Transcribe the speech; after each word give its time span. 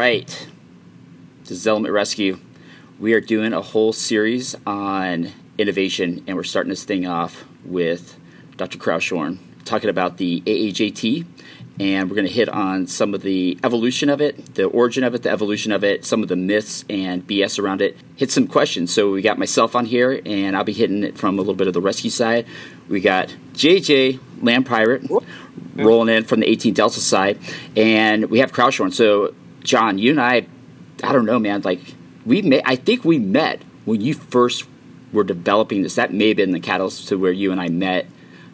right. 0.00 0.48
This 1.42 1.50
is 1.50 1.66
Element 1.66 1.92
Rescue. 1.92 2.38
We 2.98 3.12
are 3.12 3.20
doing 3.20 3.52
a 3.52 3.60
whole 3.60 3.92
series 3.92 4.56
on 4.66 5.30
innovation, 5.58 6.24
and 6.26 6.38
we're 6.38 6.42
starting 6.42 6.70
this 6.70 6.84
thing 6.84 7.06
off 7.06 7.44
with 7.66 8.16
Dr. 8.56 8.78
Croushorn 8.78 9.36
talking 9.66 9.90
about 9.90 10.16
the 10.16 10.40
AAJT, 10.40 11.26
and 11.80 12.08
we're 12.08 12.16
going 12.16 12.26
to 12.26 12.32
hit 12.32 12.48
on 12.48 12.86
some 12.86 13.12
of 13.12 13.20
the 13.20 13.58
evolution 13.62 14.08
of 14.08 14.22
it, 14.22 14.54
the 14.54 14.64
origin 14.64 15.04
of 15.04 15.14
it, 15.14 15.22
the 15.22 15.30
evolution 15.30 15.70
of 15.70 15.84
it, 15.84 16.06
some 16.06 16.22
of 16.22 16.30
the 16.30 16.36
myths 16.36 16.82
and 16.88 17.26
BS 17.26 17.58
around 17.62 17.82
it. 17.82 17.94
Hit 18.16 18.30
some 18.30 18.46
questions. 18.46 18.90
So 18.90 19.10
we 19.10 19.20
got 19.20 19.38
myself 19.38 19.76
on 19.76 19.84
here, 19.84 20.22
and 20.24 20.56
I'll 20.56 20.64
be 20.64 20.72
hitting 20.72 21.04
it 21.04 21.18
from 21.18 21.34
a 21.34 21.42
little 21.42 21.52
bit 21.52 21.66
of 21.66 21.74
the 21.74 21.82
rescue 21.82 22.08
side. 22.08 22.46
We 22.88 23.02
got 23.02 23.36
JJ 23.52 24.18
Land 24.40 24.64
Pirate 24.64 25.02
rolling 25.76 26.08
in 26.08 26.24
from 26.24 26.40
the 26.40 26.48
18 26.48 26.72
Delta 26.72 27.00
side, 27.00 27.38
and 27.76 28.30
we 28.30 28.38
have 28.38 28.50
Croushorn. 28.50 28.94
So 28.94 29.34
John, 29.62 29.98
you 29.98 30.10
and 30.10 30.20
I, 30.20 30.46
I 31.02 31.12
don't 31.12 31.26
know, 31.26 31.38
man. 31.38 31.62
Like 31.62 31.80
we 32.24 32.42
met, 32.42 32.62
I 32.64 32.76
think 32.76 33.04
we 33.04 33.18
met 33.18 33.62
when 33.84 34.00
you 34.00 34.14
first 34.14 34.66
were 35.12 35.24
developing 35.24 35.82
this. 35.82 35.96
That 35.96 36.12
may 36.12 36.28
have 36.28 36.36
been 36.36 36.52
the 36.52 36.60
catalyst 36.60 37.08
to 37.08 37.16
where 37.16 37.32
you 37.32 37.52
and 37.52 37.60
I 37.60 37.68
met 37.68 38.06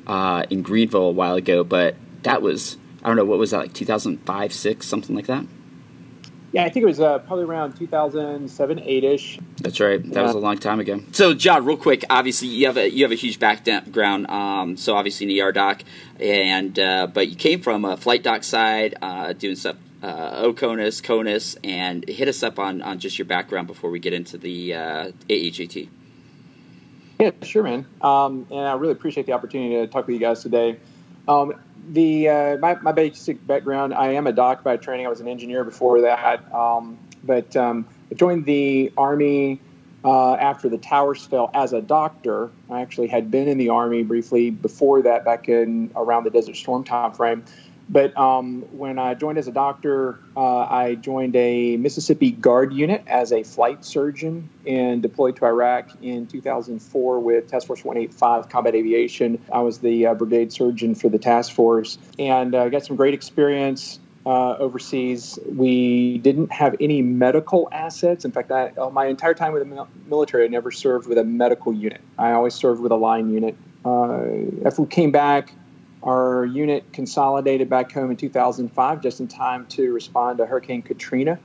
uh, 0.07 0.45
in 0.51 0.63
Greenville 0.63 1.09
a 1.09 1.13
while 1.13 1.35
ago. 1.35 1.65
But 1.65 1.97
that 2.23 2.43
was, 2.43 2.77
I 3.03 3.09
don't 3.09 3.17
know, 3.17 3.25
what 3.25 3.39
was 3.39 3.51
that 3.51 3.59
like 3.59 3.73
2005, 3.73 4.53
six, 4.53 4.87
something 4.87 5.15
like 5.15 5.27
that. 5.27 5.45
Yeah, 6.53 6.65
I 6.65 6.71
think 6.71 6.85
it 6.85 6.87
was 6.87 7.01
uh, 7.01 7.19
probably 7.19 7.45
around 7.45 7.77
2007, 7.77 8.81
eight 8.81 9.05
ish. 9.05 9.39
That's 9.59 9.79
right. 9.79 10.03
That 10.03 10.15
yeah. 10.15 10.23
was 10.23 10.35
a 10.35 10.39
long 10.39 10.57
time 10.57 10.81
ago. 10.81 11.03
So, 11.13 11.35
John, 11.35 11.67
real 11.67 11.77
quick. 11.77 12.05
Obviously, 12.09 12.49
you 12.49 12.67
have 12.67 12.79
a 12.79 12.91
you 12.91 13.05
have 13.05 13.13
a 13.13 13.17
huge 13.17 13.39
background. 13.39 14.27
Um, 14.29 14.77
so, 14.77 14.95
obviously, 14.95 15.39
an 15.39 15.47
ER 15.47 15.53
doc, 15.53 15.83
and 16.19 16.79
uh, 16.79 17.09
but 17.09 17.29
you 17.29 17.37
came 17.37 17.61
from 17.61 17.85
a 17.85 17.97
flight 17.97 18.23
doc 18.23 18.43
side, 18.43 18.95
uh, 19.03 19.35
doing 19.35 19.57
stuff 19.57 19.77
uh, 20.07 20.47
OCONUS, 20.47 21.03
CONUS, 21.03 21.57
and 21.65 22.09
hit 22.09 22.29
us 22.29 22.45
up 22.45 22.61
on, 22.61 22.81
on 22.81 23.01
just 23.01 23.19
your 23.19 23.27
background 23.27 23.67
before 23.67 23.91
we 23.91 23.99
get 23.99 24.13
into 24.13 24.39
the 24.39 24.75
uh. 24.75 25.11
Yeah, 27.19 27.31
sure, 27.43 27.65
man. 27.65 27.87
Um, 28.01 28.47
and 28.51 28.61
I 28.61 28.75
really 28.75 28.93
appreciate 28.93 29.27
the 29.27 29.33
opportunity 29.33 29.75
to 29.75 29.87
talk 29.89 30.07
with 30.07 30.15
you 30.15 30.21
guys 30.21 30.43
today. 30.43 30.79
Um, 31.27 31.55
the 31.89 32.29
uh, 32.29 32.57
my, 32.59 32.75
my 32.77 32.93
basic 32.93 33.45
background, 33.47 33.95
I 33.95 34.13
am 34.13 34.29
a 34.29 34.33
doc 34.33 34.63
by 34.63 34.77
training. 34.77 35.07
I 35.07 35.09
was 35.09 35.21
an 35.21 35.27
engineer 35.27 35.65
before 35.65 36.03
that, 36.03 36.55
um, 36.55 36.99
but 37.25 37.57
um, 37.57 37.87
I 38.13 38.15
joined 38.15 38.45
the 38.45 38.93
Army 38.97 39.61
uh, 40.05 40.35
after 40.35 40.69
the 40.69 40.79
towers 40.79 41.27
fell 41.27 41.51
as 41.53 41.73
a 41.73 41.81
doctor. 41.83 42.51
I 42.71 42.83
actually 42.83 43.09
had 43.09 43.31
been 43.31 43.49
in 43.49 43.59
the 43.59 43.71
Army 43.71 44.05
briefly 44.05 44.51
before 44.51 45.03
that, 45.03 45.25
back 45.25 45.49
in 45.49 45.91
around 45.97 46.25
the 46.25 46.31
Desert 46.31 46.55
Storm 46.55 46.85
time 46.85 47.13
frame. 47.13 47.45
But 47.89 48.17
um, 48.17 48.63
when 48.73 48.99
I 48.99 49.15
joined 49.15 49.39
as 49.39 49.47
a 49.47 49.53
doctor, 49.53 50.19
uh, 50.37 50.59
I 50.59 50.97
joined 50.97 51.37
a 51.37 51.77
Mississippi 51.77 52.33
Guard 52.33 52.73
unit 52.73 53.05
as 53.07 53.33
a 53.33 53.45
flight 53.45 53.85
surgeon 53.85 54.49
and 54.67 55.03
deployed 55.03 55.37
to 55.37 55.47
Iraq 55.47 55.91
in 56.03 56.27
2004 56.27 57.21
with 57.21 57.47
Task 57.47 57.67
Force 57.67 57.85
185 57.85 58.49
Combat 58.49 58.75
Aviation. 58.75 59.41
I 59.53 59.61
was 59.61 59.79
the 59.79 60.07
uh, 60.07 60.15
brigade 60.15 60.53
surgeon 60.53 60.95
for 60.97 61.09
the 61.09 61.19
task 61.19 61.53
force 61.53 61.99
and 62.19 62.55
uh, 62.55 62.69
got 62.69 62.85
some 62.85 62.97
great 62.97 63.15
experience. 63.15 64.01
Uh, 64.25 64.57
overseas, 64.59 65.39
we 65.47 66.19
didn't 66.19 66.51
have 66.51 66.75
any 66.81 67.01
medical 67.01 67.69
assets. 67.71 68.25
In 68.25 68.33
fact, 68.33 68.51
I, 68.51 68.73
uh, 68.77 68.91
my 68.91 69.07
entire 69.07 69.35
time 69.35 69.53
with 69.53 69.63
the 69.63 69.87
military, 70.09 70.45
I 70.45 70.49
never 70.49 70.73
served 70.73 71.07
with 71.07 71.19
a 71.19 71.23
medical 71.23 71.73
unit. 71.73 72.01
I 72.19 72.33
always 72.33 72.55
served 72.55 72.81
with 72.81 72.91
a 72.91 72.97
line 72.97 73.33
unit. 73.33 73.57
Uh, 73.85 74.25
after 74.65 74.83
we 74.83 74.89
came 74.89 75.13
back, 75.13 75.53
our 76.07 76.45
unit 76.45 76.93
consolidated 76.93 77.69
back 77.69 77.91
home 77.91 78.11
in 78.11 78.17
2005, 78.17 79.03
just 79.03 79.21
in 79.21 79.27
time 79.27 79.67
to 79.67 79.93
respond 79.93 80.39
to 80.39 80.47
Hurricane 80.47 80.83
Katrina. 80.83 81.39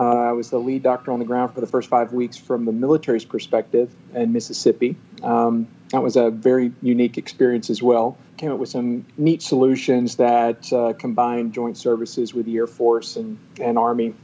Uh, 0.00 0.04
I 0.04 0.32
was 0.32 0.50
the 0.50 0.58
lead 0.58 0.82
doctor 0.82 1.12
on 1.12 1.18
the 1.18 1.24
ground 1.24 1.54
for 1.54 1.60
the 1.60 1.66
first 1.66 1.88
five 1.88 2.12
weeks 2.12 2.36
from 2.36 2.64
the 2.64 2.72
military's 2.72 3.24
perspective 3.24 3.94
in 4.14 4.32
Mississippi. 4.32 4.96
Um, 5.22 5.68
that 5.90 6.02
was 6.02 6.16
a 6.16 6.30
very 6.30 6.72
unique 6.80 7.18
experience 7.18 7.70
as 7.70 7.82
well. 7.82 8.16
Came 8.38 8.50
up 8.50 8.58
with 8.58 8.70
some 8.70 9.04
neat 9.16 9.42
solutions 9.42 10.16
that 10.16 10.72
uh, 10.72 10.94
combined 10.94 11.52
joint 11.52 11.76
services 11.76 12.34
with 12.34 12.46
the 12.46 12.56
Air 12.56 12.66
Force 12.66 13.16
and, 13.16 13.38
and 13.60 13.78
Army 13.78 14.14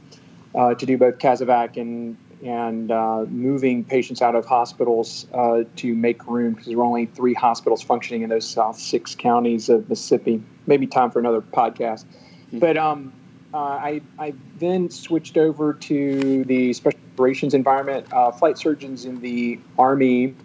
uh, 0.55 0.73
to 0.73 0.85
do 0.85 0.97
both 0.97 1.19
CASEVAC 1.19 1.77
and 1.77 2.17
and 2.43 2.91
uh, 2.91 3.25
moving 3.29 3.83
patients 3.83 4.21
out 4.21 4.35
of 4.35 4.45
hospitals 4.45 5.27
uh, 5.33 5.63
to 5.75 5.93
make 5.93 6.25
room 6.27 6.53
because 6.53 6.67
there 6.67 6.77
were 6.77 6.83
only 6.83 7.05
three 7.07 7.33
hospitals 7.33 7.81
functioning 7.81 8.21
in 8.21 8.29
those 8.29 8.49
South 8.49 8.77
Six 8.79 9.15
counties 9.15 9.69
of 9.69 9.89
Mississippi. 9.89 10.41
Maybe 10.67 10.87
time 10.87 11.11
for 11.11 11.19
another 11.19 11.41
podcast. 11.41 12.05
Mm-hmm. 12.05 12.59
But 12.59 12.77
um, 12.77 13.13
uh, 13.53 13.57
I, 13.57 14.01
I, 14.17 14.33
then 14.59 14.89
switched 14.89 15.37
over 15.37 15.73
to 15.73 16.43
the 16.45 16.73
special 16.73 16.99
operations 17.15 17.53
environment. 17.53 18.07
Uh, 18.13 18.31
flight 18.31 18.57
surgeons 18.57 19.05
in 19.05 19.19
the 19.21 19.59
Army 19.77 20.35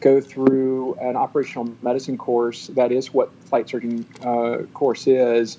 go 0.00 0.20
through 0.20 0.94
an 1.00 1.16
operational 1.16 1.74
medicine 1.82 2.16
course. 2.16 2.68
That 2.68 2.92
is 2.92 3.12
what 3.12 3.30
flight 3.44 3.68
surgeon 3.68 4.06
uh, 4.22 4.58
course 4.74 5.06
is. 5.06 5.58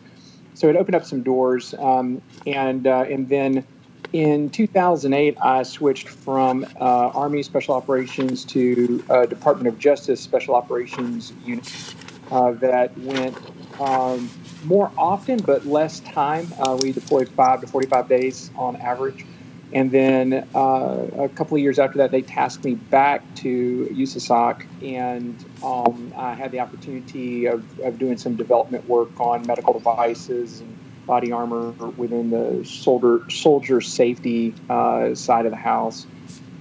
So 0.53 0.69
it 0.69 0.75
opened 0.75 0.96
up 0.96 1.06
some 1.06 1.23
doors, 1.23 1.73
um, 1.79 2.22
and 2.46 2.85
uh, 2.85 3.06
and 3.09 3.29
then 3.29 3.66
in 4.13 4.49
2008, 4.49 5.38
I 5.41 5.63
switched 5.63 6.09
from 6.09 6.66
uh, 6.79 7.09
Army 7.09 7.44
Special 7.44 7.75
Operations 7.75 8.44
to 8.45 9.03
uh, 9.09 9.25
Department 9.25 9.67
of 9.67 9.79
Justice 9.79 10.19
Special 10.19 10.55
Operations 10.55 11.33
unit 11.45 11.95
uh, 12.29 12.51
that 12.53 12.97
went 12.97 13.38
um, 13.79 14.29
more 14.66 14.91
often 14.97 15.39
but 15.39 15.66
less 15.66 16.01
time. 16.01 16.47
Uh, 16.59 16.77
we 16.81 16.91
deployed 16.91 17.29
five 17.29 17.61
to 17.61 17.67
45 17.67 18.09
days 18.09 18.51
on 18.55 18.75
average. 18.77 19.25
And 19.73 19.89
then 19.89 20.45
uh, 20.53 21.07
a 21.17 21.29
couple 21.29 21.55
of 21.55 21.63
years 21.63 21.79
after 21.79 21.97
that, 21.99 22.11
they 22.11 22.22
tasked 22.22 22.66
me 22.66 22.75
back 22.75 23.23
to 23.35 23.88
USASOC, 23.93 24.66
and 24.83 25.45
um, 25.63 26.13
I 26.17 26.33
had 26.33 26.51
the 26.51 26.59
opportunity 26.59 27.45
of, 27.45 27.63
of 27.79 27.97
doing 27.97 28.17
some 28.17 28.35
development 28.35 28.85
work 28.89 29.17
on 29.17 29.47
medical 29.47 29.72
devices 29.72 30.59
and 30.59 30.78
body 31.11 31.33
armor 31.33 31.72
within 31.97 32.29
the 32.29 32.63
soldier 32.63 33.29
soldier 33.29 33.81
safety 33.81 34.55
uh, 34.69 35.13
side 35.13 35.45
of 35.45 35.51
the 35.51 35.57
house, 35.57 36.07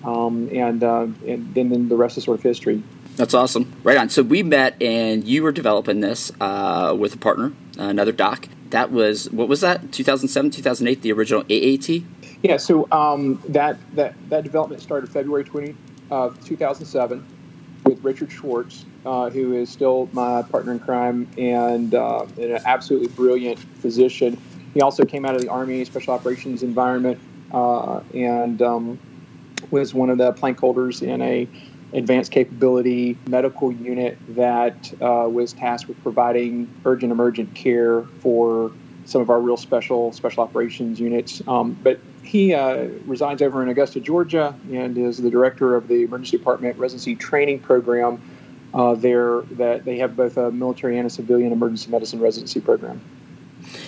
um, 0.05 0.49
and, 0.53 0.83
uh, 0.83 1.03
and 1.25 1.55
then, 1.55 1.69
then 1.69 1.89
the 1.89 1.95
rest 1.95 2.19
is 2.19 2.25
sort 2.25 2.37
of 2.37 2.43
history. 2.43 2.83
That's 3.15 3.33
awesome. 3.33 3.73
Right 3.85 3.97
on. 3.97 4.09
So 4.09 4.25
we 4.25 4.43
met, 4.43 4.75
and 4.83 5.23
you 5.23 5.45
were 5.45 5.53
developing 5.53 6.01
this 6.01 6.33
uh, 6.41 6.97
with 6.99 7.15
a 7.15 7.19
partner, 7.19 7.53
another 7.79 8.11
doc. 8.11 8.49
That 8.71 8.91
was 8.91 9.31
what 9.31 9.47
was 9.47 9.61
that? 9.61 9.93
2007, 9.93 10.51
2008, 10.51 11.03
the 11.03 11.13
original 11.13 11.43
AAT. 11.43 12.03
Yeah. 12.43 12.57
So 12.57 12.89
um, 12.91 13.41
that 13.51 13.79
that 13.95 14.15
that 14.31 14.43
development 14.43 14.83
started 14.83 15.13
February 15.13 15.45
20 15.45 15.77
of 16.11 16.45
2007 16.45 17.25
with 17.85 18.03
Richard 18.03 18.33
Schwartz, 18.33 18.85
uh, 19.05 19.31
who 19.31 19.55
is 19.55 19.71
still 19.71 20.09
my 20.13 20.43
partner 20.43 20.73
in 20.73 20.79
crime 20.79 21.29
and, 21.39 21.95
uh, 21.95 22.27
and, 22.37 22.53
an 22.53 22.63
absolutely 22.65 23.09
brilliant 23.09 23.59
physician. 23.59 24.41
He 24.75 24.81
also 24.81 25.05
came 25.05 25.25
out 25.25 25.35
of 25.35 25.43
the 25.43 25.49
Army 25.49 25.85
Special 25.85 26.15
Operations 26.15 26.63
environment 26.63 27.19
uh, 27.53 28.01
and 28.15 28.61
um, 28.63 28.99
was 29.71 29.95
one 29.95 30.11
of 30.11 30.19
the 30.19 30.33
plank 30.33 30.59
holders 30.59 31.03
in 31.03 31.21
a 31.23 31.49
advanced 31.93 32.31
capability 32.31 33.19
medical 33.27 33.73
unit 33.73 34.17
that 34.29 34.93
uh, 35.03 35.29
was 35.29 35.53
tasked 35.53 35.89
with 35.89 36.01
providing 36.03 36.73
urgent 36.85 37.11
emergent 37.11 37.53
care 37.55 38.03
for 38.21 38.71
some 39.05 39.21
of 39.21 39.29
our 39.29 39.41
real 39.41 39.57
special 39.57 40.13
special 40.13 40.45
operations 40.45 41.01
units. 41.01 41.43
Um, 41.49 41.77
but 41.83 41.99
he 42.23 42.55
uh, 42.55 42.85
resides 43.07 43.43
over 43.43 43.63
in 43.63 43.69
Augusta, 43.69 43.99
Georgia, 43.99 44.55
and 44.71 44.97
is 44.97 45.19
the 45.19 45.31
director 45.31 45.75
of 45.75 45.89
the 45.89 46.05
Emergency 46.05 46.39
Department 46.39 46.79
Residency 46.79 47.17
Training 47.17 47.59
Program 47.59 48.23
uh, 48.75 48.95
there. 48.95 49.43
That 49.43 49.85
they 49.85 49.99
have 49.99 50.17
both 50.17 50.37
a 50.37 50.51
military 50.51 50.99
and 50.99 51.07
a 51.07 51.11
civilian 51.11 51.53
emergency 51.53 51.91
medicine 51.91 52.21
residency 52.21 52.61
program. 52.61 53.01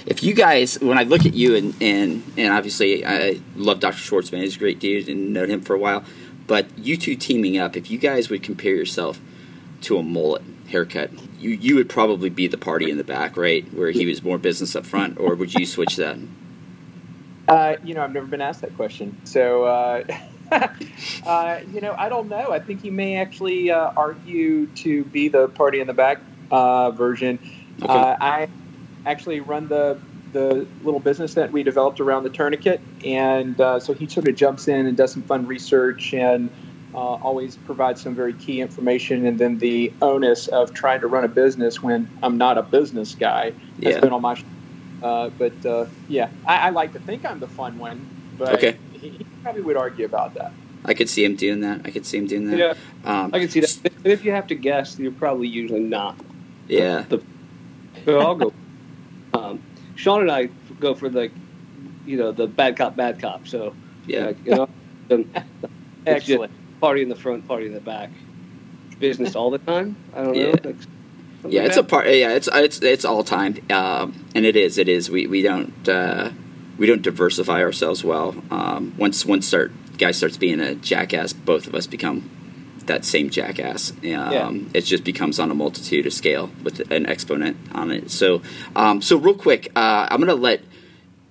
If 0.06 0.22
you 0.22 0.34
guys, 0.34 0.78
when 0.80 0.98
I 0.98 1.02
look 1.02 1.26
at 1.26 1.34
you, 1.34 1.56
and 1.56 1.74
and, 1.80 2.22
and 2.36 2.52
obviously 2.52 3.04
I 3.04 3.40
love 3.56 3.80
Dr. 3.80 3.96
Schwartzman, 3.96 4.40
he's 4.40 4.56
a 4.56 4.58
great 4.58 4.80
dude, 4.80 5.08
and 5.08 5.32
known 5.32 5.50
him 5.50 5.60
for 5.60 5.74
a 5.74 5.78
while. 5.78 6.04
But 6.46 6.78
you 6.78 6.96
two 6.96 7.16
teaming 7.16 7.58
up, 7.58 7.76
if 7.76 7.90
you 7.90 7.98
guys 7.98 8.28
would 8.30 8.42
compare 8.42 8.74
yourself 8.74 9.20
to 9.82 9.98
a 9.98 10.02
mullet 10.02 10.42
haircut, 10.68 11.10
you 11.38 11.50
you 11.50 11.76
would 11.76 11.88
probably 11.88 12.30
be 12.30 12.46
the 12.48 12.58
party 12.58 12.90
in 12.90 12.98
the 12.98 13.04
back, 13.04 13.36
right, 13.36 13.64
where 13.72 13.90
he 13.90 14.06
was 14.06 14.22
more 14.22 14.38
business 14.38 14.74
up 14.76 14.86
front, 14.86 15.18
or 15.18 15.34
would 15.34 15.54
you 15.54 15.66
switch 15.66 15.96
that? 15.96 16.18
Uh, 17.48 17.76
you 17.84 17.94
know, 17.94 18.02
I've 18.02 18.12
never 18.12 18.26
been 18.26 18.40
asked 18.40 18.60
that 18.62 18.74
question. 18.76 19.16
So, 19.24 19.64
uh, 19.64 20.04
uh, 21.26 21.60
you 21.72 21.80
know, 21.80 21.94
I 21.96 22.08
don't 22.08 22.28
know. 22.28 22.50
I 22.50 22.58
think 22.58 22.82
he 22.82 22.90
may 22.90 23.16
actually 23.16 23.70
uh, 23.70 23.92
argue 23.96 24.66
to 24.66 25.04
be 25.04 25.28
the 25.28 25.48
party 25.48 25.80
in 25.80 25.86
the 25.86 25.94
back 25.94 26.18
uh, 26.50 26.90
version. 26.90 27.38
Okay. 27.82 27.92
Uh, 27.92 28.16
I 28.20 28.48
actually 29.06 29.40
run 29.40 29.68
the 29.68 29.98
the 30.32 30.66
little 30.82 31.00
business 31.00 31.34
that 31.34 31.52
we 31.52 31.62
developed 31.62 32.00
around 32.00 32.22
the 32.22 32.30
tourniquet, 32.30 32.80
and 33.04 33.56
so 33.56 33.92
he 33.92 34.08
sort 34.08 34.28
of 34.28 34.34
jumps 34.34 34.66
in 34.66 34.86
and 34.86 34.96
does 34.96 35.12
some 35.12 35.22
fun 35.22 35.46
research 35.46 36.14
and. 36.14 36.50
always 36.94 37.56
provides 37.56 38.02
some 38.02 38.14
very 38.14 38.34
key 38.34 38.60
information, 38.60 39.26
and 39.26 39.38
then 39.38 39.58
the 39.58 39.92
onus 40.02 40.48
of 40.48 40.74
trying 40.74 41.00
to 41.00 41.06
run 41.06 41.24
a 41.24 41.28
business 41.28 41.82
when 41.82 42.06
I'm 42.22 42.36
not 42.36 42.58
a 42.58 42.62
business 42.62 43.14
guy 43.14 43.44
has 43.50 43.94
yeah. 43.94 44.00
been 44.00 44.12
on 44.12 44.20
my 44.20 44.36
uh, 45.02 45.30
but 45.30 45.66
uh, 45.66 45.86
yeah, 46.08 46.30
I, 46.46 46.68
I, 46.68 46.70
like 46.70 46.92
to 46.92 47.00
think 47.00 47.24
I'm 47.24 47.40
the 47.40 47.48
fun 47.48 47.78
one. 47.78 48.06
but 48.38 48.54
Okay. 48.54 48.76
he 48.92 49.26
probably 49.42 49.62
would 49.62 49.76
argue 49.76 50.04
about 50.04 50.34
that. 50.34 50.52
I 50.84 50.94
could 50.94 51.08
see 51.08 51.24
him 51.24 51.36
doing 51.36 51.60
that. 51.60 51.82
I 51.84 51.90
could 51.90 52.04
see 52.06 52.18
him 52.18 52.26
doing 52.26 52.50
that. 52.50 52.58
Yeah, 52.58 52.74
Um, 53.04 53.30
I 53.32 53.38
can 53.38 53.48
see 53.48 53.60
that. 53.60 53.78
But 54.02 54.10
if 54.10 54.24
you 54.24 54.32
have 54.32 54.48
to 54.48 54.54
guess, 54.54 54.98
you're 54.98 55.12
probably 55.12 55.48
usually 55.48 55.80
not. 55.80 56.16
yeah. 56.68 57.04
The, 57.08 57.22
but 58.04 58.14
I'll 58.18 58.34
go. 58.34 58.52
Um, 59.34 59.62
Sean 59.94 60.22
and 60.22 60.30
I 60.30 60.48
go 60.80 60.94
for 60.94 61.08
the, 61.08 61.30
you 62.04 62.16
know, 62.16 62.32
the 62.32 62.46
bad 62.48 62.76
cop, 62.76 62.96
bad 62.96 63.20
cop. 63.20 63.46
So 63.46 63.74
Yeah. 64.06 64.26
like, 64.26 64.44
you 64.44 64.54
know, 64.56 64.68
the- 65.08 65.26
Excellent. 66.06 66.52
party 66.80 67.02
in 67.02 67.08
the 67.08 67.14
front, 67.16 67.46
party 67.46 67.66
in 67.66 67.74
the 67.74 67.80
back. 67.80 68.10
Business 68.98 69.36
all 69.36 69.50
the 69.50 69.58
time. 69.58 69.94
I 70.14 70.22
don't 70.24 70.32
know. 70.36 70.40
Yeah. 70.40 70.46
like, 70.50 70.62
something 70.64 70.80
Yeah, 71.52 71.60
like 71.62 71.68
it's 71.68 71.76
a 71.76 71.84
part. 71.84 72.06
Yeah, 72.06 72.34
it's 72.34 72.48
it's 72.52 72.80
it's 72.82 73.04
all 73.04 73.22
time, 73.24 73.56
um, 73.70 74.14
and 74.34 74.44
it 74.44 74.54
is. 74.56 74.78
It 74.78 74.88
is. 74.88 75.10
We 75.10 75.26
we 75.26 75.42
don't 75.42 75.72
uh, 75.88 76.30
we 76.82 76.88
don't 76.88 77.02
diversify 77.02 77.62
ourselves 77.62 78.02
well. 78.02 78.34
Um, 78.50 78.92
once 78.98 79.24
once 79.24 79.46
start 79.46 79.70
guy 79.98 80.10
starts 80.10 80.36
being 80.36 80.58
a 80.58 80.74
jackass, 80.74 81.32
both 81.32 81.68
of 81.68 81.76
us 81.76 81.86
become 81.86 82.28
that 82.86 83.04
same 83.04 83.30
jackass. 83.30 83.92
Um, 83.92 83.98
Yeah. 84.02 84.52
It 84.74 84.80
just 84.80 85.04
becomes 85.04 85.38
on 85.38 85.48
a 85.52 85.54
multitude 85.54 86.06
of 86.06 86.12
scale 86.12 86.50
with 86.64 86.90
an 86.90 87.06
exponent 87.06 87.56
on 87.72 87.92
it. 87.92 88.10
So 88.10 88.42
um, 88.74 89.00
so 89.00 89.16
real 89.16 89.36
quick, 89.36 89.70
uh, 89.76 90.08
I'm 90.10 90.18
gonna 90.18 90.34
let 90.34 90.64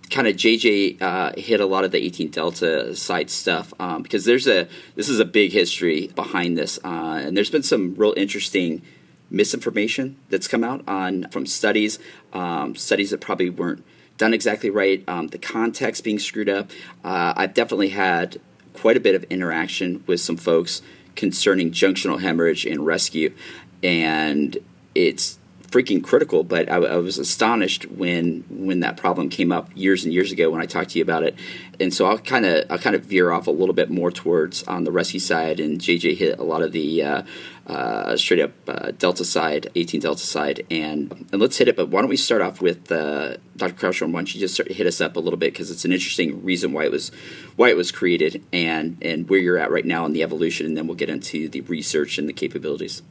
kind 0.09 0.25
of 0.25 0.37
JJ 0.37 1.01
uh, 1.01 1.33
hit 1.35 1.59
a 1.59 1.65
lot 1.65 1.83
of 1.83 1.91
the 1.91 1.97
18 1.97 2.29
Delta 2.29 2.95
side 2.95 3.29
stuff 3.29 3.73
um, 3.77 4.03
because 4.03 4.23
there's 4.23 4.47
a 4.47 4.69
this 4.95 5.09
is 5.09 5.19
a 5.19 5.25
big 5.25 5.51
history 5.51 6.07
behind 6.15 6.57
this, 6.57 6.79
uh, 6.85 7.19
and 7.25 7.35
there's 7.35 7.49
been 7.49 7.63
some 7.63 7.93
real 7.95 8.13
interesting 8.15 8.81
misinformation 9.29 10.15
that's 10.29 10.47
come 10.47 10.63
out 10.63 10.81
on 10.87 11.27
from 11.29 11.45
studies, 11.45 11.99
um, 12.31 12.73
studies 12.73 13.09
that 13.09 13.19
probably 13.19 13.49
weren't 13.49 13.83
done 14.21 14.35
exactly 14.35 14.69
right, 14.69 15.03
um, 15.07 15.29
the 15.29 15.39
context 15.39 16.03
being 16.03 16.19
screwed 16.19 16.47
up. 16.47 16.69
Uh, 17.03 17.33
I've 17.35 17.55
definitely 17.55 17.89
had 17.89 18.39
quite 18.73 18.95
a 18.95 18.99
bit 18.99 19.15
of 19.15 19.23
interaction 19.31 20.03
with 20.05 20.21
some 20.21 20.37
folks 20.37 20.83
concerning 21.15 21.71
junctional 21.71 22.21
hemorrhage 22.21 22.63
and 22.67 22.85
rescue, 22.85 23.33
and 23.81 24.59
it's 24.93 25.39
freaking 25.63 26.03
critical. 26.03 26.43
But 26.43 26.71
I, 26.71 26.75
I 26.75 26.97
was 26.97 27.17
astonished 27.17 27.89
when 27.89 28.45
when 28.47 28.81
that 28.81 28.95
problem 28.95 29.27
came 29.27 29.51
up 29.51 29.71
years 29.73 30.03
and 30.03 30.13
years 30.13 30.31
ago 30.31 30.51
when 30.51 30.61
I 30.61 30.67
talked 30.67 30.91
to 30.91 30.99
you 30.99 31.03
about 31.03 31.23
it, 31.23 31.35
and 31.79 31.91
so 31.91 32.05
I'll 32.05 32.19
kind 32.19 32.45
of 32.45 32.65
I'll 32.69 32.77
kind 32.77 32.95
of 32.95 33.03
veer 33.03 33.31
off 33.31 33.47
a 33.47 33.51
little 33.51 33.73
bit 33.73 33.89
more 33.89 34.11
towards 34.11 34.61
on 34.67 34.83
the 34.83 34.91
rescue 34.91 35.19
side, 35.19 35.59
and 35.59 35.81
JJ 35.81 36.15
hit 36.17 36.37
a 36.37 36.43
lot 36.43 36.61
of 36.61 36.73
the 36.73 37.01
uh, 37.01 37.23
uh, 37.67 38.17
straight 38.17 38.41
up 38.41 38.51
uh, 38.67 38.91
Delta 38.97 39.23
side, 39.23 39.69
18 39.75 40.01
Delta 40.01 40.23
side, 40.23 40.65
and 40.71 41.27
and 41.31 41.41
let's 41.41 41.57
hit 41.57 41.67
it. 41.67 41.75
But 41.75 41.89
why 41.89 42.01
don't 42.01 42.09
we 42.09 42.17
start 42.17 42.41
off 42.41 42.61
with 42.61 42.91
uh, 42.91 43.37
Dr. 43.55 43.73
Croushorn? 43.73 44.11
Why 44.11 44.19
don't 44.19 44.33
you 44.33 44.39
just 44.39 44.57
hit 44.67 44.87
us 44.87 44.99
up 44.99 45.15
a 45.15 45.19
little 45.19 45.37
bit 45.37 45.53
because 45.53 45.69
it's 45.69 45.85
an 45.85 45.91
interesting 45.91 46.43
reason 46.43 46.73
why 46.73 46.85
it 46.85 46.91
was 46.91 47.11
why 47.55 47.69
it 47.69 47.77
was 47.77 47.91
created 47.91 48.43
and 48.51 48.97
and 49.01 49.29
where 49.29 49.39
you're 49.39 49.57
at 49.57 49.71
right 49.71 49.85
now 49.85 50.05
in 50.05 50.13
the 50.13 50.23
evolution, 50.23 50.65
and 50.65 50.75
then 50.75 50.87
we'll 50.87 50.97
get 50.97 51.09
into 51.09 51.47
the 51.49 51.61
research 51.61 52.17
and 52.17 52.27
the 52.27 52.33
capabilities. 52.33 53.03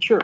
Sure. 0.00 0.22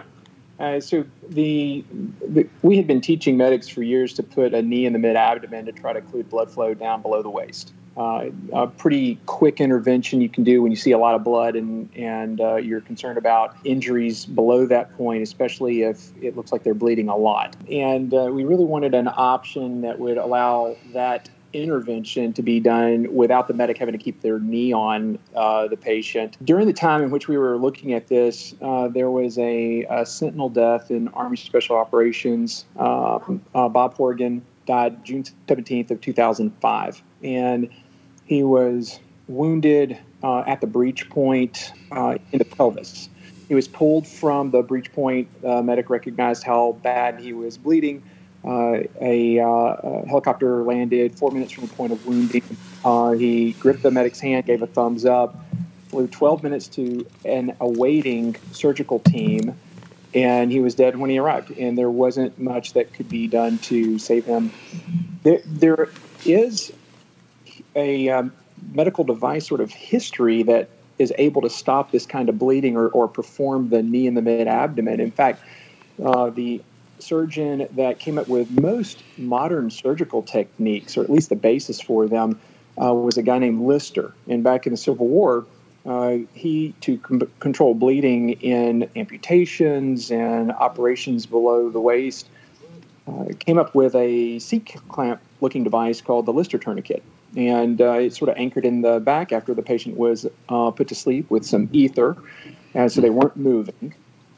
Uh, 0.58 0.78
so 0.78 1.04
the, 1.30 1.84
the 2.28 2.48
we 2.62 2.76
had 2.76 2.86
been 2.86 3.00
teaching 3.00 3.36
medics 3.36 3.66
for 3.66 3.82
years 3.82 4.14
to 4.14 4.22
put 4.22 4.54
a 4.54 4.62
knee 4.62 4.86
in 4.86 4.92
the 4.92 4.98
mid 5.00 5.16
abdomen 5.16 5.66
to 5.66 5.72
try 5.72 5.92
to 5.92 6.00
occlude 6.00 6.28
blood 6.28 6.50
flow 6.50 6.74
down 6.74 7.02
below 7.02 7.22
the 7.22 7.30
waist. 7.30 7.72
Uh, 7.96 8.26
a 8.52 8.66
pretty 8.66 9.20
quick 9.26 9.60
intervention 9.60 10.20
you 10.20 10.28
can 10.28 10.42
do 10.42 10.60
when 10.62 10.72
you 10.72 10.76
see 10.76 10.90
a 10.90 10.98
lot 10.98 11.14
of 11.14 11.22
blood 11.22 11.54
and 11.54 11.88
and 11.94 12.40
uh, 12.40 12.56
you're 12.56 12.80
concerned 12.80 13.16
about 13.16 13.56
injuries 13.64 14.26
below 14.26 14.66
that 14.66 14.92
point, 14.96 15.22
especially 15.22 15.82
if 15.82 16.10
it 16.20 16.36
looks 16.36 16.50
like 16.50 16.64
they're 16.64 16.74
bleeding 16.74 17.08
a 17.08 17.16
lot. 17.16 17.54
And 17.70 18.12
uh, 18.12 18.30
we 18.32 18.44
really 18.44 18.64
wanted 18.64 18.94
an 18.94 19.08
option 19.08 19.82
that 19.82 20.00
would 20.00 20.16
allow 20.16 20.76
that 20.92 21.30
intervention 21.52 22.32
to 22.32 22.42
be 22.42 22.58
done 22.58 23.14
without 23.14 23.46
the 23.46 23.54
medic 23.54 23.78
having 23.78 23.92
to 23.92 23.98
keep 23.98 24.20
their 24.22 24.40
knee 24.40 24.72
on 24.72 25.18
uh, 25.36 25.68
the 25.68 25.76
patient. 25.76 26.36
During 26.44 26.66
the 26.66 26.72
time 26.72 27.02
in 27.02 27.10
which 27.10 27.28
we 27.28 27.38
were 27.38 27.56
looking 27.56 27.92
at 27.92 28.08
this, 28.08 28.54
uh, 28.60 28.88
there 28.88 29.10
was 29.10 29.38
a, 29.38 29.86
a, 29.88 30.04
sentinel 30.04 30.48
death 30.48 30.90
in 30.90 31.08
Army 31.08 31.36
Special 31.36 31.76
Operations. 31.76 32.64
Uh, 32.76 33.18
Bob 33.52 33.94
Horrigan 33.94 34.44
died 34.66 35.04
June 35.04 35.22
17th 35.46 35.92
of 35.92 36.00
2005, 36.00 37.02
and 37.22 37.70
he 38.26 38.42
was 38.42 38.98
wounded 39.28 39.98
uh, 40.22 40.40
at 40.40 40.60
the 40.60 40.66
breach 40.66 41.08
point 41.08 41.72
uh, 41.92 42.18
in 42.32 42.38
the 42.38 42.44
pelvis. 42.44 43.08
He 43.48 43.54
was 43.54 43.68
pulled 43.68 44.06
from 44.06 44.50
the 44.50 44.62
breach 44.62 44.92
point. 44.92 45.28
medic 45.42 45.90
recognized 45.90 46.44
how 46.44 46.72
bad 46.82 47.20
he 47.20 47.32
was 47.32 47.58
bleeding. 47.58 48.02
Uh, 48.44 48.82
a, 49.00 49.38
uh, 49.38 49.46
a, 49.46 50.06
helicopter 50.06 50.62
landed 50.64 51.18
four 51.18 51.30
minutes 51.30 51.52
from 51.52 51.66
the 51.66 51.74
point 51.74 51.92
of 51.92 52.06
wounding. 52.06 52.42
Uh, 52.84 53.12
he 53.12 53.52
gripped 53.52 53.82
the 53.82 53.90
medic's 53.90 54.20
hand, 54.20 54.44
gave 54.44 54.60
a 54.60 54.66
thumbs 54.66 55.06
up, 55.06 55.42
flew 55.88 56.06
12 56.06 56.42
minutes 56.42 56.68
to 56.68 57.06
an 57.24 57.56
awaiting 57.60 58.36
surgical 58.52 58.98
team, 58.98 59.58
and 60.12 60.52
he 60.52 60.60
was 60.60 60.74
dead 60.74 60.98
when 60.98 61.08
he 61.08 61.18
arrived. 61.18 61.56
And 61.56 61.78
there 61.78 61.88
wasn't 61.88 62.38
much 62.38 62.74
that 62.74 62.92
could 62.92 63.08
be 63.08 63.28
done 63.28 63.56
to 63.58 63.98
save 63.98 64.26
him. 64.26 64.52
There, 65.22 65.40
there 65.46 65.88
is 66.26 66.70
a 67.74 68.08
um, 68.08 68.32
medical 68.72 69.04
device 69.04 69.46
sort 69.46 69.60
of 69.60 69.70
history 69.70 70.42
that 70.44 70.68
is 70.98 71.12
able 71.18 71.42
to 71.42 71.50
stop 71.50 71.90
this 71.90 72.06
kind 72.06 72.28
of 72.28 72.38
bleeding 72.38 72.76
or, 72.76 72.88
or 72.88 73.08
perform 73.08 73.70
the 73.70 73.82
knee 73.82 74.06
in 74.06 74.14
the 74.14 74.22
mid 74.22 74.46
abdomen. 74.46 75.00
In 75.00 75.10
fact, 75.10 75.42
uh, 76.02 76.30
the 76.30 76.62
surgeon 76.98 77.66
that 77.72 77.98
came 77.98 78.18
up 78.18 78.28
with 78.28 78.50
most 78.50 79.02
modern 79.18 79.70
surgical 79.70 80.22
techniques, 80.22 80.96
or 80.96 81.02
at 81.02 81.10
least 81.10 81.28
the 81.28 81.36
basis 81.36 81.80
for 81.80 82.06
them, 82.06 82.38
uh, 82.80 82.94
was 82.94 83.16
a 83.16 83.22
guy 83.22 83.38
named 83.38 83.62
Lister. 83.62 84.14
And 84.28 84.42
back 84.42 84.66
in 84.66 84.72
the 84.72 84.76
Civil 84.76 85.08
War, 85.08 85.44
uh, 85.86 86.18
he, 86.32 86.74
to 86.80 86.96
com- 86.98 87.30
control 87.40 87.74
bleeding 87.74 88.30
in 88.40 88.88
amputations 88.96 90.10
and 90.10 90.52
operations 90.52 91.26
below 91.26 91.70
the 91.70 91.80
waist, 91.80 92.28
uh, 93.06 93.24
came 93.38 93.58
up 93.58 93.74
with 93.74 93.94
a 93.94 94.38
C 94.38 94.60
clamp 94.60 95.20
looking 95.40 95.62
device 95.62 96.00
called 96.00 96.26
the 96.26 96.32
Lister 96.32 96.56
tourniquet. 96.56 97.02
And 97.36 97.80
uh, 97.80 97.94
it 97.94 98.14
sort 98.14 98.28
of 98.28 98.36
anchored 98.36 98.64
in 98.64 98.82
the 98.82 99.00
back 99.00 99.32
after 99.32 99.54
the 99.54 99.62
patient 99.62 99.96
was 99.96 100.26
uh, 100.48 100.70
put 100.70 100.88
to 100.88 100.94
sleep 100.94 101.30
with 101.30 101.44
some 101.44 101.68
ether, 101.72 102.16
and 102.74 102.90
so 102.92 103.00
they 103.00 103.10
weren't 103.10 103.36
moving 103.36 103.94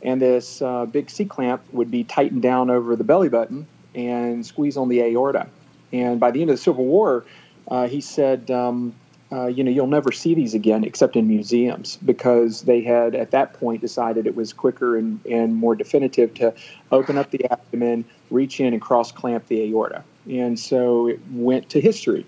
and 0.06 0.22
this 0.22 0.62
uh, 0.62 0.86
big 0.86 1.10
C 1.10 1.24
clamp 1.24 1.62
would 1.72 1.90
be 1.90 2.04
tightened 2.04 2.40
down 2.40 2.70
over 2.70 2.96
the 2.96 3.04
belly 3.04 3.28
button 3.28 3.66
and 3.94 4.46
squeeze 4.46 4.76
on 4.76 4.88
the 4.88 5.02
aorta. 5.02 5.48
And 5.92 6.20
by 6.20 6.30
the 6.30 6.42
end 6.42 6.50
of 6.50 6.56
the 6.56 6.62
Civil 6.62 6.84
War, 6.84 7.24
uh, 7.68 7.88
he 7.88 8.00
said, 8.00 8.50
um, 8.50 8.94
uh, 9.32 9.46
you 9.46 9.64
know, 9.64 9.70
you'll 9.70 9.88
never 9.88 10.12
see 10.12 10.34
these 10.34 10.54
again 10.54 10.84
except 10.84 11.16
in 11.16 11.26
museums 11.26 11.98
because 12.04 12.62
they 12.62 12.82
had 12.82 13.16
at 13.16 13.32
that 13.32 13.54
point 13.54 13.80
decided 13.80 14.26
it 14.26 14.36
was 14.36 14.52
quicker 14.52 14.96
and, 14.96 15.18
and 15.26 15.56
more 15.56 15.74
definitive 15.74 16.32
to 16.34 16.54
open 16.92 17.18
up 17.18 17.32
the 17.32 17.44
abdomen, 17.50 18.04
reach 18.30 18.60
in 18.60 18.72
and 18.72 18.80
cross 18.80 19.10
clamp 19.10 19.48
the 19.48 19.62
aorta. 19.68 20.04
And 20.30 20.58
so 20.58 21.08
it 21.08 21.20
went 21.32 21.68
to 21.70 21.80
history. 21.80 22.24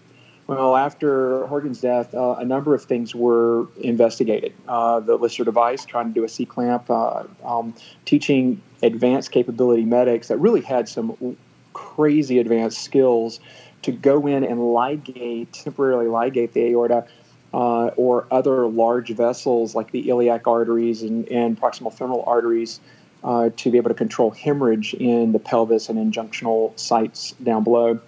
Well, 0.48 0.76
after 0.76 1.46
Horrigan's 1.46 1.82
death, 1.82 2.14
uh, 2.14 2.36
a 2.38 2.44
number 2.44 2.74
of 2.74 2.82
things 2.82 3.14
were 3.14 3.66
investigated. 3.82 4.54
Uh, 4.66 4.98
the 4.98 5.16
Lister 5.16 5.44
device, 5.44 5.84
trying 5.84 6.08
to 6.08 6.14
do 6.14 6.24
a 6.24 6.28
C 6.28 6.46
clamp, 6.46 6.88
uh, 6.88 7.24
um, 7.44 7.74
teaching 8.06 8.62
advanced 8.82 9.30
capability 9.30 9.84
medics 9.84 10.28
that 10.28 10.38
really 10.38 10.62
had 10.62 10.88
some 10.88 11.36
crazy 11.74 12.38
advanced 12.38 12.80
skills 12.80 13.40
to 13.82 13.92
go 13.92 14.26
in 14.26 14.42
and 14.42 14.58
ligate, 14.58 15.48
temporarily 15.52 16.06
ligate 16.06 16.52
the 16.52 16.64
aorta. 16.70 17.06
Uh, 17.52 17.86
or 17.96 18.26
other 18.30 18.66
large 18.66 19.08
vessels 19.08 19.74
like 19.74 19.90
the 19.90 20.10
iliac 20.10 20.46
arteries 20.46 21.02
and, 21.02 21.26
and 21.30 21.58
proximal 21.58 21.90
femoral 21.90 22.22
arteries 22.26 22.78
uh, 23.24 23.48
to 23.56 23.70
be 23.70 23.78
able 23.78 23.88
to 23.88 23.94
control 23.94 24.30
hemorrhage 24.30 24.92
in 24.92 25.32
the 25.32 25.38
pelvis 25.38 25.88
and 25.88 25.98
injunctional 25.98 26.78
sites 26.78 27.32
down 27.42 27.64
below. 27.64 27.98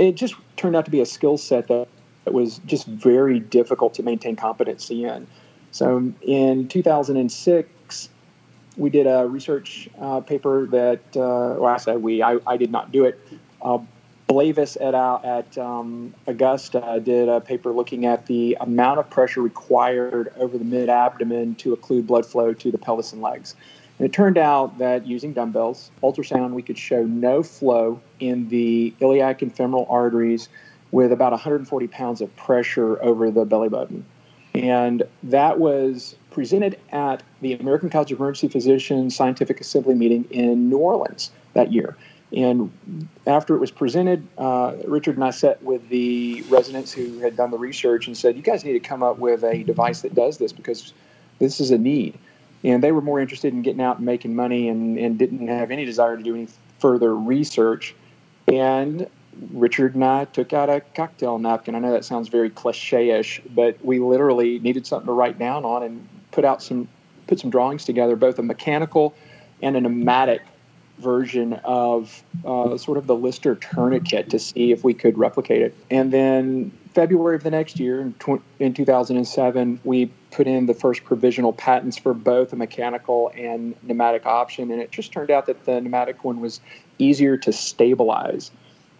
It 0.00 0.14
just 0.14 0.34
turned 0.56 0.76
out 0.76 0.86
to 0.86 0.90
be 0.90 1.02
a 1.02 1.06
skill 1.06 1.36
set 1.36 1.68
that, 1.68 1.86
that 2.24 2.32
was 2.32 2.58
just 2.64 2.86
very 2.86 3.38
difficult 3.38 3.92
to 3.94 4.02
maintain 4.02 4.34
competency 4.34 5.04
in. 5.04 5.26
So 5.72 6.12
in 6.22 6.68
2006, 6.68 8.08
we 8.78 8.88
did 8.88 9.06
a 9.06 9.28
research 9.28 9.90
uh, 10.00 10.20
paper 10.20 10.66
that, 10.68 11.00
uh, 11.14 11.60
well, 11.60 11.66
I 11.66 11.76
say 11.76 11.96
we, 11.98 12.22
I, 12.22 12.38
I 12.46 12.56
did 12.56 12.70
not 12.70 12.90
do 12.90 13.04
it. 13.04 13.20
Uh, 13.60 13.78
Blaivas 14.26 14.78
et 14.80 14.94
al. 14.94 15.20
at 15.22 15.58
um, 15.58 16.14
Augusta 16.26 17.00
did 17.04 17.28
a 17.28 17.40
paper 17.40 17.70
looking 17.70 18.06
at 18.06 18.24
the 18.24 18.56
amount 18.60 19.00
of 19.00 19.10
pressure 19.10 19.42
required 19.42 20.32
over 20.38 20.56
the 20.56 20.64
mid 20.64 20.88
abdomen 20.88 21.56
to 21.56 21.76
occlude 21.76 22.06
blood 22.06 22.24
flow 22.24 22.54
to 22.54 22.70
the 22.70 22.78
pelvis 22.78 23.12
and 23.12 23.20
legs. 23.20 23.54
And 24.00 24.06
it 24.06 24.14
turned 24.14 24.38
out 24.38 24.78
that 24.78 25.06
using 25.06 25.34
dumbbells, 25.34 25.90
ultrasound, 26.02 26.52
we 26.52 26.62
could 26.62 26.78
show 26.78 27.04
no 27.04 27.42
flow 27.42 28.00
in 28.18 28.48
the 28.48 28.94
iliac 28.98 29.42
and 29.42 29.54
femoral 29.54 29.86
arteries 29.90 30.48
with 30.90 31.12
about 31.12 31.32
140 31.32 31.86
pounds 31.88 32.22
of 32.22 32.34
pressure 32.34 33.00
over 33.02 33.30
the 33.30 33.44
belly 33.44 33.68
button. 33.68 34.06
And 34.54 35.02
that 35.24 35.60
was 35.60 36.16
presented 36.30 36.80
at 36.92 37.22
the 37.42 37.52
American 37.52 37.90
College 37.90 38.10
of 38.10 38.20
Emergency 38.20 38.48
Physicians 38.48 39.14
Scientific 39.14 39.60
Assembly 39.60 39.94
meeting 39.94 40.24
in 40.30 40.70
New 40.70 40.78
Orleans 40.78 41.30
that 41.52 41.70
year. 41.70 41.94
And 42.34 42.72
after 43.26 43.54
it 43.54 43.58
was 43.58 43.70
presented, 43.70 44.26
uh, 44.38 44.76
Richard 44.86 45.16
and 45.16 45.24
I 45.24 45.30
sat 45.30 45.62
with 45.62 45.86
the 45.90 46.42
residents 46.48 46.90
who 46.90 47.18
had 47.18 47.36
done 47.36 47.50
the 47.50 47.58
research 47.58 48.06
and 48.06 48.16
said, 48.16 48.34
"You 48.34 48.42
guys 48.42 48.64
need 48.64 48.72
to 48.72 48.80
come 48.80 49.02
up 49.02 49.18
with 49.18 49.44
a 49.44 49.62
device 49.62 50.00
that 50.00 50.14
does 50.14 50.38
this 50.38 50.54
because 50.54 50.94
this 51.38 51.60
is 51.60 51.70
a 51.70 51.76
need." 51.76 52.14
And 52.62 52.82
they 52.82 52.92
were 52.92 53.00
more 53.00 53.20
interested 53.20 53.52
in 53.54 53.62
getting 53.62 53.80
out 53.80 53.96
and 53.96 54.06
making 54.06 54.34
money 54.34 54.68
and, 54.68 54.98
and 54.98 55.18
didn't 55.18 55.48
have 55.48 55.70
any 55.70 55.84
desire 55.84 56.16
to 56.16 56.22
do 56.22 56.34
any 56.34 56.48
further 56.78 57.14
research. 57.14 57.94
And 58.48 59.08
Richard 59.52 59.94
and 59.94 60.04
I 60.04 60.26
took 60.26 60.52
out 60.52 60.68
a 60.68 60.80
cocktail 60.94 61.38
napkin. 61.38 61.74
I 61.74 61.78
know 61.78 61.92
that 61.92 62.04
sounds 62.04 62.28
very 62.28 62.50
cliche-ish, 62.50 63.42
but 63.54 63.82
we 63.84 63.98
literally 63.98 64.58
needed 64.58 64.86
something 64.86 65.06
to 65.06 65.12
write 65.12 65.38
down 65.38 65.64
on 65.64 65.82
and 65.82 66.06
put 66.32 66.44
out 66.44 66.62
some 66.62 66.88
put 67.26 67.38
some 67.38 67.50
drawings 67.50 67.84
together, 67.84 68.16
both 68.16 68.40
a 68.40 68.42
mechanical 68.42 69.14
and 69.62 69.76
a 69.76 69.80
pneumatic 69.80 70.42
version 71.00 71.54
of 71.64 72.22
uh, 72.44 72.76
sort 72.76 72.98
of 72.98 73.06
the 73.06 73.14
Lister 73.14 73.54
tourniquet 73.54 74.30
to 74.30 74.38
see 74.38 74.72
if 74.72 74.84
we 74.84 74.94
could 74.94 75.18
replicate 75.18 75.62
it. 75.62 75.74
And 75.90 76.12
then 76.12 76.72
February 76.94 77.36
of 77.36 77.42
the 77.42 77.50
next 77.50 77.80
year, 77.80 78.00
in, 78.00 78.14
tw- 78.14 78.42
in 78.58 78.74
2007, 78.74 79.80
we 79.84 80.06
put 80.30 80.46
in 80.46 80.66
the 80.66 80.74
first 80.74 81.04
provisional 81.04 81.52
patents 81.52 81.98
for 81.98 82.14
both 82.14 82.52
a 82.52 82.56
mechanical 82.56 83.32
and 83.36 83.74
pneumatic 83.82 84.26
option. 84.26 84.70
And 84.70 84.80
it 84.80 84.90
just 84.90 85.12
turned 85.12 85.30
out 85.30 85.46
that 85.46 85.64
the 85.64 85.80
pneumatic 85.80 86.24
one 86.24 86.40
was 86.40 86.60
easier 86.98 87.36
to 87.38 87.52
stabilize. 87.52 88.50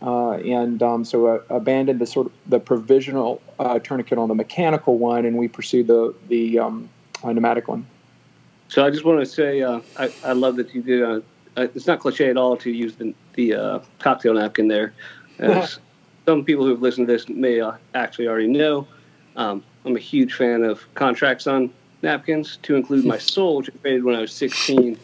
Uh, 0.03 0.33
and 0.33 0.83
um, 0.83 1.05
so 1.05 1.27
uh, 1.27 1.43
abandoned 1.51 2.01
the 2.01 2.07
sort 2.07 2.27
of 2.27 2.33
the 2.47 2.59
provisional 2.59 3.43
uh, 3.59 3.79
tourniquet 3.79 4.19
on 4.19 4.29
the 4.29 4.35
mechanical 4.35 4.97
one, 4.97 5.27
and 5.27 5.37
we 5.37 5.47
pursued 5.47 5.87
the 5.87 6.15
the 6.29 6.59
um, 6.59 6.89
uh, 7.23 7.31
pneumatic 7.31 7.69
one. 7.69 7.87
So 8.69 8.87
I 8.87 8.91
just 8.91 9.05
want 9.05 9.21
to 9.21 9.27
say 9.27 9.61
uh, 9.61 9.81
I, 9.99 10.11
I 10.25 10.33
love 10.33 10.57
that 10.57 10.75
you 10.75 10.81
did. 10.81 11.23
Uh, 11.57 11.67
it's 11.75 11.87
not 11.87 12.01
cliche 12.01 12.31
at 12.31 12.37
all 12.37 12.57
to 12.57 12.71
use 12.71 12.95
the, 12.95 13.15
the 13.35 13.83
cocktail 13.99 14.35
napkin 14.35 14.69
there. 14.69 14.93
As 15.39 15.79
some 16.27 16.45
people 16.45 16.65
who 16.65 16.71
have 16.71 16.83
listened 16.83 17.07
to 17.07 17.13
this 17.13 17.29
may 17.29 17.61
actually 17.95 18.29
already 18.29 18.49
know, 18.49 18.87
um, 19.37 19.63
I'm 19.85 19.97
a 19.97 20.01
huge 20.01 20.35
fan 20.35 20.63
of 20.63 20.83
contracts 20.95 21.47
on 21.47 21.73
napkins, 22.03 22.59
to 22.63 22.77
include 22.77 23.05
my 23.05 23.19
soul, 23.35 23.59
which 23.59 23.71
I 23.71 23.79
created 23.79 24.05
when 24.05 24.15
I 24.15 24.21
was 24.21 24.33
16 24.33 24.99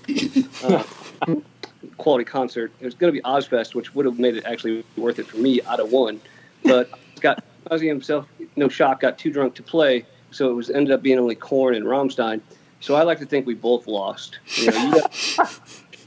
quality 1.96 2.24
concert. 2.24 2.72
It 2.80 2.84
was 2.84 2.94
going 2.94 3.12
to 3.12 3.18
be 3.18 3.22
Ozzfest, 3.22 3.74
which 3.74 3.94
would 3.94 4.06
have 4.06 4.18
made 4.18 4.36
it 4.36 4.44
actually 4.44 4.84
worth 4.96 5.18
it 5.18 5.26
for 5.26 5.38
me 5.38 5.62
out 5.62 5.80
of 5.80 5.90
one. 5.90 6.20
But 6.62 6.90
got 7.20 7.42
Ozzy 7.70 7.88
himself, 7.88 8.26
no 8.56 8.68
shock, 8.68 9.00
got 9.00 9.18
too 9.18 9.32
drunk 9.32 9.54
to 9.56 9.62
play, 9.62 10.04
so 10.30 10.50
it 10.50 10.54
was 10.54 10.70
ended 10.70 10.92
up 10.92 11.02
being 11.02 11.18
only 11.18 11.34
Korn 11.34 11.74
and 11.74 11.84
Rammstein. 11.84 12.40
So 12.80 12.94
I 12.94 13.02
like 13.02 13.18
to 13.20 13.26
think 13.26 13.46
we 13.46 13.54
both 13.54 13.86
lost. 13.86 14.38
You 14.56 14.70
know, 14.70 14.84
you 14.84 14.90
got, 14.92 15.60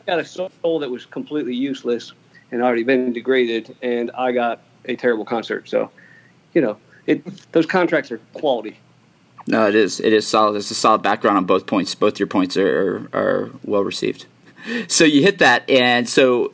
got 0.09 0.19
a 0.19 0.25
soul 0.25 0.79
that 0.79 0.89
was 0.89 1.05
completely 1.05 1.55
useless 1.55 2.13
and 2.51 2.61
already 2.61 2.83
been 2.83 3.13
degraded, 3.13 3.75
and 3.81 4.11
I 4.11 4.31
got 4.31 4.61
a 4.85 4.95
terrible 4.95 5.25
concert. 5.25 5.69
So, 5.69 5.91
you 6.53 6.61
know, 6.61 6.77
it 7.05 7.23
those 7.51 7.65
contracts 7.65 8.11
are 8.11 8.19
quality. 8.33 8.77
No, 9.47 9.67
it 9.67 9.75
is. 9.75 9.99
It 9.99 10.13
is 10.13 10.27
solid. 10.27 10.55
It's 10.57 10.71
a 10.71 10.75
solid 10.75 11.01
background 11.01 11.37
on 11.37 11.45
both 11.45 11.65
points. 11.65 11.95
Both 11.95 12.19
your 12.19 12.27
points 12.27 12.57
are, 12.57 13.09
are, 13.13 13.51
well 13.63 13.83
received 13.83 14.25
so 14.87 15.03
you 15.03 15.21
hit 15.21 15.39
that, 15.39 15.69
and 15.69 16.07
so 16.07 16.53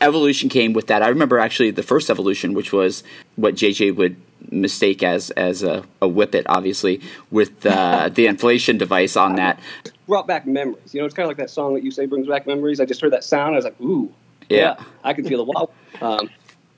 evolution 0.00 0.48
came 0.48 0.72
with 0.72 0.86
that. 0.88 1.02
I 1.02 1.08
remember 1.08 1.38
actually 1.38 1.70
the 1.70 1.82
first 1.82 2.10
evolution, 2.10 2.54
which 2.54 2.72
was 2.72 3.04
what 3.36 3.54
JJ 3.54 3.94
would 3.96 4.16
mistake 4.50 5.02
as 5.02 5.30
as 5.30 5.62
a, 5.62 5.84
a 6.00 6.08
whippet, 6.08 6.44
obviously, 6.48 7.00
with 7.30 7.64
uh, 7.66 8.08
the 8.08 8.26
inflation 8.26 8.78
device 8.78 9.16
on 9.16 9.36
that. 9.36 9.60
Brought 10.06 10.26
back 10.26 10.46
memories. 10.46 10.94
You 10.94 11.00
know, 11.00 11.06
it's 11.06 11.14
kind 11.14 11.24
of 11.24 11.28
like 11.28 11.38
that 11.38 11.50
song 11.50 11.74
that 11.74 11.82
you 11.82 11.90
say 11.90 12.06
brings 12.06 12.26
back 12.26 12.46
memories. 12.46 12.80
I 12.80 12.84
just 12.84 13.00
heard 13.00 13.12
that 13.12 13.24
sound. 13.24 13.54
I 13.54 13.56
was 13.56 13.64
like, 13.64 13.80
ooh, 13.80 14.12
yeah, 14.48 14.58
yeah 14.58 14.84
I 15.02 15.12
can 15.12 15.24
feel 15.26 15.44
the 15.44 15.50
wah. 15.50 15.66
Um, 16.00 16.30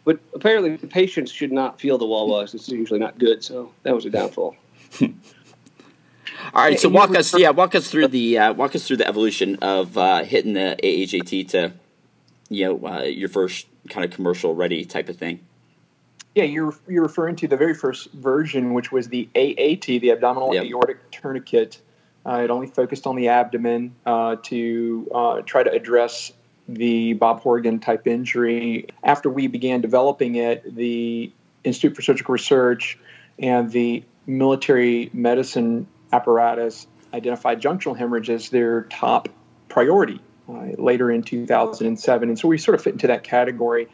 but 0.04 0.20
apparently, 0.34 0.76
the 0.76 0.86
patients 0.86 1.32
should 1.32 1.50
not 1.50 1.80
feel 1.80 1.98
the 1.98 2.06
wah 2.06 2.24
wahs. 2.24 2.54
It's 2.54 2.68
usually 2.68 3.00
not 3.00 3.18
good. 3.18 3.42
So 3.42 3.72
that 3.82 3.94
was 3.94 4.04
a 4.06 4.10
downfall. 4.10 4.56
All 6.54 6.62
right, 6.62 6.78
so 6.78 6.88
walk 6.88 7.14
us, 7.16 7.36
yeah, 7.38 7.50
walk 7.50 7.74
us 7.74 7.90
through 7.90 8.08
the 8.08 8.38
uh, 8.38 8.52
walk 8.52 8.74
us 8.74 8.86
through 8.86 8.98
the 8.98 9.08
evolution 9.08 9.56
of 9.56 9.96
uh, 9.98 10.22
hitting 10.22 10.52
the 10.52 10.76
AHAT 10.82 11.48
to, 11.48 11.72
you 12.48 12.66
know, 12.66 12.88
uh, 12.88 13.02
your 13.02 13.28
first 13.28 13.66
kind 13.88 14.04
of 14.04 14.10
commercial 14.10 14.54
ready 14.54 14.84
type 14.84 15.08
of 15.08 15.16
thing. 15.16 15.40
Yeah, 16.34 16.44
you're 16.44 16.74
you're 16.86 17.02
referring 17.02 17.36
to 17.36 17.48
the 17.48 17.56
very 17.56 17.74
first 17.74 18.12
version, 18.12 18.74
which 18.74 18.92
was 18.92 19.08
the 19.08 19.28
AAT, 19.34 19.86
the 19.86 20.10
abdominal 20.10 20.54
yep. 20.54 20.66
aortic 20.66 21.10
tourniquet. 21.10 21.80
Uh, 22.26 22.40
it 22.42 22.50
only 22.50 22.66
focused 22.66 23.06
on 23.06 23.14
the 23.14 23.28
abdomen 23.28 23.94
uh, 24.04 24.36
to 24.42 25.08
uh, 25.14 25.40
try 25.42 25.62
to 25.62 25.70
address 25.70 26.32
the 26.68 27.12
Bob 27.12 27.40
Horrigan 27.40 27.78
type 27.78 28.06
injury. 28.06 28.88
After 29.04 29.30
we 29.30 29.46
began 29.46 29.80
developing 29.80 30.34
it, 30.34 30.74
the 30.74 31.30
Institute 31.62 31.94
for 31.94 32.02
Surgical 32.02 32.32
Research 32.32 32.98
and 33.38 33.70
the 33.70 34.02
military 34.26 35.10
medicine 35.12 35.86
apparatus 36.12 36.88
identified 37.14 37.60
junctional 37.60 37.96
hemorrhage 37.96 38.30
as 38.30 38.48
their 38.50 38.82
top 38.82 39.28
priority 39.68 40.20
uh, 40.48 40.66
later 40.78 41.10
in 41.10 41.22
2007. 41.22 42.28
And 42.28 42.38
so 42.38 42.48
we 42.48 42.58
sort 42.58 42.74
of 42.74 42.82
fit 42.82 42.94
into 42.94 43.06
that 43.06 43.22
category. 43.22 43.88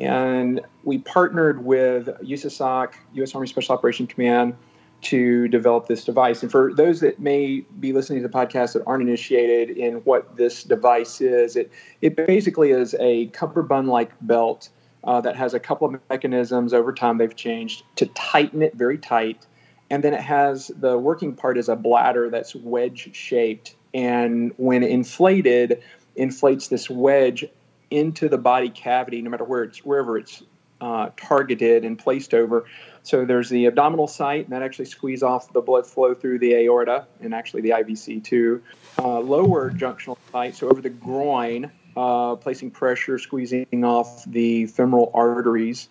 And 0.00 0.60
we 0.84 0.98
partnered 0.98 1.64
with 1.64 2.06
USASOC, 2.06 2.92
U.S. 3.14 3.34
Army 3.34 3.46
Special 3.46 3.74
Operations 3.74 4.12
Command, 4.12 4.56
to 5.00 5.48
develop 5.48 5.86
this 5.86 6.04
device. 6.04 6.42
And 6.42 6.50
for 6.50 6.72
those 6.74 7.00
that 7.00 7.20
may 7.20 7.60
be 7.78 7.92
listening 7.92 8.22
to 8.22 8.28
the 8.28 8.34
podcast 8.34 8.72
that 8.72 8.82
aren't 8.86 9.02
initiated 9.02 9.76
in 9.76 9.96
what 9.98 10.36
this 10.36 10.64
device 10.64 11.20
is, 11.20 11.54
it, 11.54 11.70
it 12.02 12.16
basically 12.16 12.70
is 12.70 12.96
a 12.98 13.26
cummerbund 13.26 13.88
like 13.88 14.10
belt 14.20 14.70
uh, 15.04 15.20
that 15.20 15.36
has 15.36 15.54
a 15.54 15.60
couple 15.60 15.86
of 15.88 16.00
mechanisms 16.10 16.74
over 16.74 16.92
time 16.92 17.18
they've 17.18 17.36
changed 17.36 17.84
to 17.96 18.06
tighten 18.06 18.62
it 18.62 18.74
very 18.74 18.98
tight 18.98 19.46
and 19.90 20.04
then 20.04 20.12
it 20.12 20.20
has 20.20 20.70
the 20.78 20.98
working 20.98 21.34
part 21.34 21.56
is 21.56 21.68
a 21.68 21.76
bladder 21.76 22.28
that's 22.28 22.54
wedge 22.54 23.14
shaped 23.14 23.76
and 23.94 24.52
when 24.56 24.82
inflated 24.82 25.82
inflates 26.16 26.68
this 26.68 26.90
wedge 26.90 27.44
into 27.90 28.28
the 28.28 28.38
body 28.38 28.68
cavity 28.68 29.22
no 29.22 29.30
matter 29.30 29.44
where 29.44 29.62
it's 29.62 29.84
wherever 29.84 30.18
it's 30.18 30.42
uh, 30.80 31.10
targeted 31.16 31.84
and 31.84 31.98
placed 31.98 32.34
over 32.34 32.66
so 33.08 33.24
there's 33.24 33.48
the 33.48 33.64
abdominal 33.64 34.06
site 34.06 34.44
and 34.44 34.52
that 34.52 34.62
actually 34.62 34.84
squeeze 34.84 35.22
off 35.22 35.50
the 35.54 35.62
blood 35.62 35.86
flow 35.86 36.12
through 36.12 36.38
the 36.38 36.52
aorta 36.54 37.06
and 37.22 37.34
actually 37.34 37.62
the 37.62 37.70
ivc 37.70 38.22
too. 38.22 38.62
Uh, 38.98 39.18
lower 39.20 39.70
junctional 39.70 40.18
site 40.30 40.54
so 40.54 40.68
over 40.68 40.82
the 40.82 40.90
groin 40.90 41.70
uh, 41.96 42.36
placing 42.36 42.70
pressure 42.70 43.18
squeezing 43.18 43.82
off 43.82 44.24
the 44.26 44.66
femoral 44.66 45.10
arteries 45.14 45.88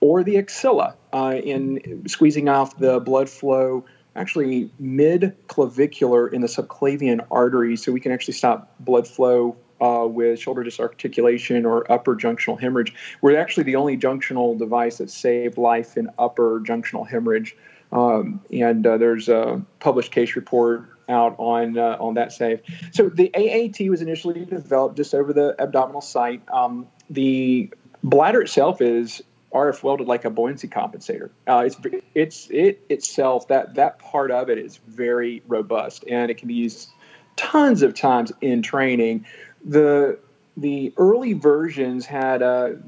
or 0.00 0.22
the 0.22 0.38
axilla 0.38 0.94
uh, 1.12 1.34
in 1.42 2.04
squeezing 2.06 2.48
off 2.48 2.78
the 2.78 3.00
blood 3.00 3.28
flow 3.28 3.84
actually 4.14 4.70
mid 4.78 5.36
clavicular 5.48 6.28
in 6.28 6.40
the 6.40 6.46
subclavian 6.46 7.26
artery 7.32 7.76
so 7.76 7.90
we 7.90 7.98
can 7.98 8.12
actually 8.12 8.34
stop 8.34 8.72
blood 8.78 9.08
flow 9.08 9.56
uh, 9.80 10.06
with 10.06 10.38
shoulder 10.38 10.62
disarticulation 10.62 11.64
or 11.66 11.90
upper 11.90 12.16
junctional 12.16 12.60
hemorrhage. 12.60 12.94
We're 13.20 13.38
actually 13.38 13.64
the 13.64 13.76
only 13.76 13.96
junctional 13.96 14.58
device 14.58 14.98
that 14.98 15.10
saved 15.10 15.58
life 15.58 15.96
in 15.96 16.10
upper 16.18 16.60
junctional 16.60 17.08
hemorrhage. 17.08 17.56
Um, 17.92 18.40
and 18.52 18.86
uh, 18.86 18.98
there's 18.98 19.28
a 19.28 19.64
published 19.80 20.12
case 20.12 20.36
report 20.36 20.88
out 21.08 21.34
on 21.38 21.76
uh, 21.76 21.96
on 21.98 22.14
that 22.14 22.32
save. 22.32 22.62
So 22.92 23.08
the 23.08 23.30
AAT 23.34 23.88
was 23.90 24.00
initially 24.00 24.44
developed 24.44 24.96
just 24.96 25.14
over 25.14 25.32
the 25.32 25.56
abdominal 25.58 26.00
site. 26.00 26.42
Um, 26.52 26.86
the 27.08 27.72
bladder 28.02 28.42
itself 28.42 28.80
is 28.80 29.22
RF 29.52 29.82
welded 29.82 30.06
like 30.06 30.24
a 30.24 30.30
buoyancy 30.30 30.68
compensator. 30.68 31.30
Uh, 31.46 31.64
it's 31.66 31.76
it's 32.14 32.50
it 32.50 32.84
itself 32.88 33.48
that 33.48 33.74
that 33.74 33.98
part 33.98 34.30
of 34.30 34.48
it 34.48 34.58
is 34.58 34.76
very 34.86 35.42
robust 35.48 36.04
and 36.08 36.30
it 36.30 36.38
can 36.38 36.48
be 36.48 36.54
used 36.54 36.90
tons 37.36 37.82
of 37.82 37.94
times 37.94 38.32
in 38.40 38.62
training. 38.62 39.26
The 39.64 40.18
the 40.56 40.92
early 40.96 41.32
versions 41.32 42.06
had 42.06 42.42
a 42.42 42.78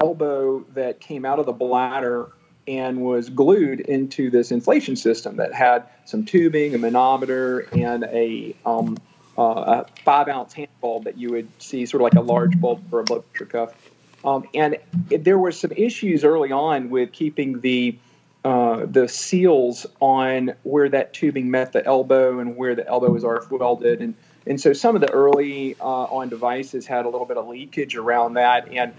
elbow 0.00 0.60
that 0.74 1.00
came 1.00 1.24
out 1.24 1.38
of 1.38 1.46
the 1.46 1.52
bladder 1.52 2.30
and 2.66 3.00
was 3.00 3.30
glued 3.30 3.80
into 3.80 4.30
this 4.30 4.50
inflation 4.50 4.94
system 4.94 5.36
that 5.36 5.54
had 5.54 5.84
some 6.04 6.24
tubing, 6.24 6.74
a 6.74 6.78
manometer, 6.78 7.60
and 7.72 8.04
a, 8.04 8.54
um, 8.66 8.98
uh, 9.38 9.84
a 9.84 9.86
five 10.04 10.28
ounce 10.28 10.52
hand 10.52 10.68
bulb 10.80 11.04
that 11.04 11.16
you 11.16 11.30
would 11.30 11.48
see 11.60 11.86
sort 11.86 12.02
of 12.02 12.04
like 12.04 12.14
a 12.14 12.20
large 12.20 12.60
bulb 12.60 12.88
for 12.90 13.00
a 13.00 13.04
blood 13.04 13.24
pressure 13.32 13.46
cuff. 13.46 13.74
Um, 14.24 14.46
and 14.54 14.76
it, 15.10 15.24
there 15.24 15.38
were 15.38 15.52
some 15.52 15.72
issues 15.72 16.24
early 16.24 16.52
on 16.52 16.90
with 16.90 17.12
keeping 17.12 17.60
the 17.60 17.98
uh, 18.44 18.86
the 18.86 19.08
seals 19.08 19.86
on 20.00 20.54
where 20.62 20.88
that 20.88 21.12
tubing 21.12 21.50
met 21.50 21.72
the 21.72 21.84
elbow 21.84 22.38
and 22.38 22.56
where 22.56 22.74
the 22.74 22.86
elbow 22.86 23.10
was 23.10 23.24
RF 23.24 23.50
welded, 23.50 24.00
and 24.00 24.14
and 24.48 24.58
so 24.58 24.72
some 24.72 24.94
of 24.94 25.02
the 25.02 25.10
early 25.10 25.76
uh, 25.78 25.84
on 25.84 26.30
devices 26.30 26.86
had 26.86 27.04
a 27.04 27.08
little 27.08 27.26
bit 27.26 27.36
of 27.36 27.46
leakage 27.46 27.96
around 27.96 28.34
that. 28.34 28.72
And 28.72 28.94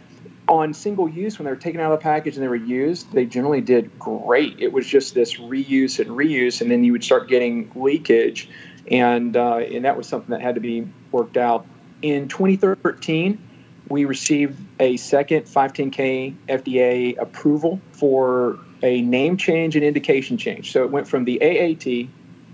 on 0.47 0.75
single 0.75 1.09
use, 1.09 1.39
when 1.39 1.45
they 1.45 1.51
were 1.51 1.57
taken 1.57 1.81
out 1.81 1.91
of 1.91 1.99
the 1.99 2.03
package 2.03 2.35
and 2.35 2.43
they 2.43 2.47
were 2.47 2.55
used, 2.55 3.11
they 3.11 3.25
generally 3.25 3.61
did 3.61 3.97
great. 3.97 4.59
It 4.59 4.71
was 4.71 4.85
just 4.85 5.15
this 5.15 5.35
reuse 5.35 5.99
and 5.99 6.11
reuse, 6.11 6.61
and 6.61 6.69
then 6.69 6.83
you 6.83 6.91
would 6.91 7.03
start 7.03 7.27
getting 7.27 7.71
leakage, 7.75 8.47
and 8.89 9.35
uh, 9.35 9.57
and 9.57 9.85
that 9.85 9.97
was 9.97 10.07
something 10.07 10.31
that 10.31 10.41
had 10.41 10.55
to 10.55 10.61
be 10.61 10.87
worked 11.11 11.37
out. 11.37 11.65
In 12.03 12.27
2013, 12.27 13.41
we 13.89 14.05
received 14.05 14.59
a 14.79 14.97
second 14.97 15.45
510K 15.45 16.35
FDA 16.47 17.17
approval 17.17 17.81
for 17.91 18.59
a 18.83 19.01
name 19.01 19.37
change 19.37 19.75
and 19.75 19.83
indication 19.83 20.37
change. 20.37 20.71
So 20.71 20.83
it 20.83 20.91
went 20.91 21.07
from 21.07 21.25
the 21.25 21.41
AAT 21.41 21.83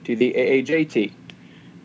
to 0.05 0.15
the 0.15 0.33
AAJT. 0.33 1.11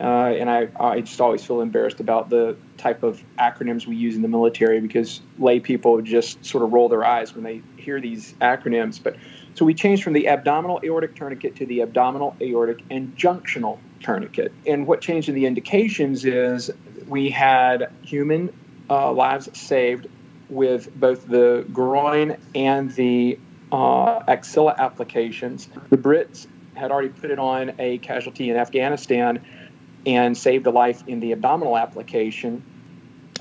Uh, 0.01 0.33
and 0.39 0.49
I, 0.49 0.69
I 0.81 1.01
just 1.01 1.21
always 1.21 1.45
feel 1.45 1.61
embarrassed 1.61 2.01
about 2.01 2.31
the 2.31 2.57
type 2.79 3.03
of 3.03 3.23
acronyms 3.39 3.87
we 3.87 3.97
use 3.97 4.17
in 4.17 4.23
the 4.23 4.29
military 4.29 4.81
because 4.81 5.21
lay 5.39 5.61
people 5.61 6.01
just 6.01 6.43
sort 6.45 6.65
of 6.65 6.73
roll 6.73 6.89
their 6.89 7.05
eyes 7.05 7.35
when 7.35 7.45
they 7.45 7.61
hear 7.77 8.01
these 8.01 8.33
acronyms. 8.41 9.03
But 9.03 9.17
so 9.55 9.67
we 9.67 9.75
changed 9.75 10.03
from 10.03 10.15
the 10.15 10.29
abdominal 10.29 10.81
aortic 10.83 11.17
tourniquet 11.17 11.57
to 11.57 11.67
the 11.67 11.83
abdominal 11.83 12.35
aortic 12.41 12.83
and 12.91 13.15
junctional 13.15 13.79
tourniquet. 14.01 14.53
And 14.67 14.87
what 14.87 15.03
changed 15.03 15.29
in 15.29 15.35
the 15.35 15.45
indications 15.45 16.25
is 16.25 16.71
we 17.07 17.29
had 17.29 17.91
human 18.03 18.55
uh, 18.89 19.13
lives 19.13 19.51
saved 19.59 20.07
with 20.49 20.95
both 20.95 21.27
the 21.29 21.67
groin 21.73 22.39
and 22.55 22.91
the 22.93 23.39
uh, 23.71 24.21
axilla 24.27 24.75
applications. 24.79 25.69
The 25.91 25.99
Brits 25.99 26.47
had 26.75 26.91
already 26.91 27.11
put 27.11 27.31
it 27.31 27.39
on 27.39 27.73
a 27.79 27.99
casualty 27.99 28.49
in 28.49 28.57
Afghanistan 28.57 29.45
and 30.07 30.37
saved 30.37 30.67
a 30.67 30.71
life 30.71 31.03
in 31.07 31.21
the 31.21 31.33
abdominal 31.33 31.77
application. 31.77 32.63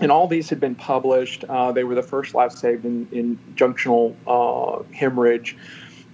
And 0.01 0.11
all 0.11 0.27
these 0.27 0.49
had 0.49 0.59
been 0.59 0.75
published. 0.75 1.43
Uh, 1.43 1.71
they 1.71 1.83
were 1.83 1.95
the 1.95 2.03
first 2.03 2.33
lives 2.33 2.59
saved 2.59 2.85
in, 2.85 3.07
in 3.11 3.39
junctional 3.55 4.15
uh, 4.27 4.83
hemorrhage. 4.93 5.57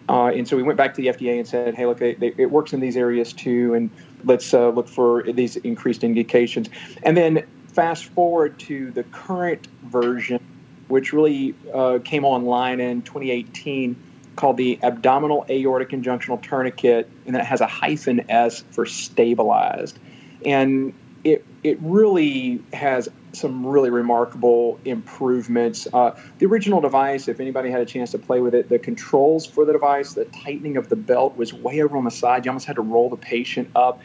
Uh, 0.07 0.27
and 0.27 0.47
so 0.47 0.55
we 0.55 0.63
went 0.63 0.77
back 0.77 0.93
to 0.95 1.01
the 1.01 1.07
FDA 1.07 1.37
and 1.37 1.47
said, 1.47 1.73
hey, 1.75 1.85
look, 1.85 1.97
they, 1.97 2.13
they, 2.13 2.33
it 2.37 2.51
works 2.51 2.73
in 2.73 2.79
these 2.79 2.95
areas 2.95 3.33
too, 3.33 3.73
and 3.73 3.89
let's 4.23 4.53
uh, 4.53 4.69
look 4.69 4.87
for 4.87 5.23
these 5.23 5.55
increased 5.57 6.03
indications. 6.03 6.69
And 7.01 7.17
then 7.17 7.45
fast 7.73 8.05
forward 8.05 8.59
to 8.59 8.91
the 8.91 9.03
current 9.03 9.67
version, 9.83 10.39
which 10.87 11.11
really 11.11 11.55
uh, 11.73 11.99
came 12.03 12.23
online 12.23 12.79
in 12.79 13.01
2018 13.01 13.95
called 14.35 14.57
the 14.57 14.79
abdominal 14.83 15.45
aortic 15.49 15.89
conjunctional 15.89 16.41
tourniquet, 16.41 17.09
and 17.25 17.33
then 17.33 17.41
it 17.41 17.45
has 17.45 17.61
a 17.61 17.67
hyphen 17.67 18.29
S 18.29 18.63
for 18.71 18.85
stabilized 18.85 19.97
and 20.45 20.93
it 21.23 21.43
it 21.63 21.79
really 21.81 22.61
has 22.71 23.09
some 23.33 23.65
really 23.65 23.89
remarkable 23.89 24.79
improvements. 24.85 25.87
Uh, 25.91 26.17
the 26.39 26.45
original 26.45 26.79
device, 26.79 27.27
if 27.27 27.39
anybody 27.39 27.69
had 27.69 27.81
a 27.81 27.85
chance 27.85 28.11
to 28.11 28.19
play 28.19 28.39
with 28.39 28.55
it, 28.55 28.69
the 28.69 28.79
controls 28.79 29.45
for 29.45 29.65
the 29.65 29.73
device, 29.73 30.13
the 30.13 30.25
tightening 30.25 30.77
of 30.77 30.87
the 30.87 30.95
belt 30.95 31.35
was 31.35 31.53
way 31.53 31.81
over 31.81 31.97
on 31.97 32.05
the 32.05 32.11
side. 32.11 32.45
You 32.45 32.51
almost 32.51 32.65
had 32.65 32.77
to 32.77 32.81
roll 32.81 33.09
the 33.09 33.17
patient 33.17 33.69
up. 33.75 33.99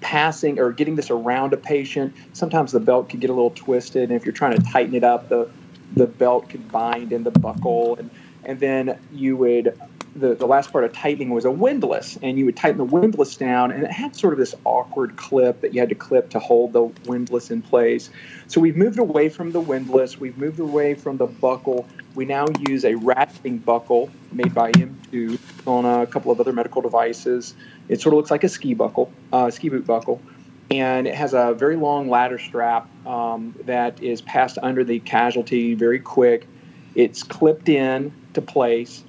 Passing 0.00 0.60
or 0.60 0.70
getting 0.70 0.94
this 0.94 1.10
around 1.10 1.52
a 1.52 1.56
patient, 1.56 2.14
sometimes 2.34 2.70
the 2.70 2.78
belt 2.78 3.08
could 3.08 3.18
get 3.18 3.30
a 3.30 3.32
little 3.32 3.50
twisted, 3.50 4.10
and 4.10 4.12
if 4.12 4.24
you're 4.24 4.32
trying 4.32 4.56
to 4.56 4.62
tighten 4.62 4.94
it 4.94 5.02
up, 5.02 5.28
the 5.28 5.50
the 5.96 6.06
belt 6.06 6.48
could 6.48 6.70
bind 6.70 7.12
in 7.12 7.24
the 7.24 7.32
buckle, 7.32 7.96
and 7.96 8.10
and 8.46 8.58
then 8.60 8.98
you 9.12 9.36
would 9.36 9.78
the, 10.16 10.34
the 10.34 10.46
last 10.46 10.72
part 10.72 10.84
of 10.84 10.92
tightening 10.92 11.30
was 11.30 11.44
a 11.44 11.50
windlass, 11.50 12.18
and 12.22 12.38
you 12.38 12.46
would 12.46 12.56
tighten 12.56 12.78
the 12.78 12.84
windlass 12.84 13.36
down, 13.36 13.70
and 13.70 13.84
it 13.84 13.90
had 13.90 14.16
sort 14.16 14.32
of 14.32 14.38
this 14.38 14.54
awkward 14.64 15.16
clip 15.16 15.60
that 15.60 15.74
you 15.74 15.80
had 15.80 15.88
to 15.90 15.94
clip 15.94 16.30
to 16.30 16.38
hold 16.38 16.72
the 16.72 16.82
windlass 17.08 17.50
in 17.50 17.62
place. 17.62 18.10
So 18.46 18.60
we've 18.60 18.76
moved 18.76 18.98
away 18.98 19.28
from 19.28 19.52
the 19.52 19.60
windlass, 19.60 20.18
we've 20.18 20.38
moved 20.38 20.58
away 20.58 20.94
from 20.94 21.18
the 21.18 21.26
buckle. 21.26 21.86
We 22.14 22.24
now 22.24 22.46
use 22.66 22.84
a 22.84 22.94
ratcheting 22.94 23.62
buckle 23.64 24.10
made 24.32 24.54
by 24.54 24.72
M2 24.72 25.38
on 25.66 25.84
a 25.84 26.06
couple 26.06 26.32
of 26.32 26.40
other 26.40 26.52
medical 26.52 26.80
devices. 26.80 27.54
It 27.88 28.00
sort 28.00 28.14
of 28.14 28.16
looks 28.16 28.30
like 28.30 28.42
a 28.42 28.48
ski 28.48 28.72
buckle, 28.72 29.12
uh, 29.32 29.50
ski 29.50 29.68
boot 29.68 29.86
buckle, 29.86 30.22
and 30.70 31.06
it 31.06 31.14
has 31.14 31.34
a 31.34 31.52
very 31.52 31.76
long 31.76 32.08
ladder 32.08 32.38
strap 32.38 32.88
um, 33.06 33.54
that 33.64 34.02
is 34.02 34.22
passed 34.22 34.56
under 34.62 34.82
the 34.82 35.00
casualty 35.00 35.74
very 35.74 36.00
quick. 36.00 36.46
It's 36.94 37.22
clipped 37.22 37.68
in 37.68 38.12
to 38.36 38.42
place 38.42 39.04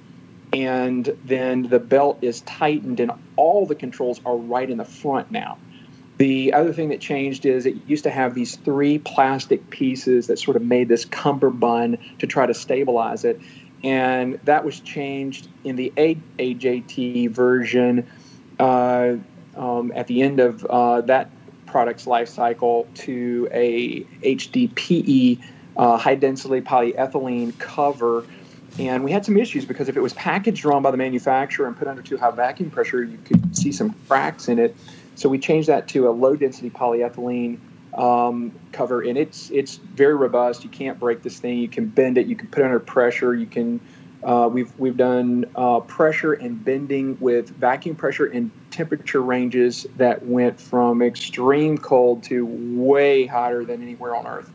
and 0.52 1.16
then 1.24 1.62
the 1.62 1.78
belt 1.78 2.18
is 2.22 2.40
tightened 2.42 3.00
and 3.00 3.12
all 3.36 3.66
the 3.66 3.74
controls 3.74 4.20
are 4.24 4.36
right 4.36 4.68
in 4.68 4.78
the 4.78 4.84
front 4.84 5.30
now. 5.30 5.58
The 6.16 6.52
other 6.52 6.72
thing 6.72 6.88
that 6.88 7.00
changed 7.00 7.46
is 7.46 7.64
it 7.66 7.76
used 7.86 8.04
to 8.04 8.10
have 8.10 8.34
these 8.34 8.56
three 8.56 8.98
plastic 8.98 9.70
pieces 9.70 10.26
that 10.26 10.38
sort 10.38 10.56
of 10.56 10.62
made 10.62 10.88
this 10.88 11.04
cummerbund 11.04 11.98
to 12.18 12.26
try 12.26 12.46
to 12.46 12.54
stabilize 12.54 13.24
it. 13.24 13.40
And 13.84 14.40
that 14.44 14.64
was 14.64 14.80
changed 14.80 15.48
in 15.62 15.76
the 15.76 15.92
AJT 15.96 17.30
version 17.30 18.08
uh, 18.58 19.16
um, 19.56 19.92
at 19.94 20.08
the 20.08 20.22
end 20.22 20.40
of 20.40 20.64
uh, 20.64 21.02
that 21.02 21.30
product's 21.66 22.06
life 22.06 22.28
cycle 22.28 22.88
to 22.94 23.48
a 23.52 24.02
HDPE 24.22 25.40
uh, 25.76 25.96
high 25.96 26.16
density 26.16 26.60
polyethylene 26.60 27.56
cover 27.58 28.24
and 28.78 29.02
we 29.02 29.10
had 29.10 29.24
some 29.24 29.36
issues 29.36 29.64
because 29.64 29.88
if 29.88 29.96
it 29.96 30.00
was 30.00 30.12
packaged 30.14 30.64
wrong 30.64 30.82
by 30.82 30.90
the 30.90 30.96
manufacturer 30.96 31.66
and 31.66 31.76
put 31.76 31.88
under 31.88 32.02
too 32.02 32.16
high 32.16 32.30
vacuum 32.30 32.70
pressure, 32.70 33.02
you 33.02 33.18
could 33.24 33.56
see 33.56 33.72
some 33.72 33.94
cracks 34.06 34.48
in 34.48 34.58
it. 34.58 34.76
So 35.16 35.28
we 35.28 35.38
changed 35.38 35.68
that 35.68 35.88
to 35.88 36.08
a 36.08 36.12
low 36.12 36.36
density 36.36 36.70
polyethylene 36.70 37.58
um, 37.94 38.52
cover, 38.72 39.02
and 39.02 39.18
it's 39.18 39.50
it's 39.50 39.76
very 39.76 40.14
robust. 40.14 40.62
You 40.62 40.70
can't 40.70 40.98
break 41.00 41.22
this 41.22 41.40
thing. 41.40 41.58
You 41.58 41.68
can 41.68 41.86
bend 41.86 42.18
it. 42.18 42.26
You 42.26 42.36
can 42.36 42.46
put 42.48 42.60
it 42.60 42.66
under 42.66 42.78
pressure. 42.78 43.34
You 43.34 43.46
can. 43.46 43.80
Uh, 44.22 44.48
we've 44.50 44.72
we've 44.78 44.96
done 44.96 45.44
uh, 45.56 45.80
pressure 45.80 46.32
and 46.32 46.64
bending 46.64 47.18
with 47.20 47.50
vacuum 47.50 47.96
pressure 47.96 48.26
and 48.26 48.50
temperature 48.70 49.22
ranges 49.22 49.86
that 49.96 50.24
went 50.24 50.60
from 50.60 51.02
extreme 51.02 51.78
cold 51.78 52.22
to 52.24 52.46
way 52.76 53.26
hotter 53.26 53.64
than 53.64 53.82
anywhere 53.82 54.14
on 54.14 54.26
Earth 54.26 54.50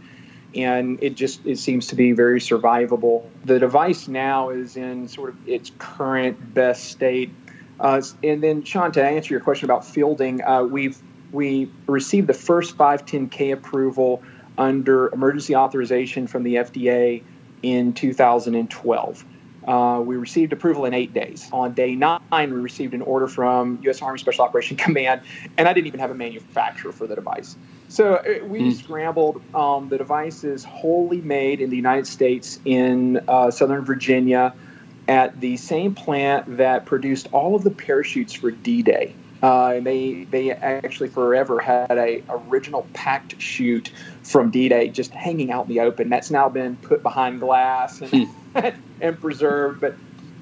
and 0.56 1.02
it 1.02 1.16
just 1.16 1.46
it 1.46 1.58
seems 1.58 1.88
to 1.88 1.96
be 1.96 2.12
very 2.12 2.40
survivable. 2.40 3.24
The 3.46 3.60
device 3.60 4.08
now 4.08 4.50
is 4.50 4.78
in 4.78 5.08
sort 5.08 5.30
of 5.30 5.48
its 5.48 5.72
current 5.78 6.54
best 6.54 6.86
state. 6.86 7.32
Uh, 7.80 8.02
and 8.24 8.42
then, 8.42 8.64
Sean, 8.64 8.92
to 8.94 9.04
answer 9.04 9.34
your 9.34 9.42
question 9.42 9.66
about 9.66 9.86
fielding, 9.86 10.44
uh, 10.44 10.64
we've 10.64 10.98
we 11.32 11.72
received 11.88 12.28
the 12.28 12.34
first 12.34 12.78
510K 12.78 13.54
approval 13.54 14.22
under 14.58 15.10
emergency 15.10 15.56
authorization 15.56 16.28
from 16.28 16.44
the 16.44 16.56
FDA 16.56 17.24
in 17.64 17.94
2012. 17.94 19.26
Uh, 19.68 20.02
we 20.06 20.18
received 20.18 20.54
approval 20.54 20.86
in 20.86 20.94
eight 20.94 21.14
days. 21.14 21.50
On 21.52 21.74
day 21.74 21.96
nine, 21.96 22.22
we 22.32 22.48
received 22.48 22.94
an 22.94 23.02
order 23.02 23.28
from 23.28 23.80
U.S. 23.84 24.02
Army 24.02 24.20
Special 24.20 24.44
Operation 24.44 24.78
Command, 24.78 25.22
and 25.58 25.68
I 25.68 25.74
didn't 25.74 25.88
even 25.88 26.00
have 26.00 26.12
a 26.12 26.16
manufacturer 26.16 26.92
for 26.92 27.08
the 27.08 27.16
device. 27.16 27.56
So 27.94 28.16
uh, 28.16 28.44
we 28.48 28.62
mm. 28.62 28.74
scrambled. 28.74 29.40
Um, 29.54 29.88
the 29.88 30.00
device 30.00 30.44
is 30.44 30.64
wholly 30.64 31.22
made 31.22 31.62
in 31.62 31.70
the 31.70 31.76
United 31.76 32.08
States 32.08 32.60
in 32.66 33.24
uh, 33.28 33.52
Southern 33.52 33.86
Virginia 33.86 34.56
at 35.08 35.40
the 35.40 35.58
same 35.58 35.94
plant 35.94 36.58
that 36.58 36.88
produced 36.88 37.28
all 37.32 37.54
of 37.54 37.64
the 37.64 37.70
parachutes 37.70 38.34
for 38.34 38.50
D-Day. 38.50 39.14
Uh, 39.44 39.74
and 39.76 39.86
they 39.86 40.24
they 40.24 40.52
actually 40.52 41.10
forever 41.10 41.60
had 41.60 41.92
a 41.92 42.24
original 42.30 42.88
packed 42.94 43.40
chute 43.40 43.92
from 44.24 44.50
D-Day 44.50 44.88
just 44.90 45.12
hanging 45.12 45.52
out 45.52 45.68
in 45.68 45.70
the 45.70 45.82
open. 45.82 46.10
That's 46.10 46.32
now 46.32 46.50
been 46.50 46.78
put 46.78 47.04
behind 47.04 47.42
glass 47.42 48.02
and, 48.02 48.10
mm. 48.10 48.76
and 49.02 49.22
preserved. 49.22 49.82
But 49.82 49.94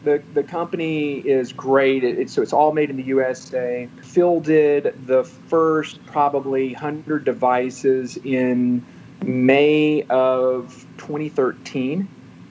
the 0.04 0.22
the 0.34 0.44
company 0.44 1.20
is 1.20 1.54
great. 1.54 2.04
It, 2.04 2.30
so 2.30 2.42
it's 2.42 2.54
all 2.54 2.72
made 2.74 2.90
in 2.90 2.98
the 2.98 3.04
USA. 3.04 3.88
Phil 4.02 4.40
did 4.40 5.06
the 5.06 5.24
first 5.24 6.04
probably 6.06 6.74
hundred 6.74 7.24
devices 7.24 8.18
in 8.18 8.84
May 9.24 10.04
of 10.10 10.86
2013, 10.98 12.08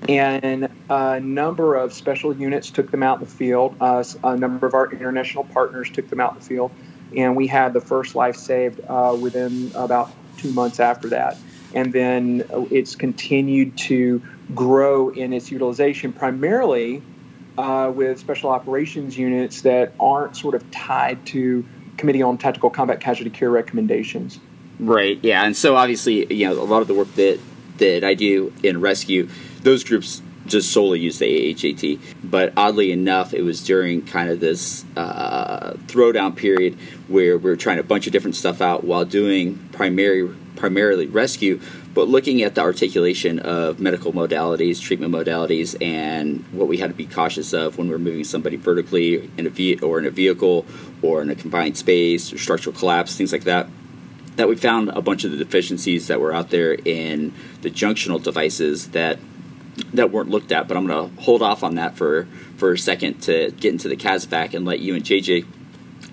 and 0.09 0.69
a 0.89 1.21
number 1.21 1.75
of 1.75 1.93
special 1.93 2.35
units 2.35 2.71
took 2.71 2.91
them 2.91 3.03
out 3.03 3.19
in 3.19 3.25
the 3.25 3.31
field. 3.31 3.77
Uh, 3.81 4.05
a 4.23 4.37
number 4.37 4.67
of 4.67 4.75
our 4.75 4.91
international 4.93 5.45
partners 5.45 5.91
took 5.91 6.09
them 6.09 6.21
out 6.21 6.33
in 6.35 6.39
the 6.39 6.45
field, 6.45 6.71
and 7.17 7.35
we 7.37 7.47
had 7.47 7.73
the 7.73 7.81
first 7.81 8.15
life 8.15 8.37
saved 8.37 8.81
uh, 8.89 9.17
within 9.21 9.73
about 9.75 10.11
two 10.37 10.53
months 10.53 10.81
after 10.81 11.09
that. 11.09 11.37
And 11.73 11.93
then 11.93 12.45
it's 12.71 12.97
continued 12.97 13.77
to 13.79 14.21
grow 14.55 15.11
in 15.11 15.33
its 15.33 15.53
utilization, 15.53 16.13
primarily 16.13 17.01
uh, 17.59 17.91
with 17.95 18.19
special 18.19 18.51
operations 18.51 19.17
units 19.19 19.63
that 19.63 19.93
aren't 19.99 20.37
sort 20.37 20.55
of 20.55 20.71
tied 20.71 21.25
to 21.27 21.65
Committee 21.97 22.23
on 22.23 22.39
Tactical 22.39 22.71
Combat 22.71 23.01
Casualty 23.01 23.31
Care 23.31 23.51
recommendations. 23.51 24.41
Right. 24.79 25.19
Yeah. 25.23 25.45
And 25.45 25.57
so 25.57 25.77
obviously, 25.77 26.33
you 26.33 26.49
know, 26.49 26.61
a 26.61 26.65
lot 26.65 26.81
of 26.81 26.89
the 26.89 26.95
work 26.95 27.15
that 27.15 27.39
that 27.79 28.05
I 28.05 28.15
do 28.15 28.53
in 28.63 28.81
rescue, 28.81 29.29
those 29.63 29.85
groups 29.85 30.23
just 30.47 30.73
solely 30.73 31.01
use 31.01 31.19
the 31.19 31.55
AHAT. 31.55 31.99
But 32.25 32.53
oddly 32.57 32.93
enough, 32.93 33.35
it 33.35 33.43
was 33.43 33.65
during 33.65 34.05
kind 34.05 34.31
of 34.31 34.41
this 34.41 34.85
uh, 34.97 35.75
throwdown 35.87 36.35
period 36.37 36.79
where 37.09 37.39
we 37.39 37.51
are 37.51 37.57
trying 37.57 37.79
a 37.79 37.83
bunch 37.83 38.07
of 38.07 38.13
different 38.13 38.37
stuff 38.37 38.61
out 38.61 38.85
while 38.85 39.05
doing 39.05 39.59
primary 39.73 40.29
primarily 40.57 41.07
rescue, 41.07 41.61
but 41.95 42.09
looking 42.09 42.43
at 42.43 42.55
the 42.55 42.61
articulation 42.61 43.39
of 43.41 43.81
medical 43.81 44.13
modalities, 44.13 44.81
treatment 44.81 45.13
modalities, 45.13 45.81
and 45.83 46.45
what 46.53 46.69
we 46.69 46.77
had 46.77 46.91
to 46.91 46.97
be 46.97 47.07
cautious 47.07 47.53
of 47.53 47.79
when 47.79 47.89
we're 47.89 47.99
moving 47.99 48.25
somebody 48.25 48.57
vertically 48.57 49.31
in 49.37 49.47
a 49.47 49.51
ve- 49.51 49.79
or 49.79 49.99
in 49.99 50.07
a 50.07 50.11
vehicle 50.11 50.67
or 51.03 51.23
in 51.23 51.31
a 51.31 51.35
confined 51.35 51.77
space 51.77 52.33
or 52.33 52.39
structural 52.39 52.75
collapse, 52.75 53.17
things 53.17 53.33
like 53.33 53.45
that. 53.45 53.67
that 54.37 54.49
we 54.49 54.57
found 54.57 54.89
a 54.91 55.03
bunch 55.03 55.25
of 55.25 55.33
the 55.33 55.37
deficiencies 55.37 56.07
that 56.07 56.21
were 56.21 56.33
out 56.33 56.51
there 56.51 56.73
in 56.73 57.33
the 57.63 57.71
junctional 57.71 58.23
devices 58.23 58.89
that 58.91 59.19
that 59.93 60.11
weren't 60.11 60.31
looked 60.31 60.53
at. 60.53 60.69
But 60.69 60.77
I'm 60.77 60.87
going 60.87 61.11
to 61.11 61.23
hold 61.23 61.43
off 61.43 61.63
on 61.63 61.75
that 61.77 61.97
for 61.97 62.27
for 62.57 62.73
a 62.73 62.79
second 62.79 63.21
to 63.23 63.51
get 63.51 63.73
into 63.73 63.89
the 63.89 63.97
CASEVAC 63.97 64.55
and 64.55 64.65
let 64.65 64.81
you 64.81 64.95
and 64.95 65.05
JJ 65.05 65.47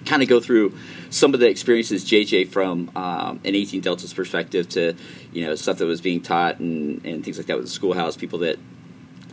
kind 0.06 0.22
of 0.24 0.30
go 0.30 0.40
through 0.40 0.74
some 1.10 1.34
of 1.34 1.40
the 1.40 1.48
experiences 1.48 2.06
JJ 2.06 2.50
from 2.50 2.92
um, 2.96 3.40
an 3.44 3.56
18 3.56 3.82
Delta's 3.82 4.14
perspective 4.14 4.70
to 4.70 4.94
you 5.32 5.46
know 5.46 5.56
stuff 5.56 5.78
that 5.78 5.86
was 5.86 6.02
being 6.02 6.22
taught 6.22 6.60
and, 6.60 7.06
and 7.06 7.24
things 7.24 7.38
like 7.38 7.48
that 7.48 7.58
with 7.58 7.66
the 7.66 7.72
schoolhouse 7.72 8.18
people 8.18 8.40
that 8.40 8.58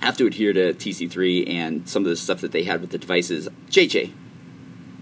have 0.00 0.16
to 0.18 0.26
adhere 0.26 0.52
to 0.52 0.74
TC3 0.74 1.48
and 1.48 1.88
some 1.88 2.02
of 2.04 2.10
the 2.10 2.16
stuff 2.16 2.40
that 2.42 2.52
they 2.52 2.62
had 2.62 2.80
with 2.80 2.90
the 2.90 2.98
devices. 2.98 3.48
JJ. 3.70 4.12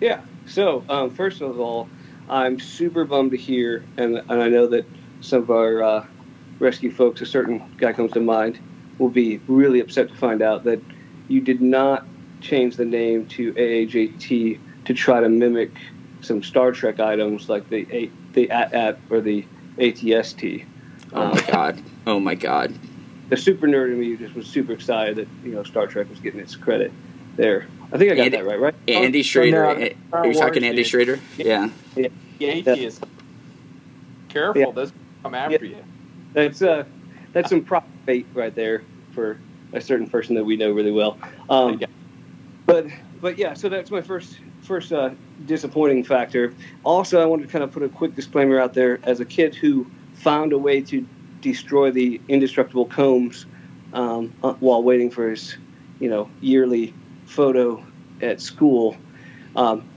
Yeah. 0.00 0.20
So 0.46 0.85
um, 0.88 1.11
first 1.11 1.40
of 1.40 1.58
all, 1.58 1.88
I'm 2.28 2.61
super 2.61 3.04
bummed 3.04 3.32
to 3.32 3.37
hear, 3.37 3.85
and, 3.96 4.18
and 4.18 4.42
I 4.42 4.48
know 4.48 4.66
that 4.68 4.87
some 5.20 5.42
of 5.42 5.50
our 5.50 5.82
uh, 5.82 6.06
rescue 6.58 6.90
folks, 6.90 7.20
a 7.20 7.26
certain 7.26 7.74
guy 7.78 7.92
comes 7.92 8.12
to 8.12 8.20
mind, 8.20 8.58
will 8.98 9.08
be 9.08 9.40
really 9.48 9.80
upset 9.80 10.08
to 10.08 10.16
find 10.16 10.42
out 10.42 10.64
that 10.64 10.80
you 11.28 11.40
did 11.40 11.61
not 11.61 12.06
change 12.40 12.76
the 12.76 12.85
name 12.85 13.26
to 13.26 13.52
AAJT 13.54 14.61
to 14.85 14.94
try 14.94 15.20
to 15.20 15.28
mimic 15.28 15.70
some 16.22 16.42
Star 16.42 16.72
Trek 16.72 17.00
items 17.00 17.48
like 17.48 17.68
the 17.68 17.87
A, 17.90 18.11
the 18.32 18.50
AT-AT 18.50 18.98
or 19.11 19.20
the 19.20 19.44
ATST. 19.78 20.64
Oh 21.12 21.26
my 21.26 21.30
um, 21.30 21.44
god! 21.46 21.82
Oh 22.06 22.20
my 22.20 22.35
god! 22.35 22.74
The 23.28 23.37
super 23.37 23.66
nerd 23.66 23.92
in 23.92 24.00
me 24.00 24.16
just 24.16 24.35
was 24.35 24.46
super 24.46 24.72
excited 24.72 25.16
that 25.16 25.28
you 25.44 25.52
know 25.52 25.62
Star 25.62 25.87
Trek 25.87 26.08
was 26.08 26.20
getting 26.20 26.40
its 26.40 26.56
credit 26.56 26.92
there. 27.37 27.66
I 27.92 27.98
think 27.98 28.12
I 28.12 28.14
got 28.14 28.24
Andy, 28.24 28.37
that 28.38 28.46
right, 28.46 28.61
right? 28.61 28.74
Andy 28.88 29.20
oh, 29.20 29.22
Schrader. 29.22 29.62
No, 29.62 29.90
Are 30.12 30.26
you 30.26 30.35
talking 30.35 30.64
Andy 30.64 30.85
Schrader? 30.85 31.20
Yeah. 31.37 31.68
Yeah. 31.94 32.08
yeah. 32.38 32.48
atheist. 32.48 33.04
Careful, 34.30 34.62
yeah. 34.62 34.70
those 34.70 34.92
come 35.22 35.35
after 35.35 35.66
yeah. 35.66 35.76
you. 35.76 35.85
That's 36.32 36.62
uh, 36.62 36.85
that's 37.32 37.50
some 37.50 37.62
prop 37.62 37.87
bait 38.06 38.26
right 38.32 38.54
there 38.54 38.82
for 39.12 39.38
a 39.74 39.80
certain 39.80 40.08
person 40.08 40.35
that 40.37 40.44
we 40.44 40.56
know 40.56 40.70
really 40.70 40.90
well. 40.90 41.18
Um, 41.50 41.80
but 42.64 42.87
but 43.22 43.38
yeah, 43.38 43.54
so 43.54 43.70
that's 43.70 43.90
my 43.90 44.02
first 44.02 44.40
first 44.62 44.92
uh, 44.92 45.11
disappointing 45.46 46.04
factor. 46.04 46.52
Also, 46.85 47.20
I 47.20 47.24
wanted 47.24 47.46
to 47.46 47.52
kind 47.52 47.64
of 47.64 47.72
put 47.72 47.82
a 47.82 47.88
quick 47.88 48.14
disclaimer 48.14 48.58
out 48.58 48.74
there. 48.74 48.98
As 49.04 49.20
a 49.20 49.24
kid 49.24 49.54
who 49.54 49.87
found 50.14 50.52
a 50.52 50.58
way 50.58 50.82
to 50.82 51.06
destroy 51.40 51.90
the 51.90 52.20
indestructible 52.28 52.85
combs 52.85 53.46
um, 53.92 54.32
uh, 54.42 54.52
while 54.54 54.82
waiting 54.82 55.11
for 55.11 55.30
his, 55.30 55.56
you 56.00 56.11
know, 56.11 56.28
yearly 56.40 56.92
photo 57.26 57.82
at 58.20 58.40
school. 58.40 58.96
Um, 59.56 59.88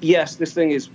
yes, 0.00 0.36
this 0.36 0.52
thing 0.52 0.70
is 0.70 0.90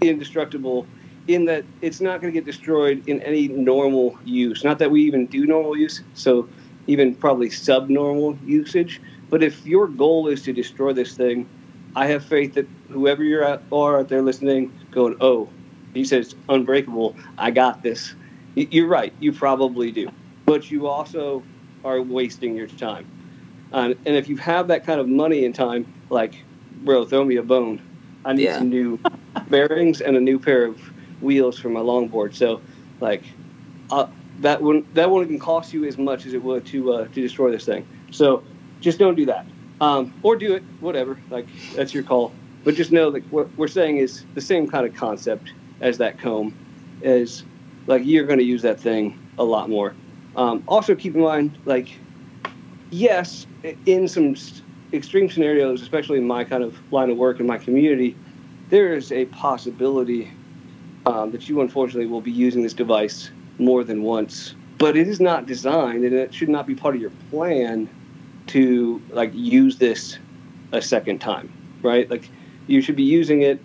indestructible 0.00 0.86
in 1.28 1.44
that 1.46 1.64
it's 1.80 2.00
not 2.00 2.20
going 2.20 2.32
to 2.32 2.38
get 2.38 2.44
destroyed 2.44 3.06
in 3.06 3.20
any 3.22 3.48
normal 3.48 4.18
use. 4.24 4.64
Not 4.64 4.78
that 4.78 4.90
we 4.90 5.02
even 5.02 5.26
do 5.26 5.46
normal 5.46 5.76
use, 5.76 6.02
so 6.14 6.48
even 6.86 7.14
probably 7.14 7.50
subnormal 7.50 8.36
usage. 8.44 9.00
But 9.30 9.42
if 9.42 9.64
your 9.64 9.86
goal 9.86 10.26
is 10.28 10.42
to 10.42 10.52
destroy 10.52 10.92
this 10.92 11.16
thing, 11.16 11.48
I 11.94 12.06
have 12.06 12.24
faith 12.24 12.54
that 12.54 12.66
whoever 12.88 13.22
you're 13.24 13.44
at, 13.44 13.62
are 13.72 14.00
out 14.00 14.08
there 14.08 14.22
listening, 14.22 14.72
going, 14.90 15.16
oh, 15.20 15.48
he 15.94 16.04
says 16.04 16.34
unbreakable. 16.48 17.16
I 17.38 17.50
got 17.50 17.82
this. 17.82 18.14
You're 18.54 18.88
right. 18.88 19.12
You 19.20 19.32
probably 19.32 19.92
do, 19.92 20.10
but 20.44 20.70
you 20.70 20.86
also 20.88 21.42
are 21.84 22.02
wasting 22.02 22.56
your 22.56 22.66
time. 22.66 23.06
Uh, 23.72 23.94
and 24.04 24.16
if 24.16 24.28
you 24.28 24.36
have 24.36 24.68
that 24.68 24.84
kind 24.84 25.00
of 25.00 25.08
money 25.08 25.44
and 25.44 25.54
time, 25.54 25.86
like, 26.10 26.34
bro, 26.82 27.04
throw 27.04 27.24
me 27.24 27.36
a 27.36 27.42
bone. 27.42 27.80
I 28.24 28.32
need 28.32 28.44
yeah. 28.44 28.58
some 28.58 28.68
new 28.68 28.98
bearings 29.48 30.00
and 30.00 30.16
a 30.16 30.20
new 30.20 30.38
pair 30.38 30.64
of 30.64 30.80
wheels 31.22 31.58
for 31.58 31.68
my 31.68 31.80
longboard. 31.80 32.34
So, 32.34 32.60
like, 33.00 33.22
uh, 33.90 34.08
that 34.40 34.60
wouldn't 34.60 34.92
that 34.94 35.10
wouldn't 35.10 35.30
even 35.30 35.40
cost 35.40 35.72
you 35.72 35.84
as 35.84 35.98
much 35.98 36.26
as 36.26 36.34
it 36.34 36.42
would 36.42 36.66
to 36.66 36.92
uh, 36.92 37.04
to 37.04 37.20
destroy 37.20 37.50
this 37.50 37.64
thing. 37.64 37.86
So, 38.10 38.42
just 38.80 38.98
don't 38.98 39.14
do 39.14 39.26
that, 39.26 39.46
um, 39.80 40.12
or 40.22 40.36
do 40.36 40.54
it, 40.54 40.64
whatever. 40.80 41.18
Like, 41.30 41.48
that's 41.76 41.94
your 41.94 42.02
call. 42.02 42.32
But 42.64 42.74
just 42.74 42.92
know 42.92 43.10
that 43.10 43.22
what 43.32 43.48
we're 43.56 43.68
saying 43.68 43.98
is 43.98 44.24
the 44.34 44.40
same 44.40 44.68
kind 44.68 44.86
of 44.86 44.94
concept 44.94 45.52
as 45.80 45.98
that 45.98 46.18
comb. 46.18 46.54
Is 47.02 47.44
like 47.86 48.02
you're 48.04 48.26
going 48.26 48.38
to 48.38 48.44
use 48.44 48.62
that 48.62 48.80
thing 48.80 49.18
a 49.38 49.44
lot 49.44 49.70
more. 49.70 49.94
Um, 50.36 50.62
also, 50.68 50.94
keep 50.94 51.14
in 51.14 51.22
mind, 51.22 51.58
like, 51.64 51.98
yes, 52.90 53.46
in 53.86 54.06
some 54.06 54.36
extreme 54.92 55.30
scenarios, 55.30 55.82
especially 55.82 56.18
in 56.18 56.26
my 56.26 56.44
kind 56.44 56.62
of 56.62 56.76
line 56.92 57.10
of 57.10 57.16
work 57.16 57.40
in 57.40 57.46
my 57.46 57.58
community, 57.58 58.14
there 58.68 58.94
is 58.94 59.12
a 59.12 59.24
possibility 59.26 60.30
um, 61.06 61.30
that 61.30 61.48
you 61.48 61.60
unfortunately 61.60 62.06
will 62.06 62.20
be 62.20 62.30
using 62.30 62.62
this 62.62 62.74
device 62.74 63.30
more 63.58 63.82
than 63.84 64.02
once. 64.02 64.54
But 64.78 64.96
it 64.96 65.08
is 65.08 65.20
not 65.20 65.46
designed, 65.46 66.04
and 66.04 66.14
it 66.14 66.32
should 66.32 66.48
not 66.48 66.66
be 66.66 66.74
part 66.74 66.94
of 66.94 67.00
your 67.00 67.10
plan 67.30 67.88
to 68.50 69.00
like 69.10 69.30
use 69.32 69.78
this 69.78 70.18
a 70.72 70.82
second 70.82 71.20
time, 71.20 71.52
right? 71.82 72.10
Like 72.10 72.28
you 72.66 72.80
should 72.80 72.96
be 72.96 73.04
using 73.04 73.42
it, 73.42 73.60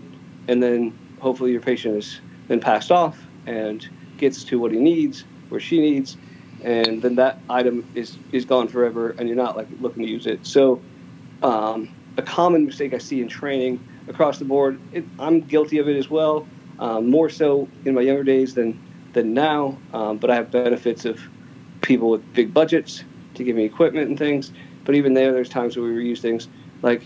and 0.47 0.61
then 0.61 0.97
hopefully 1.19 1.51
your 1.51 1.61
patient 1.61 1.97
is 1.97 2.19
then 2.47 2.59
passed 2.59 2.91
off 2.91 3.17
and 3.47 3.87
gets 4.17 4.43
to 4.45 4.59
what 4.59 4.71
he 4.71 4.79
needs, 4.79 5.25
where 5.49 5.59
she 5.59 5.79
needs, 5.79 6.17
and 6.63 7.01
then 7.01 7.15
that 7.15 7.39
item 7.49 7.85
is 7.95 8.17
is 8.31 8.45
gone 8.45 8.67
forever, 8.67 9.15
and 9.17 9.27
you're 9.27 9.37
not 9.37 9.57
like 9.57 9.67
looking 9.81 10.03
to 10.03 10.09
use 10.09 10.27
it. 10.27 10.45
So, 10.45 10.81
um, 11.41 11.89
a 12.17 12.21
common 12.21 12.65
mistake 12.65 12.93
I 12.93 12.99
see 12.99 13.21
in 13.21 13.27
training 13.27 13.79
across 14.07 14.37
the 14.37 14.45
board, 14.45 14.79
it, 14.93 15.03
I'm 15.19 15.41
guilty 15.41 15.79
of 15.79 15.89
it 15.89 15.97
as 15.97 16.09
well. 16.09 16.47
Um, 16.77 17.09
more 17.09 17.29
so 17.29 17.67
in 17.85 17.95
my 17.95 18.01
younger 18.01 18.23
days 18.23 18.53
than 18.53 18.79
than 19.13 19.33
now, 19.33 19.77
um, 19.93 20.17
but 20.17 20.29
I 20.29 20.35
have 20.35 20.51
benefits 20.51 21.05
of 21.05 21.19
people 21.81 22.09
with 22.09 22.33
big 22.33 22.53
budgets 22.53 23.03
to 23.35 23.43
give 23.43 23.55
me 23.55 23.63
equipment 23.63 24.09
and 24.09 24.17
things. 24.17 24.51
But 24.85 24.95
even 24.95 25.13
there, 25.13 25.33
there's 25.33 25.49
times 25.49 25.75
where 25.75 25.85
we 25.85 25.93
reuse 25.93 26.19
things. 26.19 26.47
Like 26.81 27.03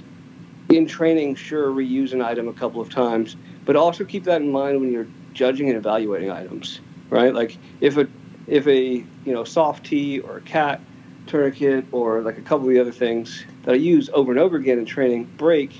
in 0.69 0.85
training, 0.85 1.35
sure, 1.35 1.71
reuse 1.71 2.13
an 2.13 2.21
item 2.21 2.47
a 2.47 2.53
couple 2.53 2.81
of 2.81 2.89
times, 2.89 3.35
but 3.65 3.75
also 3.75 4.05
keep 4.05 4.23
that 4.25 4.41
in 4.41 4.51
mind 4.51 4.79
when 4.79 4.91
you're 4.91 5.07
judging 5.33 5.69
and 5.69 5.77
evaluating 5.77 6.29
items, 6.29 6.79
right? 7.09 7.33
Like 7.33 7.57
if 7.81 7.97
a 7.97 8.07
if 8.47 8.67
a 8.67 8.81
you 9.25 9.33
know 9.33 9.43
soft 9.43 9.85
tee 9.85 10.19
or 10.19 10.37
a 10.37 10.41
cat 10.41 10.81
tourniquet 11.27 11.85
or 11.91 12.21
like 12.21 12.37
a 12.37 12.41
couple 12.41 12.67
of 12.67 12.73
the 12.73 12.79
other 12.79 12.91
things 12.91 13.45
that 13.63 13.73
I 13.73 13.77
use 13.77 14.09
over 14.13 14.31
and 14.31 14.39
over 14.39 14.57
again 14.57 14.79
in 14.79 14.85
training 14.85 15.25
break, 15.37 15.71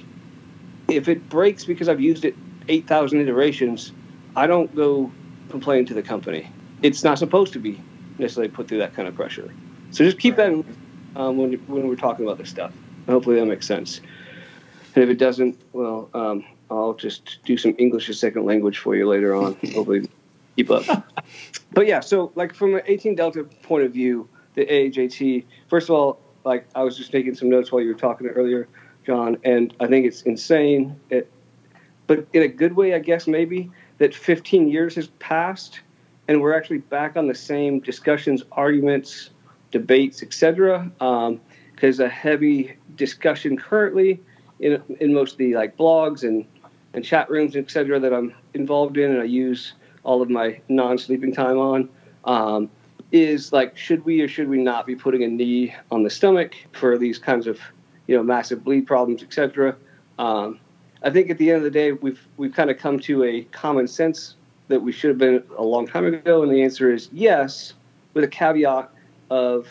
if 0.88 1.08
it 1.08 1.28
breaks 1.30 1.66
because 1.66 1.90
I've 1.90 2.02
used 2.02 2.26
it 2.26 2.36
8,000 2.68 3.20
iterations, 3.20 3.92
I 4.36 4.48
don't 4.48 4.74
go 4.76 5.12
complain 5.50 5.86
to 5.88 5.94
the 5.94 6.04
company. 6.04 6.48
It's 6.84 7.04
not 7.04 7.18
supposed 7.18 7.54
to 7.54 7.60
be 7.60 7.82
necessarily 8.20 8.52
put 8.52 8.68
through 8.68 8.78
that 8.80 8.94
kind 8.94 9.08
of 9.08 9.16
pressure. 9.16 9.52
So 9.92 10.04
just 10.04 10.20
keep 10.20 10.36
that 10.36 10.52
in, 10.52 10.64
um, 11.16 11.38
when, 11.38 11.54
when 11.68 11.88
we're 11.88 11.96
talking 11.96 12.26
about 12.26 12.38
this 12.38 12.50
stuff. 12.50 12.74
Hopefully 13.08 13.38
that 13.38 13.46
makes 13.46 13.68
sense. 13.68 14.02
And 14.96 15.04
if 15.04 15.10
it 15.10 15.18
doesn't, 15.18 15.60
well, 15.74 16.10
um, 16.14 16.46
I'll 16.70 16.94
just 16.94 17.40
do 17.46 17.58
some 17.58 17.76
English 17.78 18.10
as 18.10 18.20
second 18.20 18.46
language 18.46 18.78
for 18.78 18.96
you 18.96 19.08
later 19.08 19.36
on. 19.36 19.54
Hopefully 19.74 20.10
keep 20.56 20.70
up. 20.70 20.84
but 21.74 21.88
yeah, 21.88 22.00
so 22.00 22.32
like 22.36 22.54
from 22.54 22.76
an 22.76 22.82
18 22.86 23.16
Delta 23.16 23.44
point 23.64 23.84
of 23.84 23.94
view, 23.94 24.28
the 24.56 24.66
AAJT, 24.66 25.46
first 25.70 25.90
of 25.90 25.96
all, 25.96 26.20
like 26.44 26.68
I 26.76 26.84
was 26.84 26.98
just 26.98 27.12
taking 27.12 27.36
some 27.36 27.50
notes 27.50 27.72
while 27.72 27.82
you 27.82 27.90
were 27.90 28.00
talking 28.00 28.28
earlier, 28.28 28.68
John, 29.06 29.38
and 29.44 29.74
I 29.80 29.88
think 29.88 30.06
it's 30.06 30.24
insane. 30.24 31.00
It, 31.10 31.32
but 32.08 32.28
in 32.34 32.42
a 32.42 32.48
good 32.48 32.74
way, 32.74 32.94
I 32.94 33.00
guess 33.00 33.28
maybe 33.28 33.70
that 34.00 34.16
15 34.16 34.68
years 34.68 34.96
has 34.96 35.08
passed, 35.20 35.82
and 36.28 36.42
we're 36.42 36.56
actually 36.56 36.80
back 36.80 37.18
on 37.18 37.28
the 37.28 37.36
same 37.36 37.80
discussions, 37.80 38.44
arguments, 38.52 39.30
debates, 39.72 40.24
etc. 40.24 40.92
Because 41.00 42.00
um, 42.00 42.06
a 42.06 42.10
heavy 42.10 42.76
discussion 42.96 43.58
currently 43.58 44.20
in 44.60 44.82
in 45.00 45.14
most 45.14 45.34
of 45.34 45.38
the 45.38 45.56
like 45.56 45.78
blogs 45.78 46.24
and 46.24 46.46
and 46.94 47.06
chat 47.06 47.30
rooms, 47.30 47.56
etc. 47.56 48.00
that 48.00 48.14
I'm 48.14 48.34
involved 48.54 48.98
in, 48.98 49.12
and 49.12 49.22
I 49.22 49.26
use 49.26 49.74
all 50.04 50.22
of 50.22 50.30
my 50.30 50.60
non-sleeping 50.70 51.34
time 51.34 51.58
on 51.58 51.90
um, 52.26 52.70
is 53.12 53.52
like 53.52 53.78
should 53.78 54.06
we 54.06 54.22
or 54.22 54.28
should 54.28 54.48
we 54.48 54.58
not 54.58 54.86
be 54.86 54.96
putting 54.96 55.24
a 55.24 55.28
knee 55.28 55.74
on 55.92 56.04
the 56.04 56.10
stomach 56.10 56.54
for 56.74 56.98
these 56.98 57.18
kinds 57.18 57.48
of 57.48 57.60
you 58.08 58.16
know 58.16 58.24
massive 58.24 58.64
bleed 58.64 58.86
problems 58.86 59.24
etc 59.24 59.76
um, 60.20 60.60
i 61.04 61.10
think 61.10 61.30
at 61.30 61.38
the 61.38 61.50
end 61.50 61.58
of 61.58 61.64
the 61.64 61.72
day 61.72 61.92
we've 61.92 62.28
we've 62.38 62.54
kind 62.54 62.70
of 62.70 62.78
come 62.78 63.00
to 63.00 63.24
a 63.24 63.42
common 63.46 63.88
sense 63.88 64.36
that 64.68 64.82
we 64.82 64.92
should 64.92 65.10
have 65.10 65.18
been 65.18 65.44
a 65.58 65.64
long 65.64 65.88
time 65.88 66.06
ago 66.06 66.44
and 66.44 66.52
the 66.52 66.62
answer 66.62 66.94
is 66.94 67.10
yes 67.12 67.74
with 68.14 68.24
a 68.24 68.28
caveat 68.28 68.90
of 69.30 69.68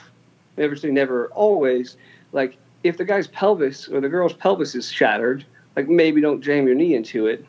never 0.56 0.76
say 0.76 0.90
never 0.90 1.26
always 1.28 1.96
like 2.32 2.56
if 2.84 2.96
the 2.96 3.04
guy's 3.04 3.26
pelvis 3.28 3.88
or 3.88 4.00
the 4.00 4.08
girl's 4.08 4.32
pelvis 4.32 4.74
is 4.74 4.90
shattered 4.90 5.44
like 5.76 5.88
maybe 5.88 6.20
don't 6.20 6.42
jam 6.42 6.66
your 6.66 6.74
knee 6.74 6.94
into 6.94 7.26
it 7.26 7.44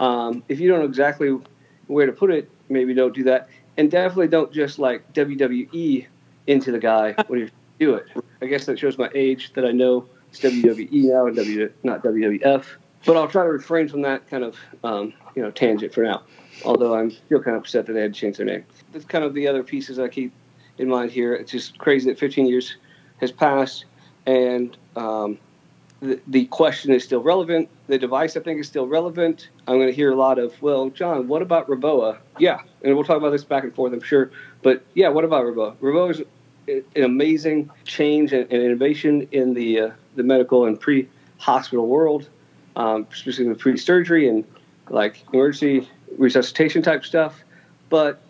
um, 0.00 0.42
if 0.48 0.60
you 0.60 0.68
don't 0.68 0.80
know 0.80 0.86
exactly 0.86 1.36
where 1.86 2.06
to 2.06 2.12
put 2.12 2.30
it, 2.30 2.50
maybe 2.68 2.94
don't 2.94 3.14
do 3.14 3.24
that. 3.24 3.48
And 3.76 3.90
definitely 3.90 4.28
don't 4.28 4.52
just 4.52 4.78
like 4.78 5.12
WWE 5.12 6.06
into 6.46 6.72
the 6.72 6.78
guy 6.78 7.12
when 7.26 7.40
you 7.40 7.50
do 7.78 7.94
it. 7.94 8.06
I 8.40 8.46
guess 8.46 8.66
that 8.66 8.78
shows 8.78 8.98
my 8.98 9.10
age 9.14 9.52
that 9.54 9.64
I 9.64 9.72
know 9.72 10.06
it's 10.30 10.40
WWE 10.40 10.90
now 10.92 11.26
and 11.26 11.36
W 11.36 11.72
not 11.82 12.02
WWF. 12.02 12.64
But 13.06 13.16
I'll 13.16 13.28
try 13.28 13.42
to 13.42 13.50
refrain 13.50 13.88
from 13.88 14.02
that 14.02 14.28
kind 14.30 14.44
of 14.44 14.56
um, 14.82 15.12
you 15.34 15.42
know 15.42 15.50
tangent 15.50 15.92
for 15.92 16.02
now. 16.02 16.22
although 16.64 16.94
I'm 16.94 17.10
still 17.10 17.42
kind 17.42 17.56
of 17.56 17.62
upset 17.62 17.86
that 17.86 17.92
they 17.92 18.00
had 18.00 18.14
to 18.14 18.20
change 18.20 18.38
their 18.38 18.46
name. 18.46 18.64
That's 18.92 19.04
kind 19.04 19.24
of 19.24 19.34
the 19.34 19.46
other 19.46 19.62
pieces 19.62 19.98
I 19.98 20.08
keep 20.08 20.32
in 20.78 20.88
mind 20.88 21.10
here. 21.10 21.34
It's 21.34 21.52
just 21.52 21.78
crazy 21.78 22.10
that 22.10 22.18
15 22.18 22.46
years 22.46 22.76
has 23.20 23.32
passed, 23.32 23.84
and 24.26 24.76
um, 24.96 25.38
the, 26.00 26.20
the 26.26 26.44
question 26.46 26.92
is 26.92 27.04
still 27.04 27.22
relevant. 27.22 27.68
The 27.86 27.98
device, 27.98 28.36
I 28.36 28.40
think, 28.40 28.60
is 28.60 28.66
still 28.66 28.86
relevant. 28.86 29.48
I'm 29.66 29.76
going 29.76 29.88
to 29.88 29.94
hear 29.94 30.12
a 30.12 30.16
lot 30.16 30.38
of, 30.38 30.60
well, 30.60 30.90
John, 30.90 31.28
what 31.28 31.42
about 31.42 31.68
Reboa? 31.68 32.18
Yeah, 32.38 32.60
and 32.82 32.94
we'll 32.94 33.04
talk 33.04 33.16
about 33.16 33.30
this 33.30 33.44
back 33.44 33.64
and 33.64 33.74
forth, 33.74 33.92
I'm 33.92 34.00
sure. 34.00 34.30
But 34.62 34.84
yeah, 34.94 35.08
what 35.08 35.24
about 35.24 35.44
Reboa? 35.44 35.76
Reboa 35.76 36.10
is 36.10 36.22
an 36.66 37.04
amazing 37.04 37.70
change 37.84 38.32
and, 38.32 38.50
innovation 38.50 39.28
in 39.32 39.54
the 39.54 39.80
uh, 39.80 39.90
the 40.16 40.22
medical 40.22 40.66
and 40.66 40.80
pre-hospital 40.80 41.86
world, 41.86 42.28
um, 42.76 43.06
specifically 43.12 43.54
pre-surgery 43.54 44.28
and 44.28 44.44
like 44.88 45.24
emergency 45.32 45.88
resuscitation 46.18 46.82
type 46.82 47.04
stuff. 47.04 47.42
But 47.88 48.20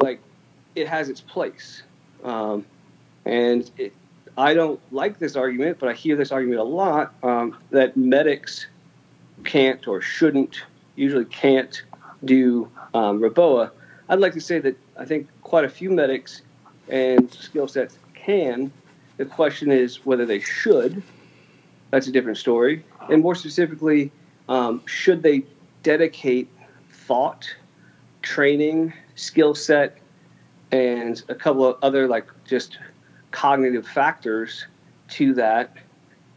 like, 0.00 0.20
it 0.80 0.88
has 0.88 1.08
its 1.08 1.20
place, 1.20 1.82
um, 2.24 2.64
and 3.24 3.70
it, 3.76 3.92
I 4.36 4.54
don't 4.54 4.80
like 4.92 5.18
this 5.18 5.34
argument, 5.34 5.78
but 5.80 5.88
I 5.88 5.94
hear 5.94 6.16
this 6.16 6.30
argument 6.30 6.60
a 6.60 6.64
lot 6.64 7.14
um, 7.22 7.56
that 7.70 7.96
medics 7.96 8.66
can't 9.44 9.86
or 9.88 10.00
shouldn't, 10.00 10.62
usually 10.96 11.24
can't 11.24 11.82
do 12.24 12.70
um, 12.94 13.20
Reboa. 13.20 13.70
I'd 14.08 14.20
like 14.20 14.32
to 14.34 14.40
say 14.40 14.58
that 14.60 14.78
I 14.96 15.04
think 15.04 15.28
quite 15.42 15.64
a 15.64 15.68
few 15.68 15.90
medics 15.90 16.42
and 16.88 17.32
skill 17.32 17.68
sets 17.68 17.98
can. 18.14 18.72
The 19.16 19.24
question 19.24 19.72
is 19.72 20.06
whether 20.06 20.24
they 20.24 20.40
should. 20.40 21.02
That's 21.90 22.06
a 22.06 22.12
different 22.12 22.38
story. 22.38 22.84
And 23.10 23.22
more 23.22 23.34
specifically, 23.34 24.12
um, 24.48 24.82
should 24.86 25.22
they 25.22 25.44
dedicate 25.82 26.48
thought, 26.90 27.52
training, 28.22 28.92
skill 29.14 29.54
set, 29.54 29.97
and 30.72 31.22
a 31.28 31.34
couple 31.34 31.64
of 31.66 31.76
other 31.82 32.06
like 32.06 32.26
just 32.44 32.78
cognitive 33.30 33.86
factors 33.86 34.66
to 35.08 35.34
that 35.34 35.76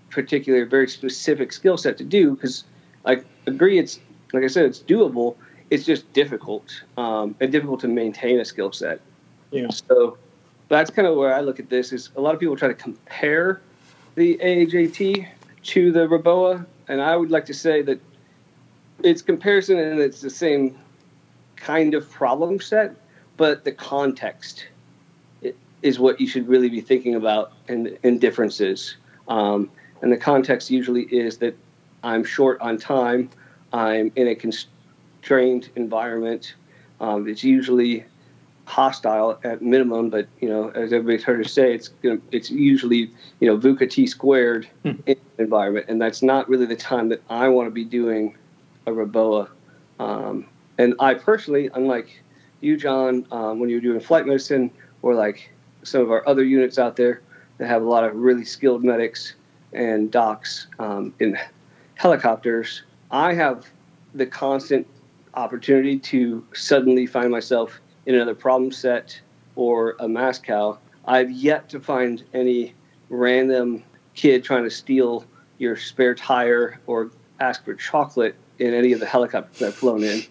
particular 0.09 0.65
very 0.65 0.87
specific 0.87 1.51
skill 1.53 1.77
set 1.77 1.97
to 1.97 2.03
do 2.03 2.35
because 2.35 2.63
I 3.05 3.23
agree 3.45 3.79
it's 3.79 3.99
like 4.33 4.43
I 4.43 4.47
said 4.47 4.65
it's 4.65 4.79
doable. 4.79 5.35
It's 5.69 5.85
just 5.85 6.11
difficult 6.13 6.83
um, 6.97 7.35
and 7.39 7.51
difficult 7.51 7.79
to 7.81 7.87
maintain 7.87 8.39
a 8.39 8.45
skill 8.45 8.73
set. 8.73 8.99
Yeah. 9.51 9.69
So 9.69 10.17
that's 10.67 10.89
kind 10.89 11.07
of 11.07 11.15
where 11.15 11.33
I 11.33 11.41
look 11.41 11.59
at 11.59 11.69
this 11.69 11.93
is 11.93 12.09
a 12.15 12.21
lot 12.21 12.33
of 12.33 12.39
people 12.39 12.57
try 12.57 12.67
to 12.67 12.73
compare 12.73 13.61
the 14.15 14.37
AHAT 14.37 15.27
to 15.63 15.91
the 15.91 16.07
Reboa 16.07 16.65
and 16.87 17.01
I 17.01 17.15
would 17.15 17.31
like 17.31 17.45
to 17.45 17.53
say 17.53 17.81
that 17.83 18.01
it's 19.03 19.21
comparison 19.21 19.79
and 19.79 19.99
it's 19.99 20.21
the 20.21 20.29
same 20.29 20.77
kind 21.55 21.93
of 21.93 22.09
problem 22.09 22.59
set 22.59 22.95
but 23.37 23.63
the 23.63 23.71
context 23.71 24.67
is 25.81 25.99
what 25.99 26.21
you 26.21 26.27
should 26.27 26.47
really 26.47 26.69
be 26.69 26.81
thinking 26.81 27.15
about 27.15 27.53
in, 27.67 27.97
in 28.03 28.19
differences. 28.19 28.95
Um, 29.27 29.69
and 30.01 30.11
the 30.11 30.17
context 30.17 30.69
usually 30.69 31.03
is 31.03 31.37
that 31.37 31.55
I'm 32.03 32.23
short 32.23 32.59
on 32.61 32.77
time, 32.77 33.29
I'm 33.73 34.11
in 34.15 34.27
a 34.27 34.35
constrained 34.35 35.69
environment. 35.75 36.55
Um, 36.99 37.27
it's 37.27 37.43
usually 37.43 38.05
hostile 38.65 39.39
at 39.43 39.61
minimum, 39.61 40.09
but 40.09 40.27
you 40.39 40.47
know, 40.47 40.69
as 40.69 40.93
everybody's 40.93 41.23
heard 41.23 41.43
us 41.43 41.51
say, 41.51 41.73
it's 41.73 41.89
gonna, 41.89 42.19
it's 42.31 42.49
usually 42.49 43.11
you 43.39 43.47
know 43.47 43.57
VUCA 43.57 43.89
T 43.89 44.07
squared 44.07 44.67
hmm. 44.83 44.93
environment, 45.37 45.87
and 45.89 46.01
that's 46.01 46.21
not 46.21 46.47
really 46.47 46.65
the 46.65 46.75
time 46.75 47.09
that 47.09 47.21
I 47.29 47.47
want 47.49 47.67
to 47.67 47.71
be 47.71 47.85
doing 47.85 48.35
a 48.85 48.91
Reboa. 48.91 49.49
Um, 49.99 50.45
and 50.77 50.95
I 50.99 51.13
personally, 51.13 51.69
unlike 51.73 52.23
you, 52.61 52.77
John, 52.77 53.25
um, 53.31 53.59
when 53.59 53.69
you 53.69 53.77
were 53.77 53.81
doing 53.81 53.99
flight 53.99 54.25
medicine 54.25 54.71
or 55.01 55.13
like 55.15 55.51
some 55.83 56.01
of 56.01 56.11
our 56.11 56.27
other 56.27 56.43
units 56.43 56.77
out 56.77 56.95
there 56.95 57.21
that 57.57 57.67
have 57.67 57.81
a 57.81 57.85
lot 57.85 58.03
of 58.03 58.15
really 58.15 58.45
skilled 58.45 58.83
medics 58.83 59.35
and 59.73 60.11
docs 60.11 60.67
um, 60.79 61.13
in 61.19 61.37
helicopters. 61.95 62.83
I 63.09 63.33
have 63.33 63.67
the 64.13 64.25
constant 64.25 64.87
opportunity 65.33 65.97
to 65.99 66.45
suddenly 66.53 67.05
find 67.05 67.31
myself 67.31 67.79
in 68.05 68.15
another 68.15 68.35
problem 68.35 68.71
set 68.71 69.19
or 69.55 69.95
a 69.99 70.07
mass 70.07 70.39
cal. 70.39 70.79
I've 71.05 71.31
yet 71.31 71.69
to 71.69 71.79
find 71.79 72.23
any 72.33 72.73
random 73.09 73.83
kid 74.13 74.43
trying 74.43 74.63
to 74.63 74.69
steal 74.69 75.25
your 75.57 75.75
spare 75.77 76.15
tire 76.15 76.79
or 76.87 77.11
ask 77.39 77.63
for 77.63 77.73
chocolate 77.75 78.35
in 78.59 78.73
any 78.73 78.93
of 78.93 78.99
the 78.99 79.05
helicopters 79.05 79.61
I've 79.61 79.75
flown 79.75 80.03
in. 80.03 80.23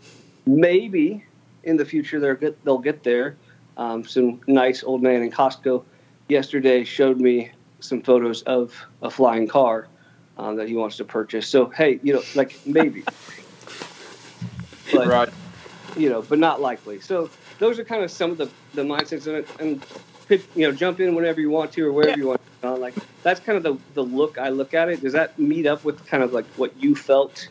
Maybe 0.47 1.25
in 1.65 1.77
the 1.77 1.85
future 1.85 2.21
they'll 2.21 2.35
get, 2.35 2.65
they'll 2.65 2.79
get 2.79 3.03
there 3.03 3.37
um, 3.77 4.05
some 4.05 4.41
nice 4.47 4.85
old 4.85 5.03
man 5.03 5.23
in 5.23 5.31
Costco 5.31 5.83
yesterday 6.29 6.85
showed 6.85 7.19
me 7.19 7.51
some 7.81 8.03
photos 8.03 8.43
of 8.43 8.75
a 9.01 9.11
flying 9.11 9.49
car 9.49 9.89
um, 10.37 10.57
that 10.57 10.69
he 10.69 10.77
wants 10.77 10.99
to 10.99 11.05
purchase. 11.05 11.49
So 11.49 11.67
hey, 11.67 11.99
you 12.03 12.13
know, 12.13 12.23
like 12.35 12.59
maybe, 12.67 13.03
but, 14.93 15.07
right? 15.07 15.29
You 15.97 16.11
know, 16.11 16.23
but 16.23 16.39
not 16.39 16.61
likely. 16.61 17.01
So 17.01 17.31
those 17.59 17.79
are 17.79 17.85
kind 17.85 18.05
of 18.05 18.11
some 18.11 18.31
of 18.31 18.39
the 18.39 18.51
the 18.75 18.83
mindsets 18.83 19.27
and, 19.27 19.47
and 19.61 19.85
you 20.55 20.67
know, 20.69 20.73
jump 20.73 21.01
in 21.01 21.15
whenever 21.15 21.41
you 21.41 21.51
want 21.51 21.73
to 21.73 21.87
or 21.87 21.93
wherever 21.93 22.11
yeah. 22.11 22.17
you 22.17 22.29
want. 22.29 22.41
To, 22.63 22.75
like 22.75 22.95
that's 23.23 23.41
kind 23.41 23.57
of 23.57 23.63
the 23.63 23.79
the 23.95 24.05
look 24.05 24.37
I 24.37 24.51
look 24.51 24.75
at 24.75 24.91
it. 24.91 25.01
Does 25.01 25.15
that 25.15 25.39
meet 25.39 25.67
up 25.67 25.85
with 25.85 26.07
kind 26.07 26.23
of 26.23 26.35
like 26.35 26.47
what 26.57 26.77
you 26.83 26.95
felt 26.95 27.49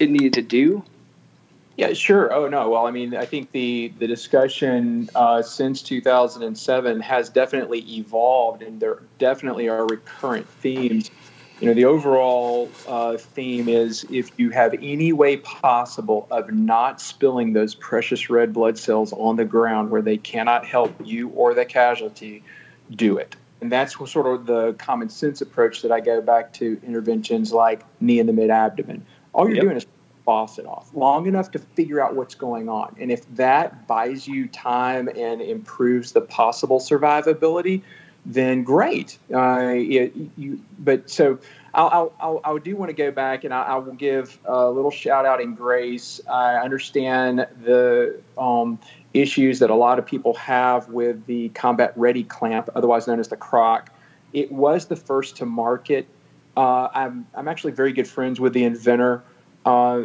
it 0.00 0.10
needed 0.10 0.34
to 0.34 0.42
do? 0.42 0.82
Yeah, 1.78 1.92
sure. 1.92 2.34
Oh 2.34 2.48
no. 2.48 2.70
Well, 2.70 2.88
I 2.88 2.90
mean, 2.90 3.14
I 3.14 3.24
think 3.24 3.52
the 3.52 3.92
the 4.00 4.08
discussion 4.08 5.08
uh, 5.14 5.42
since 5.42 5.80
2007 5.80 7.00
has 7.00 7.28
definitely 7.30 7.78
evolved, 7.96 8.62
and 8.62 8.80
there 8.80 8.98
definitely 9.20 9.68
are 9.68 9.86
recurrent 9.86 10.48
themes. 10.48 11.08
You 11.60 11.68
know, 11.68 11.74
the 11.74 11.84
overall 11.84 12.68
uh, 12.88 13.16
theme 13.16 13.68
is 13.68 14.04
if 14.10 14.32
you 14.38 14.50
have 14.50 14.74
any 14.74 15.12
way 15.12 15.36
possible 15.36 16.26
of 16.32 16.52
not 16.52 17.00
spilling 17.00 17.52
those 17.52 17.76
precious 17.76 18.28
red 18.28 18.52
blood 18.52 18.76
cells 18.76 19.12
on 19.12 19.36
the 19.36 19.44
ground 19.44 19.90
where 19.90 20.02
they 20.02 20.16
cannot 20.16 20.66
help 20.66 20.92
you 21.04 21.28
or 21.28 21.54
the 21.54 21.64
casualty, 21.64 22.42
do 22.90 23.16
it. 23.18 23.36
And 23.60 23.70
that's 23.70 23.96
sort 24.10 24.26
of 24.26 24.46
the 24.46 24.72
common 24.74 25.10
sense 25.10 25.40
approach 25.40 25.82
that 25.82 25.92
I 25.92 26.00
go 26.00 26.20
back 26.20 26.52
to 26.54 26.80
interventions 26.84 27.52
like 27.52 27.82
knee 28.00 28.18
in 28.18 28.26
the 28.26 28.32
mid 28.32 28.50
abdomen. 28.50 29.06
All 29.32 29.46
you're 29.46 29.56
yep. 29.56 29.64
doing 29.64 29.76
is 29.76 29.86
faucet 30.28 30.66
off 30.66 30.90
long 30.92 31.24
enough 31.24 31.50
to 31.50 31.58
figure 31.58 32.02
out 32.02 32.14
what's 32.14 32.34
going 32.34 32.68
on. 32.68 32.94
And 33.00 33.10
if 33.10 33.26
that 33.36 33.86
buys 33.86 34.28
you 34.28 34.46
time 34.48 35.08
and 35.16 35.40
improves 35.40 36.12
the 36.12 36.20
possible 36.20 36.80
survivability, 36.80 37.80
then 38.26 38.62
great. 38.62 39.16
Uh, 39.32 39.72
it, 39.74 40.12
you, 40.36 40.60
but 40.80 41.08
so 41.08 41.38
I'll, 41.72 42.12
I'll, 42.20 42.40
I'll, 42.44 42.58
do 42.58 42.76
want 42.76 42.90
to 42.90 42.94
go 42.94 43.10
back 43.10 43.44
and 43.44 43.54
I, 43.54 43.62
I, 43.62 43.76
will 43.76 43.94
give 43.94 44.38
a 44.44 44.68
little 44.68 44.90
shout 44.90 45.24
out 45.24 45.40
in 45.40 45.54
grace. 45.54 46.20
I 46.30 46.56
understand 46.56 47.46
the 47.64 48.20
um, 48.36 48.78
issues 49.14 49.60
that 49.60 49.70
a 49.70 49.74
lot 49.74 49.98
of 49.98 50.04
people 50.04 50.34
have 50.34 50.90
with 50.90 51.24
the 51.24 51.48
combat 51.50 51.94
ready 51.96 52.24
clamp, 52.24 52.68
otherwise 52.74 53.06
known 53.06 53.18
as 53.18 53.28
the 53.28 53.38
croc. 53.38 53.88
It 54.34 54.52
was 54.52 54.88
the 54.88 54.96
first 54.96 55.36
to 55.36 55.46
market. 55.46 56.06
Uh, 56.54 56.88
I'm, 56.92 57.26
I'm 57.34 57.48
actually 57.48 57.72
very 57.72 57.94
good 57.94 58.06
friends 58.06 58.38
with 58.38 58.52
the 58.52 58.64
inventor. 58.64 59.22
Uh, 59.64 60.02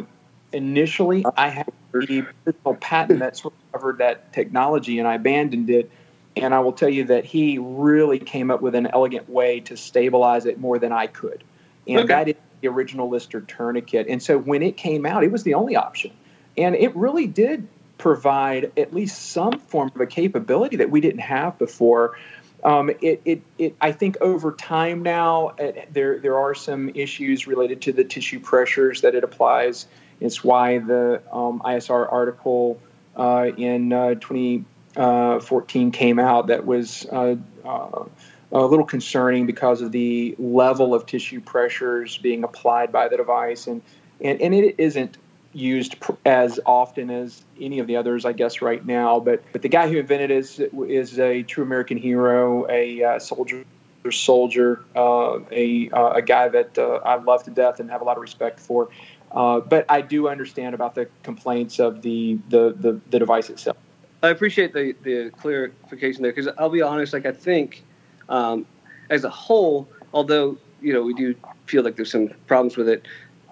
initially, 0.54 1.24
I 1.36 1.48
had 1.48 1.72
the 1.92 2.26
original 2.46 2.74
patent 2.76 3.18
that 3.18 3.36
sort 3.36 3.54
of 3.54 3.72
covered 3.72 3.98
that 3.98 4.32
technology, 4.32 4.98
and 4.98 5.06
I 5.06 5.14
abandoned 5.16 5.68
it. 5.68 5.90
And 6.36 6.52
I 6.52 6.60
will 6.60 6.72
tell 6.72 6.88
you 6.88 7.04
that 7.04 7.24
he 7.24 7.58
really 7.58 8.18
came 8.18 8.50
up 8.50 8.60
with 8.60 8.74
an 8.74 8.88
elegant 8.88 9.28
way 9.28 9.60
to 9.60 9.76
stabilize 9.76 10.46
it 10.46 10.58
more 10.58 10.80
than 10.80 10.90
I 10.90 11.06
could. 11.06 11.44
And 11.86 11.98
okay. 11.98 12.08
that 12.08 12.28
is 12.28 12.34
the 12.60 12.68
original 12.68 13.08
Lister 13.08 13.40
tourniquet. 13.40 14.06
And 14.08 14.20
so 14.20 14.38
when 14.38 14.62
it 14.62 14.76
came 14.76 15.06
out, 15.06 15.22
it 15.22 15.30
was 15.30 15.44
the 15.44 15.54
only 15.54 15.76
option. 15.76 16.10
And 16.56 16.74
it 16.74 16.94
really 16.96 17.28
did 17.28 17.68
provide 17.98 18.72
at 18.76 18.92
least 18.92 19.30
some 19.30 19.60
form 19.60 19.92
of 19.94 20.00
a 20.00 20.06
capability 20.06 20.76
that 20.76 20.90
we 20.90 21.00
didn't 21.00 21.20
have 21.20 21.56
before. 21.58 22.18
Um, 22.64 22.90
it, 23.00 23.20
it, 23.24 23.42
it, 23.58 23.76
I 23.80 23.92
think 23.92 24.16
over 24.20 24.50
time 24.50 25.02
now, 25.02 25.50
it, 25.58 25.92
there, 25.92 26.18
there 26.18 26.38
are 26.38 26.54
some 26.54 26.88
issues 26.94 27.46
related 27.46 27.82
to 27.82 27.92
the 27.92 28.02
tissue 28.02 28.40
pressures 28.40 29.02
that 29.02 29.14
it 29.14 29.22
applies 29.22 29.86
it's 30.20 30.42
why 30.42 30.78
the 30.78 31.22
um, 31.32 31.60
ISR 31.64 32.10
article 32.10 32.80
uh, 33.16 33.50
in 33.56 33.92
uh, 33.92 34.14
2014 34.14 35.90
came 35.90 36.18
out 36.18 36.48
that 36.48 36.66
was 36.66 37.06
uh, 37.10 37.36
uh, 37.64 38.04
a 38.52 38.64
little 38.66 38.84
concerning 38.84 39.46
because 39.46 39.80
of 39.80 39.92
the 39.92 40.34
level 40.38 40.94
of 40.94 41.06
tissue 41.06 41.40
pressures 41.40 42.18
being 42.18 42.44
applied 42.44 42.92
by 42.92 43.08
the 43.08 43.16
device, 43.16 43.66
and 43.66 43.82
and, 44.20 44.40
and 44.40 44.54
it 44.54 44.76
isn't 44.78 45.16
used 45.52 45.96
as 46.24 46.58
often 46.66 47.10
as 47.10 47.44
any 47.60 47.78
of 47.78 47.86
the 47.86 47.96
others, 47.96 48.24
I 48.24 48.32
guess, 48.32 48.60
right 48.60 48.84
now. 48.84 49.20
But 49.20 49.42
but 49.52 49.62
the 49.62 49.68
guy 49.68 49.88
who 49.88 49.98
invented 49.98 50.30
it 50.30 50.36
is 50.36 50.60
is 50.60 51.18
a 51.18 51.42
true 51.42 51.64
American 51.64 51.98
hero, 51.98 52.68
a 52.68 53.02
uh, 53.02 53.18
soldier 53.18 53.64
soldier, 54.10 54.84
uh, 54.94 55.38
a 55.50 55.90
uh, 55.90 56.12
a 56.12 56.22
guy 56.22 56.48
that 56.48 56.78
uh, 56.78 57.00
I 57.04 57.16
love 57.16 57.44
to 57.44 57.50
death 57.50 57.80
and 57.80 57.90
have 57.90 58.02
a 58.02 58.04
lot 58.04 58.16
of 58.16 58.22
respect 58.22 58.60
for. 58.60 58.88
Uh, 59.34 59.58
but 59.60 59.84
I 59.88 60.00
do 60.00 60.28
understand 60.28 60.74
about 60.74 60.94
the 60.94 61.08
complaints 61.22 61.80
of 61.80 62.02
the 62.02 62.38
the 62.48 62.74
the, 62.78 63.00
the 63.10 63.18
device 63.18 63.50
itself. 63.50 63.76
I 64.22 64.28
appreciate 64.28 64.72
the 64.72 64.94
the 65.02 65.30
clarification 65.38 66.22
there 66.22 66.32
because 66.32 66.52
I'll 66.56 66.70
be 66.70 66.82
honest, 66.82 67.12
like 67.12 67.26
I 67.26 67.32
think 67.32 67.82
um, 68.28 68.64
as 69.10 69.24
a 69.24 69.30
whole, 69.30 69.88
although 70.12 70.56
you 70.80 70.92
know 70.92 71.02
we 71.02 71.14
do 71.14 71.34
feel 71.66 71.82
like 71.82 71.96
there's 71.96 72.12
some 72.12 72.28
problems 72.46 72.76
with 72.76 72.88
it, 72.88 73.06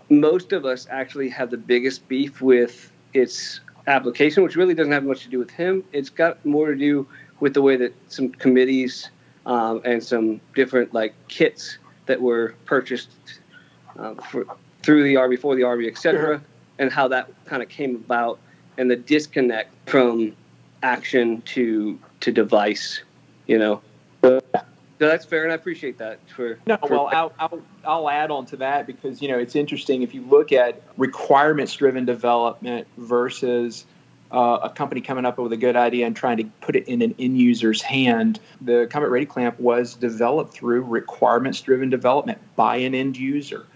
most 0.08 0.52
of 0.52 0.64
us 0.64 0.86
actually 0.88 1.28
have 1.30 1.50
the 1.50 1.56
biggest 1.56 2.06
beef 2.06 2.40
with 2.40 2.92
its 3.12 3.60
application, 3.88 4.44
which 4.44 4.54
really 4.54 4.74
doesn't 4.74 4.92
have 4.92 5.04
much 5.04 5.24
to 5.24 5.28
do 5.28 5.38
with 5.38 5.50
him. 5.50 5.82
It's 5.92 6.10
got 6.10 6.44
more 6.46 6.68
to 6.68 6.76
do 6.76 7.06
with 7.40 7.54
the 7.54 7.62
way 7.62 7.76
that 7.76 7.92
some 8.08 8.28
committees 8.28 9.10
um, 9.46 9.80
and 9.84 10.02
some 10.02 10.40
different 10.54 10.94
like 10.94 11.14
kits 11.26 11.78
that 12.06 12.20
were 12.20 12.54
purchased 12.66 13.10
uh, 13.98 14.14
for, 14.14 14.46
through 14.82 15.04
the 15.04 15.14
RV, 15.14 15.38
for 15.38 15.54
the 15.54 15.62
RV, 15.62 15.86
et 15.86 15.98
cetera, 15.98 16.42
and 16.78 16.92
how 16.92 17.08
that 17.08 17.30
kind 17.46 17.62
of 17.62 17.68
came 17.68 17.96
about 17.96 18.38
and 18.78 18.90
the 18.90 18.96
disconnect 18.96 19.72
from 19.88 20.34
action 20.82 21.42
to 21.42 21.98
to 22.20 22.32
device, 22.32 23.02
you 23.46 23.58
know. 23.58 23.80
But, 24.20 24.44
so 24.52 25.08
that's 25.08 25.24
fair, 25.24 25.42
and 25.42 25.50
I 25.50 25.56
appreciate 25.56 25.98
that. 25.98 26.20
For 26.28 26.58
no, 26.66 26.76
for, 26.76 26.90
well, 26.90 27.10
I'll, 27.12 27.32
I'll 27.38 27.62
I'll 27.84 28.10
add 28.10 28.30
on 28.30 28.46
to 28.46 28.56
that 28.58 28.86
because 28.86 29.20
you 29.20 29.28
know 29.28 29.38
it's 29.38 29.56
interesting 29.56 30.02
if 30.02 30.14
you 30.14 30.22
look 30.22 30.52
at 30.52 30.80
requirements-driven 30.96 32.04
development 32.04 32.86
versus 32.96 33.84
uh, 34.30 34.60
a 34.62 34.70
company 34.70 35.00
coming 35.00 35.24
up 35.24 35.38
with 35.38 35.52
a 35.52 35.56
good 35.56 35.76
idea 35.76 36.06
and 36.06 36.16
trying 36.16 36.36
to 36.38 36.44
put 36.60 36.76
it 36.76 36.86
in 36.88 37.02
an 37.02 37.14
end 37.18 37.38
user's 37.38 37.82
hand. 37.82 38.40
The 38.60 38.88
Combat 38.90 39.10
Ready 39.10 39.26
Clamp 39.26 39.58
was 39.58 39.94
developed 39.94 40.54
through 40.54 40.82
requirements-driven 40.82 41.90
development 41.90 42.38
by 42.56 42.76
an 42.76 42.94
end 42.94 43.16
user, 43.16 43.66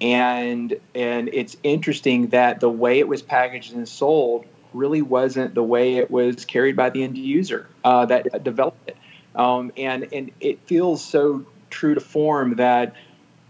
and 0.00 0.78
and 0.94 1.30
it's 1.32 1.56
interesting 1.62 2.28
that 2.28 2.60
the 2.60 2.70
way 2.70 2.98
it 2.98 3.08
was 3.08 3.22
packaged 3.22 3.74
and 3.74 3.88
sold 3.88 4.44
really 4.72 5.02
wasn't 5.02 5.54
the 5.54 5.62
way 5.62 5.96
it 5.96 6.10
was 6.10 6.44
carried 6.44 6.76
by 6.76 6.90
the 6.90 7.02
end 7.02 7.16
user 7.16 7.66
uh, 7.84 8.04
that 8.06 8.44
developed 8.44 8.88
it. 8.88 8.96
Um, 9.34 9.72
and 9.76 10.08
and 10.12 10.30
it 10.40 10.60
feels 10.66 11.04
so 11.04 11.46
true 11.70 11.94
to 11.94 12.00
form 12.00 12.56
that 12.56 12.94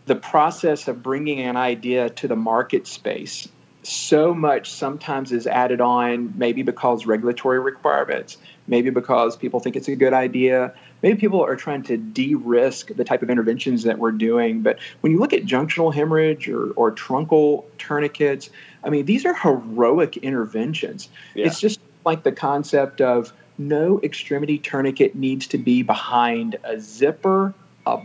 the 0.07 0.17
process 0.17 0.89
of 0.89 1.03
bringing 1.03 1.41
an 1.41 1.57
idea 1.57 2.11
to 2.11 2.29
the 2.29 2.37
market 2.37 2.87
space 2.87 3.49
so 3.83 4.35
much 4.35 4.71
sometimes 4.71 5.31
is 5.31 5.47
added 5.47 5.81
on 5.81 6.35
maybe 6.37 6.63
because 6.63 7.07
regulatory 7.07 7.61
requirements 7.61 8.37
maybe 8.67 8.91
because 8.91 9.37
people 9.37 9.61
think 9.61 9.77
it's 9.77 9.87
a 9.87 9.95
good 9.95 10.13
idea 10.13 10.75
maybe 11.03 11.19
people 11.19 11.43
are 11.43 11.57
trying 11.57 11.83
to 11.83 11.97
de-risk 11.97 12.95
the 12.95 13.05
type 13.05 13.23
of 13.23 13.31
interventions 13.31 13.83
that 13.83 13.99
we're 13.99 14.13
doing 14.13 14.63
but 14.63 14.79
when 15.01 15.13
you 15.13 15.19
look 15.19 15.33
at 15.33 15.45
junctional 15.45 15.93
hemorrhage 15.93 16.49
or, 16.49 16.71
or 16.73 16.93
truncal 16.93 17.65
tourniquets 17.79 18.51
i 18.85 18.91
mean 18.91 19.05
these 19.07 19.25
are 19.25 19.35
heroic 19.35 20.17
interventions 20.19 21.09
yeah. 21.35 21.47
it's 21.47 21.61
just 21.61 21.81
like 22.05 22.23
the 22.23 22.33
concept 22.33 23.01
of 23.01 23.33
no 23.59 24.01
extremity 24.03 24.59
tourniquet 24.59 25.15
needs 25.15 25.47
to 25.49 25.59
be 25.59 25.83
behind 25.83 26.57
a 26.65 26.81
zipper, 26.81 27.55
a, 27.87 28.01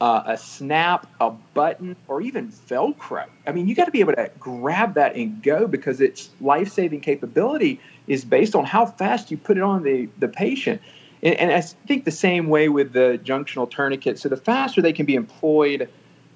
uh, 0.00 0.22
a 0.26 0.38
snap, 0.38 1.06
a 1.20 1.30
button, 1.30 1.96
or 2.08 2.20
even 2.20 2.48
Velcro. 2.48 3.26
I 3.46 3.52
mean, 3.52 3.68
you 3.68 3.74
got 3.74 3.86
to 3.86 3.90
be 3.90 4.00
able 4.00 4.14
to 4.14 4.30
grab 4.38 4.94
that 4.94 5.16
and 5.16 5.42
go 5.42 5.66
because 5.66 6.00
its 6.00 6.30
life 6.40 6.72
saving 6.72 7.00
capability 7.00 7.80
is 8.06 8.24
based 8.24 8.54
on 8.54 8.64
how 8.64 8.86
fast 8.86 9.30
you 9.30 9.36
put 9.36 9.56
it 9.56 9.62
on 9.62 9.82
the, 9.82 10.08
the 10.18 10.28
patient. 10.28 10.80
And, 11.22 11.34
and 11.36 11.52
I 11.52 11.60
think 11.60 12.04
the 12.04 12.10
same 12.10 12.48
way 12.48 12.68
with 12.68 12.92
the 12.92 13.20
junctional 13.22 13.70
tourniquet. 13.70 14.18
So 14.18 14.28
the 14.28 14.36
faster 14.36 14.82
they 14.82 14.92
can 14.92 15.06
be 15.06 15.14
employed, 15.14 15.88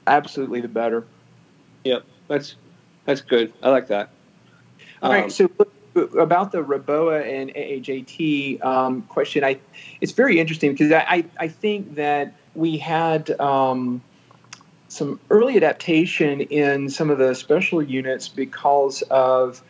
absolutely 0.06 0.60
the 0.60 0.68
better. 0.68 1.04
Yep, 1.84 2.04
that's 2.28 2.56
that's 3.04 3.20
good. 3.20 3.52
I 3.62 3.70
like 3.70 3.88
that. 3.88 4.10
All 5.02 5.12
um, 5.12 5.20
right, 5.22 5.32
so 5.32 5.50
about 6.18 6.52
the 6.52 6.62
Reboa 6.62 7.24
and 7.24 7.50
AAJT 7.54 8.64
um, 8.64 9.02
question, 9.02 9.44
I 9.44 9.58
it's 10.00 10.12
very 10.12 10.40
interesting 10.40 10.72
because 10.72 10.92
I, 10.92 11.24
I 11.38 11.48
think 11.48 11.96
that 11.96 12.34
we 12.54 12.78
had 12.78 13.38
um, 13.40 14.02
some 14.88 15.20
early 15.30 15.56
adaptation 15.56 16.40
in 16.40 16.88
some 16.88 17.10
of 17.10 17.18
the 17.18 17.34
special 17.34 17.82
units 17.82 18.28
because 18.28 19.02
of 19.02 19.62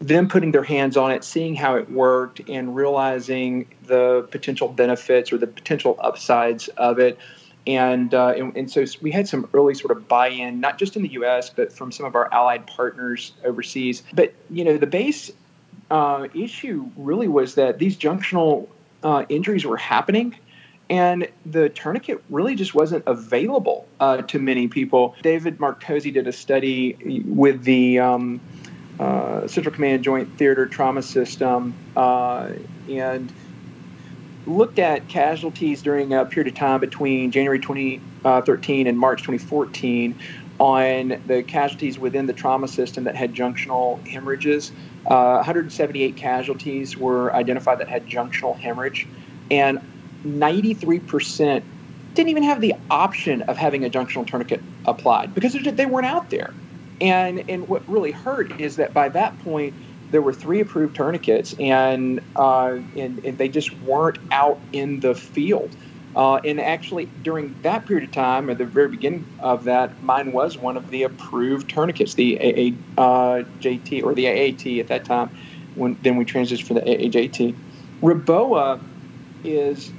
them 0.00 0.28
putting 0.28 0.52
their 0.52 0.62
hands 0.62 0.96
on 0.96 1.10
it, 1.10 1.24
seeing 1.24 1.54
how 1.54 1.76
it 1.76 1.90
worked, 1.90 2.40
and 2.48 2.76
realizing 2.76 3.66
the 3.84 4.26
potential 4.30 4.68
benefits 4.68 5.32
or 5.32 5.38
the 5.38 5.46
potential 5.46 5.96
upsides 6.00 6.68
of 6.68 6.98
it. 6.98 7.18
And, 7.66 8.14
uh, 8.14 8.34
and, 8.36 8.56
and 8.56 8.70
so 8.70 8.84
we 9.00 9.10
had 9.10 9.26
some 9.26 9.48
early 9.52 9.74
sort 9.74 9.96
of 9.96 10.06
buy-in, 10.06 10.60
not 10.60 10.78
just 10.78 10.96
in 10.96 11.02
the 11.02 11.12
U.S. 11.12 11.50
but 11.50 11.72
from 11.72 11.90
some 11.90 12.06
of 12.06 12.14
our 12.14 12.32
allied 12.32 12.66
partners 12.66 13.32
overseas. 13.44 14.02
But 14.12 14.34
you 14.50 14.64
know, 14.64 14.76
the 14.76 14.86
base 14.86 15.32
uh, 15.90 16.28
issue 16.34 16.88
really 16.96 17.28
was 17.28 17.54
that 17.56 17.78
these 17.78 17.96
junctional 17.96 18.68
uh, 19.02 19.24
injuries 19.28 19.64
were 19.64 19.76
happening 19.76 20.36
and 20.88 21.28
the 21.44 21.68
tourniquet 21.70 22.22
really 22.30 22.54
just 22.54 22.74
wasn't 22.74 23.02
available 23.06 23.86
uh, 24.00 24.22
to 24.22 24.38
many 24.38 24.68
people. 24.68 25.16
David 25.22 25.58
Marcozzi 25.58 26.12
did 26.12 26.26
a 26.26 26.32
study 26.32 27.22
with 27.26 27.64
the 27.64 27.98
um, 27.98 28.40
uh, 28.98 29.46
Central 29.46 29.74
Command 29.74 30.04
Joint 30.04 30.36
Theater 30.38 30.66
Trauma 30.66 31.02
System 31.02 31.74
uh, 31.96 32.50
and 32.88 33.32
looked 34.46 34.78
at 34.78 35.08
casualties 35.08 35.82
during 35.82 36.12
a 36.12 36.24
period 36.24 36.48
of 36.48 36.54
time 36.54 36.80
between 36.80 37.30
January 37.30 37.58
2013 37.58 38.86
and 38.86 38.98
March 38.98 39.22
2014 39.22 40.16
on 40.58 41.20
the 41.26 41.42
casualties 41.42 41.98
within 41.98 42.26
the 42.26 42.32
trauma 42.32 42.68
system 42.68 43.04
that 43.04 43.16
had 43.16 43.34
junctional 43.34 44.06
hemorrhages. 44.08 44.72
Uh, 45.04 45.34
178 45.36 46.16
casualties 46.16 46.96
were 46.96 47.34
identified 47.34 47.78
that 47.78 47.88
had 47.88 48.06
junctional 48.06 48.58
hemorrhage, 48.58 49.08
and 49.50 49.78
93% 50.24 51.62
didn't 52.14 52.30
even 52.30 52.42
have 52.42 52.60
the 52.60 52.74
option 52.90 53.42
of 53.42 53.56
having 53.58 53.84
a 53.84 53.90
junctional 53.90 54.26
tourniquet 54.26 54.62
applied 54.86 55.34
because 55.34 55.52
they 55.52 55.86
weren't 55.86 56.06
out 56.06 56.30
there. 56.30 56.54
And 57.00 57.44
and 57.48 57.68
what 57.68 57.88
really 57.88 58.12
hurt 58.12 58.52
is 58.60 58.76
that 58.76 58.94
by 58.94 59.08
that 59.10 59.38
point 59.38 59.76
there 60.10 60.22
were 60.22 60.32
three 60.32 60.60
approved 60.60 60.94
tourniquets, 60.94 61.52
and 61.58 62.20
uh, 62.36 62.76
and, 62.96 63.20
and 63.24 63.38
they 63.38 63.48
just 63.48 63.72
weren't 63.80 64.18
out 64.30 64.62
in 64.72 65.00
the 65.00 65.14
field. 65.14 65.76
Uh, 66.14 66.36
and 66.46 66.58
actually, 66.60 67.12
during 67.20 67.58
that 67.62 67.84
period 67.86 68.04
of 68.04 68.10
time, 68.12 68.48
at 68.48 68.56
the 68.56 68.64
very 68.64 68.88
beginning 68.88 69.26
of 69.40 69.64
that, 69.64 70.00
mine 70.00 70.32
was 70.32 70.56
one 70.56 70.76
of 70.78 70.88
the 70.88 71.02
approved 71.02 71.68
tourniquets, 71.68 72.14
the 72.14 72.38
AAJT 72.40 74.02
uh, 74.02 74.06
or 74.06 74.14
the 74.14 74.26
AAT 74.26 74.80
at 74.80 74.86
that 74.88 75.04
time. 75.04 75.30
When 75.74 75.98
then 76.00 76.16
we 76.16 76.24
transitioned 76.24 76.66
for 76.66 76.72
the 76.72 76.80
AAJT. 76.80 77.58
Reboa 78.02 78.80
is 79.44 79.92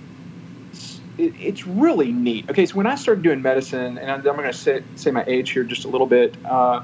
it, 1.18 1.34
it's 1.40 1.66
really 1.66 2.12
neat. 2.12 2.50
Okay, 2.50 2.66
so 2.66 2.76
when 2.76 2.88
I 2.88 2.96
started 2.96 3.24
doing 3.24 3.42
medicine, 3.42 3.98
and 3.98 4.12
I'm, 4.12 4.20
I'm 4.20 4.36
going 4.36 4.44
to 4.44 4.54
say, 4.54 4.84
say 4.96 5.12
my 5.12 5.24
age 5.26 5.52
here 5.52 5.64
just 5.64 5.86
a 5.86 5.88
little 5.88 6.08
bit. 6.08 6.36
Uh, 6.46 6.84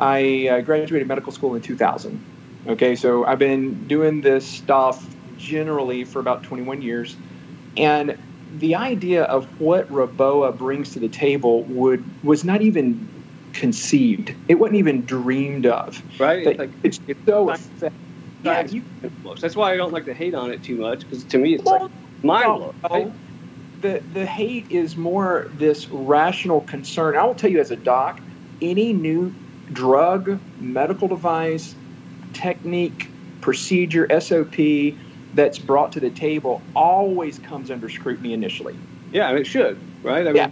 I 0.00 0.48
uh, 0.48 0.60
graduated 0.62 1.06
medical 1.06 1.32
school 1.32 1.54
in 1.54 1.62
2000. 1.62 2.20
Okay, 2.66 2.96
so 2.96 3.24
I've 3.24 3.38
been 3.38 3.86
doing 3.86 4.20
this 4.22 4.46
stuff 4.46 5.06
generally 5.36 6.04
for 6.04 6.18
about 6.18 6.42
21 6.44 6.82
years, 6.82 7.16
and 7.76 8.16
the 8.58 8.76
idea 8.76 9.24
of 9.24 9.44
what 9.60 9.90
Reboa 9.90 10.56
brings 10.56 10.92
to 10.92 11.00
the 11.00 11.08
table 11.08 11.64
would 11.64 12.04
was 12.24 12.44
not 12.44 12.62
even 12.62 13.08
conceived. 13.52 14.34
It 14.48 14.56
wasn't 14.56 14.78
even 14.78 15.04
dreamed 15.04 15.66
of. 15.66 16.02
Right. 16.20 16.46
It's, 16.46 16.58
like, 16.58 16.70
it's, 16.82 17.00
it's 17.06 17.20
so 17.26 17.50
effective. 17.50 17.92
Yeah, 18.42 18.66
you, 18.66 18.82
that's 19.40 19.56
why 19.56 19.72
I 19.72 19.76
don't 19.76 19.92
like 19.92 20.04
to 20.04 20.14
hate 20.14 20.34
on 20.34 20.50
it 20.50 20.62
too 20.62 20.76
much 20.76 21.00
because 21.00 21.24
to 21.24 21.38
me 21.38 21.54
it's 21.54 21.64
well, 21.64 21.82
like 21.82 21.90
mind 22.22 22.44
blowing. 22.44 22.74
Right? 22.90 23.12
The 23.84 24.02
the 24.14 24.24
hate 24.24 24.64
is 24.70 24.96
more 24.96 25.50
this 25.58 25.86
rational 25.90 26.62
concern. 26.62 27.18
I 27.18 27.24
will 27.24 27.34
tell 27.34 27.50
you 27.50 27.60
as 27.60 27.70
a 27.70 27.76
doc, 27.76 28.18
any 28.62 28.94
new 28.94 29.34
drug, 29.74 30.40
medical 30.58 31.06
device, 31.06 31.74
technique, 32.32 33.08
procedure, 33.42 34.08
SOP 34.18 34.94
that's 35.34 35.58
brought 35.58 35.92
to 35.92 36.00
the 36.00 36.08
table 36.08 36.62
always 36.74 37.38
comes 37.38 37.70
under 37.70 37.90
scrutiny 37.90 38.32
initially. 38.32 38.74
Yeah, 39.12 39.28
and 39.28 39.38
it 39.38 39.46
should, 39.46 39.78
right? 40.02 40.26
I 40.26 40.30
yeah. 40.30 40.46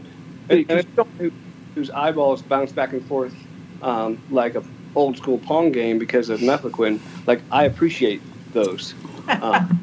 mean, 0.51 0.67
and, 0.69 0.87
and 1.19 1.33
whose 1.75 1.89
eyeballs 1.89 2.43
bounce 2.43 2.73
back 2.73 2.93
and 2.93 3.03
forth 3.07 3.35
um, 3.81 4.19
like 4.31 4.57
a 4.57 4.63
old 4.95 5.17
school 5.17 5.39
pong 5.39 5.73
game 5.73 5.99
because 5.99 6.29
of 6.29 6.41
mefloquine. 6.41 7.01
Like 7.27 7.41
I 7.51 7.65
appreciate 7.65 8.21
those. 8.53 8.93
Um, 9.27 9.79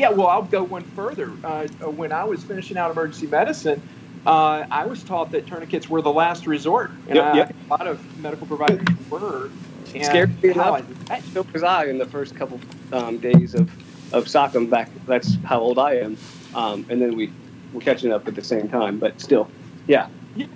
yeah, 0.00 0.10
well, 0.10 0.28
I'll 0.28 0.42
go 0.42 0.62
one 0.64 0.82
further. 0.82 1.30
Uh, 1.44 1.68
when 1.90 2.10
I 2.10 2.24
was 2.24 2.42
finishing 2.42 2.78
out 2.78 2.90
emergency 2.90 3.26
medicine, 3.26 3.82
uh, 4.26 4.64
I 4.70 4.86
was 4.86 5.02
taught 5.02 5.30
that 5.32 5.46
tourniquets 5.46 5.88
were 5.88 6.00
the 6.00 6.12
last 6.12 6.46
resort, 6.46 6.90
and 7.06 7.16
yep, 7.16 7.24
I, 7.24 7.36
yep. 7.36 7.54
a 7.66 7.70
lot 7.70 7.86
of 7.86 8.18
medical 8.18 8.46
providers 8.46 8.86
were. 9.10 9.50
And 9.94 10.04
Scared 10.04 10.42
me 10.42 10.50
enough. 10.50 10.84
So 11.32 11.44
was 11.52 11.62
I 11.62 11.86
in 11.86 11.98
the 11.98 12.06
first 12.06 12.34
couple 12.36 12.60
um, 12.92 13.18
days 13.18 13.54
of 13.54 13.70
of 14.12 14.24
SOCM 14.24 14.70
back. 14.70 14.88
That's 15.06 15.36
how 15.44 15.60
old 15.60 15.78
I 15.78 15.96
am. 15.96 16.16
Um, 16.54 16.86
and 16.88 17.00
then 17.00 17.16
we 17.16 17.32
were 17.72 17.80
catching 17.80 18.12
up 18.12 18.26
at 18.26 18.34
the 18.34 18.42
same 18.42 18.68
time, 18.68 18.98
but 18.98 19.20
still, 19.20 19.48
yeah. 19.86 20.08
Yeah. 20.34 20.46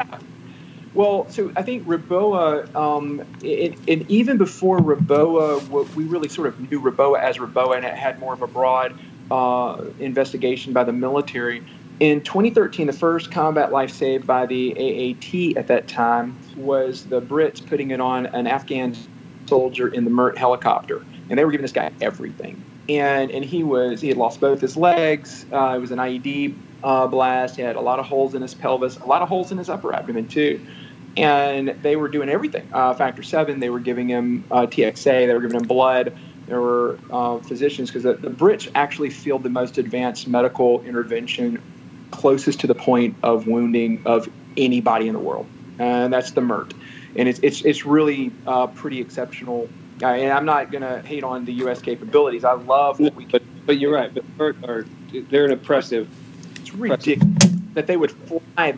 Well, 0.95 1.29
so 1.29 1.53
I 1.57 1.63
think 1.63 1.87
Reboa, 1.87 2.73
um, 2.75 3.25
it, 3.43 3.77
and 3.89 4.09
even 4.09 4.39
before 4.39 4.79
Reboa, 4.79 5.95
we 5.95 6.05
really 6.05 6.29
sort 6.29 6.49
of 6.49 6.71
knew 6.71 6.81
Reboa 6.81 7.21
as 7.21 7.39
Reboa, 7.39 7.77
and 7.77 7.85
it 7.85 7.95
had 7.95 8.21
more 8.21 8.33
of 8.33 8.43
a 8.43 8.47
broad 8.47 8.97
uh, 9.31 9.85
investigation 9.99 10.73
by 10.73 10.85
the 10.85 10.93
military. 10.93 11.65
In 12.01 12.23
2013, 12.23 12.89
the 12.89 12.93
first 12.93 13.31
combat 13.31 13.71
life 13.71 13.91
saved 13.91 14.27
by 14.27 14.47
the 14.47 14.73
AAT 14.73 15.57
at 15.57 15.69
that 15.69 15.87
time 15.87 16.37
was 16.57 17.05
the 17.07 17.21
Brits 17.21 17.65
putting 17.65 17.93
it 17.93 18.01
on 18.01 18.27
an 18.27 18.47
Afghan 18.47 18.97
soldier 19.47 19.89
in 19.89 20.05
the 20.05 20.11
MERT 20.11 20.37
helicopter, 20.37 21.05
and 21.31 21.39
they 21.39 21.45
were 21.45 21.53
giving 21.53 21.63
this 21.63 21.73
guy 21.73 21.93
everything. 22.01 22.63
And 22.89 23.31
and 23.31 23.45
he 23.45 23.63
was 23.63 24.01
he 24.01 24.09
had 24.09 24.17
lost 24.17 24.41
both 24.41 24.61
his 24.61 24.77
legs. 24.77 25.47
Uh, 25.53 25.75
it 25.77 25.79
was 25.79 25.91
an 25.91 25.99
IED 25.99 26.55
uh, 26.83 27.07
blast. 27.07 27.57
He 27.57 27.63
had 27.63 27.77
a 27.77 27.81
lot 27.81 27.99
of 27.99 28.07
holes 28.07 28.35
in 28.35 28.43
his 28.43 28.55
pelvis, 28.55 28.99
a 28.99 29.07
lot 29.07 29.23
of 29.23 29.29
holes 29.29 29.51
in 29.51 29.59
his 29.59 29.71
upper 29.71 29.95
abdomen 29.95 30.29
too. 30.29 30.61
And 31.17 31.69
they 31.83 31.97
were 31.97 32.09
doing 32.09 32.29
everything. 32.29 32.69
Uh, 32.73 32.93
factor 32.93 33.23
seven. 33.23 33.61
They 33.61 33.71
were 33.71 33.81
giving 33.81 34.09
him 34.09 34.45
uh, 34.51 34.67
TXA. 34.67 35.27
They 35.27 35.33
were 35.33 35.41
giving 35.41 35.57
him 35.57 35.67
blood. 35.67 36.13
There 36.47 36.61
were 36.61 36.99
uh, 37.11 37.39
physicians 37.39 37.91
because 37.91 38.03
the, 38.03 38.15
the 38.15 38.31
Brits 38.31 38.71
actually 38.75 39.11
field 39.11 39.43
the 39.43 39.51
most 39.51 39.79
advanced 39.79 40.29
medical 40.29 40.83
intervention 40.83 41.63
closest 42.11 42.61
to 42.61 42.67
the 42.67 42.75
point 42.75 43.17
of 43.23 43.47
wounding 43.47 44.03
of 44.05 44.29
anybody 44.57 45.09
in 45.09 45.15
the 45.15 45.21
world, 45.21 45.47
and 45.79 46.13
that's 46.13 46.33
the 46.33 46.41
MERT. 46.41 46.75
And 47.17 47.29
it's 47.29 47.41
it's 47.41 47.65
it's 47.65 47.85
really 47.85 48.33
uh, 48.47 48.69
pretty 48.69 49.01
exceptional. 49.01 49.69
Uh, 50.03 50.09
and 50.09 50.33
I'm 50.33 50.45
not 50.45 50.73
going 50.73 50.83
to 50.83 51.01
hate 51.03 51.23
on 51.23 51.45
the 51.45 51.53
U.S. 51.55 51.81
capabilities. 51.81 52.45
I 52.45 52.53
love 52.55 53.01
what 53.01 53.15
we. 53.15 53.25
But 53.25 53.43
but 53.67 53.79
you're 53.79 53.93
right. 53.93 54.13
But 54.13 54.25
MERT 54.37 54.57
are 54.65 54.87
they're 55.31 55.45
an 55.47 55.53
impressive. 55.53 56.09
It's 56.61 56.75
ridiculous 56.75 57.53
that 57.75 57.87
they 57.87 57.97
would 57.97 58.13
fly 58.13 58.75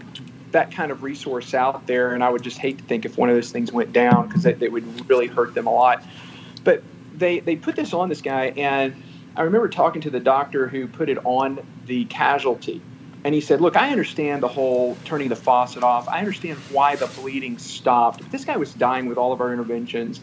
that 0.53 0.73
kind 0.73 0.91
of 0.91 1.03
resource 1.03 1.55
out 1.55 1.87
there, 1.87 2.15
and 2.15 2.25
I 2.25 2.31
would 2.31 2.43
just 2.43 2.59
hate 2.59 2.79
to 2.79 2.85
think 2.85 3.05
if 3.05 3.19
one 3.19 3.29
of 3.29 3.35
those 3.35 3.51
things 3.51 3.73
went 3.73 3.93
down 3.93 4.29
because 4.29 4.47
it 4.47 4.73
would 4.73 5.09
really 5.09 5.27
hurt 5.27 5.55
them 5.55 5.67
a 5.67 5.73
lot. 5.73 6.03
But 6.65 6.83
they 7.19 7.41
they 7.41 7.57
put 7.57 7.77
this 7.77 7.93
on 7.93 8.09
this 8.09 8.23
guy, 8.23 8.47
and 8.57 8.95
I 9.37 9.43
remember 9.43 9.69
talking 9.69 10.03
to 10.03 10.11
the 10.11 10.21
doctor 10.21 10.69
who 10.69 10.87
put 10.87 11.09
it 11.09 11.19
on 11.25 11.59
the 11.87 12.05
casualty 12.07 12.81
and 13.27 13.35
he 13.35 13.41
said, 13.41 13.61
Look, 13.61 13.77
I 13.77 13.91
understand 13.91 14.41
the 14.41 14.49
whole 14.49 14.97
turning 15.05 15.29
the 15.29 15.35
faucet 15.35 15.83
off. 15.83 16.09
I 16.09 16.21
understand 16.21 16.59
why 16.71 16.95
the 16.95 17.09
bleeding 17.09 17.59
stopped. 17.59 18.21
But 18.21 18.31
this 18.31 18.45
guy 18.45 18.57
was 18.57 18.73
dying 18.73 19.07
with 19.07 19.19
all 19.19 19.33
of 19.33 19.41
our 19.41 19.53
interventions. 19.53 20.21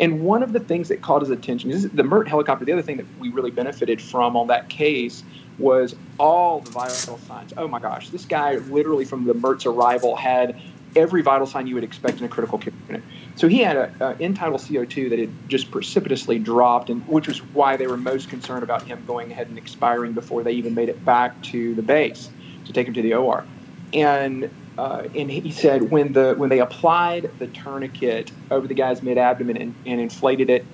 And 0.00 0.22
one 0.22 0.42
of 0.42 0.54
the 0.54 0.60
things 0.60 0.88
that 0.88 1.02
caught 1.02 1.20
his 1.20 1.28
attention 1.28 1.70
is 1.70 1.86
the 1.90 2.02
MERT 2.02 2.28
helicopter. 2.28 2.64
The 2.64 2.72
other 2.72 2.80
thing 2.80 2.96
that 2.96 3.04
we 3.18 3.28
really 3.28 3.50
benefited 3.50 4.00
from 4.00 4.38
on 4.38 4.46
that 4.46 4.70
case 4.70 5.22
was 5.58 5.94
all 6.18 6.60
the 6.60 6.70
viral 6.70 7.20
signs. 7.26 7.52
Oh 7.58 7.68
my 7.68 7.78
gosh, 7.78 8.08
this 8.08 8.24
guy 8.24 8.54
literally 8.54 9.04
from 9.04 9.26
the 9.26 9.34
MERT's 9.34 9.66
arrival 9.66 10.16
had 10.16 10.58
every 10.96 11.22
vital 11.22 11.46
sign 11.46 11.66
you 11.66 11.74
would 11.74 11.84
expect 11.84 12.18
in 12.18 12.24
a 12.24 12.28
critical 12.28 12.58
care 12.58 12.72
unit. 12.88 13.02
So 13.36 13.48
he 13.48 13.58
had 13.58 13.76
an 14.00 14.16
end 14.20 14.36
tidal 14.36 14.58
CO2 14.58 15.10
that 15.10 15.18
had 15.18 15.30
just 15.48 15.70
precipitously 15.70 16.38
dropped, 16.38 16.90
and 16.90 17.06
which 17.06 17.28
was 17.28 17.38
why 17.38 17.76
they 17.76 17.86
were 17.86 17.96
most 17.96 18.28
concerned 18.28 18.62
about 18.62 18.82
him 18.82 19.04
going 19.06 19.30
ahead 19.30 19.48
and 19.48 19.58
expiring 19.58 20.12
before 20.12 20.42
they 20.42 20.52
even 20.52 20.74
made 20.74 20.88
it 20.88 21.04
back 21.04 21.40
to 21.42 21.74
the 21.74 21.82
base 21.82 22.30
to 22.64 22.72
take 22.72 22.88
him 22.88 22.94
to 22.94 23.02
the 23.02 23.14
OR. 23.14 23.44
And 23.92 24.50
uh, 24.78 25.08
and 25.14 25.30
he 25.30 25.50
said 25.50 25.90
when 25.90 26.12
the 26.12 26.34
when 26.36 26.50
they 26.50 26.60
applied 26.60 27.30
the 27.38 27.46
tourniquet 27.46 28.30
over 28.50 28.66
the 28.66 28.74
guy's 28.74 29.02
mid 29.02 29.16
abdomen 29.16 29.56
and, 29.56 29.74
and, 29.86 30.00
inflated 30.00 30.50
it, 30.50 30.66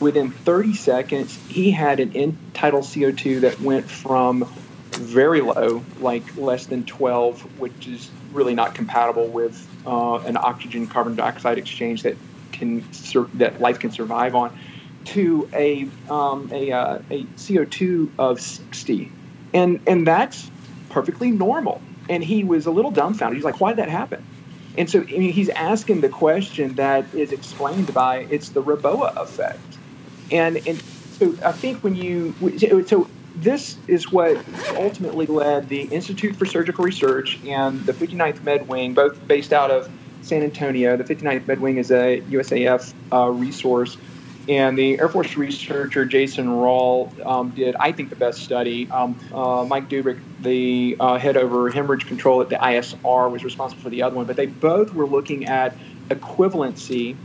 within 0.00 0.30
30 0.30 0.74
seconds 0.74 1.38
he 1.48 1.70
had 1.70 1.98
an 1.98 2.14
end 2.14 2.36
tidal 2.52 2.80
CO2 2.80 3.40
that 3.40 3.58
went 3.60 3.88
from 3.88 4.46
very 4.90 5.40
low, 5.40 5.82
like 6.00 6.36
less 6.36 6.66
than 6.66 6.84
12, 6.84 7.58
which 7.58 7.86
is 7.86 8.10
really 8.36 8.54
not 8.54 8.74
compatible 8.74 9.26
with 9.28 9.66
uh, 9.86 10.18
an 10.20 10.36
oxygen 10.36 10.86
carbon 10.86 11.16
dioxide 11.16 11.58
exchange 11.58 12.02
that 12.02 12.16
can 12.52 12.90
sur- 12.92 13.28
that 13.34 13.60
life 13.60 13.78
can 13.78 13.90
survive 13.90 14.34
on, 14.34 14.56
to 15.06 15.48
a 15.52 15.88
um, 16.08 16.48
a, 16.52 16.72
uh, 16.72 16.98
a 17.10 17.24
CO2 17.36 18.10
of 18.18 18.40
60, 18.40 19.10
and 19.54 19.80
and 19.86 20.06
that's 20.06 20.50
perfectly 20.90 21.30
normal. 21.30 21.80
And 22.08 22.22
he 22.22 22.44
was 22.44 22.66
a 22.66 22.70
little 22.70 22.92
dumbfounded. 22.92 23.36
He's 23.36 23.44
like, 23.44 23.60
why 23.60 23.70
did 23.70 23.78
that 23.78 23.88
happen? 23.88 24.24
And 24.78 24.88
so 24.88 25.00
I 25.00 25.04
mean, 25.04 25.32
he's 25.32 25.48
asking 25.48 26.02
the 26.02 26.08
question 26.08 26.74
that 26.74 27.12
is 27.14 27.32
explained 27.32 27.92
by 27.92 28.26
it's 28.30 28.50
the 28.50 28.62
Reboa 28.62 29.16
effect. 29.16 29.60
And, 30.30 30.56
and 30.66 30.80
so 31.18 31.34
I 31.44 31.52
think 31.52 31.82
when 31.82 31.94
you, 31.94 32.34
so 32.86 33.08
this 33.36 33.76
is 33.86 34.10
what 34.10 34.42
ultimately 34.76 35.26
led 35.26 35.68
the 35.68 35.82
Institute 35.82 36.36
for 36.36 36.46
Surgical 36.46 36.84
Research 36.84 37.38
and 37.46 37.84
the 37.84 37.92
59th 37.92 38.42
Med 38.42 38.68
Wing, 38.68 38.94
both 38.94 39.26
based 39.28 39.52
out 39.52 39.70
of 39.70 39.90
San 40.22 40.42
Antonio. 40.42 40.96
The 40.96 41.04
59th 41.04 41.46
Med 41.46 41.60
Wing 41.60 41.76
is 41.76 41.90
a 41.90 42.20
USAF 42.22 42.92
uh, 43.12 43.30
resource 43.30 43.96
and 44.48 44.78
the 44.78 44.98
Air 45.00 45.08
Force 45.08 45.36
researcher 45.36 46.04
Jason 46.04 46.48
Rall 46.48 47.12
um, 47.24 47.50
did, 47.50 47.74
I 47.76 47.92
think, 47.92 48.10
the 48.10 48.16
best 48.16 48.42
study. 48.42 48.88
Um, 48.90 49.18
uh, 49.32 49.64
Mike 49.64 49.88
Dubick, 49.88 50.20
the 50.40 50.96
uh, 51.00 51.18
head 51.18 51.36
over 51.36 51.68
hemorrhage 51.70 52.06
control 52.06 52.40
at 52.40 52.48
the 52.48 52.56
ISR, 52.56 53.30
was 53.30 53.42
responsible 53.42 53.82
for 53.82 53.90
the 53.90 54.02
other 54.02 54.14
one. 54.14 54.26
But 54.26 54.36
they 54.36 54.46
both 54.46 54.94
were 54.94 55.06
looking 55.06 55.46
at 55.46 55.74
equivalency 56.08 57.16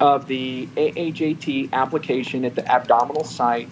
of 0.00 0.26
the 0.26 0.68
AHAT 0.76 1.72
application 1.72 2.44
at 2.44 2.54
the 2.54 2.70
abdominal 2.70 3.24
site 3.24 3.70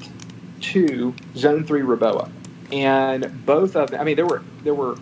to 0.73 1.15
Zone 1.37 1.65
Three 1.65 1.83
Reboa, 1.83 2.31
and 2.73 3.45
both 3.45 3.77
of 3.77 3.91
them. 3.91 4.01
I 4.01 4.05
mean, 4.05 4.17
there 4.17 4.27
were 4.27 4.43
there 4.63 4.75
were 4.75 4.97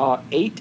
uh, 0.00 0.20
eight 0.32 0.60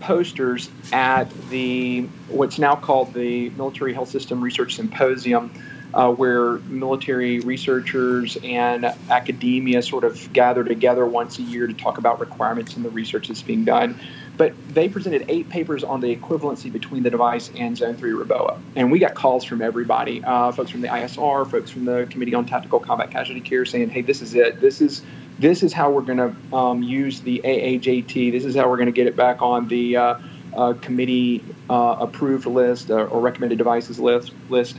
posters 0.00 0.70
at 0.92 1.30
the 1.48 2.02
what's 2.28 2.58
now 2.58 2.76
called 2.76 3.14
the 3.14 3.50
Military 3.50 3.94
Health 3.94 4.10
System 4.10 4.42
Research 4.42 4.76
Symposium 4.76 5.50
uh, 5.94 6.12
where 6.12 6.58
military 6.68 7.40
researchers 7.40 8.36
and 8.42 8.84
academia 9.08 9.80
sort 9.80 10.04
of 10.04 10.32
gather 10.32 10.64
together 10.64 11.06
once 11.06 11.38
a 11.38 11.42
year 11.42 11.66
to 11.66 11.72
talk 11.72 11.98
about 11.98 12.20
requirements 12.20 12.76
in 12.76 12.82
the 12.82 12.90
research 12.90 13.28
that's 13.28 13.42
being 13.42 13.64
done. 13.64 13.98
But 14.36 14.52
they 14.74 14.88
presented 14.88 15.26
eight 15.28 15.48
papers 15.48 15.84
on 15.84 16.00
the 16.00 16.14
equivalency 16.14 16.72
between 16.72 17.04
the 17.04 17.10
device 17.10 17.50
and 17.56 17.76
Zone 17.76 17.94
3 17.94 18.12
Reboa. 18.12 18.60
And 18.74 18.90
we 18.90 18.98
got 18.98 19.14
calls 19.14 19.44
from 19.44 19.62
everybody 19.62 20.24
uh, 20.24 20.50
folks 20.50 20.70
from 20.70 20.80
the 20.80 20.88
ISR, 20.88 21.48
folks 21.48 21.70
from 21.70 21.84
the 21.84 22.06
Committee 22.10 22.34
on 22.34 22.44
Tactical 22.44 22.80
Combat 22.80 23.10
Casualty 23.10 23.40
Care 23.40 23.64
saying, 23.64 23.90
hey, 23.90 24.02
this 24.02 24.22
is 24.22 24.34
it. 24.34 24.60
This 24.60 24.80
is 24.80 25.02
this 25.38 25.62
is 25.62 25.72
how 25.72 25.90
we're 25.90 26.02
going 26.02 26.18
to 26.18 26.56
um, 26.56 26.82
use 26.82 27.20
the 27.20 27.40
AAJT. 27.44 28.32
This 28.32 28.44
is 28.44 28.54
how 28.54 28.68
we're 28.68 28.76
going 28.76 28.86
to 28.86 28.92
get 28.92 29.06
it 29.06 29.16
back 29.16 29.42
on 29.42 29.66
the 29.68 29.96
uh, 29.96 30.18
uh, 30.54 30.74
committee 30.74 31.42
uh, 31.68 31.96
approved 32.00 32.46
list 32.46 32.90
uh, 32.90 33.04
or 33.04 33.20
recommended 33.20 33.58
devices 33.58 33.98
list. 33.98 34.32
list 34.48 34.76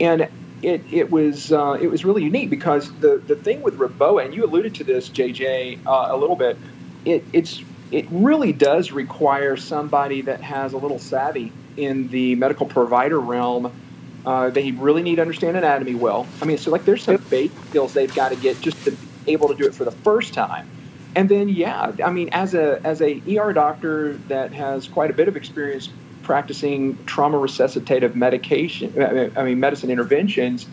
and 0.00 0.28
it, 0.62 0.82
it 0.90 1.10
was 1.10 1.52
uh, 1.52 1.78
it 1.80 1.88
was 1.88 2.04
really 2.04 2.22
unique 2.24 2.50
because 2.50 2.92
the, 3.00 3.22
the 3.26 3.36
thing 3.36 3.62
with 3.62 3.78
Reboa, 3.78 4.24
and 4.24 4.34
you 4.34 4.44
alluded 4.44 4.74
to 4.76 4.84
this, 4.84 5.08
JJ, 5.08 5.86
uh, 5.86 6.08
a 6.10 6.16
little 6.16 6.36
bit, 6.36 6.56
it, 7.04 7.24
it's 7.32 7.62
it 7.90 8.06
really 8.10 8.52
does 8.52 8.92
require 8.92 9.56
somebody 9.56 10.22
that 10.22 10.40
has 10.40 10.72
a 10.72 10.76
little 10.76 10.98
savvy 10.98 11.52
in 11.76 12.08
the 12.08 12.34
medical 12.34 12.66
provider 12.66 13.20
realm. 13.20 13.72
Uh, 14.24 14.50
they 14.50 14.72
really 14.72 15.02
need 15.02 15.16
to 15.16 15.22
understand 15.22 15.56
anatomy 15.56 15.94
well. 15.94 16.26
I 16.42 16.46
mean, 16.46 16.58
so 16.58 16.70
like 16.70 16.84
there's 16.84 17.02
some 17.02 17.16
basic 17.30 17.56
skills 17.66 17.94
they've 17.94 18.12
got 18.14 18.30
to 18.30 18.36
get 18.36 18.60
just 18.60 18.82
to 18.84 18.90
be 18.90 19.32
able 19.32 19.48
to 19.48 19.54
do 19.54 19.66
it 19.66 19.74
for 19.74 19.84
the 19.84 19.92
first 19.92 20.34
time. 20.34 20.68
And 21.14 21.28
then, 21.28 21.48
yeah, 21.48 21.92
I 22.04 22.10
mean, 22.10 22.28
as 22.32 22.54
a 22.54 22.80
as 22.84 23.00
a 23.00 23.22
ER 23.38 23.52
doctor 23.52 24.14
that 24.28 24.52
has 24.52 24.88
quite 24.88 25.10
a 25.10 25.14
bit 25.14 25.28
of 25.28 25.36
experience 25.36 25.88
practicing 26.22 27.02
trauma 27.06 27.38
resuscitative 27.38 28.16
medication, 28.16 28.92
I 29.36 29.44
mean, 29.44 29.60
medicine 29.60 29.90
interventions, 29.90 30.66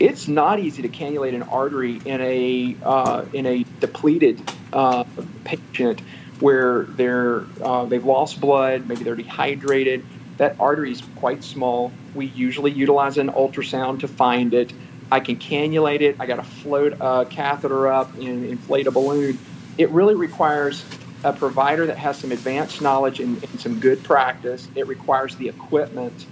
it's 0.00 0.26
not 0.26 0.58
easy 0.58 0.82
to 0.82 0.88
cannulate 0.88 1.34
an 1.34 1.44
artery 1.44 2.00
in 2.04 2.20
a 2.20 2.76
uh, 2.82 3.24
in 3.32 3.46
a 3.46 3.64
depleted 3.78 4.42
uh, 4.72 5.04
patient 5.44 6.02
where 6.40 6.84
they're 6.84 7.44
uh, 7.62 7.84
they've 7.84 8.04
lost 8.04 8.40
blood, 8.40 8.88
maybe 8.88 9.04
they're 9.04 9.16
dehydrated. 9.16 10.04
That 10.38 10.56
artery 10.58 10.92
is 10.92 11.02
quite 11.16 11.44
small. 11.44 11.92
We 12.14 12.26
usually 12.26 12.70
utilize 12.70 13.18
an 13.18 13.28
ultrasound 13.28 14.00
to 14.00 14.08
find 14.08 14.54
it. 14.54 14.72
I 15.12 15.20
can 15.20 15.36
cannulate 15.36 16.00
it. 16.00 16.16
I 16.18 16.26
got 16.26 16.36
to 16.36 16.42
float 16.42 16.94
a 17.00 17.26
catheter 17.28 17.88
up 17.88 18.14
and 18.14 18.44
inflate 18.46 18.86
a 18.86 18.90
balloon. 18.90 19.38
It 19.76 19.90
really 19.90 20.14
requires 20.14 20.84
a 21.24 21.32
provider 21.32 21.86
that 21.86 21.98
has 21.98 22.18
some 22.18 22.32
advanced 22.32 22.80
knowledge 22.80 23.20
and, 23.20 23.42
and 23.42 23.60
some 23.60 23.80
good 23.80 24.02
practice. 24.02 24.66
It 24.74 24.86
requires 24.86 25.36
the 25.36 25.48
equipment, 25.48 26.26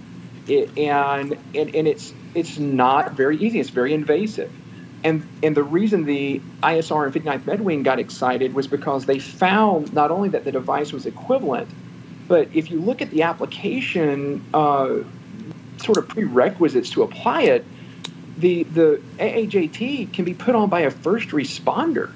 it, 0.47 0.75
and, 0.77 1.37
and 1.53 1.75
and 1.75 1.87
it's 1.87 2.13
it's 2.33 2.57
not 2.57 3.13
very 3.13 3.37
easy. 3.37 3.59
It's 3.59 3.69
very 3.69 3.93
invasive. 3.93 4.51
And 5.03 5.27
and 5.41 5.55
the 5.55 5.63
reason 5.63 6.05
the 6.05 6.41
ISR 6.61 7.05
and 7.05 7.13
59th 7.13 7.41
MedWing 7.41 7.83
got 7.83 7.99
excited 7.99 8.53
was 8.53 8.67
because 8.67 9.05
they 9.05 9.19
found 9.19 9.93
not 9.93 10.11
only 10.11 10.29
that 10.29 10.43
the 10.43 10.51
device 10.51 10.91
was 10.91 11.05
equivalent, 11.05 11.69
but 12.27 12.49
if 12.53 12.69
you 12.69 12.81
look 12.81 13.01
at 13.01 13.09
the 13.09 13.23
application 13.23 14.43
uh, 14.53 14.97
sort 15.77 15.97
of 15.97 16.07
prerequisites 16.09 16.89
to 16.91 17.03
apply 17.03 17.43
it, 17.43 17.65
the 18.37 18.63
the 18.63 19.01
AHAT 19.19 20.13
can 20.13 20.25
be 20.25 20.33
put 20.33 20.55
on 20.55 20.69
by 20.69 20.81
a 20.81 20.91
first 20.91 21.29
responder 21.29 22.11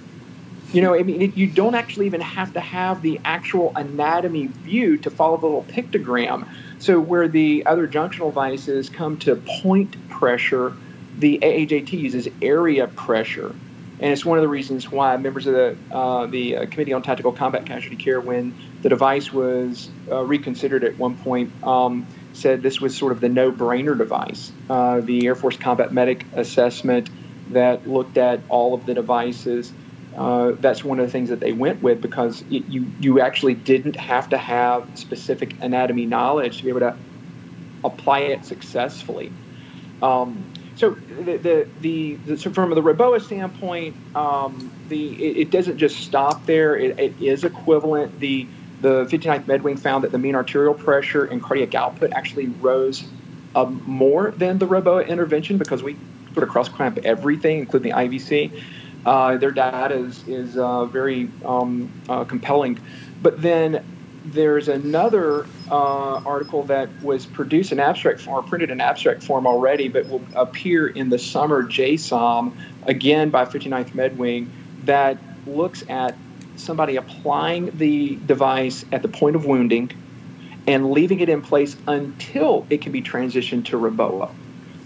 You 0.72 0.82
know, 0.82 0.96
I 0.96 1.04
mean, 1.04 1.22
it, 1.22 1.38
you 1.38 1.48
don't 1.48 1.76
actually 1.76 2.08
even 2.08 2.22
have 2.22 2.54
to 2.54 2.60
have 2.60 3.02
the 3.02 3.20
actual 3.24 3.74
anatomy 3.76 4.48
view 4.48 4.98
to 4.98 5.10
follow 5.10 5.38
the 5.38 5.46
little 5.46 5.64
pictogram. 5.66 6.48
So 6.80 7.00
where 7.00 7.28
the 7.28 7.66
other 7.66 7.88
junctional 7.88 8.30
devices 8.30 8.90
come 8.90 9.18
to 9.20 9.36
point 9.36 10.10
pressure, 10.10 10.74
the 11.18 11.39
AAJT 11.41 11.91
uses 11.93 12.28
area 12.41 12.88
pressure. 12.88 13.53
And 13.99 14.11
it's 14.11 14.26
one 14.26 14.38
of 14.38 14.41
the 14.41 14.49
reasons 14.49 14.91
why 14.91 15.16
members 15.18 15.47
of 15.47 15.53
the, 15.53 15.78
uh, 15.91 16.26
the 16.28 16.57
uh, 16.57 16.66
Committee 16.66 16.93
on 16.93 17.03
Tactical 17.03 17.32
Combat 17.32 17.66
Casualty 17.66 17.95
Care, 17.95 18.20
when 18.20 18.53
the 18.82 18.89
device 18.89 19.32
was 19.32 19.89
uh, 20.11 20.24
reconsidered 20.24 20.84
at 20.84 20.97
one 20.97 21.16
point, 21.16 21.51
um, 21.64 22.07
said 22.34 22.61
this 22.61 22.82
was 22.82 22.97
sort 22.97 23.11
of 23.11 23.22
the 23.22 23.30
no 23.30 23.51
brainer 23.51 23.97
device. 23.97 24.51
Uh, 24.70 24.99
the 25.01 25.26
Air 25.28 25.36
Force 25.36 25.57
Combat 25.57 25.93
Medic 25.93 26.26
Assessment 26.34 27.09
that 27.51 27.88
looked 27.88 28.18
at 28.18 28.41
all 28.49 28.74
of 28.74 28.86
the 28.86 28.93
devices. 28.93 29.72
Uh, 30.18 30.51
that's 30.59 30.84
one 30.84 30.99
of 30.99 31.05
the 31.05 31.11
things 31.11 31.30
that 31.30 31.39
they 31.39 31.53
went 31.53 31.82
with 31.82 32.01
because 32.01 32.41
it, 32.41 32.66
you 32.68 32.86
you 32.99 33.20
actually 33.20 33.55
didn't 33.55 33.95
have 33.95 34.30
to 34.30 34.38
have 34.38 34.88
specific 34.95 35.55
anatomy 35.61 36.05
knowledge 36.05 36.57
to 36.57 36.64
be 36.64 36.70
able 36.70 36.82
to 36.82 36.95
apply 37.84 38.20
it 38.20 38.45
successfully. 38.45 39.32
Um, 40.01 40.53
so 40.76 40.91
the 40.91 41.38
the, 41.38 41.67
the, 41.82 42.15
the 42.15 42.38
so 42.38 42.51
from 42.51 42.69
the 42.71 42.82
Reboa 42.82 43.21
standpoint, 43.21 43.95
um, 44.15 44.71
the 44.89 45.24
it, 45.24 45.38
it, 45.38 45.51
doesn't 45.51 45.78
just 45.78 45.97
stop 45.97 46.45
there. 46.45 46.76
It, 46.76 46.99
it 46.99 47.21
is 47.21 47.43
equivalent. 47.43 48.19
The 48.19 48.47
the 48.82 49.05
59th 49.05 49.45
MedWing 49.45 49.80
found 49.80 50.03
that 50.03 50.11
the 50.11 50.17
mean 50.17 50.36
arterial 50.36 50.74
pressure 50.74 51.24
and 51.26 51.41
cardiac 51.41 51.74
output 51.74 52.11
actually 52.11 52.47
rose 52.47 53.03
um, 53.55 53.82
more 53.86 54.32
than 54.32 54.57
the 54.57 54.67
Reboa 54.67 55.07
intervention 55.07 55.57
because 55.57 55.82
we 55.82 55.95
sort 56.34 56.43
of 56.43 56.49
cross 56.49 56.69
clamp 56.69 56.99
everything, 57.03 57.59
including 57.59 57.91
the 57.91 57.97
IVC. 57.97 58.61
Uh, 59.05 59.38
their 59.38 59.51
data 59.51 59.95
is, 59.95 60.28
is 60.28 60.57
uh, 60.57 60.86
very 60.86 61.30
um, 61.45 61.91
uh, 62.09 62.24
compelling. 62.24 62.80
But 63.21 63.41
then 63.41 63.86
there's 64.26 64.67
another 64.67 65.45
uh, 65.69 66.21
article 66.26 66.63
that 66.63 66.89
was 67.01 67.26
produced 67.26 67.71
in 67.71 67.80
abstract 67.80 68.21
form, 68.21 68.45
printed 68.47 68.71
in 68.71 68.80
abstract 68.80 69.24
form 69.24 69.45
already, 69.45 69.89
but 69.89 70.07
will 70.07 70.24
appear 70.36 70.88
in 70.88 71.09
the 71.09 71.19
summer 71.19 71.63
JSOM, 71.63 72.53
again 72.84 73.30
by 73.30 73.45
59th 73.45 73.91
MedWing, 73.91 74.47
that 74.86 75.17
looks 75.45 75.84
at 75.89 76.15
somebody 76.55 76.95
applying 76.95 77.78
the 77.78 78.15
device 78.15 78.86
at 78.91 79.01
the 79.01 79.07
point 79.07 79.36
of 79.36 79.45
wounding 79.45 79.91
and 80.67 80.91
leaving 80.91 81.19
it 81.19 81.28
in 81.28 81.41
place 81.41 81.76
until 81.88 82.65
it 82.69 82.82
can 82.82 82.91
be 82.91 83.01
transitioned 83.01 83.65
to 83.65 83.78
Reboa. 83.78 84.30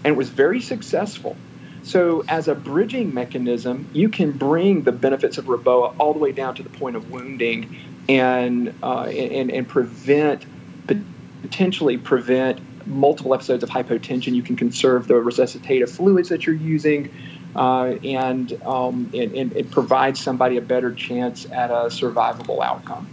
And 0.04 0.14
it 0.14 0.16
was 0.16 0.28
very 0.28 0.60
successful. 0.60 1.36
So, 1.84 2.24
as 2.28 2.48
a 2.48 2.54
bridging 2.54 3.14
mechanism, 3.14 3.88
you 3.92 4.08
can 4.08 4.32
bring 4.32 4.82
the 4.82 4.92
benefits 4.92 5.38
of 5.38 5.46
Reboa 5.46 5.94
all 5.98 6.12
the 6.12 6.18
way 6.18 6.32
down 6.32 6.56
to 6.56 6.62
the 6.62 6.68
point 6.68 6.96
of 6.96 7.10
wounding 7.10 7.76
and, 8.08 8.72
uh, 8.82 9.02
and, 9.02 9.50
and 9.50 9.68
prevent, 9.68 10.46
potentially 11.42 11.98
prevent 11.98 12.60
multiple 12.86 13.34
episodes 13.34 13.62
of 13.62 13.68
hypotension. 13.68 14.34
You 14.34 14.42
can 14.42 14.56
conserve 14.56 15.08
the 15.08 15.14
resuscitative 15.14 15.90
fluids 15.90 16.28
that 16.30 16.46
you're 16.46 16.56
using 16.56 17.10
uh, 17.54 17.96
and, 18.04 18.52
um, 18.64 19.10
and, 19.14 19.34
and 19.34 19.52
it 19.56 19.70
provides 19.70 20.20
somebody 20.20 20.56
a 20.56 20.62
better 20.62 20.92
chance 20.94 21.44
at 21.50 21.70
a 21.70 21.88
survivable 21.88 22.62
outcome. 22.62 23.08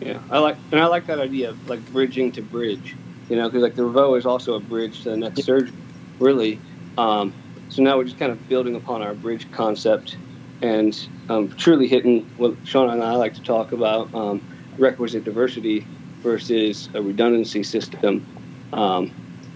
Yeah, 0.00 0.18
I 0.30 0.38
like 0.38 0.56
and 0.72 0.80
I 0.80 0.86
like 0.86 1.06
that 1.06 1.18
idea 1.18 1.50
of 1.50 1.68
like 1.68 1.84
bridging 1.92 2.32
to 2.32 2.42
bridge. 2.42 2.96
You 3.28 3.36
know, 3.36 3.48
because 3.48 3.62
like 3.62 3.74
the 3.74 3.82
Revo 3.82 4.16
is 4.18 4.26
also 4.26 4.54
a 4.54 4.60
bridge 4.60 5.02
to 5.02 5.10
the 5.10 5.16
next 5.18 5.42
surgery, 5.44 5.72
really. 6.18 6.58
Um, 6.96 7.34
so 7.68 7.82
now 7.82 7.98
we're 7.98 8.04
just 8.04 8.18
kind 8.18 8.32
of 8.32 8.48
building 8.48 8.74
upon 8.74 9.02
our 9.02 9.14
bridge 9.14 9.50
concept 9.52 10.16
and 10.62 11.08
um, 11.28 11.48
truly 11.56 11.86
hitting 11.86 12.28
what 12.36 12.54
Sean 12.64 12.90
and 12.90 13.02
I 13.02 13.14
like 13.14 13.34
to 13.34 13.42
talk 13.42 13.72
about 13.72 14.12
um, 14.14 14.42
requisite 14.78 15.24
diversity 15.24 15.86
versus 16.22 16.88
a 16.94 17.02
redundancy 17.02 17.62
system. 17.62 18.26
Um, 18.72 19.12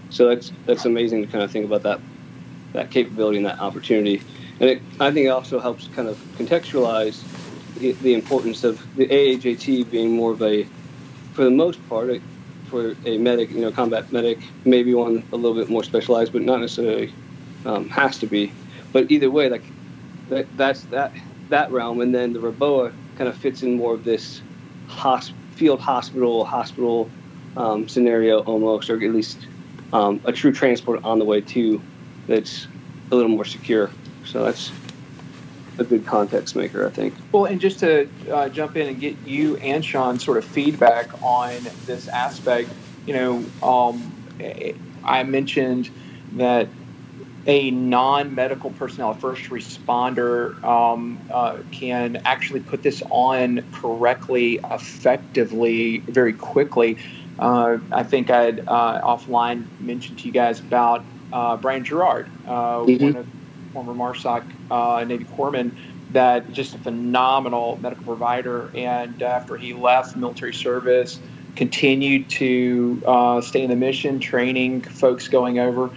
so 0.09 0.27
that's 0.27 0.51
that's 0.65 0.85
amazing 0.85 1.21
to 1.21 1.27
kind 1.27 1.43
of 1.43 1.51
think 1.51 1.65
about 1.65 1.83
that 1.83 1.99
that 2.73 2.91
capability 2.91 3.37
and 3.37 3.45
that 3.45 3.59
opportunity. 3.59 4.21
And 4.59 4.69
it, 4.69 4.81
I 4.99 5.11
think 5.11 5.25
it 5.25 5.29
also 5.29 5.59
helps 5.59 5.87
kind 5.89 6.07
of 6.07 6.17
contextualize 6.37 7.23
the, 7.75 7.91
the, 7.93 8.13
importance 8.13 8.63
of 8.63 8.81
the 8.95 9.05
AAJT 9.07 9.89
being 9.89 10.11
more 10.11 10.31
of 10.31 10.41
a, 10.41 10.65
for 11.33 11.43
the 11.43 11.51
most 11.51 11.85
part, 11.89 12.09
a, 12.09 12.21
for 12.67 12.95
a 13.05 13.17
medic, 13.17 13.51
you 13.51 13.59
know, 13.59 13.71
combat 13.71 14.11
medic, 14.13 14.39
maybe 14.63 14.93
one 14.93 15.23
a 15.33 15.35
little 15.35 15.55
bit 15.55 15.69
more 15.69 15.83
specialized, 15.83 16.31
but 16.31 16.41
not 16.41 16.61
necessarily 16.61 17.13
um, 17.65 17.89
has 17.89 18.17
to 18.19 18.27
be. 18.27 18.53
But 18.93 19.11
either 19.11 19.29
way, 19.29 19.49
like 19.49 19.63
that, 20.29 20.57
that's 20.57 20.83
that 20.85 21.13
that 21.49 21.71
realm, 21.71 22.01
and 22.01 22.13
then 22.13 22.33
the 22.33 22.39
Reboa 22.39 22.91
kind 23.17 23.29
of 23.29 23.37
fits 23.37 23.63
in 23.63 23.75
more 23.75 23.93
of 23.93 24.03
this 24.03 24.41
hosp- 24.87 25.33
field 25.51 25.79
hospital 25.79 26.43
hospital 26.43 27.09
um, 27.55 27.87
scenario 27.87 28.39
almost, 28.41 28.89
or 28.89 28.95
at 28.95 29.13
least 29.13 29.47
um, 29.93 30.19
a 30.25 30.31
true 30.31 30.51
transport 30.51 31.03
on 31.03 31.19
the 31.19 31.25
way 31.25 31.41
to 31.41 31.81
that's 32.27 32.67
a 33.11 33.15
little 33.15 33.29
more 33.29 33.45
secure. 33.45 33.91
So 34.25 34.43
that's 34.43 34.71
a 35.77 35.83
good 35.83 36.05
context 36.05 36.55
maker, 36.55 36.85
I 36.85 36.89
think. 36.89 37.13
Well, 37.31 37.45
and 37.45 37.59
just 37.59 37.79
to 37.79 38.09
uh, 38.31 38.49
jump 38.49 38.75
in 38.77 38.87
and 38.87 38.99
get 38.99 39.15
you 39.25 39.57
and 39.57 39.83
Sean 39.83 40.19
sort 40.19 40.37
of 40.37 40.45
feedback 40.45 41.09
on 41.21 41.55
this 41.85 42.07
aspect, 42.07 42.69
you 43.05 43.13
know, 43.13 43.45
um, 43.61 44.11
I 45.03 45.23
mentioned 45.23 45.89
that 46.33 46.67
a 47.47 47.71
non-medical 47.71 48.71
personnel, 48.71 49.11
a 49.11 49.15
first 49.15 49.43
responder, 49.49 50.61
um, 50.63 51.19
uh, 51.31 51.57
can 51.71 52.21
actually 52.25 52.59
put 52.59 52.81
this 52.81 53.03
on 53.09 53.63
correctly, 53.71 54.59
effectively, 54.71 55.99
very 55.99 56.33
quickly. 56.33 56.97
Uh, 57.37 57.77
I 57.91 58.03
think 58.03 58.29
I'd 58.29 58.61
uh, 58.61 59.01
offline 59.01 59.65
mentioned 59.79 60.19
to 60.19 60.25
you 60.25 60.31
guys 60.31 60.59
about 60.59 61.03
uh, 61.31 61.57
Brian 61.57 61.83
Gerard, 61.83 62.27
uh, 62.47 62.79
mm-hmm. 62.79 63.03
one 63.03 63.15
of 63.17 63.27
former 63.73 63.93
MARSOC 63.93 64.43
uh, 64.71 65.03
Navy 65.03 65.25
corpsman, 65.25 65.71
that 66.13 66.51
just 66.53 66.73
a 66.75 66.77
phenomenal 66.77 67.77
medical 67.81 68.05
provider. 68.05 68.71
And 68.73 69.21
after 69.21 69.57
he 69.57 69.73
left 69.73 70.15
military 70.15 70.53
service, 70.53 71.19
continued 71.55 72.29
to 72.29 73.01
uh, 73.05 73.41
stay 73.41 73.63
in 73.63 73.69
the 73.69 73.75
mission, 73.75 74.19
training 74.19 74.81
folks 74.81 75.27
going 75.27 75.59
over. 75.59 75.89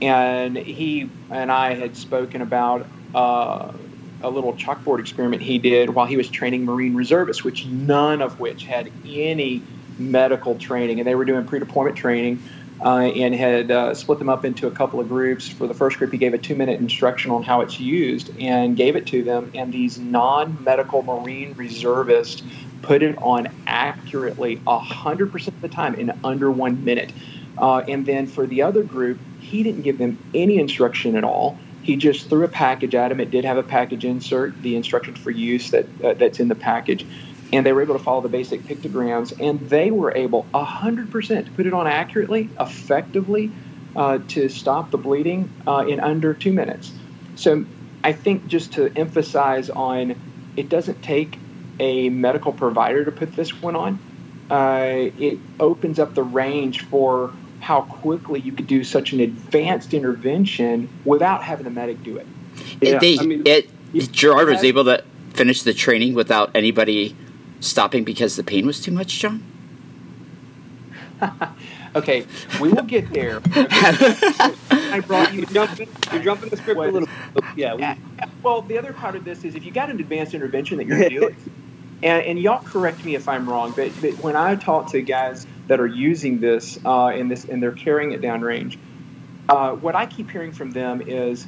And 0.00 0.56
he 0.56 1.10
and 1.30 1.50
I 1.50 1.74
had 1.74 1.96
spoken 1.96 2.42
about 2.42 2.86
uh, 3.14 3.72
a 4.20 4.30
little 4.30 4.54
chalkboard 4.54 5.00
experiment 5.00 5.42
he 5.42 5.58
did 5.58 5.90
while 5.90 6.06
he 6.06 6.16
was 6.16 6.28
training 6.28 6.64
Marine 6.64 6.94
reservists, 6.94 7.44
which 7.44 7.66
none 7.66 8.22
of 8.22 8.38
which 8.38 8.64
had 8.64 8.90
any 9.04 9.62
medical 9.98 10.56
training, 10.56 11.00
and 11.00 11.06
they 11.06 11.14
were 11.14 11.24
doing 11.24 11.46
pre-deployment 11.46 11.96
training 11.96 12.42
uh, 12.84 12.98
and 12.98 13.34
had 13.34 13.70
uh, 13.70 13.94
split 13.94 14.18
them 14.18 14.28
up 14.28 14.44
into 14.44 14.66
a 14.66 14.70
couple 14.70 15.00
of 15.00 15.08
groups. 15.08 15.48
For 15.48 15.66
the 15.66 15.74
first 15.74 15.98
group, 15.98 16.12
he 16.12 16.18
gave 16.18 16.34
a 16.34 16.38
two 16.38 16.54
minute 16.54 16.80
instruction 16.80 17.30
on 17.30 17.42
how 17.42 17.62
it's 17.62 17.80
used 17.80 18.30
and 18.38 18.76
gave 18.76 18.96
it 18.96 19.06
to 19.08 19.22
them. 19.22 19.50
And 19.54 19.72
these 19.72 19.98
non 19.98 20.62
medical 20.62 21.02
Marine 21.02 21.54
reservists 21.56 22.42
put 22.82 23.02
it 23.02 23.16
on 23.18 23.48
accurately 23.66 24.62
100% 24.66 25.48
of 25.48 25.60
the 25.60 25.68
time 25.68 25.94
in 25.94 26.12
under 26.22 26.50
one 26.50 26.84
minute. 26.84 27.12
Uh, 27.56 27.78
and 27.88 28.04
then 28.04 28.26
for 28.26 28.46
the 28.46 28.62
other 28.62 28.82
group, 28.82 29.18
he 29.50 29.62
didn't 29.62 29.82
give 29.82 29.98
them 29.98 30.18
any 30.34 30.58
instruction 30.58 31.16
at 31.16 31.24
all. 31.24 31.58
He 31.82 31.96
just 31.96 32.28
threw 32.28 32.44
a 32.44 32.48
package 32.48 32.94
at 32.94 33.08
them. 33.08 33.20
It 33.20 33.30
did 33.30 33.44
have 33.44 33.58
a 33.58 33.62
package 33.62 34.04
insert, 34.04 34.60
the 34.62 34.76
instructions 34.76 35.18
for 35.18 35.30
use 35.30 35.70
that 35.70 35.86
uh, 36.02 36.14
that's 36.14 36.40
in 36.40 36.48
the 36.48 36.54
package 36.54 37.06
and 37.52 37.64
they 37.64 37.72
were 37.72 37.82
able 37.82 37.96
to 37.96 38.02
follow 38.02 38.20
the 38.20 38.28
basic 38.28 38.62
pictograms, 38.64 39.38
and 39.40 39.60
they 39.68 39.90
were 39.90 40.12
able 40.14 40.46
100% 40.52 41.44
to 41.44 41.50
put 41.52 41.66
it 41.66 41.72
on 41.72 41.86
accurately, 41.86 42.48
effectively, 42.58 43.50
uh, 43.94 44.18
to 44.28 44.48
stop 44.48 44.90
the 44.90 44.98
bleeding 44.98 45.50
uh, 45.66 45.84
in 45.88 46.00
under 46.00 46.34
two 46.34 46.52
minutes. 46.52 46.92
So 47.36 47.64
I 48.02 48.12
think 48.12 48.46
just 48.46 48.74
to 48.74 48.92
emphasize 48.96 49.70
on, 49.70 50.16
it 50.56 50.68
doesn't 50.68 51.02
take 51.02 51.38
a 51.78 52.08
medical 52.08 52.52
provider 52.52 53.04
to 53.04 53.12
put 53.12 53.34
this 53.34 53.62
one 53.62 53.76
on. 53.76 53.98
Uh, 54.50 55.10
it 55.18 55.38
opens 55.60 55.98
up 55.98 56.14
the 56.14 56.22
range 56.22 56.82
for 56.82 57.32
how 57.60 57.82
quickly 57.82 58.40
you 58.40 58.52
could 58.52 58.66
do 58.66 58.84
such 58.84 59.12
an 59.12 59.20
advanced 59.20 59.94
intervention 59.94 60.88
without 61.04 61.42
having 61.42 61.64
the 61.64 61.70
medic 61.70 62.02
do 62.02 62.16
it. 62.16 62.26
Yeah, 62.80 62.98
they, 62.98 63.18
I 63.18 63.22
mean, 63.22 63.42
it, 63.46 63.70
Gerard 64.12 64.48
was 64.48 64.64
able 64.64 64.84
to 64.84 65.04
finish 65.34 65.62
the 65.62 65.74
training 65.74 66.14
without 66.14 66.50
anybody 66.54 67.16
stopping 67.60 68.04
because 68.04 68.36
the 68.36 68.44
pain 68.44 68.66
was 68.66 68.80
too 68.80 68.92
much, 68.92 69.18
John? 69.18 69.42
okay, 71.96 72.26
we 72.60 72.68
will 72.68 72.82
get 72.82 73.12
there. 73.12 73.40
I 73.54 75.02
brought 75.06 75.32
you 75.32 75.46
jumping. 75.46 75.88
You're 76.12 76.22
jumping 76.22 76.50
the 76.50 76.56
script 76.56 76.78
what? 76.78 76.88
a 76.88 76.92
little. 76.92 77.08
Bit. 77.34 77.44
Yeah, 77.56 77.74
we, 77.74 78.22
Well, 78.42 78.62
the 78.62 78.78
other 78.78 78.92
part 78.92 79.16
of 79.16 79.24
this 79.24 79.44
is 79.44 79.54
if 79.54 79.64
you 79.64 79.72
got 79.72 79.90
an 79.90 79.98
advanced 80.00 80.34
intervention 80.34 80.78
that 80.78 80.86
you're 80.86 81.08
doing, 81.08 81.36
and, 82.02 82.24
and, 82.24 82.38
y'all 82.38 82.62
correct 82.62 83.04
me 83.04 83.14
if 83.14 83.28
I'm 83.28 83.48
wrong, 83.48 83.72
but, 83.74 83.90
but 84.00 84.12
when 84.18 84.36
I 84.36 84.56
talk 84.56 84.90
to 84.92 85.00
guys 85.00 85.46
that 85.68 85.80
are 85.80 85.86
using 85.86 86.40
this 86.40 86.78
uh, 86.84 87.12
in 87.14 87.28
this 87.28 87.44
and 87.44 87.62
they're 87.62 87.72
carrying 87.72 88.12
it 88.12 88.20
downrange, 88.20 88.76
uh, 89.48 89.72
what 89.72 89.94
I 89.94 90.06
keep 90.06 90.30
hearing 90.30 90.52
from 90.52 90.70
them 90.70 91.00
is 91.00 91.46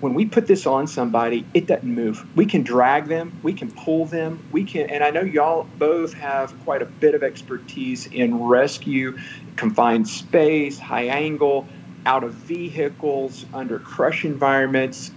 when 0.00 0.14
we 0.14 0.26
put 0.26 0.46
this 0.46 0.66
on 0.66 0.86
somebody, 0.86 1.46
it 1.54 1.66
doesn't 1.66 1.94
move. 1.94 2.24
We 2.34 2.46
can 2.46 2.62
drag 2.62 3.08
them, 3.08 3.38
we 3.42 3.54
can 3.54 3.70
pull 3.70 4.06
them, 4.06 4.40
we 4.52 4.64
can, 4.64 4.90
and 4.90 5.02
I 5.02 5.10
know 5.10 5.22
y'all 5.22 5.66
both 5.78 6.12
have 6.14 6.58
quite 6.60 6.82
a 6.82 6.86
bit 6.86 7.14
of 7.14 7.22
expertise 7.22 8.06
in 8.06 8.42
rescue, 8.42 9.16
confined 9.56 10.08
space, 10.08 10.78
high 10.78 11.06
angle, 11.06 11.66
out 12.04 12.24
of 12.24 12.34
vehicles, 12.34 13.44
under 13.52 13.78
crush 13.78 14.24
environments, 14.24 15.10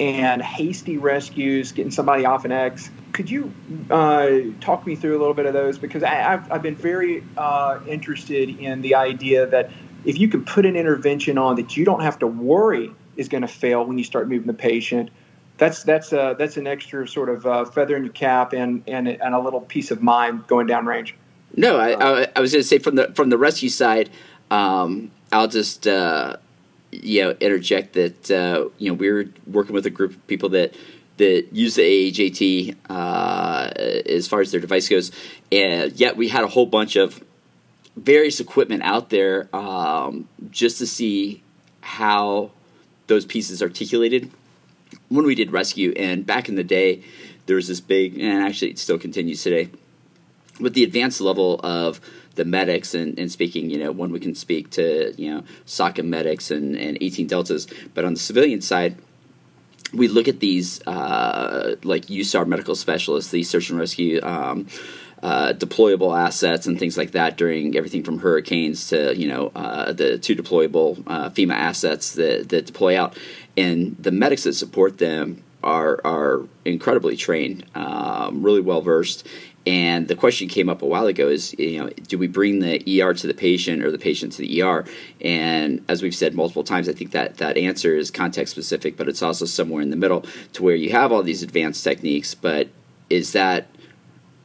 and 0.00 0.42
hasty 0.42 0.98
rescues, 0.98 1.72
getting 1.72 1.92
somebody 1.92 2.24
off 2.24 2.44
an 2.44 2.52
X. 2.52 2.90
Could 3.14 3.30
you 3.30 3.54
uh, 3.90 4.40
talk 4.60 4.86
me 4.86 4.96
through 4.96 5.16
a 5.16 5.20
little 5.20 5.34
bit 5.34 5.46
of 5.46 5.52
those? 5.52 5.78
Because 5.78 6.02
I, 6.02 6.16
have 6.16 6.50
I've 6.50 6.62
been 6.62 6.74
very 6.74 7.24
uh, 7.36 7.78
interested 7.86 8.50
in 8.50 8.82
the 8.82 8.96
idea 8.96 9.46
that 9.46 9.70
if 10.04 10.18
you 10.18 10.26
can 10.26 10.44
put 10.44 10.66
an 10.66 10.74
intervention 10.74 11.38
on 11.38 11.54
that 11.54 11.76
you 11.76 11.84
don't 11.84 12.02
have 12.02 12.18
to 12.18 12.26
worry 12.26 12.90
is 13.16 13.28
going 13.28 13.42
to 13.42 13.48
fail 13.48 13.84
when 13.84 13.98
you 13.98 14.04
start 14.04 14.28
moving 14.28 14.48
the 14.48 14.52
patient. 14.52 15.10
That's 15.58 15.84
that's 15.84 16.12
a, 16.12 16.34
that's 16.36 16.56
an 16.56 16.66
extra 16.66 17.06
sort 17.06 17.28
of 17.28 17.46
uh, 17.46 17.64
feather 17.66 17.96
in 17.96 18.02
your 18.02 18.12
cap 18.12 18.52
and, 18.52 18.82
and 18.88 19.06
and 19.06 19.34
a 19.34 19.38
little 19.38 19.60
peace 19.60 19.92
of 19.92 20.02
mind 20.02 20.48
going 20.48 20.66
down 20.66 20.84
range. 20.84 21.14
No, 21.56 21.78
I, 21.78 21.92
I, 21.92 22.26
I 22.34 22.40
was 22.40 22.50
going 22.50 22.62
to 22.62 22.68
say 22.68 22.78
from 22.78 22.96
the 22.96 23.12
from 23.14 23.30
the 23.30 23.38
rescue 23.38 23.68
side, 23.68 24.10
um, 24.50 25.12
I'll 25.30 25.46
just 25.46 25.86
uh, 25.86 26.38
you 26.90 27.22
know 27.22 27.30
interject 27.38 27.92
that 27.92 28.30
uh, 28.32 28.68
you 28.78 28.90
know 28.90 28.94
we 28.94 29.08
are 29.08 29.30
working 29.46 29.72
with 29.72 29.86
a 29.86 29.90
group 29.90 30.10
of 30.10 30.26
people 30.26 30.48
that 30.48 30.74
that 31.16 31.48
use 31.52 31.76
the 31.76 31.82
AAJT 31.82 32.76
uh, 32.90 33.70
as 34.06 34.26
far 34.26 34.40
as 34.40 34.50
their 34.50 34.60
device 34.60 34.88
goes, 34.88 35.12
and 35.52 35.92
yet 35.92 36.16
we 36.16 36.28
had 36.28 36.44
a 36.44 36.48
whole 36.48 36.66
bunch 36.66 36.96
of 36.96 37.22
various 37.96 38.40
equipment 38.40 38.82
out 38.82 39.10
there 39.10 39.48
um, 39.54 40.28
just 40.50 40.78
to 40.78 40.86
see 40.86 41.42
how 41.80 42.50
those 43.06 43.24
pieces 43.24 43.62
articulated 43.62 44.30
when 45.08 45.24
we 45.24 45.34
did 45.34 45.52
rescue. 45.52 45.92
And 45.96 46.26
back 46.26 46.48
in 46.48 46.56
the 46.56 46.64
day, 46.64 47.04
there 47.46 47.56
was 47.56 47.68
this 47.68 47.80
big, 47.80 48.18
and 48.18 48.42
actually 48.42 48.70
it 48.70 48.78
still 48.78 48.98
continues 48.98 49.42
today, 49.42 49.70
with 50.60 50.74
the 50.74 50.84
advanced 50.84 51.20
level 51.20 51.60
of 51.62 52.00
the 52.34 52.44
medics 52.44 52.94
and, 52.94 53.18
and 53.18 53.30
speaking, 53.30 53.70
you 53.70 53.78
know, 53.78 53.92
when 53.92 54.10
we 54.10 54.20
can 54.20 54.34
speak 54.34 54.70
to, 54.70 55.12
you 55.16 55.32
know, 55.32 55.44
SOCM 55.66 56.06
medics 56.06 56.50
and, 56.50 56.76
and 56.76 56.98
18 57.00 57.26
deltas. 57.26 57.66
But 57.92 58.04
on 58.04 58.14
the 58.14 58.20
civilian 58.20 58.60
side, 58.60 58.96
we 59.94 60.08
look 60.08 60.28
at 60.28 60.40
these 60.40 60.84
uh, 60.86 61.76
like 61.84 62.06
USAR 62.06 62.46
medical 62.46 62.74
specialists, 62.74 63.30
these 63.30 63.48
search 63.48 63.70
and 63.70 63.78
rescue 63.78 64.20
um, 64.22 64.66
uh, 65.22 65.54
deployable 65.54 66.16
assets 66.16 66.66
and 66.66 66.78
things 66.78 66.98
like 66.98 67.12
that 67.12 67.36
during 67.36 67.76
everything 67.76 68.02
from 68.02 68.18
hurricanes 68.18 68.88
to 68.88 69.16
you 69.16 69.26
know 69.26 69.50
uh, 69.54 69.92
the 69.92 70.18
two 70.18 70.36
deployable 70.36 71.02
uh, 71.06 71.30
FEMA 71.30 71.54
assets 71.54 72.12
that, 72.12 72.48
that 72.50 72.66
deploy 72.66 73.00
out, 73.00 73.16
and 73.56 73.96
the 73.98 74.10
medics 74.10 74.44
that 74.44 74.52
support 74.52 74.98
them 74.98 75.42
are 75.62 76.00
are 76.04 76.46
incredibly 76.64 77.16
trained, 77.16 77.64
um, 77.74 78.42
really 78.42 78.60
well 78.60 78.82
versed. 78.82 79.26
And 79.66 80.08
the 80.08 80.14
question 80.14 80.48
came 80.48 80.68
up 80.68 80.82
a 80.82 80.86
while 80.86 81.06
ago 81.06 81.28
is, 81.28 81.54
you 81.58 81.78
know, 81.78 81.88
do 82.06 82.18
we 82.18 82.26
bring 82.26 82.58
the 82.58 83.02
ER 83.02 83.14
to 83.14 83.26
the 83.26 83.34
patient 83.34 83.82
or 83.82 83.90
the 83.90 83.98
patient 83.98 84.32
to 84.34 84.42
the 84.42 84.62
ER? 84.62 84.84
And 85.22 85.82
as 85.88 86.02
we've 86.02 86.14
said 86.14 86.34
multiple 86.34 86.64
times, 86.64 86.88
I 86.88 86.92
think 86.92 87.12
that 87.12 87.38
that 87.38 87.56
answer 87.56 87.96
is 87.96 88.10
context 88.10 88.52
specific, 88.52 88.96
but 88.96 89.08
it's 89.08 89.22
also 89.22 89.46
somewhere 89.46 89.82
in 89.82 89.90
the 89.90 89.96
middle 89.96 90.24
to 90.52 90.62
where 90.62 90.74
you 90.74 90.90
have 90.90 91.12
all 91.12 91.22
these 91.22 91.42
advanced 91.42 91.82
techniques, 91.82 92.34
but 92.34 92.68
is 93.08 93.32
that 93.32 93.68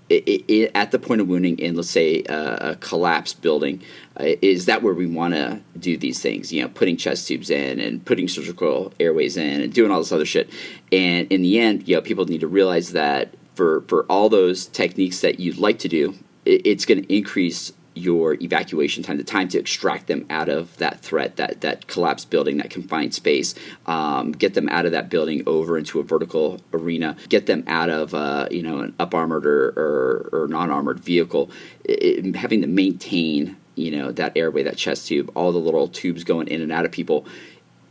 it, 0.09 0.43
it, 0.47 0.72
at 0.74 0.91
the 0.91 0.99
point 0.99 1.22
of 1.22 1.28
wounding 1.28 1.59
in, 1.59 1.76
let's 1.76 1.89
say, 1.89 2.24
uh, 2.24 2.72
a 2.72 2.76
collapsed 2.78 3.41
building, 3.41 3.82
uh, 4.20 4.26
is 4.41 4.65
that 4.65 4.82
where 4.82 4.93
we 4.93 5.05
want 5.05 5.36
to 5.36 5.61
do 5.78 5.97
these 5.97 6.20
things? 6.20 6.51
You 6.51 6.63
know, 6.63 6.70
putting 6.70 6.97
chest 6.97 7.28
tubes 7.28 7.49
in 7.49 7.80
and 7.80 8.03
putting 8.03 8.28
surgical 8.28 8.91
airways 8.99 9.38
in 9.38 9.61
and 9.61 9.72
doing 9.72 9.91
all 9.91 9.99
this 9.99 10.11
other 10.11 10.26
shit. 10.26 10.49
And 10.91 11.32
in 11.32 11.43
the 11.43 11.59
end, 11.59 11.88
you 11.88 11.95
know, 11.95 12.01
people 12.01 12.26
need 12.26 12.41
to 12.41 12.47
realize 12.47 12.93
that 12.93 13.36
for 13.60 13.82
for 13.89 14.05
all 14.05 14.30
those 14.30 14.68
techniques 14.68 15.20
that 15.20 15.38
you'd 15.38 15.57
like 15.57 15.80
to 15.80 15.89
do, 15.89 16.16
it, 16.45 16.66
it's 16.66 16.86
going 16.86 17.03
to 17.03 17.14
increase 17.14 17.74
your 17.93 18.36
evacuation 18.36 19.03
time, 19.03 19.18
the 19.18 19.24
time 19.26 19.49
to 19.49 19.60
extract 19.60 20.07
them 20.07 20.26
out 20.30 20.47
of 20.47 20.78
that 20.78 21.01
threat, 21.01 21.36
that 21.36 21.60
that 21.60 21.86
collapsed 21.88 22.30
building, 22.30 22.55
that 22.55 22.70
confined 22.70 23.14
space, 23.14 23.55
um, 23.86 24.32
get 24.32 24.53
them 24.53 24.70
out 24.70 24.86
of 24.86 24.93
that 24.93 25.10
building 25.10 25.43
over 25.45 25.78
into 25.78 25.99
a 25.99 26.03
vertical 26.03 26.62
arena, 26.72 27.18
get 27.28 27.47
them 27.47 27.66
out 27.68 27.89
of 27.89 28.14
uh, 28.14 28.47
you 28.49 28.64
know 28.64 28.80
an 28.80 28.95
up 28.97 29.14
armored 29.14 29.45
or, 29.45 29.74
or, 29.76 30.30
or 30.32 30.47
non 30.47 30.72
armored 30.72 31.01
vehicle, 31.01 31.51
it, 31.84 32.34
having 32.38 32.62
to 32.62 32.68
maintain 32.68 33.57
you 33.76 33.91
know 33.91 34.10
that 34.14 34.32
airway, 34.38 34.64
that 34.64 34.78
chest 34.78 35.10
tube, 35.10 35.30
all 35.36 35.51
the 35.51 35.60
little 35.60 35.89
tubes 35.89 36.24
going 36.24 36.47
in 36.47 36.62
and 36.62 36.72
out 36.72 36.86
of 36.86 36.93
people 36.93 37.28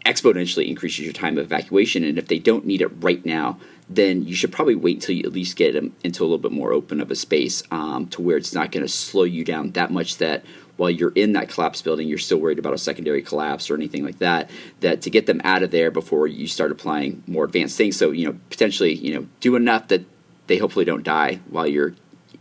exponentially 0.06 0.66
increases 0.66 1.00
your 1.00 1.12
time 1.12 1.36
of 1.36 1.44
evacuation. 1.44 2.02
And 2.04 2.16
if 2.16 2.28
they 2.28 2.38
don't 2.38 2.64
need 2.64 2.80
it 2.80 2.88
right 3.02 3.22
now, 3.26 3.58
then 3.90 4.24
you 4.24 4.34
should 4.34 4.52
probably 4.52 4.74
wait 4.74 4.96
until 4.96 5.14
you 5.14 5.22
at 5.24 5.32
least 5.32 5.56
get 5.56 5.72
them 5.72 5.94
into 6.04 6.22
a 6.22 6.26
little 6.26 6.38
bit 6.38 6.52
more 6.52 6.72
open 6.72 7.00
of 7.00 7.10
a 7.10 7.16
space 7.16 7.62
um, 7.70 8.06
to 8.08 8.20
where 8.20 8.36
it's 8.36 8.54
not 8.54 8.70
going 8.70 8.84
to 8.84 8.92
slow 8.92 9.24
you 9.24 9.44
down 9.44 9.70
that 9.72 9.90
much 9.90 10.18
that 10.18 10.44
while 10.76 10.90
you're 10.90 11.12
in 11.16 11.32
that 11.32 11.48
collapse 11.48 11.82
building, 11.82 12.06
you're 12.06 12.18
still 12.18 12.38
worried 12.38 12.58
about 12.58 12.72
a 12.72 12.78
secondary 12.78 13.20
collapse 13.20 13.68
or 13.68 13.74
anything 13.74 14.04
like 14.04 14.18
that. 14.18 14.48
That 14.80 15.02
to 15.02 15.10
get 15.10 15.26
them 15.26 15.40
out 15.42 15.62
of 15.62 15.70
there 15.70 15.90
before 15.90 16.26
you 16.26 16.46
start 16.46 16.70
applying 16.70 17.22
more 17.26 17.44
advanced 17.44 17.76
things. 17.76 17.96
So 17.96 18.12
you 18.12 18.26
know 18.26 18.38
potentially 18.50 18.94
you 18.94 19.14
know 19.14 19.26
do 19.40 19.56
enough 19.56 19.88
that 19.88 20.04
they 20.46 20.56
hopefully 20.56 20.84
don't 20.84 21.02
die 21.02 21.40
while 21.50 21.66
you're 21.66 21.94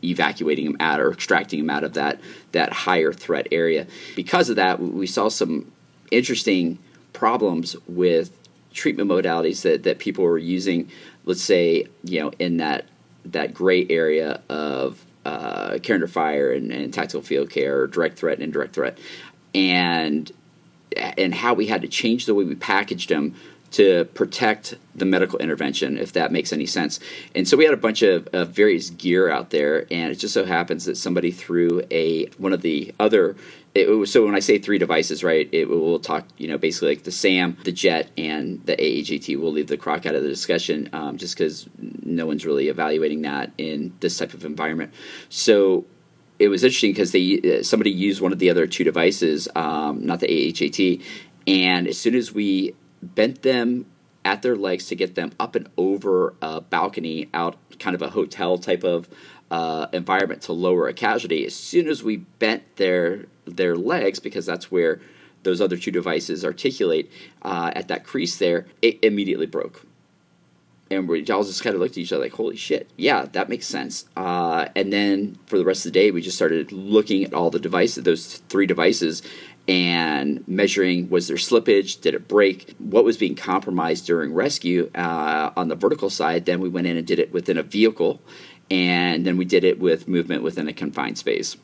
evacuating 0.03 0.65
them 0.65 0.77
out 0.79 0.99
or 0.99 1.11
extracting 1.11 1.59
them 1.59 1.69
out 1.69 1.83
of 1.83 1.93
that 1.93 2.21
that 2.51 2.71
higher 2.71 3.11
threat 3.11 3.47
area. 3.51 3.87
Because 4.15 4.49
of 4.49 4.57
that, 4.57 4.79
we 4.79 5.07
saw 5.07 5.29
some 5.29 5.71
interesting 6.11 6.77
problems 7.13 7.75
with 7.87 8.31
treatment 8.73 9.09
modalities 9.09 9.63
that, 9.63 9.83
that 9.83 9.97
people 9.97 10.23
were 10.23 10.37
using, 10.37 10.89
let's 11.27 11.41
say, 11.41 11.85
you 12.03 12.21
know, 12.21 12.31
in 12.39 12.57
that 12.57 12.85
that 13.25 13.53
gray 13.53 13.85
area 13.89 14.41
of 14.49 15.05
uh, 15.25 15.77
care 15.83 15.95
under 15.95 16.07
fire 16.07 16.53
and, 16.53 16.71
and 16.71 16.93
tactical 16.93 17.21
field 17.21 17.49
care, 17.49 17.85
direct 17.85 18.17
threat 18.17 18.35
and 18.35 18.43
indirect 18.43 18.73
threat, 18.73 18.97
and 19.53 20.31
and 20.95 21.35
how 21.35 21.53
we 21.53 21.67
had 21.67 21.81
to 21.83 21.87
change 21.87 22.25
the 22.25 22.33
way 22.33 22.45
we 22.45 22.55
packaged 22.55 23.09
them 23.09 23.35
to 23.71 24.05
protect 24.13 24.75
the 24.95 25.05
medical 25.05 25.39
intervention, 25.39 25.97
if 25.97 26.13
that 26.13 26.31
makes 26.31 26.51
any 26.51 26.65
sense. 26.65 26.99
And 27.35 27.47
so 27.47 27.57
we 27.57 27.65
had 27.65 27.73
a 27.73 27.77
bunch 27.77 28.01
of, 28.01 28.27
of, 28.33 28.49
various 28.49 28.89
gear 28.89 29.29
out 29.29 29.49
there, 29.49 29.85
and 29.91 30.11
it 30.11 30.15
just 30.15 30.33
so 30.33 30.45
happens 30.45 30.85
that 30.85 30.97
somebody 30.97 31.31
threw 31.31 31.83
a 31.91 32.25
one 32.37 32.53
of 32.53 32.61
the 32.61 32.93
other 32.99 33.35
it 33.77 33.89
was, 33.89 34.11
so 34.11 34.25
when 34.25 34.33
I 34.33 34.39
say 34.39 34.57
three 34.57 34.79
devices, 34.79 35.23
right, 35.23 35.47
it 35.51 35.69
will 35.69 35.99
talk, 35.99 36.25
you 36.37 36.47
know, 36.47 36.57
basically 36.57 36.89
like 36.89 37.03
the 37.03 37.11
SAM, 37.11 37.57
the 37.63 37.71
JETT, 37.71 38.09
and 38.17 38.65
the 38.65 38.75
AAJT. 38.75 39.39
We'll 39.39 39.51
leave 39.51 39.67
the 39.67 39.77
CRoC 39.77 40.07
out 40.07 40.15
of 40.15 40.23
the 40.23 40.29
discussion 40.29 40.89
um, 40.93 41.17
just 41.17 41.37
because 41.37 41.69
no 41.77 42.25
one's 42.25 42.45
really 42.45 42.69
evaluating 42.69 43.21
that 43.21 43.51
in 43.57 43.93
this 43.99 44.17
type 44.17 44.33
of 44.33 44.45
environment. 44.45 44.93
So 45.29 45.85
it 46.39 46.47
was 46.47 46.63
interesting 46.63 46.91
because 46.91 47.11
they 47.11 47.59
uh, 47.59 47.63
somebody 47.63 47.91
used 47.91 48.19
one 48.19 48.31
of 48.31 48.39
the 48.39 48.49
other 48.49 48.65
two 48.65 48.83
devices, 48.83 49.47
um, 49.55 50.05
not 50.05 50.21
the 50.21 50.27
AAJT, 50.27 51.03
and 51.45 51.87
as 51.87 51.99
soon 51.99 52.15
as 52.15 52.33
we 52.33 52.73
bent 53.01 53.41
them 53.41 53.85
at 54.25 54.41
their 54.41 54.55
legs 54.55 54.87
to 54.87 54.95
get 54.95 55.15
them 55.15 55.31
up 55.39 55.55
and 55.55 55.69
over 55.77 56.33
a 56.41 56.59
balcony 56.59 57.29
out 57.33 57.55
kind 57.79 57.95
of 57.95 58.01
a 58.01 58.09
hotel 58.09 58.57
type 58.57 58.83
of 58.83 59.07
uh, 59.49 59.87
environment 59.93 60.41
to 60.43 60.53
lower 60.53 60.87
a 60.87 60.93
casualty. 60.93 61.45
As 61.45 61.55
soon 61.55 61.87
as 61.87 62.03
we 62.03 62.17
bent 62.17 62.75
their 62.75 63.25
their 63.45 63.75
legs, 63.75 64.19
because 64.19 64.45
that's 64.45 64.69
where 64.69 64.99
those 65.43 65.61
other 65.61 65.77
two 65.77 65.91
devices 65.91 66.43
articulate 66.43 67.09
uh, 67.43 67.71
at 67.73 67.87
that 67.87 68.03
crease 68.03 68.37
there, 68.37 68.65
it 68.81 68.99
immediately 69.03 69.45
broke. 69.45 69.85
And 70.89 71.07
we 71.07 71.25
all 71.27 71.43
just 71.43 71.63
kind 71.63 71.73
of 71.73 71.81
looked 71.81 71.93
at 71.93 71.99
each 71.99 72.11
other 72.11 72.23
like, 72.23 72.33
"Holy 72.33 72.55
shit! 72.55 72.89
Yeah, 72.97 73.25
that 73.33 73.49
makes 73.49 73.67
sense." 73.67 74.05
Uh, 74.15 74.67
and 74.75 74.91
then 74.91 75.37
for 75.45 75.57
the 75.57 75.65
rest 75.65 75.85
of 75.85 75.93
the 75.93 75.99
day, 75.99 76.11
we 76.11 76.21
just 76.21 76.37
started 76.37 76.71
looking 76.71 77.23
at 77.23 77.33
all 77.33 77.49
the 77.49 77.59
devices, 77.59 78.03
those 78.03 78.37
three 78.49 78.65
devices, 78.65 79.21
and 79.67 80.47
measuring 80.47 81.09
was 81.09 81.27
there 81.27 81.37
slippage 81.37 81.99
did 82.01 82.13
it 82.13 82.27
break 82.27 82.73
what 82.79 83.03
was 83.03 83.17
being 83.17 83.35
compromised 83.35 84.05
during 84.05 84.33
rescue 84.33 84.89
uh, 84.95 85.51
on 85.57 85.67
the 85.67 85.75
vertical 85.75 86.09
side 86.09 86.45
then 86.45 86.59
we 86.61 86.69
went 86.69 86.87
in 86.87 86.95
and 86.95 87.05
did 87.05 87.19
it 87.19 87.33
within 87.33 87.57
a 87.57 87.63
vehicle 87.63 88.21
and 88.69 89.25
then 89.25 89.37
we 89.37 89.45
did 89.45 89.63
it 89.63 89.79
with 89.79 90.07
movement 90.07 90.43
within 90.43 90.67
a 90.67 90.73
confined 90.73 91.17
space. 91.17 91.55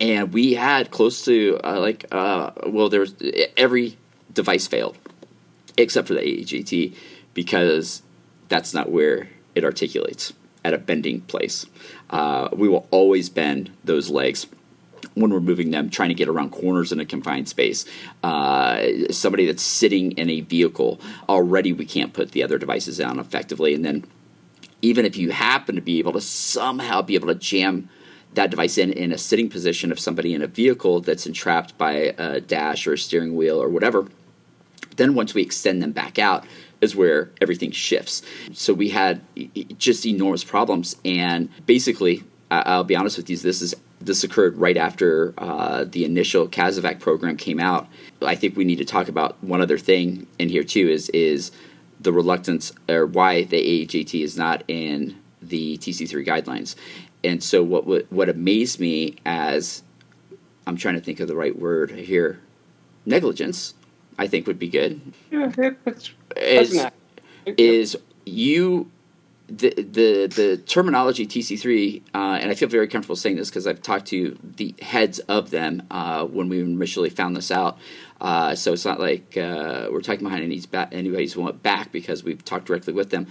And 0.00 0.32
we 0.32 0.54
had 0.54 0.90
close 0.90 1.24
to 1.24 1.58
uh, 1.64 1.80
like 1.80 2.06
uh, 2.12 2.52
well, 2.66 2.88
there 2.88 3.00
was 3.00 3.14
every 3.56 3.96
device 4.32 4.66
failed 4.66 4.96
except 5.76 6.08
for 6.08 6.14
the 6.14 6.20
AAJT 6.20 6.94
because 7.34 8.02
that's 8.48 8.74
not 8.74 8.90
where 8.90 9.28
it 9.54 9.64
articulates 9.64 10.32
at 10.64 10.74
a 10.74 10.78
bending 10.78 11.20
place. 11.22 11.66
Uh, 12.10 12.48
we 12.52 12.68
will 12.68 12.86
always 12.90 13.28
bend 13.28 13.70
those 13.84 14.10
legs 14.10 14.46
when 15.14 15.30
we're 15.30 15.40
moving 15.40 15.70
them, 15.70 15.90
trying 15.90 16.08
to 16.08 16.14
get 16.14 16.28
around 16.28 16.50
corners 16.50 16.92
in 16.92 17.00
a 17.00 17.04
confined 17.04 17.48
space. 17.48 17.84
Uh, 18.22 18.86
somebody 19.10 19.46
that's 19.46 19.62
sitting 19.62 20.12
in 20.12 20.30
a 20.30 20.40
vehicle, 20.42 21.00
already 21.28 21.72
we 21.72 21.84
can't 21.84 22.12
put 22.12 22.32
the 22.32 22.42
other 22.42 22.58
devices 22.58 22.98
down 22.98 23.18
effectively. 23.18 23.74
And 23.74 23.84
then 23.84 24.04
even 24.82 25.04
if 25.04 25.16
you 25.16 25.30
happen 25.30 25.74
to 25.74 25.80
be 25.80 25.98
able 25.98 26.12
to 26.12 26.20
somehow 26.20 27.02
be 27.02 27.14
able 27.14 27.28
to 27.28 27.34
jam 27.34 27.88
that 28.34 28.50
device 28.50 28.78
in 28.78 28.92
in 28.92 29.12
a 29.12 29.18
sitting 29.18 29.48
position 29.48 29.90
of 29.90 29.98
somebody 29.98 30.34
in 30.34 30.42
a 30.42 30.46
vehicle 30.46 31.00
that's 31.00 31.26
entrapped 31.26 31.76
by 31.76 31.92
a 31.92 32.40
dash 32.40 32.86
or 32.86 32.92
a 32.92 32.98
steering 32.98 33.34
wheel 33.34 33.60
or 33.60 33.68
whatever, 33.68 34.06
then 34.96 35.14
once 35.14 35.34
we 35.34 35.42
extend 35.42 35.82
them 35.82 35.92
back 35.92 36.18
out, 36.18 36.44
is 36.80 36.96
where 36.96 37.30
everything 37.40 37.70
shifts. 37.72 38.22
So 38.52 38.72
we 38.72 38.88
had 38.88 39.20
just 39.78 40.06
enormous 40.06 40.44
problems, 40.44 40.96
and 41.04 41.48
basically, 41.66 42.24
I'll 42.50 42.84
be 42.84 42.96
honest 42.96 43.16
with 43.16 43.28
you, 43.28 43.36
this 43.36 43.60
is 43.60 43.74
this 44.00 44.24
occurred 44.24 44.56
right 44.56 44.76
after 44.76 45.34
uh, 45.38 45.84
the 45.84 46.04
initial 46.04 46.48
CASEVAC 46.48 47.00
program 47.00 47.36
came 47.36 47.60
out. 47.60 47.86
I 48.22 48.34
think 48.34 48.56
we 48.56 48.64
need 48.64 48.78
to 48.78 48.84
talk 48.84 49.08
about 49.08 49.42
one 49.42 49.60
other 49.60 49.78
thing 49.78 50.26
in 50.38 50.48
here 50.48 50.64
too 50.64 50.88
is 50.88 51.08
is 51.10 51.52
the 52.00 52.12
reluctance 52.12 52.72
or 52.88 53.06
why 53.06 53.44
the 53.44 53.86
AAJT 53.86 54.22
is 54.22 54.36
not 54.36 54.64
in 54.68 55.16
the 55.42 55.76
TC3 55.78 56.26
guidelines. 56.26 56.74
And 57.22 57.42
so 57.42 57.62
what 57.62 58.10
what 58.10 58.28
amazed 58.28 58.80
me 58.80 59.16
as 59.26 59.82
I'm 60.66 60.76
trying 60.76 60.94
to 60.94 61.00
think 61.00 61.20
of 61.20 61.28
the 61.28 61.36
right 61.36 61.56
word 61.56 61.90
here, 61.90 62.40
negligence, 63.04 63.74
I 64.18 64.26
think 64.26 64.46
would 64.46 64.58
be 64.58 64.68
good. 64.68 65.00
Yeah, 65.30 65.50
that's, 65.84 66.12
is, 66.36 66.86
is 67.56 67.96
you 68.24 68.90
the 69.50 69.70
the 69.74 70.26
the 70.28 70.56
terminology 70.58 71.26
TC3, 71.26 72.02
uh, 72.14 72.38
and 72.40 72.50
I 72.50 72.54
feel 72.54 72.68
very 72.68 72.86
comfortable 72.86 73.16
saying 73.16 73.36
this 73.36 73.50
because 73.50 73.66
I've 73.66 73.82
talked 73.82 74.06
to 74.06 74.38
the 74.42 74.74
heads 74.80 75.18
of 75.20 75.50
them 75.50 75.82
uh, 75.90 76.24
when 76.24 76.48
we 76.48 76.60
initially 76.60 77.10
found 77.10 77.36
this 77.36 77.50
out. 77.50 77.78
Uh, 78.20 78.54
so 78.54 78.72
it's 78.72 78.84
not 78.84 79.00
like 79.00 79.36
uh, 79.36 79.88
we're 79.90 80.02
talking 80.02 80.24
behind 80.24 80.42
anybody's 80.42 80.66
back, 80.66 80.90
anybody's 80.92 81.34
back 81.62 81.90
because 81.90 82.22
we've 82.22 82.44
talked 82.44 82.66
directly 82.66 82.92
with 82.92 83.10
them. 83.10 83.26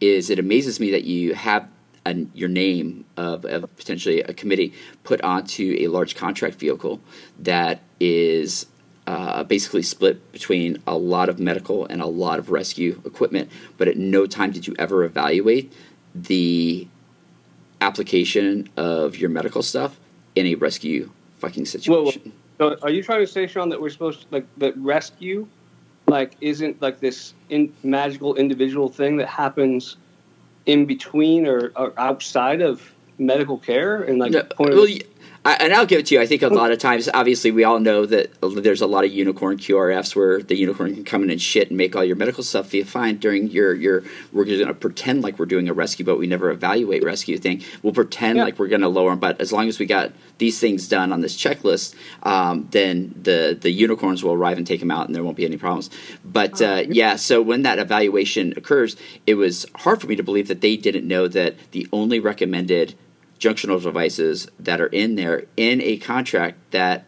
Is 0.00 0.30
it 0.30 0.38
amazes 0.38 0.78
me 0.78 0.92
that 0.92 1.04
you 1.04 1.34
have 1.34 1.68
a, 2.06 2.14
your 2.34 2.48
name 2.48 3.04
of, 3.16 3.44
of 3.44 3.74
potentially 3.76 4.20
a 4.22 4.34
committee 4.34 4.74
put 5.02 5.20
onto 5.22 5.76
a 5.80 5.88
large 5.88 6.14
contract 6.14 6.56
vehicle 6.56 7.00
that 7.40 7.80
is 7.98 8.66
uh, 9.06 9.44
basically 9.44 9.82
split 9.82 10.32
between 10.32 10.82
a 10.86 10.96
lot 10.96 11.28
of 11.28 11.38
medical 11.38 11.86
and 11.86 12.00
a 12.00 12.06
lot 12.06 12.38
of 12.38 12.50
rescue 12.50 13.00
equipment, 13.04 13.50
but 13.76 13.88
at 13.88 13.96
no 13.96 14.26
time 14.26 14.50
did 14.50 14.66
you 14.66 14.74
ever 14.78 15.04
evaluate 15.04 15.72
the 16.14 16.86
application 17.80 18.68
of 18.76 19.16
your 19.16 19.28
medical 19.28 19.62
stuff 19.62 19.98
in 20.34 20.46
a 20.46 20.54
rescue 20.54 21.10
fucking 21.38 21.66
situation. 21.66 22.32
So 22.58 22.76
are 22.82 22.90
you 22.90 23.02
trying 23.02 23.20
to 23.20 23.26
say, 23.26 23.46
Sean, 23.46 23.68
that 23.68 23.80
we're 23.80 23.90
supposed 23.90 24.22
to 24.22 24.26
like 24.30 24.46
that 24.58 24.76
rescue, 24.78 25.46
like, 26.06 26.36
isn't 26.40 26.80
like 26.80 27.00
this 27.00 27.34
in, 27.50 27.72
magical 27.82 28.36
individual 28.36 28.88
thing 28.88 29.16
that 29.16 29.28
happens 29.28 29.96
in 30.66 30.86
between 30.86 31.46
or, 31.46 31.72
or 31.76 31.92
outside 31.98 32.62
of 32.62 32.92
medical 33.18 33.58
care 33.58 34.02
and 34.02 34.18
like? 34.18 34.32
No, 34.32 34.44
well, 34.58 34.86
I, 35.46 35.54
and 35.60 35.74
I'll 35.74 35.84
give 35.84 36.00
it 36.00 36.06
to 36.06 36.14
you. 36.14 36.22
I 36.22 36.26
think 36.26 36.40
a 36.40 36.48
lot 36.48 36.70
of 36.70 36.78
times, 36.78 37.06
obviously, 37.12 37.50
we 37.50 37.64
all 37.64 37.78
know 37.78 38.06
that 38.06 38.32
there's 38.40 38.80
a 38.80 38.86
lot 38.86 39.04
of 39.04 39.12
unicorn 39.12 39.58
QRFs 39.58 40.16
where 40.16 40.42
the 40.42 40.56
unicorn 40.56 40.94
can 40.94 41.04
come 41.04 41.22
in 41.22 41.28
and 41.28 41.40
shit 41.40 41.68
and 41.68 41.76
make 41.76 41.94
all 41.94 42.02
your 42.02 42.16
medical 42.16 42.42
stuff 42.42 42.68
feel 42.68 42.86
fine 42.86 43.18
during 43.18 43.48
your 43.48 43.74
your. 43.74 44.04
We're 44.32 44.46
going 44.46 44.66
to 44.66 44.72
pretend 44.72 45.22
like 45.22 45.38
we're 45.38 45.44
doing 45.44 45.68
a 45.68 45.74
rescue, 45.74 46.04
but 46.04 46.18
we 46.18 46.26
never 46.26 46.50
evaluate 46.50 47.04
rescue 47.04 47.36
thing. 47.36 47.62
We'll 47.82 47.92
pretend 47.92 48.38
like 48.38 48.58
we're 48.58 48.68
going 48.68 48.80
to 48.80 48.88
lower 48.88 49.10
them, 49.10 49.18
but 49.18 49.38
as 49.38 49.52
long 49.52 49.68
as 49.68 49.78
we 49.78 49.84
got 49.84 50.12
these 50.38 50.58
things 50.58 50.88
done 50.88 51.12
on 51.12 51.20
this 51.20 51.36
checklist, 51.36 51.94
um, 52.22 52.66
then 52.70 53.14
the 53.22 53.58
the 53.60 53.70
unicorns 53.70 54.24
will 54.24 54.32
arrive 54.32 54.56
and 54.56 54.66
take 54.66 54.80
them 54.80 54.90
out, 54.90 55.08
and 55.08 55.14
there 55.14 55.22
won't 55.22 55.36
be 55.36 55.44
any 55.44 55.58
problems. 55.58 55.90
But 56.24 56.62
uh, 56.62 56.84
yeah, 56.88 57.16
so 57.16 57.42
when 57.42 57.62
that 57.64 57.78
evaluation 57.78 58.54
occurs, 58.56 58.96
it 59.26 59.34
was 59.34 59.66
hard 59.74 60.00
for 60.00 60.06
me 60.06 60.16
to 60.16 60.22
believe 60.22 60.48
that 60.48 60.62
they 60.62 60.78
didn't 60.78 61.06
know 61.06 61.28
that 61.28 61.56
the 61.72 61.86
only 61.92 62.18
recommended 62.18 62.94
junctional 63.38 63.82
devices 63.82 64.48
that 64.58 64.80
are 64.80 64.86
in 64.86 65.16
there 65.16 65.44
in 65.56 65.80
a 65.80 65.96
contract 65.98 66.58
that 66.70 67.06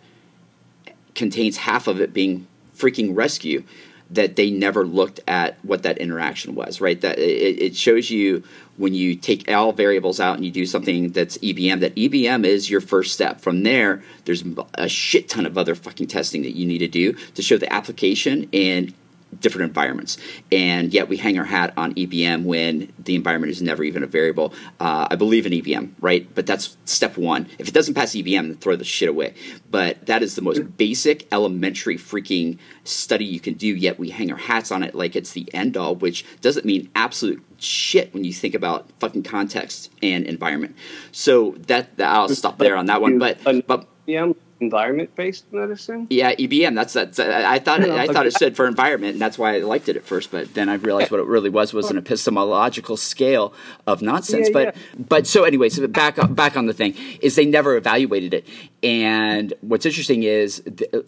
contains 1.15 1.57
half 1.57 1.87
of 1.87 2.01
it 2.01 2.13
being 2.13 2.47
freaking 2.77 3.17
rescue 3.17 3.65
that 4.11 4.37
they 4.37 4.51
never 4.51 4.87
looked 4.87 5.19
at 5.27 5.57
what 5.65 5.83
that 5.83 5.99
interaction 5.99 6.55
was 6.55 6.81
right? 6.81 7.01
That 7.01 7.19
it, 7.19 7.61
it, 7.61 7.77
shows 7.77 8.11
you 8.11 8.45
when 8.77 8.95
you 8.95 9.17
take 9.17 9.51
all 9.51 9.73
variables 9.73 10.21
out 10.21 10.37
and 10.37 10.45
you 10.45 10.51
do 10.51 10.67
something 10.67 11.11
that's 11.11 11.39
ebm 11.39 11.81
that 11.81 11.95
ebm 11.97 12.45
is 12.45 12.71
your 12.71 12.81
first 12.81 13.15
step. 13.15 13.41
From 13.41 13.63
there 13.65 14.03
there's 14.25 14.45
a 14.75 14.89
shit 14.89 15.29
ton 15.29 15.47
of 15.47 15.59
other 15.59 15.75
fucking 15.75 16.07
testing 16.07 16.43
that 16.43 16.55
you 16.55 16.67
need 16.67 16.79
to 16.79 16.89
do 16.89 17.15
to 17.35 17.43
show 17.43 17.57
the 17.57 17.73
application 17.73 18.49
and 18.53 18.95
different 19.41 19.69
environments. 19.69 20.19
And 20.51 20.93
yet 20.93 21.09
we 21.09 21.17
hang 21.17 21.39
our 21.39 21.45
hat 21.45 21.73
on 21.77 21.95
EBM 21.95 22.45
when 22.45 22.93
the 22.99 23.15
environment 23.15 23.51
is 23.51 23.63
never 23.63 23.85
even 23.85 24.03
a 24.03 24.07
variable. 24.07 24.53
Uh, 24.81 25.09
I 25.11 25.17
believe 25.17 25.47
in 25.47 25.53
EBM, 25.53 25.93
right? 26.01 26.29
But 26.35 26.47
that's 26.47 26.77
step 26.85 27.17
one. 27.17 27.49
If 27.59 27.69
it 27.69 27.75
doesn't 27.75 27.95
pass 27.95 28.13
EBM, 28.13 28.49
then 28.49 28.57
throw 28.57 28.77
the 28.77 28.85
shit 28.85 29.09
away. 29.09 29.35
But 29.71 30.07
that 30.07 30.23
is 30.23 30.35
the 30.35 30.43
most 30.43 30.77
basic, 30.77 31.27
elementary 31.33 31.97
freaking 31.97 32.59
study 32.85 33.25
you 33.25 33.41
can 33.41 33.55
do, 33.55 33.69
yet 33.69 33.99
we 33.99 34.11
hang 34.11 34.31
our 34.31 34.39
hats 34.39 34.71
on 34.71 34.83
it 34.83 34.95
like 34.95 35.17
it's 35.17 35.33
the 35.33 35.53
end 35.55 35.77
all, 35.77 35.97
which 35.97 36.25
doesn't 36.41 36.65
mean 36.65 36.91
absolute 36.95 37.43
shit 37.59 38.13
when 38.15 38.25
you 38.25 38.33
think 38.33 38.55
about 38.55 38.91
fucking 39.01 39.23
context 39.23 39.91
and 40.03 40.25
environment. 40.27 40.77
So 41.13 41.53
that, 41.67 41.97
that 41.97 42.09
I'll 42.09 42.29
stop 42.29 42.59
there 42.59 42.77
on 42.77 42.87
that 42.87 43.01
one. 43.01 43.19
But, 43.19 43.39
but 43.67 43.89
yeah 44.07 44.33
environment 44.61 45.15
based 45.15 45.53
medicine. 45.53 46.07
Yeah, 46.11 46.35
EBM. 46.35 46.75
That's 46.75 46.93
that's. 46.93 47.19
I 47.19 47.59
thought 47.59 47.83
it, 47.83 47.91
I 47.91 48.07
thought 48.07 48.27
it 48.27 48.35
stood 48.35 48.57
for 48.57 48.67
environment, 48.67 49.15
and 49.15 49.21
that's 49.21 49.39
why 49.39 49.57
I 49.57 49.59
liked 49.59 49.89
it 49.89 49.97
at 49.97 50.05
first. 50.05 50.31
But 50.31 50.55
then 50.55 50.69
I 50.69 50.75
realized 50.75 51.11
what 51.11 51.21
it 51.21 51.27
really 51.27 51.51
was 51.51 51.73
was 51.73 51.91
an 51.91 51.99
epistemological 51.99 52.97
scale 52.97 53.53
of 53.87 54.03
nonsense. 54.03 54.49
Yeah, 54.49 54.53
but 54.53 54.77
yeah. 54.77 55.05
but 55.09 55.27
so 55.27 55.45
anyway, 55.45 55.69
so 55.69 55.87
back 55.87 56.17
back 56.35 56.57
on 56.57 56.67
the 56.67 56.75
thing 56.75 56.95
is 57.21 57.37
they 57.37 57.47
never 57.47 57.77
evaluated 57.77 58.35
it, 58.35 58.47
and 58.83 59.53
what's 59.61 59.87
interesting 59.87 60.23
is 60.23 60.63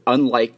unlike 0.06 0.54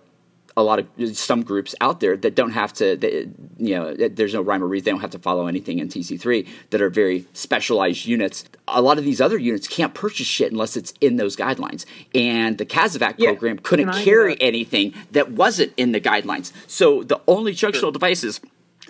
a 0.61 0.63
lot 0.63 0.79
of 0.79 1.17
some 1.17 1.43
groups 1.43 1.75
out 1.81 2.01
there 2.01 2.17
that 2.17 2.35
don't 2.35 2.53
have 2.53 2.73
to, 2.75 2.97
they, 2.97 3.29
you 3.59 3.75
know, 3.75 3.95
there's 3.95 4.35
no 4.35 4.43
rhyme 4.43 4.63
or 4.63 4.67
reason. 4.67 4.85
They 4.85 4.91
don't 4.93 5.01
have 5.01 5.11
to 5.11 5.19
follow 5.19 5.47
anything 5.47 5.79
in 5.79 5.89
TC3 5.89 6.47
that 6.71 6.81
are 6.81 6.91
very 6.91 7.27
specialized 7.33 8.07
units. 8.07 8.45
A 8.69 8.83
lot 8.83 8.99
of 8.99 9.05
these 9.05 9.21
other 9.21 9.39
units 9.39 9.67
can't 9.67 9.95
purchase 9.95 10.27
shit 10.27 10.53
unless 10.53 10.77
it's 10.77 10.93
in 11.01 11.17
those 11.17 11.37
guidelines. 11.37 11.85
And 12.15 12.59
the 12.59 12.67
CASEVAC 12.67 13.15
yeah. 13.19 13.31
program 13.31 13.59
couldn't 13.59 13.93
carry 14.05 14.41
anything 14.41 14.95
that 15.13 15.33
wasn't 15.33 15.73
in 15.77 15.93
the 15.93 16.01
guidelines. 16.01 16.53
So 16.67 17.03
the 17.03 17.21
only 17.27 17.53
junctional 17.53 17.81
sure. 17.81 17.93
devices 17.93 18.41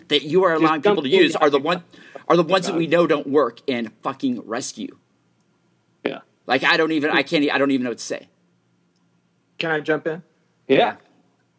that 0.09 0.23
you 0.23 0.45
are 0.45 0.55
allowing 0.55 0.83
people 0.83 1.03
to 1.03 1.09
use 1.09 1.37
are 1.37 1.51
the 1.51 1.59
one 1.59 1.85
are 2.29 2.37
the 2.37 2.43
ones 2.43 2.67
that 2.67 2.77
we 2.77 2.87
know 2.87 3.07
don't 3.07 3.27
work 3.27 3.61
in 3.67 3.91
fucking 4.03 4.43
rescue. 4.47 4.97
Yeah. 6.05 6.21
Like 6.47 6.65
I 6.65 6.77
don't 6.77 6.93
even 6.93 7.11
I 7.11 7.23
can't 7.23 7.49
I 7.51 7.59
don't 7.59 7.71
even 7.71 7.85
know 7.85 7.91
what 7.91 7.99
to 7.99 8.05
say. 8.05 8.29
Can 9.59 9.71
I 9.71 9.81
jump 9.81 10.07
in? 10.07 10.23
Yeah. 10.69 10.93
It, 10.93 10.99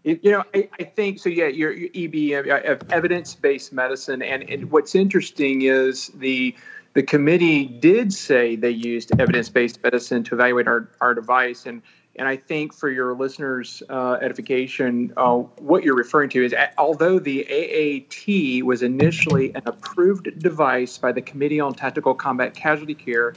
you 0.03 0.31
know, 0.31 0.43
I, 0.53 0.69
I, 0.79 0.83
think 0.83 1.19
so. 1.19 1.29
Yeah, 1.29 1.47
your, 1.47 1.71
your 1.71 1.89
EB, 1.93 2.47
uh, 2.47 2.75
evidence-based 2.89 3.71
medicine, 3.71 4.21
and, 4.21 4.49
and 4.49 4.71
what's 4.71 4.95
interesting 4.95 5.61
is 5.63 6.07
the 6.15 6.55
the 6.93 7.03
committee 7.03 7.65
did 7.65 8.11
say 8.11 8.57
they 8.57 8.71
used 8.71 9.11
evidence-based 9.17 9.81
medicine 9.81 10.23
to 10.25 10.35
evaluate 10.35 10.67
our, 10.67 10.89
our 10.99 11.13
device, 11.13 11.65
and 11.65 11.81
and 12.17 12.27
I 12.27 12.35
think 12.35 12.73
for 12.73 12.89
your 12.89 13.13
listeners' 13.13 13.81
uh, 13.89 14.17
edification, 14.21 15.13
uh, 15.15 15.37
what 15.37 15.83
you're 15.83 15.95
referring 15.95 16.29
to 16.31 16.43
is 16.43 16.53
although 16.77 17.19
the 17.19 17.45
AAT 17.47 18.65
was 18.65 18.83
initially 18.83 19.53
an 19.55 19.61
approved 19.65 20.39
device 20.39 20.97
by 20.97 21.13
the 21.13 21.21
Committee 21.21 21.59
on 21.59 21.73
Tactical 21.73 22.13
Combat 22.13 22.53
Casualty 22.53 22.95
Care, 22.95 23.33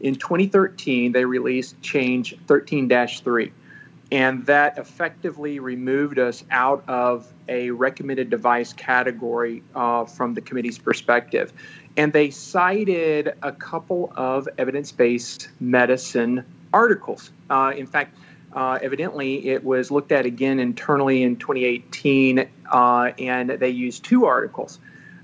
in 0.00 0.14
2013 0.16 1.12
they 1.12 1.24
released 1.24 1.80
Change 1.80 2.36
13-3 2.46 3.52
and 4.10 4.46
that 4.46 4.78
effectively 4.78 5.58
removed 5.58 6.18
us 6.18 6.42
out 6.50 6.84
of 6.88 7.30
a 7.48 7.70
recommended 7.70 8.30
device 8.30 8.72
category 8.72 9.62
uh, 9.74 10.04
from 10.04 10.34
the 10.34 10.40
committee's 10.40 10.78
perspective. 10.78 11.52
And 11.96 12.12
they 12.12 12.30
cited 12.30 13.34
a 13.42 13.52
couple 13.52 14.12
of 14.16 14.48
evidence 14.56 14.92
based 14.92 15.48
medicine 15.60 16.44
articles. 16.72 17.30
Uh, 17.50 17.72
in 17.76 17.86
fact, 17.86 18.16
uh, 18.52 18.78
evidently, 18.80 19.48
it 19.48 19.62
was 19.62 19.90
looked 19.90 20.10
at 20.10 20.24
again 20.24 20.58
internally 20.58 21.22
in 21.22 21.36
2018, 21.36 22.48
uh, 22.70 23.12
and 23.18 23.50
they 23.50 23.68
used 23.68 24.04
two 24.04 24.24
articles. 24.24 24.78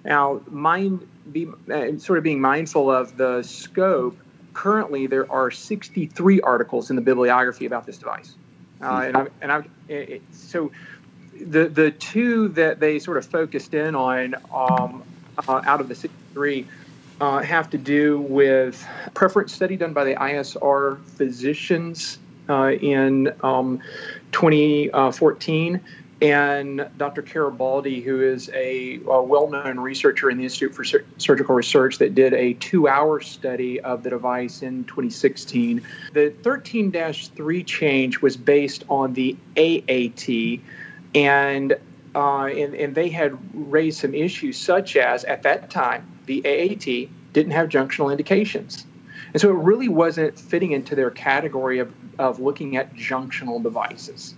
Now, 0.05 0.43
mind 0.47 1.09
be 1.32 1.49
uh, 1.72 1.97
sort 1.99 2.18
of 2.18 2.24
being 2.24 2.41
mindful 2.41 2.91
of 2.91 3.16
the 3.16 3.43
scope. 3.43 4.18
Currently, 4.53 5.07
there 5.07 5.30
are 5.32 5.51
63 5.51 6.43
articles 6.43 6.91
in 6.91 6.97
the 6.97 7.03
bibliography 7.03 7.64
about 7.64 7.87
this 7.87 7.97
device. 7.97 8.35
Uh, 8.85 9.01
and 9.01 9.16
I, 9.16 9.26
and 9.41 9.53
I, 9.53 9.62
it, 9.89 10.22
so 10.32 10.70
the 11.41 11.68
the 11.68 11.91
two 11.91 12.49
that 12.49 12.80
they 12.80 12.99
sort 12.99 13.16
of 13.16 13.26
focused 13.26 13.74
in 13.74 13.95
on 13.95 14.35
um, 14.53 15.03
uh, 15.49 15.62
out 15.64 15.80
of 15.80 15.89
the 15.89 15.95
63 15.95 16.66
uh, 17.20 17.39
have 17.41 17.70
to 17.70 17.78
do 17.78 18.20
with 18.20 18.87
preference 19.14 19.53
study 19.53 19.76
done 19.76 19.93
by 19.93 20.05
the 20.05 20.14
ISR 20.14 21.03
physicians 21.05 22.18
uh, 22.49 22.72
in 22.72 23.32
um, 23.43 23.80
2014 24.32 25.80
and 26.21 26.89
Dr. 26.97 27.51
Baldi, 27.51 28.01
who 28.01 28.23
is 28.23 28.51
a, 28.55 29.01
a 29.07 29.23
well 29.23 29.49
known 29.49 29.81
researcher 29.81 30.31
in 30.31 30.39
the 30.39 30.45
Institute 30.45 30.75
for 30.75 30.85
Sur- 30.85 31.05
Surgical 31.19 31.55
Research, 31.55 31.99
that 31.99 32.15
did 32.15 32.33
a 32.33 32.55
two 32.55 32.89
hour 32.89 33.21
study 33.21 33.81
of 33.81 34.03
the 34.03 34.11
device 34.11 34.62
in 34.62 34.85
2016. 34.85 35.83
The 36.12 36.31
13 36.43 36.93
3 36.93 37.65
change 37.65 38.21
was 38.21 38.37
based 38.37 38.85
on 38.89 39.15
the 39.15 39.37
AAT, 39.57 40.61
and 41.15 41.77
uh, 42.15 42.45
and, 42.45 42.75
and 42.75 42.95
they 42.95 43.09
had 43.09 43.37
raised 43.53 44.01
some 44.01 44.15
issues, 44.15 44.57
such 44.57 44.97
as 44.97 45.25
at 45.25 45.43
that 45.43 45.69
time, 45.71 46.07
the 46.27 46.43
AAT 46.47 47.09
didn't 47.33 47.53
have 47.53 47.69
junctional 47.69 48.11
indications. 48.11 48.87
And 49.33 49.41
so 49.41 49.51
it 49.51 49.57
really 49.57 49.89
wasn't 49.89 50.39
fitting 50.39 50.71
into 50.71 50.95
their 50.95 51.11
category 51.11 51.81
of, 51.81 51.93
of 52.21 52.39
looking 52.39 52.77
at 52.77 52.95
junctional 52.95 53.61
devices. 53.61 54.37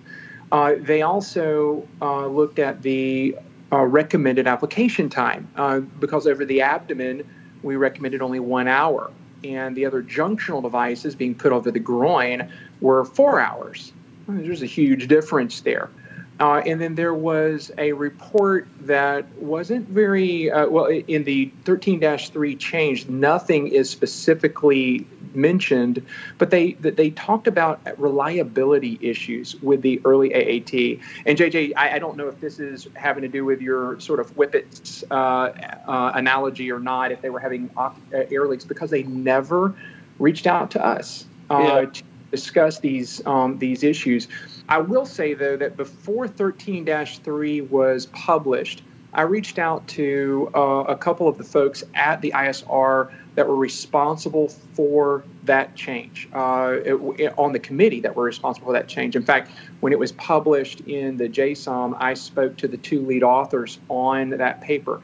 Uh, 0.53 0.74
they 0.78 1.03
also 1.03 1.86
uh, 2.01 2.26
looked 2.26 2.59
at 2.59 2.82
the 2.82 3.36
uh, 3.72 3.82
recommended 3.82 4.47
application 4.47 5.09
time 5.09 5.49
uh, 5.57 5.80
because 5.80 6.26
over 6.26 6.44
the 6.44 6.61
abdomen, 6.61 7.28
we 7.62 7.76
recommended 7.76 8.22
only 8.22 8.40
one 8.40 8.68
hour. 8.68 9.11
And 9.44 9.76
the 9.76 9.86
other 9.86 10.03
junctional 10.03 10.62
devices 10.62 11.14
being 11.14 11.34
put 11.34 11.53
over 11.53 11.70
the 11.70 11.80
groin 11.80 12.51
were 12.80 13.05
four 13.05 13.40
hours. 13.40 13.92
There's 14.28 14.62
a 14.62 14.66
huge 14.66 15.09
difference 15.09 15.61
there. 15.61 15.90
Uh, 16.38 16.62
and 16.66 16.80
then 16.80 16.94
there 16.94 17.14
was 17.14 17.70
a 17.78 17.92
report 17.92 18.68
that 18.80 19.26
wasn't 19.36 19.88
very 19.88 20.51
well 20.51 20.86
in 20.86 21.24
the 21.24 21.51
13 21.64 22.18
3 22.18 22.57
change, 22.57 23.09
nothing 23.09 23.68
is 23.68 23.88
specifically 23.88 25.07
mentioned, 25.37 26.05
but 26.39 26.51
they 26.51 26.72
they 26.72 27.11
talked 27.11 27.47
about 27.47 27.80
reliability 27.99 28.99
issues 29.01 29.55
with 29.62 29.82
the 29.82 30.01
early 30.05 30.32
AAT. 30.34 31.01
And 31.26 31.39
JJ, 31.39 31.72
I, 31.76 31.97
I 31.97 31.99
don't 31.99 32.16
know 32.16 32.28
if 32.28 32.41
this 32.41 32.59
is 32.59 32.89
having 32.95 33.22
to 33.22 33.28
do 33.28 33.45
with 33.45 33.61
your 33.61 34.01
sort 34.01 34.20
of 34.20 34.30
whippets 34.30 35.05
uh, 35.11 35.14
uh, 35.14 36.12
analogy 36.14 36.70
or 36.72 36.80
not, 36.80 37.12
if 37.12 37.20
they 37.22 37.30
were 37.30 37.41
having 37.41 37.70
uh, 37.76 37.93
air 38.12 38.47
leaks, 38.47 38.64
because 38.64 38.91
they 38.91 39.03
never 39.05 39.74
reached 40.18 40.47
out 40.47 40.70
to 40.72 40.84
us 40.84 41.26
uh, 41.51 41.59
yeah. 41.59 41.91
to 41.91 42.03
discuss 42.30 42.80
these 42.80 43.24
um, 43.26 43.59
these 43.59 43.82
issues. 43.82 44.28
I 44.68 44.78
will 44.78 45.07
say, 45.07 45.34
though, 45.34 45.57
that 45.57 45.76
before 45.76 46.26
13 46.26 46.87
3 46.87 47.61
was 47.62 48.07
published, 48.07 48.82
I 49.12 49.22
reached 49.22 49.59
out 49.59 49.87
to 49.89 50.51
uh, 50.55 50.84
a 50.89 50.97
couple 50.97 51.28
of 51.28 51.39
the 51.39 51.45
folks 51.45 51.84
at 51.95 52.20
the 52.20 52.32
ISR 52.32 53.12
that 53.37 53.47
were 53.47 53.55
responsible 53.55 54.49
for 54.49 55.22
that 55.45 55.76
change, 55.76 56.28
uh, 56.32 56.76
it, 56.84 56.95
it, 57.20 57.34
on 57.39 57.53
the 57.53 57.59
committee 57.59 58.01
that 58.01 58.16
were 58.16 58.24
responsible 58.24 58.66
for 58.66 58.72
that 58.72 58.89
change. 58.89 59.14
In 59.14 59.22
fact, 59.22 59.51
when 59.80 59.93
it 59.93 59.99
was 59.99 60.11
published 60.12 60.80
in 60.80 61.18
the 61.18 61.28
JSOM, 61.28 61.97
I 62.01 62.14
spoke 62.14 62.57
to 62.59 62.68
the 62.68 62.78
two 62.78 63.05
lead 63.05 63.22
authors 63.22 63.78
on 63.89 64.30
that 64.30 64.62
paper. 64.62 65.01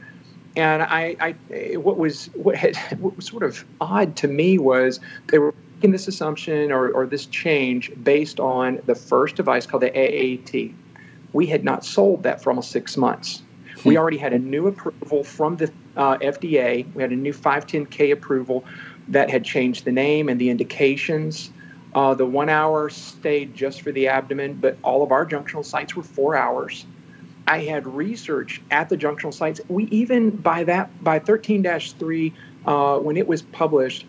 And 0.57 0.83
I, 0.83 1.17
I 1.21 1.77
what 1.77 1.99
was 1.99 2.27
what, 2.35 2.57
had, 2.57 2.77
what 3.01 3.17
was 3.17 3.27
sort 3.27 3.43
of 3.43 3.65
odd 3.81 4.17
to 4.17 4.29
me 4.29 4.59
was 4.59 4.99
they 5.29 5.39
were 5.39 5.55
making 5.77 5.93
this 5.93 6.09
assumption 6.09 6.73
or, 6.73 6.91
or 6.91 7.07
this 7.07 7.27
change 7.27 7.93
based 8.03 8.41
on 8.41 8.81
the 8.87 8.95
first 8.95 9.37
device 9.37 9.67
called 9.67 9.83
the 9.83 9.93
AAT. 9.95 10.73
We 11.35 11.47
had 11.47 11.65
not 11.65 11.85
sold 11.85 12.23
that 12.23 12.43
for 12.43 12.51
almost 12.51 12.71
six 12.71 12.97
months. 12.97 13.43
We 13.85 13.95
hmm. 13.95 14.01
already 14.01 14.19
had 14.19 14.33
a 14.33 14.39
new 14.39 14.69
approval 14.69 15.25
from 15.25 15.57
the 15.57 15.71
uh, 15.97 16.19
FDA. 16.19 16.93
We 16.95 17.03
had 17.03 17.13
a 17.13 17.17
new 17.17 17.33
510K 17.33 18.13
approval 18.13 18.65
that 19.09 19.31
had 19.31 19.45
changed 19.45 19.85
the 19.85 19.93
name 19.93 20.29
and 20.29 20.41
the 20.41 20.51
indications. 20.51 21.51
Uh, 21.95 22.15
the 22.15 22.25
one 22.25 22.49
hour 22.49 22.89
stayed 22.89 23.55
just 23.55 23.83
for 23.83 23.93
the 23.93 24.09
abdomen, 24.09 24.55
but 24.55 24.79
all 24.83 25.03
of 25.03 25.13
our 25.13 25.27
junctional 25.27 25.65
sites 25.65 25.95
were 25.95 26.03
four 26.03 26.37
hours. 26.37 26.87
I 27.47 27.61
had 27.61 27.87
research 27.87 28.63
at 28.71 28.89
the 28.89 28.97
junctional 28.97 29.35
sites. 29.35 29.61
We 29.69 29.85
even 29.85 30.31
by 30.31 30.65
that 30.65 31.03
by 31.03 31.19
13-3 31.19 32.33
uh, 32.65 32.99
when 32.99 33.17
it 33.17 33.27
was 33.27 33.43
published, 33.43 34.07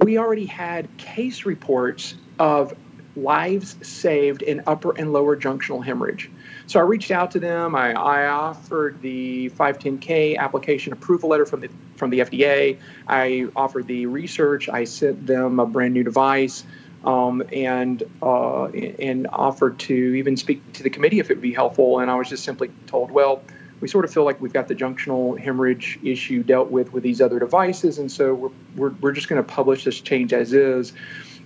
we 0.00 0.18
already 0.18 0.46
had 0.46 0.88
case 0.96 1.44
reports 1.44 2.14
of 2.38 2.74
lives 3.16 3.76
saved 3.86 4.42
in 4.42 4.62
upper 4.66 4.96
and 4.96 5.12
lower 5.12 5.36
junctional 5.36 5.84
hemorrhage. 5.84 6.30
So 6.70 6.78
I 6.78 6.84
reached 6.84 7.10
out 7.10 7.32
to 7.32 7.40
them. 7.40 7.74
I, 7.74 7.94
I, 7.94 8.26
offered 8.28 9.02
the 9.02 9.50
510K 9.50 10.36
application 10.36 10.92
approval 10.92 11.30
letter 11.30 11.44
from 11.44 11.58
the 11.58 11.68
from 11.96 12.10
the 12.10 12.20
FDA. 12.20 12.78
I 13.08 13.48
offered 13.56 13.88
the 13.88 14.06
research. 14.06 14.68
I 14.68 14.84
sent 14.84 15.26
them 15.26 15.58
a 15.58 15.66
brand 15.66 15.94
new 15.94 16.04
device. 16.04 16.62
Um, 17.04 17.42
and 17.52 18.00
uh, 18.22 18.66
and 18.66 19.26
offered 19.32 19.80
to 19.80 19.94
even 19.94 20.36
speak 20.36 20.74
to 20.74 20.84
the 20.84 20.90
committee 20.90 21.18
if 21.18 21.28
it 21.28 21.34
would 21.34 21.42
be 21.42 21.52
helpful. 21.52 21.98
And 21.98 22.08
I 22.08 22.14
was 22.14 22.28
just 22.28 22.44
simply 22.44 22.70
told, 22.86 23.10
well, 23.10 23.42
we 23.80 23.88
sort 23.88 24.04
of 24.04 24.12
feel 24.12 24.24
like 24.24 24.40
we've 24.40 24.52
got 24.52 24.68
the 24.68 24.76
junctional 24.76 25.36
hemorrhage 25.40 25.98
issue 26.04 26.44
dealt 26.44 26.70
with 26.70 26.92
with 26.92 27.02
these 27.02 27.20
other 27.20 27.40
devices, 27.40 27.98
and 27.98 28.12
so 28.12 28.32
we're, 28.32 28.50
we're, 28.76 28.94
we're 29.00 29.12
just 29.12 29.26
going 29.28 29.42
to 29.42 29.48
publish 29.48 29.82
this 29.82 30.00
change 30.00 30.32
as 30.32 30.52
is. 30.52 30.92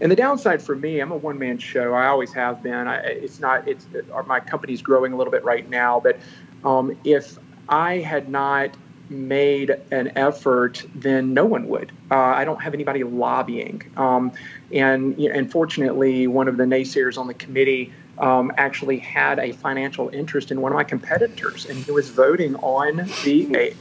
And 0.01 0.11
the 0.11 0.17
downside 0.17 0.63
for 0.63 0.75
me, 0.75 1.01
I'm 1.01 1.13
a 1.13 1.17
one 1.17 1.39
man 1.39 1.59
show. 1.59 1.95
I 1.95 2.07
always 2.07 2.33
have 2.33 2.63
been. 2.63 2.89
I, 2.89 2.97
it's 2.97 3.41
not. 3.41 3.67
It's 3.69 3.87
my 4.27 4.41
company's 4.41 4.83
growing 4.83 5.13
a 5.13 5.17
little 5.17 5.31
bit 5.31 5.45
right 5.45 5.69
now, 5.69 6.01
but 6.01 6.19
um, 6.65 6.97
if 7.05 7.39
I 7.69 7.99
had 7.99 8.29
not 8.29 8.77
made 9.11 9.71
an 9.91 10.13
effort, 10.17 10.85
then 10.95 11.35
no 11.35 11.45
one 11.45 11.69
would. 11.69 11.93
Uh, 12.11 12.17
I 12.17 12.45
don't 12.45 12.61
have 12.63 12.75
anybody 12.75 13.05
lobbying. 13.05 13.83
Um, 13.97 14.33
and 14.73 15.19
you 15.19 15.29
know, 15.29 15.39
unfortunately, 15.39 16.27
one 16.27 16.49
of 16.49 16.57
the 16.57 16.65
naysayers 16.65 17.19
on 17.19 17.27
the 17.27 17.35
committee 17.35 17.93
um, 18.19 18.53
actually 18.57 18.99
had 18.99 19.39
a 19.39 19.53
financial 19.53 20.09
interest 20.09 20.51
in 20.51 20.61
one 20.61 20.73
of 20.73 20.77
my 20.77 20.85
competitors, 20.85 21.67
and 21.67 21.79
he 21.79 21.91
was 21.91 22.11
voting 22.11 22.57
on 22.57 23.09
the 23.25 23.75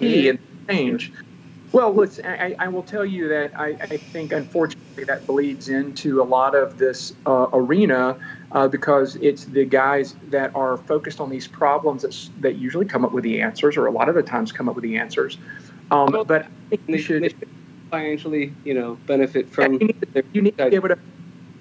and 0.00 0.38
change. 0.68 1.12
Well, 1.72 1.92
listen, 1.94 2.26
I, 2.26 2.56
I, 2.58 2.68
will 2.68 2.82
tell 2.82 3.04
you 3.04 3.28
that 3.28 3.58
I, 3.58 3.68
I, 3.68 3.96
think, 3.96 4.32
unfortunately, 4.32 4.79
that 4.96 5.26
bleeds 5.26 5.68
into 5.68 6.20
a 6.20 6.24
lot 6.24 6.54
of 6.54 6.78
this 6.78 7.12
uh, 7.26 7.46
arena 7.52 8.18
uh, 8.52 8.68
because 8.68 9.16
it's 9.16 9.44
the 9.44 9.64
guys 9.64 10.14
that 10.28 10.54
are 10.54 10.76
focused 10.76 11.20
on 11.20 11.30
these 11.30 11.46
problems 11.46 12.02
that, 12.02 12.16
that 12.40 12.56
usually 12.56 12.86
come 12.86 13.04
up 13.04 13.12
with 13.12 13.24
the 13.24 13.40
answers, 13.40 13.76
or 13.76 13.86
a 13.86 13.92
lot 13.92 14.08
of 14.08 14.14
the 14.14 14.22
times 14.22 14.52
come 14.52 14.68
up 14.68 14.74
with 14.74 14.84
the 14.84 14.96
answers. 14.96 15.38
Um, 15.90 16.10
well, 16.12 16.24
but 16.24 16.46
they 16.86 16.98
should 16.98 17.34
financially, 17.90 18.52
you 18.64 18.74
know, 18.74 18.94
benefit 19.06 19.48
from. 19.48 19.74
You 19.74 19.78
need, 19.78 20.24
you 20.32 20.42
need 20.42 20.58
to 20.58 20.70
be 20.70 20.76
able 20.76 20.88
to. 20.88 20.98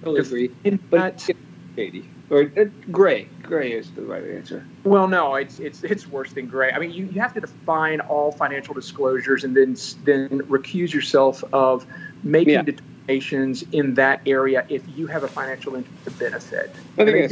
Totally 0.03 0.49
agree. 0.61 0.79
But 0.89 1.27
Katie. 1.75 2.09
Or 2.29 2.51
uh, 2.57 2.65
gray. 2.91 3.27
Gray 3.41 3.71
is 3.71 3.89
the 3.91 4.03
right 4.03 4.23
answer. 4.23 4.65
Well, 4.83 5.07
no, 5.07 5.35
it's 5.35 5.59
it's 5.59 5.83
it's 5.83 6.07
worse 6.07 6.33
than 6.33 6.47
gray. 6.47 6.71
I 6.71 6.77
mean, 6.77 6.91
you, 6.91 7.05
you 7.05 7.21
have 7.21 7.33
to 7.33 7.41
define 7.41 8.01
all 8.01 8.31
financial 8.31 8.73
disclosures 8.73 9.43
and 9.43 9.55
then 9.55 9.75
then 10.03 10.41
recuse 10.47 10.93
yourself 10.93 11.43
of 11.53 11.87
making 12.23 12.53
yeah. 12.53 12.61
Determinations 13.09 13.63
in 13.71 13.93
that 13.95 14.21
area 14.25 14.65
if 14.69 14.83
you 14.95 15.07
have 15.07 15.23
a 15.23 15.27
financial 15.27 15.75
interest 15.75 16.03
to 16.05 16.11
benefit. 16.11 16.69
I 16.97 17.05
think 17.05 17.09
I 17.09 17.13
mean, 17.13 17.29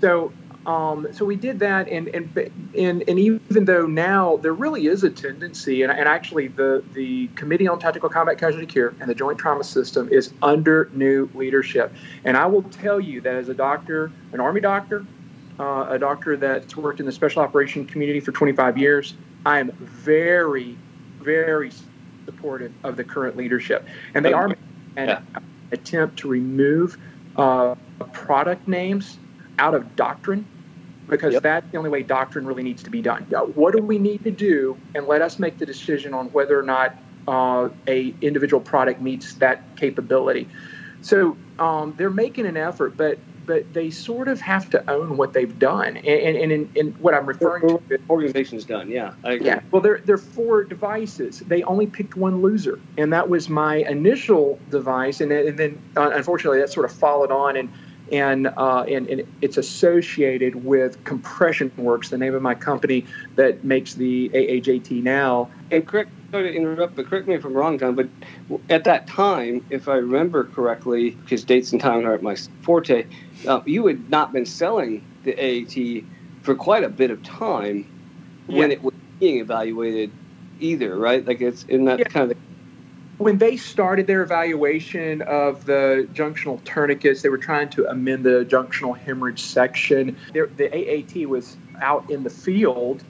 so 0.00 0.32
um, 0.64 1.08
so 1.12 1.24
we 1.24 1.34
did 1.34 1.58
that, 1.58 1.88
and, 1.88 2.08
and 2.08 2.52
and 2.78 3.02
and 3.08 3.18
even 3.18 3.64
though 3.64 3.86
now 3.86 4.36
there 4.36 4.52
really 4.52 4.86
is 4.86 5.02
a 5.02 5.10
tendency, 5.10 5.82
and, 5.82 5.90
and 5.90 6.08
actually 6.08 6.48
the 6.48 6.84
the 6.92 7.26
Committee 7.28 7.66
on 7.66 7.80
Tactical 7.80 8.08
Combat 8.08 8.38
Casualty 8.38 8.66
Care 8.66 8.94
and 9.00 9.08
the 9.08 9.14
Joint 9.14 9.38
Trauma 9.38 9.64
System 9.64 10.08
is 10.10 10.32
under 10.40 10.88
new 10.92 11.28
leadership, 11.34 11.92
and 12.24 12.36
I 12.36 12.46
will 12.46 12.62
tell 12.62 13.00
you 13.00 13.20
that 13.22 13.34
as 13.34 13.48
a 13.48 13.54
doctor, 13.54 14.12
an 14.32 14.38
Army 14.38 14.60
doctor, 14.60 15.04
uh, 15.58 15.86
a 15.88 15.98
doctor 15.98 16.36
that's 16.36 16.76
worked 16.76 17.00
in 17.00 17.06
the 17.06 17.12
special 17.12 17.42
operation 17.42 17.84
community 17.84 18.20
for 18.20 18.30
25 18.30 18.78
years, 18.78 19.14
I 19.44 19.58
am 19.58 19.72
very, 19.72 20.76
very 21.18 21.72
supportive 22.24 22.72
of 22.84 22.96
the 22.96 23.02
current 23.02 23.36
leadership, 23.36 23.84
and 24.14 24.24
they 24.24 24.32
are 24.32 24.54
an 24.96 25.08
yeah. 25.08 25.20
attempt 25.70 26.18
to 26.20 26.28
remove 26.28 26.98
uh, 27.36 27.74
product 28.12 28.68
names 28.68 29.18
out 29.58 29.74
of 29.74 29.96
doctrine 29.96 30.46
because 31.08 31.34
yep. 31.34 31.42
that's 31.42 31.70
the 31.70 31.78
only 31.78 31.90
way 31.90 32.02
doctrine 32.02 32.46
really 32.46 32.62
needs 32.62 32.82
to 32.82 32.90
be 32.90 33.02
done. 33.02 33.22
What 33.54 33.74
do 33.74 33.82
we 33.82 33.98
need 33.98 34.24
to 34.24 34.30
do, 34.30 34.76
and 34.94 35.06
let 35.06 35.20
us 35.22 35.38
make 35.38 35.58
the 35.58 35.66
decision 35.66 36.14
on 36.14 36.28
whether 36.28 36.58
or 36.58 36.62
not 36.62 36.96
uh, 37.28 37.68
a 37.86 38.14
individual 38.20 38.60
product 38.60 39.00
meets 39.00 39.34
that 39.34 39.62
capability. 39.76 40.48
So 41.02 41.36
um, 41.58 41.94
they're 41.96 42.10
making 42.10 42.46
an 42.46 42.56
effort, 42.56 42.96
but 42.96 43.18
but 43.46 43.72
they 43.72 43.90
sort 43.90 44.28
of 44.28 44.40
have 44.40 44.70
to 44.70 44.90
own 44.90 45.16
what 45.16 45.32
they've 45.32 45.58
done. 45.58 45.96
And, 45.96 46.36
and, 46.36 46.52
and, 46.52 46.76
and 46.76 46.96
what 46.98 47.14
I'm 47.14 47.26
referring 47.26 47.68
to, 47.68 47.82
the 47.88 47.98
organization's 48.08 48.64
done. 48.64 48.90
Yeah, 48.90 49.14
yeah. 49.40 49.60
Well, 49.70 49.82
they're 49.82 50.00
they're 50.04 50.18
four 50.18 50.64
devices. 50.64 51.40
They 51.40 51.62
only 51.64 51.86
picked 51.86 52.16
one 52.16 52.42
loser, 52.42 52.78
and 52.96 53.12
that 53.12 53.28
was 53.28 53.48
my 53.48 53.76
initial 53.76 54.58
device. 54.70 55.20
And, 55.20 55.32
and 55.32 55.58
then 55.58 55.82
uh, 55.96 56.10
unfortunately, 56.10 56.60
that 56.60 56.70
sort 56.70 56.86
of 56.86 56.96
followed 56.96 57.30
on 57.30 57.56
and 57.56 57.68
and, 58.12 58.46
uh, 58.46 58.82
and, 58.82 59.08
and 59.08 59.26
it's 59.40 59.56
associated 59.56 60.64
with 60.64 61.02
Compression 61.04 61.72
Works, 61.78 62.10
the 62.10 62.18
name 62.18 62.34
of 62.34 62.42
my 62.42 62.54
company 62.54 63.06
that 63.36 63.64
makes 63.64 63.94
the 63.94 64.28
AAJT 64.28 65.02
now. 65.02 65.50
And 65.70 65.86
correct, 65.86 66.10
sorry 66.30 66.52
to 66.52 66.54
interrupt, 66.54 66.94
but 66.94 67.06
correct 67.06 67.26
me 67.26 67.34
if 67.34 67.44
I'm 67.44 67.54
wrong, 67.54 67.78
Tom. 67.78 67.94
But 67.94 68.08
at 68.68 68.84
that 68.84 69.06
time, 69.06 69.64
if 69.70 69.88
I 69.88 69.94
remember 69.94 70.44
correctly, 70.44 71.10
because 71.10 71.42
dates 71.42 71.72
and 71.72 71.80
time 71.80 72.04
aren't 72.04 72.22
my 72.22 72.36
forte, 72.60 73.06
uh, 73.48 73.62
you 73.64 73.86
had 73.86 74.10
not 74.10 74.32
been 74.32 74.46
selling 74.46 75.02
the 75.24 75.32
AAT 75.32 76.04
for 76.42 76.54
quite 76.54 76.84
a 76.84 76.90
bit 76.90 77.10
of 77.10 77.22
time 77.22 77.90
yeah. 78.46 78.58
when 78.58 78.70
it 78.70 78.82
was 78.82 78.94
being 79.20 79.38
evaluated 79.38 80.10
either, 80.60 80.96
right? 80.96 81.26
Like 81.26 81.40
it's 81.40 81.64
in 81.64 81.86
that 81.86 81.98
yeah. 81.98 82.08
kind 82.08 82.30
of 82.30 82.36
when 83.22 83.38
they 83.38 83.56
started 83.56 84.06
their 84.06 84.22
evaluation 84.22 85.22
of 85.22 85.64
the 85.64 86.08
junctional 86.12 86.62
tourniquets, 86.64 87.22
they 87.22 87.28
were 87.28 87.38
trying 87.38 87.68
to 87.70 87.86
amend 87.86 88.24
the 88.24 88.44
junctional 88.44 88.96
hemorrhage 88.96 89.42
section. 89.42 90.16
the 90.32 90.68
AAT 90.72 91.28
was 91.28 91.56
out 91.80 92.10
in 92.10 92.22
the 92.22 92.30
field. 92.30 93.02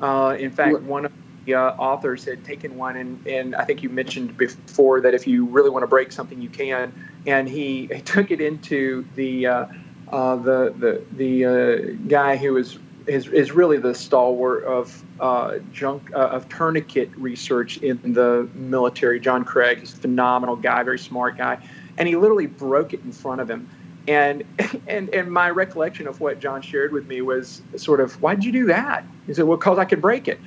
Uh, 0.00 0.36
in 0.38 0.50
fact, 0.50 0.80
one 0.82 1.04
of 1.06 1.12
the 1.44 1.54
uh, 1.54 1.70
authors 1.72 2.24
had 2.24 2.44
taken 2.44 2.76
one, 2.76 2.96
and, 2.96 3.26
and 3.26 3.54
I 3.54 3.64
think 3.64 3.82
you 3.82 3.88
mentioned 3.88 4.36
before 4.36 5.00
that 5.02 5.14
if 5.14 5.26
you 5.26 5.44
really 5.44 5.70
want 5.70 5.82
to 5.82 5.88
break 5.88 6.12
something, 6.12 6.40
you 6.40 6.48
can. 6.48 6.92
And 7.26 7.48
he, 7.48 7.86
he 7.92 8.00
took 8.00 8.30
it 8.30 8.40
into 8.40 9.06
the 9.14 9.46
uh, 9.46 9.66
uh, 10.10 10.36
the 10.36 10.74
the 10.76 11.02
the 11.16 11.44
uh, 11.44 12.06
guy 12.08 12.36
who 12.36 12.54
was 12.54 12.78
is, 13.10 13.26
is 13.26 13.50
really 13.50 13.76
the 13.76 13.92
stalwart 13.92 14.64
of 14.64 15.04
uh, 15.18 15.58
junk 15.72 16.10
uh, 16.14 16.18
of 16.18 16.48
tourniquet 16.48 17.10
research 17.16 17.78
in 17.78 17.98
the 18.14 18.48
military. 18.54 19.18
John 19.18 19.44
Kragh, 19.44 19.80
he's 19.80 19.92
a 19.92 19.96
phenomenal 19.96 20.54
guy, 20.54 20.82
very 20.84 20.98
smart 20.98 21.36
guy, 21.36 21.58
and 21.98 22.08
he 22.08 22.14
literally 22.14 22.46
broke 22.46 22.94
it 22.94 23.02
in 23.04 23.10
front 23.10 23.40
of 23.40 23.50
him. 23.50 23.68
And 24.06 24.44
and 24.86 25.12
and 25.12 25.30
my 25.30 25.50
recollection 25.50 26.06
of 26.06 26.20
what 26.20 26.38
John 26.38 26.62
shared 26.62 26.92
with 26.92 27.08
me 27.08 27.20
was 27.20 27.62
sort 27.76 28.00
of, 28.00 28.22
why 28.22 28.36
did 28.36 28.44
you 28.44 28.52
do 28.52 28.66
that? 28.66 29.04
He 29.26 29.34
said, 29.34 29.44
well, 29.44 29.58
because 29.58 29.78
I 29.78 29.84
could 29.86 30.00
break 30.00 30.28
it. 30.28 30.40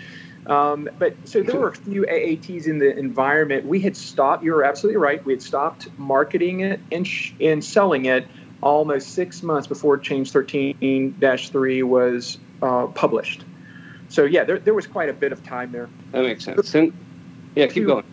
Um, 0.45 0.89
but 0.99 1.15
so 1.25 1.41
there 1.41 1.59
were 1.59 1.69
a 1.69 1.75
few 1.75 2.03
AATs 2.03 2.67
in 2.67 2.77
the 2.77 2.97
environment. 2.97 3.65
We 3.65 3.79
had 3.79 3.95
stopped. 3.95 4.43
You 4.43 4.53
were 4.53 4.63
absolutely 4.63 4.97
right. 4.97 5.23
We 5.25 5.33
had 5.33 5.41
stopped 5.41 5.87
marketing 5.97 6.61
it 6.61 6.81
and, 6.91 7.07
sh- 7.07 7.31
and 7.39 7.63
selling 7.63 8.05
it 8.05 8.27
almost 8.61 9.09
six 9.09 9.43
months 9.43 9.67
before 9.67 9.97
Change 9.97 10.31
13-3 10.31 11.83
was 11.83 12.37
uh, 12.63 12.87
published. 12.87 13.43
So 14.09 14.23
yeah, 14.23 14.43
there, 14.43 14.59
there 14.59 14.73
was 14.73 14.87
quite 14.87 15.09
a 15.09 15.13
bit 15.13 15.31
of 15.31 15.43
time 15.43 15.71
there. 15.71 15.89
That 16.11 16.23
makes 16.23 16.45
sense. 16.45 16.73
And, 16.73 16.93
yeah, 17.55 17.67
keep 17.67 17.85
going. 17.85 18.05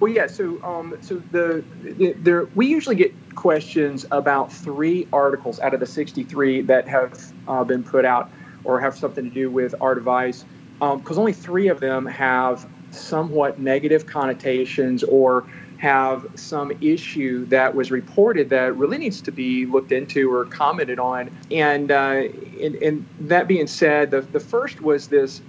Well, 0.00 0.10
yeah. 0.10 0.26
So, 0.26 0.62
um, 0.64 0.96
so 1.00 1.22
the, 1.32 1.64
the 1.82 2.12
there 2.12 2.44
we 2.54 2.66
usually 2.66 2.96
get 2.96 3.12
questions 3.34 4.06
about 4.10 4.52
three 4.52 5.06
articles 5.12 5.58
out 5.60 5.74
of 5.74 5.80
the 5.80 5.86
63 5.86 6.62
that 6.62 6.88
have 6.88 7.32
uh, 7.48 7.64
been 7.64 7.82
put 7.82 8.04
out 8.04 8.30
or 8.64 8.80
have 8.80 8.96
something 8.96 9.24
to 9.24 9.30
do 9.30 9.50
with 9.50 9.74
our 9.80 9.94
device, 9.94 10.44
because 10.78 11.16
um, 11.16 11.18
only 11.18 11.32
three 11.32 11.68
of 11.68 11.80
them 11.80 12.06
have 12.06 12.66
somewhat 12.90 13.58
negative 13.58 14.06
connotations 14.06 15.02
or 15.02 15.44
have 15.82 16.24
some 16.36 16.70
issue 16.80 17.44
that 17.46 17.74
was 17.74 17.90
reported 17.90 18.50
that 18.50 18.76
really 18.76 18.98
needs 18.98 19.20
to 19.20 19.32
be 19.32 19.66
looked 19.66 19.90
into 19.90 20.32
or 20.32 20.44
commented 20.44 21.00
on. 21.00 21.28
And, 21.50 21.90
uh, 21.90 22.22
and, 22.60 22.76
and, 22.76 23.04
that 23.22 23.48
being 23.48 23.66
said, 23.66 24.12
the, 24.12 24.20
the 24.20 24.38
first 24.38 24.80
was 24.80 25.08
this 25.08 25.42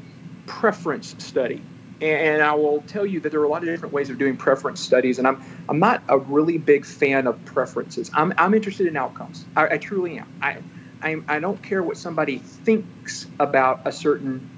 preference 0.47 1.13
study. 1.23 1.61
And 2.01 2.41
I 2.41 2.51
will 2.55 2.81
tell 2.88 3.05
you 3.05 3.19
that 3.19 3.29
there 3.29 3.41
are 3.41 3.45
a 3.45 3.47
lot 3.47 3.61
of 3.61 3.69
different 3.69 3.93
ways 3.93 4.09
of 4.09 4.17
doing 4.17 4.36
preference 4.36 4.81
studies, 4.81 5.19
and 5.19 5.27
I'm 5.27 5.41
I'm 5.69 5.79
not 5.79 6.03
a 6.09 6.17
really 6.17 6.57
big 6.57 6.86
fan 6.86 7.27
of 7.27 7.45
preferences. 7.45 8.11
I'm, 8.13 8.34
I'm 8.38 8.53
interested 8.53 8.88
in 8.88 8.97
outcomes. 8.97 9.45
I, 9.55 9.75
I 9.75 9.77
truly 9.77 10.17
am. 10.17 10.27
I, 10.41 10.57
I 11.01 11.21
I 11.29 11.39
don't 11.39 11.61
care 11.63 11.81
what 11.81 11.95
somebody 11.95 12.39
thinks 12.39 13.27
about 13.39 13.81
a 13.86 13.91
certain 13.93 14.49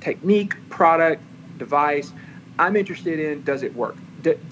technique, 0.00 0.54
product, 0.68 1.20
device. 1.58 2.12
I'm 2.60 2.76
interested 2.76 3.18
in 3.18 3.42
does 3.42 3.64
it 3.64 3.74
work? 3.74 3.96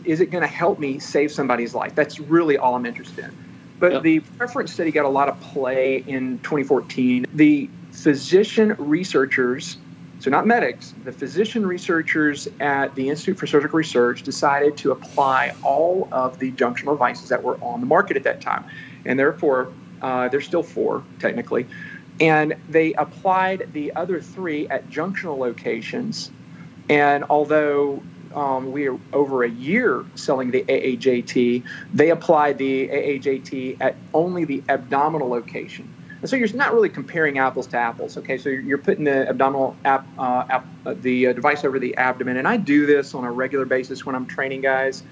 Is 0.05 0.21
it 0.21 0.31
going 0.31 0.43
to 0.43 0.49
help 0.49 0.79
me 0.79 0.99
save 0.99 1.33
somebody's 1.33 1.75
life? 1.75 1.95
That's 1.95 2.21
really 2.21 2.59
all 2.59 2.75
I'm 2.75 2.87
interested 2.87 3.25
in. 3.25 3.51
But 3.79 3.93
yep. 3.93 4.03
the 4.03 4.21
preference 4.21 4.73
study 4.73 4.91
got 4.91 5.07
a 5.07 5.09
lot 5.09 5.29
of 5.29 5.41
play 5.41 6.05
in 6.07 6.39
2014. 6.41 7.27
The 7.33 7.71
physician 7.93 8.75
researchers, 8.79 9.79
so 10.18 10.31
not 10.31 10.47
medics, 10.47 10.95
the 11.05 11.12
physician 11.12 11.66
researchers 11.66 12.47
at 12.61 12.95
the 12.95 13.09
Institute 13.09 13.39
for 13.39 13.47
Surgical 13.47 13.79
Research 13.79 14.23
decided 14.23 14.77
to 14.79 14.93
apply 14.93 15.55
all 15.62 16.09
of 16.12 16.39
the 16.39 16.53
junctional 16.53 16.93
devices 16.93 17.31
that 17.31 17.43
were 17.43 17.57
on 17.62 17.81
the 17.81 17.87
market 17.87 18.18
at 18.18 18.25
that 18.25 18.43
time. 18.43 18.64
And 19.07 19.18
therefore, 19.18 19.73
uh, 20.03 20.29
there's 20.29 20.45
still 20.45 20.62
four 20.62 21.03
technically. 21.18 21.66
And 22.21 22.57
they 22.68 22.93
applied 22.95 23.73
the 23.73 23.95
other 23.97 24.21
three 24.21 24.68
at 24.68 24.91
junctional 24.91 25.39
locations. 25.39 26.31
And 26.91 27.25
although 27.31 28.03
um, 28.35 28.72
we 28.72 28.89
are 28.89 28.99
over 29.12 29.45
a 29.45 29.49
year 29.49 30.05
selling 30.14 30.51
the 30.51 30.62
AAJT, 30.62 31.64
they 31.93 32.11
applied 32.11 32.59
the 32.59 32.89
AAJT 32.89 33.76
at 33.81 33.97
only 34.14 34.45
the 34.45 34.62
abdominal 34.68 35.28
location. 35.28 35.89
And 36.20 36.28
so 36.28 36.37
you're 36.37 36.53
not 36.55 36.74
really 36.74 36.91
comparing 36.91 37.39
apples 37.39 37.66
to 37.68 37.78
apples. 37.78 38.16
Okay, 38.18 38.37
so 38.37 38.51
you're 38.51 38.78
putting 38.78 39.05
the 39.05 39.28
abdominal 39.28 39.74
app, 39.85 40.07
uh, 40.18 40.61
uh, 40.85 40.95
the 41.01 41.28
uh, 41.28 41.33
device 41.33 41.64
over 41.64 41.78
the 41.78 41.97
abdomen, 41.97 42.37
and 42.37 42.47
I 42.47 42.57
do 42.59 42.87
this 42.87 43.14
on 43.14 43.24
a 43.24 43.33
regular 43.33 43.64
basis 43.64 44.05
when 44.05 44.14
I'm 44.14 44.26
training 44.26 44.61
guys. 44.61 45.03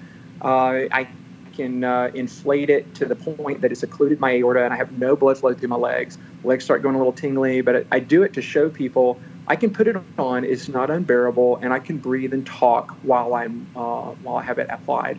Uh, 0.41 0.85
I 0.91 1.07
can 1.53 1.83
uh, 1.83 2.11
inflate 2.13 2.69
it 2.69 2.93
to 2.95 3.05
the 3.05 3.15
point 3.15 3.61
that 3.61 3.71
it's 3.71 3.83
occluded 3.83 4.19
my 4.19 4.31
aorta, 4.35 4.63
and 4.63 4.73
I 4.73 4.77
have 4.77 4.97
no 4.97 5.15
blood 5.15 5.37
flow 5.37 5.53
through 5.53 5.67
my 5.67 5.75
legs. 5.75 6.17
Legs 6.43 6.63
start 6.63 6.83
going 6.83 6.95
a 6.95 6.97
little 6.97 7.11
tingly, 7.11 7.61
but 7.61 7.85
I 7.91 7.99
do 7.99 8.23
it 8.23 8.33
to 8.33 8.41
show 8.41 8.69
people 8.69 9.19
I 9.49 9.55
can 9.55 9.71
put 9.71 9.87
it 9.87 9.97
on. 10.17 10.45
It's 10.45 10.69
not 10.69 10.91
unbearable, 10.91 11.57
and 11.57 11.73
I 11.73 11.79
can 11.79 11.97
breathe 11.97 12.33
and 12.33 12.45
talk 12.45 12.91
while 13.01 13.33
I'm 13.33 13.67
uh, 13.75 14.11
while 14.21 14.35
I 14.35 14.43
have 14.43 14.59
it 14.59 14.67
applied. 14.69 15.17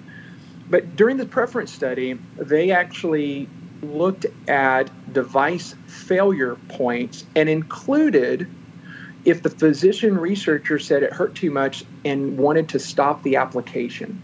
But 0.71 0.95
during 0.95 1.17
the 1.17 1.27
preference 1.27 1.73
study, 1.73 2.17
they 2.39 2.71
actually 2.71 3.49
looked 3.83 4.27
at 4.49 4.89
device 5.13 5.75
failure 5.87 6.57
points 6.69 7.25
and 7.35 7.49
included 7.49 8.47
if 9.25 9.43
the 9.43 9.51
physician 9.51 10.17
researcher 10.17 10.79
said 10.79 11.03
it 11.03 11.13
hurt 11.13 11.35
too 11.35 11.51
much 11.51 11.85
and 12.05 12.39
wanted 12.39 12.69
to 12.69 12.79
stop 12.79 13.23
the 13.25 13.37
application. 13.37 14.23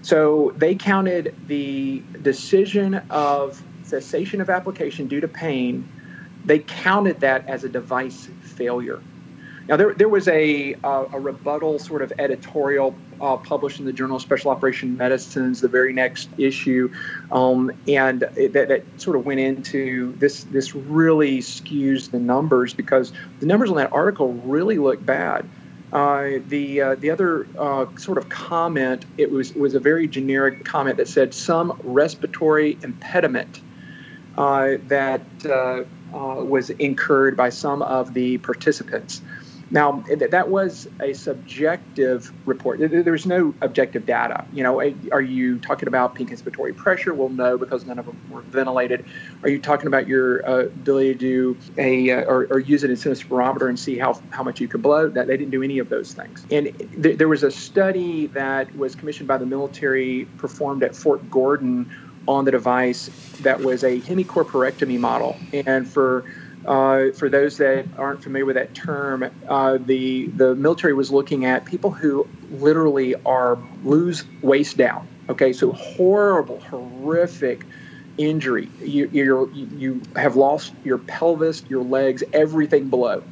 So 0.00 0.52
they 0.56 0.74
counted 0.74 1.34
the 1.46 2.02
decision 2.22 2.94
of 3.10 3.62
cessation 3.84 4.40
of 4.40 4.48
application 4.48 5.06
due 5.06 5.20
to 5.20 5.28
pain, 5.28 5.86
they 6.44 6.58
counted 6.60 7.20
that 7.20 7.46
as 7.48 7.64
a 7.64 7.68
device 7.68 8.28
failure. 8.56 9.00
Now, 9.72 9.78
there, 9.78 9.94
there 9.94 10.08
was 10.10 10.28
a, 10.28 10.74
uh, 10.84 11.06
a 11.14 11.18
rebuttal 11.18 11.78
sort 11.78 12.02
of 12.02 12.12
editorial 12.18 12.94
uh, 13.22 13.38
published 13.38 13.78
in 13.80 13.86
the 13.86 13.92
Journal 13.94 14.16
of 14.16 14.22
Special 14.22 14.50
Operation 14.50 14.98
Medicines, 14.98 15.62
the 15.62 15.68
very 15.68 15.94
next 15.94 16.28
issue, 16.36 16.92
um, 17.30 17.72
and 17.88 18.22
it, 18.36 18.52
that, 18.52 18.68
that, 18.68 18.84
sort 19.00 19.16
of 19.16 19.24
went 19.24 19.40
into 19.40 20.12
this. 20.18 20.44
This 20.44 20.74
really 20.74 21.38
skews 21.38 22.10
the 22.10 22.18
numbers 22.18 22.74
because 22.74 23.14
the 23.40 23.46
numbers 23.46 23.70
on 23.70 23.76
that 23.76 23.94
article 23.94 24.34
really 24.34 24.76
look 24.76 25.02
bad. 25.06 25.48
Uh, 25.90 26.40
the 26.48 26.82
uh, 26.82 26.94
the 26.96 27.08
other 27.08 27.46
uh, 27.58 27.86
sort 27.96 28.18
of 28.18 28.28
comment 28.28 29.06
it 29.16 29.30
was 29.30 29.54
was 29.54 29.74
a 29.74 29.80
very 29.80 30.06
generic 30.06 30.66
comment 30.66 30.98
that 30.98 31.08
said 31.08 31.32
some 31.32 31.80
respiratory 31.82 32.76
impediment 32.82 33.62
uh, 34.36 34.72
that 34.88 35.22
was 36.12 36.68
incurred 36.68 37.38
by 37.38 37.48
some 37.48 37.80
of 37.80 38.12
the 38.12 38.36
participants. 38.36 39.22
Now, 39.72 40.04
that 40.06 40.50
was 40.50 40.86
a 41.00 41.14
subjective 41.14 42.30
report. 42.46 42.78
There 42.78 43.02
there's 43.02 43.24
no 43.24 43.54
objective 43.62 44.04
data. 44.04 44.44
You 44.52 44.62
know, 44.62 44.78
are 45.10 45.22
you 45.22 45.58
talking 45.60 45.88
about 45.88 46.14
peak 46.14 46.28
inspiratory 46.28 46.76
pressure? 46.76 47.14
Well, 47.14 47.30
no, 47.30 47.56
because 47.56 47.86
none 47.86 47.98
of 47.98 48.04
them 48.04 48.20
were 48.30 48.42
ventilated. 48.42 49.06
Are 49.42 49.48
you 49.48 49.58
talking 49.58 49.86
about 49.86 50.06
your 50.06 50.46
uh, 50.46 50.64
ability 50.64 51.14
to 51.14 51.18
do 51.18 51.56
a 51.78 52.10
uh, 52.10 52.24
or, 52.24 52.46
or, 52.50 52.58
use 52.58 52.84
an 52.84 52.90
incentive 52.90 53.32
and 53.32 53.78
see 53.78 53.96
how, 53.96 54.20
how 54.28 54.42
much 54.42 54.60
you 54.60 54.68
can 54.68 54.82
blow? 54.82 55.08
That 55.08 55.26
they 55.26 55.38
didn't 55.38 55.52
do 55.52 55.62
any 55.62 55.78
of 55.78 55.88
those 55.88 56.12
things. 56.12 56.44
And 56.50 56.76
th- 57.02 57.16
there 57.16 57.28
was 57.28 57.42
a 57.42 57.50
study 57.50 58.26
that 58.28 58.76
was 58.76 58.94
commissioned 58.94 59.26
by 59.26 59.38
the 59.38 59.46
military, 59.46 60.26
performed 60.36 60.82
at 60.82 60.94
Fort 60.94 61.30
Gordon 61.30 61.90
on 62.28 62.44
the 62.44 62.50
device 62.50 63.10
that 63.40 63.60
was 63.60 63.84
a 63.84 64.00
hemicorporectomy 64.00 64.98
model, 64.98 65.36
and 65.52 65.88
for 65.88 66.24
uh, 66.66 67.10
for 67.12 67.28
those 67.28 67.56
that 67.58 67.86
aren't 67.98 68.22
familiar 68.22 68.44
with 68.44 68.56
that 68.56 68.74
term, 68.74 69.24
uh, 69.48 69.78
the 69.78 70.26
the 70.28 70.54
military 70.54 70.94
was 70.94 71.10
looking 71.10 71.44
at 71.44 71.64
people 71.64 71.90
who 71.90 72.26
literally 72.50 73.14
are 73.24 73.58
lose 73.82 74.24
waist 74.42 74.76
down. 74.76 75.08
Okay, 75.28 75.52
so 75.52 75.72
horrible, 75.72 76.60
horrific 76.60 77.64
injury. 78.18 78.68
You 78.80 79.08
you 79.12 79.50
you 79.54 80.02
have 80.16 80.36
lost 80.36 80.72
your 80.84 80.98
pelvis, 80.98 81.64
your 81.68 81.82
legs, 81.82 82.22
everything 82.32 82.88
below. 82.88 83.22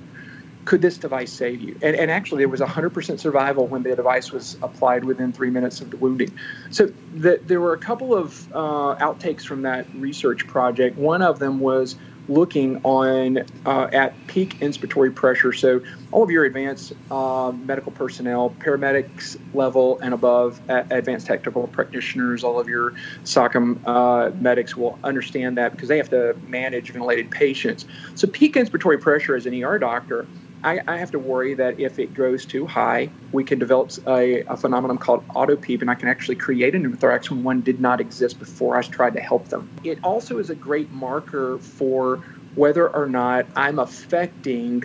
Could 0.66 0.83
this 0.83 0.99
device 0.99 1.33
save 1.33 1.61
you? 1.61 1.76
And, 1.83 1.97
and 1.97 2.11
actually, 2.11 2.41
there 2.41 2.49
was 2.49 2.61
100% 2.61 3.18
survival 3.18 3.66
when 3.66 3.83
the 3.83 3.97
device 3.97 4.31
was 4.31 4.57
applied 4.62 5.05
within 5.05 5.33
three 5.33 5.51
minutes 5.51 5.81
of 5.81 5.91
the 5.91 5.97
wounding. 5.97 6.37
So 6.70 6.93
the, 7.16 7.41
there 7.43 7.61
were 7.61 7.72
a 7.72 7.78
couple 7.78 8.14
of 8.14 8.47
uh, 8.53 8.95
outtakes 8.97 9.43
from 9.43 9.62
that 9.62 9.87
research 9.95 10.47
project. 10.47 10.97
One 10.97 11.22
of 11.22 11.39
them 11.39 11.61
was 11.61 11.97
looking 12.28 12.80
on 12.84 13.44
uh, 13.66 13.88
at 13.92 14.14
peak 14.26 14.58
inspiratory 14.60 15.14
pressure. 15.14 15.52
So 15.52 15.80
all 16.12 16.22
of 16.22 16.30
your 16.30 16.44
advanced 16.44 16.92
uh, 17.10 17.52
medical 17.52 17.92
personnel, 17.92 18.54
paramedics 18.60 19.36
level 19.54 19.98
and 20.00 20.14
above, 20.14 20.60
advanced 20.68 21.26
technical 21.26 21.66
practitioners, 21.68 22.44
all 22.44 22.58
of 22.58 22.68
your 22.68 22.92
SOCM 23.24 23.80
uh, 23.86 24.30
medics 24.40 24.76
will 24.76 24.98
understand 25.04 25.58
that 25.58 25.72
because 25.72 25.88
they 25.88 25.96
have 25.96 26.10
to 26.10 26.36
manage 26.46 26.90
ventilated 26.90 27.30
patients. 27.30 27.86
So 28.14 28.28
peak 28.28 28.54
inspiratory 28.54 29.00
pressure 29.00 29.34
as 29.34 29.46
an 29.46 29.62
ER 29.62 29.78
doctor 29.78 30.26
I, 30.62 30.80
I, 30.86 30.96
have 30.98 31.11
to 31.12 31.18
worry 31.18 31.54
that 31.54 31.80
if 31.80 31.98
it 31.98 32.14
grows 32.14 32.44
too 32.44 32.66
high, 32.66 33.11
we 33.32 33.44
can 33.44 33.58
develop 33.58 33.92
a, 34.06 34.42
a 34.42 34.56
phenomenon 34.56 34.98
called 34.98 35.26
autopeep, 35.28 35.80
and 35.80 35.90
I 35.90 35.94
can 35.94 36.08
actually 36.08 36.36
create 36.36 36.74
a 36.74 36.78
pneumothorax 36.78 37.30
when 37.30 37.42
one 37.42 37.61
did 37.62 37.80
not 37.80 38.00
exist 38.00 38.38
before 38.38 38.76
I 38.76 38.82
tried 38.82 39.14
to 39.14 39.20
help 39.20 39.48
them. 39.48 39.68
It 39.84 39.98
also 40.02 40.38
is 40.38 40.50
a 40.50 40.54
great 40.54 40.90
marker 40.92 41.58
for 41.58 42.16
whether 42.54 42.88
or 42.88 43.06
not 43.06 43.46
I'm 43.56 43.78
affecting 43.78 44.84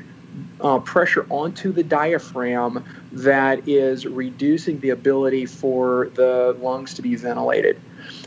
uh, 0.62 0.80
pressure 0.80 1.26
onto 1.30 1.72
the 1.72 1.84
diaphragm 1.84 2.84
that 3.12 3.68
is 3.68 4.06
reducing 4.06 4.80
the 4.80 4.90
ability 4.90 5.46
for 5.46 6.10
the 6.16 6.56
lungs 6.60 6.94
to 6.96 7.02
be 7.02 7.16
ventilated. 7.16 7.80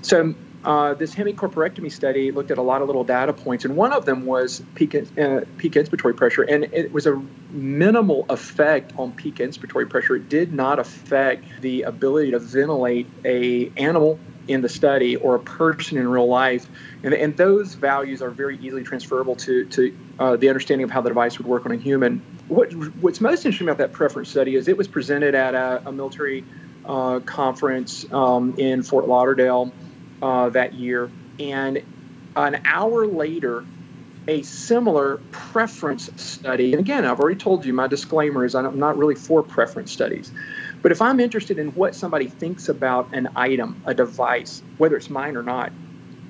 So 0.03 0.35
uh, 0.65 0.95
this 0.95 1.15
hemicorporectomy 1.15 1.91
study 1.91 2.33
looked 2.33 2.51
at 2.51 2.59
a 2.59 2.63
lot 2.63 2.83
of 2.83 2.89
little 2.89 3.05
data 3.05 3.33
points, 3.33 3.65
and 3.65 3.77
one 3.77 3.93
of 3.93 4.05
them 4.05 4.27
was 4.27 4.63
peak, 4.75 4.95
uh, 4.95 5.41
peak 5.57 5.73
inspiratory 5.73 6.17
pressure, 6.17 6.43
and 6.43 6.65
it 6.65 6.93
was 6.93 7.07
a 7.07 7.23
minimal 7.51 8.27
effect 8.29 8.93
on 8.99 9.13
peak 9.13 9.37
inspiratory 9.37 9.89
pressure. 9.89 10.17
It 10.17 10.29
did 10.29 10.53
not 10.53 10.79
affect 10.79 11.45
the 11.61 11.83
ability 11.83 12.33
to 12.33 12.41
ventilate 12.41 13.07
a 13.25 13.71
animal 13.77 14.19
in 14.49 14.63
the 14.63 14.69
study 14.69 15.15
or 15.17 15.37
a 15.37 15.41
person 15.41 15.99
in 15.99 16.09
real 16.09 16.27
life, 16.27 16.67
and, 17.05 17.15
and 17.15 17.37
those 17.37 17.75
values 17.75 18.21
are 18.21 18.31
very 18.31 18.59
easily 18.59 18.83
transferable 18.83 19.37
to 19.37 19.65
to 19.67 19.97
uh, 20.19 20.37
the 20.37 20.49
understanding 20.49 20.85
of 20.85 20.91
how 20.91 21.01
the 21.01 21.11
device 21.11 21.39
would 21.39 21.47
work 21.47 21.67
on 21.67 21.73
a 21.73 21.77
human. 21.77 22.21
What, 22.49 22.73
what's 22.73 23.21
most 23.21 23.45
interesting 23.45 23.69
about 23.69 23.79
that 23.79 23.93
preference 23.93 24.31
study 24.31 24.57
is 24.57 24.69
it 24.69 24.77
was 24.77 24.89
presented 24.89 25.35
at 25.35 25.55
a, 25.55 25.83
a 25.87 25.93
military 25.93 26.45
uh, 26.87 27.21
conference 27.21 28.11
um, 28.11 28.55
in 28.57 28.83
Fort 28.83 29.07
Lauderdale 29.07 29.71
uh, 30.23 30.49
that 30.51 30.75
year. 30.75 31.11
And 31.39 31.83
an 32.37 32.61
hour 32.65 33.07
later, 33.07 33.65
a 34.29 34.43
similar 34.43 35.19
preference 35.31 36.11
study. 36.17 36.73
And 36.73 36.81
again, 36.81 37.05
I've 37.05 37.19
already 37.19 37.39
told 37.39 37.65
you 37.65 37.73
my 37.73 37.87
disclaimer 37.87 38.45
is 38.45 38.55
I'm 38.55 38.79
not 38.79 38.99
really 38.99 39.15
for 39.15 39.43
preference 39.43 39.91
studies. 39.91 40.31
But 40.83 40.93
if 40.93 41.01
I'm 41.01 41.19
interested 41.19 41.59
in 41.59 41.69
what 41.69 41.95
somebody 41.95 42.29
thinks 42.29 42.69
about 42.69 43.13
an 43.15 43.31
item, 43.35 43.83
a 43.87 43.95
device, 43.95 44.63
whether 44.77 44.97
it's 44.97 45.11
mine 45.11 45.37
or 45.37 45.43
not, 45.43 45.73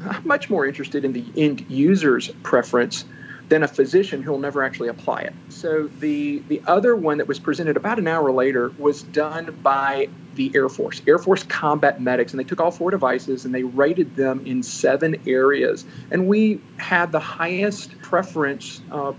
I'm 0.09 0.27
much 0.27 0.49
more 0.49 0.65
interested 0.65 1.05
in 1.05 1.13
the 1.13 1.25
end 1.37 1.67
user's 1.69 2.29
preference 2.43 3.05
than 3.49 3.63
a 3.63 3.69
physician 3.69 4.23
who'll 4.23 4.39
never 4.39 4.63
actually 4.63 4.89
apply 4.89 5.21
it. 5.21 5.33
So 5.49 5.89
the 6.01 6.41
the 6.49 6.63
other 6.67 6.95
one 6.95 7.19
that 7.19 7.29
was 7.29 7.39
presented 7.39 7.77
about 7.77 7.99
an 7.99 8.07
hour 8.07 8.31
later 8.31 8.73
was 8.79 9.03
done 9.03 9.59
by 9.63 10.09
the 10.35 10.53
Air 10.55 10.69
Force, 10.69 11.03
Air 11.07 11.19
Force 11.19 11.43
combat 11.45 12.01
medics, 12.01 12.33
and 12.33 12.41
they 12.41 12.45
took 12.45 12.61
all 12.61 12.71
four 12.71 12.91
devices 12.91 13.45
and 13.45 13.55
they 13.55 13.65
rated 13.65 14.15
them 14.17 14.47
in 14.47 14.63
seven 14.63 15.17
areas. 15.27 15.85
And 16.11 16.29
we 16.29 16.61
had 16.77 17.11
the 17.11 17.21
highest 17.21 17.99
preference 18.03 18.81
uh, 18.93 19.13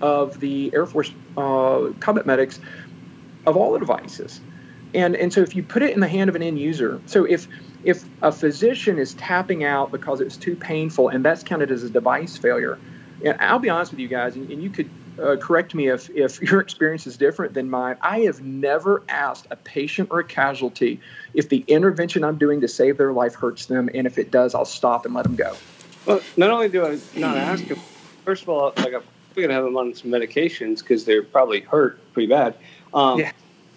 of 0.00 0.38
the 0.40 0.70
Air 0.74 0.86
Force 0.86 1.12
uh, 1.36 1.92
combat 2.00 2.26
medics 2.26 2.60
of 3.46 3.56
all 3.56 3.72
the 3.72 3.78
devices. 3.78 4.40
And 4.94 5.16
and 5.16 5.32
so 5.32 5.40
if 5.40 5.56
you 5.56 5.62
put 5.62 5.82
it 5.82 5.92
in 5.92 6.00
the 6.00 6.08
hand 6.08 6.28
of 6.28 6.36
an 6.36 6.42
end 6.42 6.58
user, 6.58 7.00
so 7.06 7.24
if 7.24 7.48
if 7.82 8.04
a 8.20 8.30
physician 8.30 8.98
is 8.98 9.14
tapping 9.14 9.64
out 9.64 9.90
because 9.90 10.20
it's 10.20 10.36
too 10.36 10.54
painful 10.54 11.08
and 11.08 11.24
that's 11.24 11.42
counted 11.42 11.70
as 11.70 11.82
a 11.82 11.88
device 11.88 12.36
failure, 12.36 12.78
and 13.24 13.36
I'll 13.40 13.58
be 13.58 13.70
honest 13.70 13.92
with 13.92 14.00
you 14.00 14.08
guys, 14.08 14.36
and, 14.36 14.50
and 14.50 14.62
you 14.62 14.70
could 14.70 14.90
uh, 15.20 15.36
correct 15.36 15.74
me 15.74 15.88
if, 15.88 16.10
if 16.10 16.40
your 16.50 16.60
experience 16.60 17.06
is 17.06 17.16
different 17.16 17.54
than 17.54 17.68
mine. 17.68 17.96
I 18.00 18.20
have 18.20 18.40
never 18.40 19.02
asked 19.08 19.46
a 19.50 19.56
patient 19.56 20.08
or 20.10 20.20
a 20.20 20.24
casualty 20.24 21.00
if 21.34 21.48
the 21.48 21.64
intervention 21.68 22.24
I'm 22.24 22.38
doing 22.38 22.60
to 22.62 22.68
save 22.68 22.96
their 22.96 23.12
life 23.12 23.34
hurts 23.34 23.66
them, 23.66 23.88
and 23.94 24.06
if 24.06 24.18
it 24.18 24.30
does, 24.30 24.54
I'll 24.54 24.64
stop 24.64 25.04
and 25.04 25.14
let 25.14 25.24
them 25.24 25.36
go. 25.36 25.54
Well, 26.06 26.20
not 26.36 26.50
only 26.50 26.68
do 26.68 26.86
I 26.86 26.98
not 27.16 27.36
ask 27.36 27.64
them, 27.66 27.78
first 28.24 28.42
of 28.42 28.48
all, 28.48 28.72
like 28.76 28.94
I'm 28.94 29.02
going 29.34 29.48
to 29.48 29.54
have 29.54 29.64
them 29.64 29.76
on 29.76 29.94
some 29.94 30.10
medications 30.10 30.78
because 30.78 31.04
they're 31.04 31.22
probably 31.22 31.60
hurt 31.60 32.00
pretty 32.12 32.28
bad. 32.28 32.56
Um, 32.94 33.20
yeah. 33.20 33.32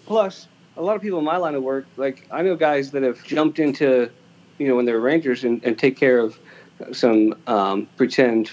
Plus, 0.06 0.48
a 0.78 0.82
lot 0.82 0.96
of 0.96 1.02
people 1.02 1.20
in 1.20 1.26
my 1.26 1.38
line 1.38 1.56
of 1.56 1.64
work, 1.64 1.86
like 1.98 2.28
I 2.32 2.42
know 2.42 2.56
guys 2.56 2.92
that 2.92 3.04
have 3.04 3.24
jumped 3.24 3.60
into, 3.60 4.10
you 4.58 4.68
know, 4.68 4.76
when 4.76 4.86
they're 4.86 5.00
rangers 5.00 5.44
and, 5.44 5.64
and 5.64 5.78
take 5.78 5.98
care 5.98 6.20
of 6.20 6.38
some 6.92 7.36
um, 7.48 7.88
pretend 7.98 8.52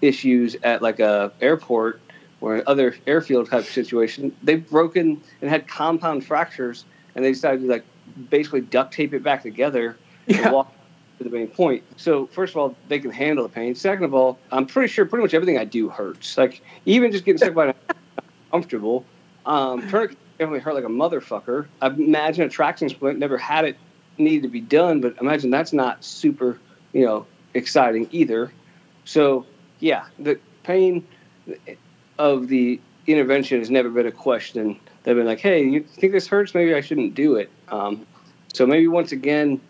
issues 0.00 0.56
at 0.62 0.82
like 0.82 1.00
a 1.00 1.32
airport 1.40 2.00
or 2.40 2.62
other 2.66 2.94
airfield 3.06 3.50
type 3.50 3.64
situation. 3.64 4.34
They've 4.42 4.68
broken 4.68 5.20
and 5.40 5.50
had 5.50 5.66
compound 5.66 6.24
fractures, 6.24 6.84
and 7.14 7.24
they 7.24 7.32
decided 7.32 7.62
to 7.62 7.66
like 7.66 7.84
basically 8.30 8.60
duct 8.60 8.92
tape 8.92 9.14
it 9.14 9.22
back 9.22 9.42
together 9.42 9.96
yeah. 10.26 10.42
and 10.42 10.52
walk 10.52 10.72
to 11.18 11.24
the 11.24 11.30
main 11.30 11.48
point. 11.48 11.82
So 11.96 12.26
first 12.26 12.52
of 12.52 12.58
all, 12.58 12.76
they 12.88 12.98
can 12.98 13.10
handle 13.10 13.44
the 13.44 13.52
pain. 13.52 13.74
Second 13.74 14.04
of 14.04 14.14
all, 14.14 14.38
I'm 14.52 14.66
pretty 14.66 14.88
sure 14.88 15.06
pretty 15.06 15.22
much 15.22 15.34
everything 15.34 15.58
I 15.58 15.64
do 15.64 15.88
hurts. 15.88 16.36
Like 16.36 16.62
even 16.84 17.10
just 17.10 17.24
getting 17.24 17.38
sick 17.38 17.54
by 17.54 17.74
comfortable. 18.50 19.04
Um, 19.44 19.88
tourniquet 19.88 20.18
definitely 20.38 20.60
hurt 20.60 20.74
like 20.74 20.84
a 20.84 20.88
motherfucker. 20.88 21.66
I 21.80 21.88
imagine 21.88 22.44
a 22.44 22.48
traction 22.48 22.88
splint. 22.88 23.18
Never 23.18 23.38
had 23.38 23.64
it 23.64 23.76
needed 24.18 24.42
to 24.42 24.48
be 24.48 24.60
done, 24.60 25.00
but 25.00 25.16
imagine 25.20 25.50
that's 25.50 25.72
not 25.72 26.04
super, 26.04 26.58
you 26.92 27.04
know, 27.04 27.26
exciting 27.54 28.08
either. 28.12 28.52
So 29.04 29.46
yeah, 29.80 30.06
the 30.18 30.38
pain 30.62 31.06
of 32.18 32.48
the 32.48 32.80
intervention 33.06 33.58
has 33.58 33.70
never 33.70 33.88
been 33.90 34.06
a 34.06 34.12
question. 34.12 34.78
They've 35.02 35.16
been 35.16 35.26
like, 35.26 35.40
hey, 35.40 35.64
you 35.64 35.82
think 35.82 36.12
this 36.12 36.26
hurts? 36.26 36.54
Maybe 36.54 36.74
I 36.74 36.80
shouldn't 36.80 37.14
do 37.14 37.36
it. 37.36 37.50
Um, 37.68 38.06
so 38.52 38.66
maybe 38.66 38.88
once 38.88 39.12
again, 39.12 39.60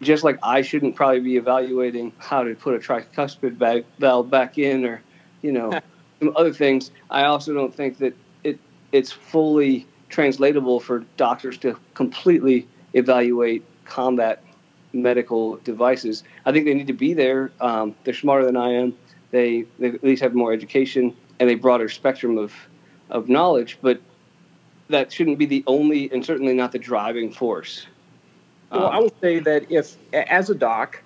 just 0.00 0.24
like 0.24 0.38
I 0.42 0.62
shouldn't 0.62 0.94
probably 0.94 1.20
be 1.20 1.36
evaluating 1.36 2.12
how 2.18 2.42
to 2.44 2.54
put 2.54 2.74
a 2.74 2.78
tricuspid 2.78 3.58
back, 3.58 3.84
valve 3.98 4.30
back 4.30 4.58
in 4.58 4.84
or, 4.84 5.02
you 5.42 5.52
know, 5.52 5.80
some 6.20 6.32
other 6.36 6.52
things, 6.52 6.90
I 7.10 7.24
also 7.24 7.54
don't 7.54 7.74
think 7.74 7.98
that 7.98 8.14
it 8.44 8.58
it's 8.92 9.12
fully 9.12 9.86
translatable 10.08 10.80
for 10.80 11.00
doctors 11.16 11.58
to 11.58 11.76
completely 11.94 12.66
evaluate 12.94 13.64
combat 13.84 14.42
medical 14.92 15.56
devices. 15.56 16.24
I 16.44 16.52
think 16.52 16.64
they 16.64 16.74
need 16.74 16.86
to 16.86 16.92
be 16.92 17.14
there. 17.14 17.50
Um, 17.60 17.94
they're 18.04 18.14
smarter 18.14 18.44
than 18.44 18.56
I 18.56 18.70
am. 18.72 18.96
They, 19.30 19.64
they 19.78 19.88
at 19.88 20.02
least 20.02 20.22
have 20.22 20.34
more 20.34 20.52
education 20.52 21.14
and 21.38 21.50
a 21.50 21.54
broader 21.54 21.88
spectrum 21.88 22.38
of, 22.38 22.52
of 23.10 23.28
knowledge, 23.28 23.78
but 23.82 24.00
that 24.88 25.12
shouldn't 25.12 25.38
be 25.38 25.46
the 25.46 25.64
only 25.66 26.10
and 26.10 26.24
certainly 26.24 26.54
not 26.54 26.72
the 26.72 26.78
driving 26.78 27.30
force. 27.32 27.86
Well, 28.70 28.86
um, 28.86 28.92
I 28.92 28.98
will 28.98 29.14
say 29.20 29.38
that 29.40 29.70
if, 29.70 29.96
as 30.12 30.50
a 30.50 30.54
doc, 30.54 31.02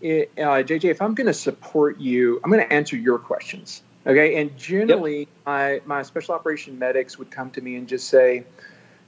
it, 0.00 0.30
uh, 0.36 0.62
JJ, 0.62 0.84
if 0.84 1.02
I'm 1.02 1.14
going 1.14 1.26
to 1.26 1.34
support 1.34 2.00
you, 2.00 2.40
I'm 2.44 2.50
going 2.50 2.64
to 2.64 2.72
answer 2.72 2.96
your 2.96 3.18
questions. 3.18 3.82
Okay. 4.06 4.40
And 4.40 4.56
generally, 4.56 5.20
yep. 5.20 5.28
my, 5.46 5.80
my 5.86 6.02
special 6.02 6.34
operation 6.34 6.78
medics 6.78 7.18
would 7.18 7.30
come 7.30 7.50
to 7.52 7.60
me 7.60 7.76
and 7.76 7.88
just 7.88 8.08
say, 8.08 8.44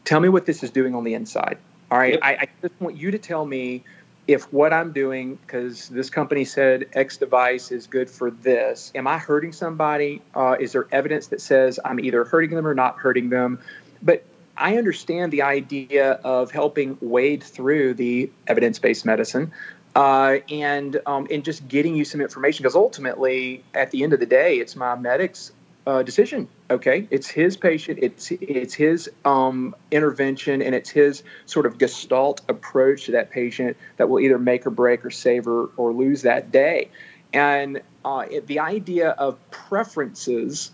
Tell 0.05 0.21
me 0.21 0.29
what 0.29 0.47
this 0.47 0.63
is 0.63 0.71
doing 0.71 0.95
on 0.95 1.03
the 1.03 1.15
inside. 1.15 1.59
All 1.91 1.99
right. 1.99 2.13
Yep. 2.13 2.21
I, 2.23 2.33
I 2.33 2.49
just 2.63 2.81
want 2.81 2.97
you 2.97 3.11
to 3.11 3.19
tell 3.19 3.45
me 3.45 3.83
if 4.27 4.53
what 4.53 4.73
I'm 4.73 4.93
doing, 4.93 5.37
because 5.37 5.89
this 5.89 6.11
company 6.11 6.45
said 6.45 6.87
X 6.93 7.17
device 7.17 7.71
is 7.71 7.87
good 7.87 8.11
for 8.11 8.31
this, 8.31 8.91
am 8.95 9.07
I 9.07 9.19
hurting 9.19 9.53
somebody? 9.53 10.21
Uh, 10.35 10.57
is 10.59 10.73
there 10.73 10.89
evidence 10.91 11.29
that 11.29 11.41
says 11.41 11.79
I'm 11.85 12.01
either 12.01 12.25
hurting 12.25 12.51
them 12.51 12.67
or 12.67 12.75
not 12.75 12.99
hurting 12.99 13.31
them? 13.31 13.61
But 14.03 14.25
I 14.57 14.79
understand 14.79 15.33
the 15.33 15.43
idea 15.43 16.13
of 16.13 16.51
helping 16.51 16.99
wade 17.01 17.43
through 17.43 17.95
the 17.95 18.31
evidence 18.47 18.79
based 18.79 19.05
medicine. 19.05 19.53
Uh, 19.95 20.41
and 20.51 21.01
um, 21.07 21.27
and 21.31 21.43
just 21.43 21.67
getting 21.69 21.97
you 21.97 22.05
some 22.05 22.21
information 22.21 22.63
because 22.63 22.77
ultimately, 22.77 23.65
at 23.73 23.91
the 23.93 24.03
end 24.03 24.13
of 24.13 24.21
the 24.21 24.27
day, 24.27 24.59
it's 24.59 24.77
my 24.77 24.95
medic's 24.95 25.53
uh, 25.87 26.03
decision. 26.03 26.49
Okay, 26.69 27.07
it's 27.11 27.29
his 27.29 27.57
patient, 27.57 28.01
it's 28.03 28.31
it's 28.33 28.75
his 28.75 29.09
um, 29.25 29.75
intervention, 29.91 30.61
and 30.61 30.75
it's 30.75 30.91
his 30.91 31.23
sort 31.47 31.65
of 31.65 31.79
gestalt 31.79 32.41
approach 32.49 33.05
to 33.05 33.13
that 33.13 33.31
patient 33.31 33.77
that 33.97 34.09
will 34.09 34.21
either 34.21 34.39
make 34.39 34.67
or 34.67 34.71
break 34.71 35.05
or 35.05 35.11
save 35.11 35.47
or, 35.47 35.71
or 35.77 35.93
lose 35.93 36.23
that 36.23 36.51
day. 36.51 36.91
And 37.33 37.83
uh, 38.05 38.25
it, 38.29 38.47
the 38.47 38.61
idea 38.61 39.11
of 39.11 39.39
preferences, 39.51 40.73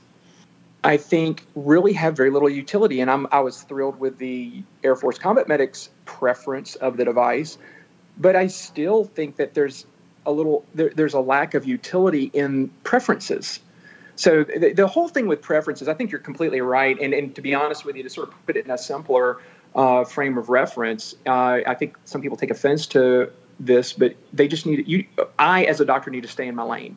I 0.82 0.97
think, 0.97 1.44
really 1.55 1.93
have 1.93 2.16
very 2.16 2.30
little 2.30 2.51
utility. 2.51 3.01
And 3.01 3.10
I'm, 3.10 3.26
I 3.32 3.40
was 3.40 3.62
thrilled 3.62 3.98
with 4.01 4.16
the 4.18 4.62
Air 4.82 4.97
Force 4.97 5.18
Combat 5.18 5.47
Medics 5.48 5.90
preference 6.05 6.74
of 6.74 6.97
the 6.97 7.05
device, 7.05 7.59
but 8.16 8.34
I 8.34 8.47
still 8.47 9.05
think 9.05 9.36
that 9.36 9.52
there's 9.52 9.84
a 10.24 10.32
little 10.32 10.64
there, 10.74 10.90
there's 10.94 11.14
a 11.14 11.20
lack 11.20 11.52
of 11.52 11.66
utility 11.66 12.30
in 12.32 12.68
preferences 12.84 13.60
so 14.22 14.44
the, 14.44 14.72
the, 14.72 14.86
whole 14.86 15.08
thing 15.08 15.26
with 15.26 15.42
preferences, 15.42 15.88
I 15.88 15.94
think 15.94 16.12
you're 16.12 16.20
completely 16.20 16.60
right. 16.60 16.96
And, 17.00 17.12
and 17.12 17.34
to 17.34 17.42
be 17.42 17.56
honest 17.56 17.84
with 17.84 17.96
you, 17.96 18.04
to 18.04 18.08
sort 18.08 18.28
of 18.28 18.46
put 18.46 18.56
it 18.56 18.64
in 18.64 18.70
a 18.70 18.78
simpler 18.78 19.40
uh, 19.74 20.04
frame 20.04 20.38
of 20.38 20.48
reference, 20.48 21.16
uh, 21.26 21.58
I 21.66 21.74
think 21.74 21.98
some 22.04 22.22
people 22.22 22.36
take 22.36 22.52
offense 22.52 22.86
to 22.88 23.32
this, 23.58 23.92
but 23.92 24.14
they 24.32 24.46
just 24.46 24.64
need 24.64 24.86
you. 24.86 25.06
I, 25.40 25.64
as 25.64 25.80
a 25.80 25.84
doctor, 25.84 26.12
need 26.12 26.22
to 26.22 26.28
stay 26.28 26.46
in 26.46 26.54
my 26.54 26.62
lane. 26.62 26.96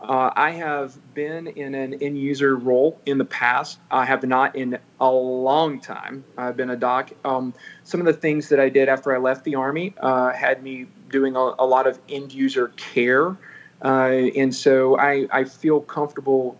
Uh, 0.00 0.30
I 0.34 0.52
have 0.52 0.96
been 1.12 1.48
in 1.48 1.74
an 1.74 2.02
end 2.02 2.18
user 2.18 2.56
role 2.56 2.98
in 3.04 3.18
the 3.18 3.26
past. 3.26 3.78
I 3.90 4.06
have 4.06 4.22
not 4.22 4.56
in 4.56 4.78
a 5.00 5.10
long 5.10 5.80
time. 5.80 6.24
I've 6.38 6.56
been 6.56 6.70
a 6.70 6.76
doc. 6.76 7.10
Um, 7.26 7.52
some 7.82 8.00
of 8.00 8.06
the 8.06 8.14
things 8.14 8.48
that 8.48 8.58
I 8.58 8.70
did 8.70 8.88
after 8.88 9.14
I 9.14 9.18
left 9.18 9.44
the 9.44 9.56
Army 9.56 9.92
uh, 10.00 10.32
had 10.32 10.62
me 10.62 10.86
doing 11.10 11.36
a, 11.36 11.40
a 11.58 11.66
lot 11.66 11.86
of 11.86 11.98
end 12.08 12.32
user 12.32 12.68
care. 12.68 13.36
Uh, 13.84 14.30
and 14.34 14.54
so 14.54 14.98
I, 14.98 15.26
I 15.30 15.44
feel 15.44 15.80
comfortable 15.80 16.58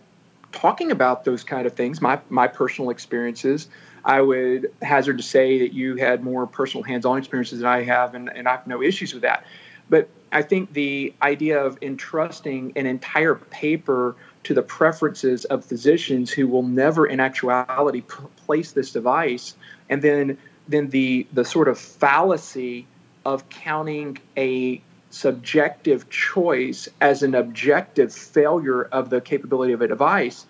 talking 0.51 0.91
about 0.91 1.25
those 1.25 1.43
kind 1.43 1.65
of 1.65 1.73
things, 1.73 2.01
my, 2.01 2.19
my 2.29 2.47
personal 2.47 2.91
experiences. 2.91 3.67
I 4.05 4.21
would 4.21 4.71
hazard 4.83 5.17
to 5.17 5.23
say 5.23 5.59
that 5.59 5.73
you 5.73 5.95
had 5.95 6.23
more 6.23 6.45
personal 6.45 6.83
hands 6.83 7.05
on 7.05 7.17
experiences 7.17 7.59
than 7.59 7.67
I 7.67 7.81
have, 7.83 8.13
and, 8.13 8.29
and 8.29 8.47
I 8.47 8.51
have 8.51 8.67
no 8.67 8.83
issues 8.83 9.13
with 9.13 9.23
that. 9.23 9.45
But 9.89 10.09
I 10.31 10.43
think 10.43 10.73
the 10.73 11.13
idea 11.21 11.63
of 11.63 11.79
entrusting 11.81 12.73
an 12.75 12.85
entire 12.85 13.35
paper 13.35 14.15
to 14.43 14.53
the 14.53 14.61
preferences 14.61 15.45
of 15.45 15.65
physicians 15.65 16.29
who 16.29 16.47
will 16.47 16.63
never, 16.63 17.05
in 17.07 17.19
actuality, 17.19 18.01
p- 18.01 18.23
place 18.45 18.71
this 18.71 18.91
device, 18.91 19.55
and 19.89 20.01
then 20.01 20.37
then 20.67 20.89
the 20.89 21.27
the 21.33 21.45
sort 21.45 21.67
of 21.67 21.77
fallacy 21.79 22.87
of 23.25 23.49
counting 23.49 24.17
a 24.37 24.81
subjective 25.15 26.09
choice 26.09 26.89
as 26.99 27.23
an 27.23 27.35
objective 27.35 28.13
failure 28.13 28.83
of 28.83 29.09
the 29.09 29.21
capability 29.21 29.71
of 29.71 29.81
a 29.81 29.87
device 29.87 30.45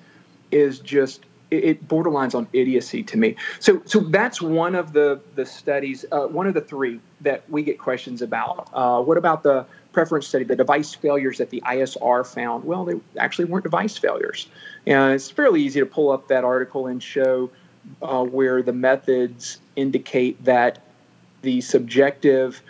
is 0.49 0.79
just 0.79 1.23
it 1.51 1.87
borderlines 1.87 2.33
on 2.33 2.47
idiocy 2.51 3.03
to 3.03 3.15
me. 3.15 3.35
So, 3.59 3.83
so 3.85 3.99
that's 3.99 4.41
one 4.41 4.73
of 4.73 4.91
the 4.91 5.21
the 5.35 5.45
studies, 5.45 6.03
uh, 6.11 6.25
one 6.25 6.47
of 6.47 6.55
the 6.55 6.61
three 6.61 6.99
that 7.21 7.47
we 7.47 7.61
get 7.61 7.77
questions 7.77 8.23
about. 8.23 8.67
Uh, 8.73 9.03
what 9.03 9.19
about 9.19 9.43
the 9.43 9.67
preference 9.93 10.27
study, 10.27 10.43
the 10.43 10.55
device 10.55 10.95
failures 10.95 11.37
that 11.37 11.51
the 11.51 11.61
ISR 11.61 12.25
found? 12.25 12.63
Well, 12.63 12.85
they 12.85 12.95
actually 13.19 13.45
weren't 13.45 13.63
device 13.63 13.95
failures, 13.95 14.47
and 14.87 15.13
it's 15.13 15.29
fairly 15.29 15.61
easy 15.61 15.79
to 15.79 15.85
pull 15.85 16.09
up 16.11 16.27
that 16.29 16.43
article 16.43 16.87
and 16.87 17.01
show 17.01 17.51
uh, 18.01 18.23
where 18.23 18.63
the 18.63 18.73
methods 18.73 19.59
indicate 19.75 20.43
that 20.43 20.81
the 21.43 21.61
subjective 21.61 22.63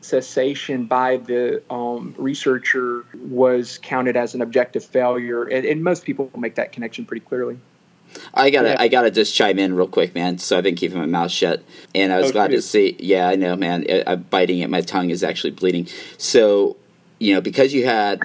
cessation 0.00 0.86
by 0.86 1.18
the 1.18 1.62
um, 1.70 2.14
researcher 2.18 3.04
was 3.14 3.78
counted 3.78 4.16
as 4.16 4.34
an 4.34 4.42
objective 4.42 4.84
failure, 4.84 5.44
and, 5.44 5.64
and, 5.66 5.84
most 5.84 6.04
people 6.04 6.30
make 6.36 6.54
that 6.54 6.72
connection 6.72 7.04
pretty 7.04 7.24
clearly. 7.24 7.58
I 8.34 8.50
gotta, 8.50 8.70
yeah. 8.70 8.76
I 8.78 8.88
gotta 8.88 9.10
just 9.10 9.34
chime 9.34 9.58
in 9.58 9.74
real 9.74 9.86
quick, 9.86 10.14
man. 10.14 10.38
So 10.38 10.58
I've 10.58 10.64
been 10.64 10.74
keeping 10.74 10.98
my 10.98 11.06
mouth 11.06 11.30
shut, 11.30 11.62
and 11.94 12.12
I 12.12 12.18
was 12.18 12.30
oh, 12.30 12.32
glad 12.32 12.50
to 12.50 12.62
see. 12.62 12.96
Yeah, 12.98 13.28
I 13.28 13.36
know, 13.36 13.56
man. 13.56 13.84
I, 13.88 14.12
am 14.12 14.22
biting 14.22 14.60
it. 14.60 14.70
My 14.70 14.80
tongue 14.80 15.10
is 15.10 15.22
actually 15.22 15.52
bleeding. 15.52 15.86
So, 16.18 16.76
you 17.18 17.34
know, 17.34 17.40
because 17.40 17.72
you 17.72 17.84
had 17.84 18.22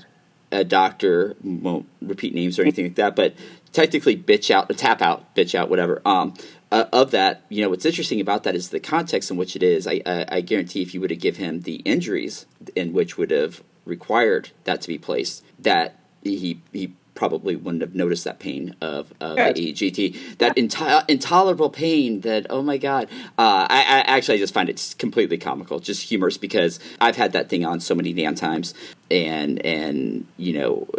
a 0.51 0.63
doctor, 0.63 1.35
won't 1.43 1.87
repeat 2.01 2.33
names 2.33 2.57
or 2.57 2.63
anything 2.63 2.85
like 2.85 2.95
that, 2.95 3.15
but 3.15 3.35
technically 3.73 4.15
bitch 4.15 4.49
out, 4.49 4.75
tap 4.77 5.01
out, 5.01 5.35
bitch 5.35 5.53
out, 5.53 5.69
whatever. 5.69 6.01
Um, 6.05 6.33
uh, 6.75 6.89
of 6.91 7.11
that, 7.11 7.45
you 7.47 7.63
know, 7.63 7.69
what's 7.69 7.85
interesting 7.85 8.19
about 8.19 8.43
that 8.43 8.53
is 8.53 8.67
the 8.67 8.81
context 8.81 9.31
in 9.31 9.37
which 9.37 9.55
it 9.55 9.63
is. 9.63 9.87
I, 9.87 10.01
I, 10.05 10.25
I 10.27 10.41
guarantee 10.41 10.81
if 10.81 10.93
you 10.93 10.99
would 10.99 11.09
have 11.09 11.21
give 11.21 11.37
him 11.37 11.61
the 11.61 11.75
injuries 11.85 12.45
in 12.75 12.91
which 12.91 13.17
would 13.17 13.31
have 13.31 13.63
required 13.85 14.49
that 14.65 14.81
to 14.81 14.89
be 14.89 14.97
placed, 14.97 15.41
that 15.57 15.97
he 16.21 16.61
he 16.73 16.93
probably 17.13 17.55
wouldn't 17.55 17.81
have 17.81 17.95
noticed 17.95 18.25
that 18.25 18.39
pain 18.39 18.75
of, 18.81 19.13
of 19.21 19.37
yeah. 19.37 19.53
AGT, 19.53 20.37
that 20.39 20.57
inti- 20.57 21.09
intolerable 21.09 21.69
pain. 21.69 22.19
That 22.21 22.47
oh 22.49 22.61
my 22.61 22.75
god, 22.77 23.07
uh, 23.37 23.67
I, 23.69 23.79
I, 23.79 23.99
actually 24.17 24.35
I 24.35 24.39
just 24.39 24.53
find 24.53 24.67
it 24.67 24.95
completely 24.99 25.37
comical, 25.37 25.79
just 25.79 26.09
humorous 26.09 26.37
because 26.37 26.81
I've 26.99 27.15
had 27.15 27.31
that 27.31 27.47
thing 27.47 27.63
on 27.63 27.79
so 27.79 27.95
many 27.95 28.11
damn 28.11 28.35
times, 28.35 28.73
and 29.09 29.65
and 29.65 30.27
you 30.35 30.59
know 30.59 30.89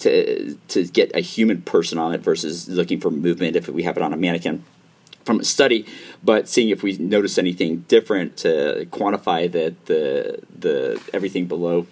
to 0.00 0.56
to 0.56 0.84
get 0.88 1.14
a 1.14 1.20
human 1.20 1.62
person 1.62 1.98
on 1.98 2.14
it 2.14 2.20
versus 2.20 2.68
looking 2.68 2.98
for 2.98 3.12
movement 3.12 3.54
if 3.54 3.68
we 3.68 3.84
have 3.84 3.96
it 3.96 4.02
on 4.02 4.12
a 4.12 4.16
mannequin 4.16 4.64
from 5.24 5.40
a 5.40 5.44
study, 5.44 5.86
but 6.22 6.48
seeing 6.48 6.70
if 6.70 6.82
we 6.82 6.96
notice 6.98 7.38
anything 7.38 7.84
different 7.88 8.36
to 8.38 8.86
quantify 8.90 9.50
that 9.50 9.86
the 9.86 10.40
the 10.58 11.00
everything 11.12 11.46
below 11.46 11.86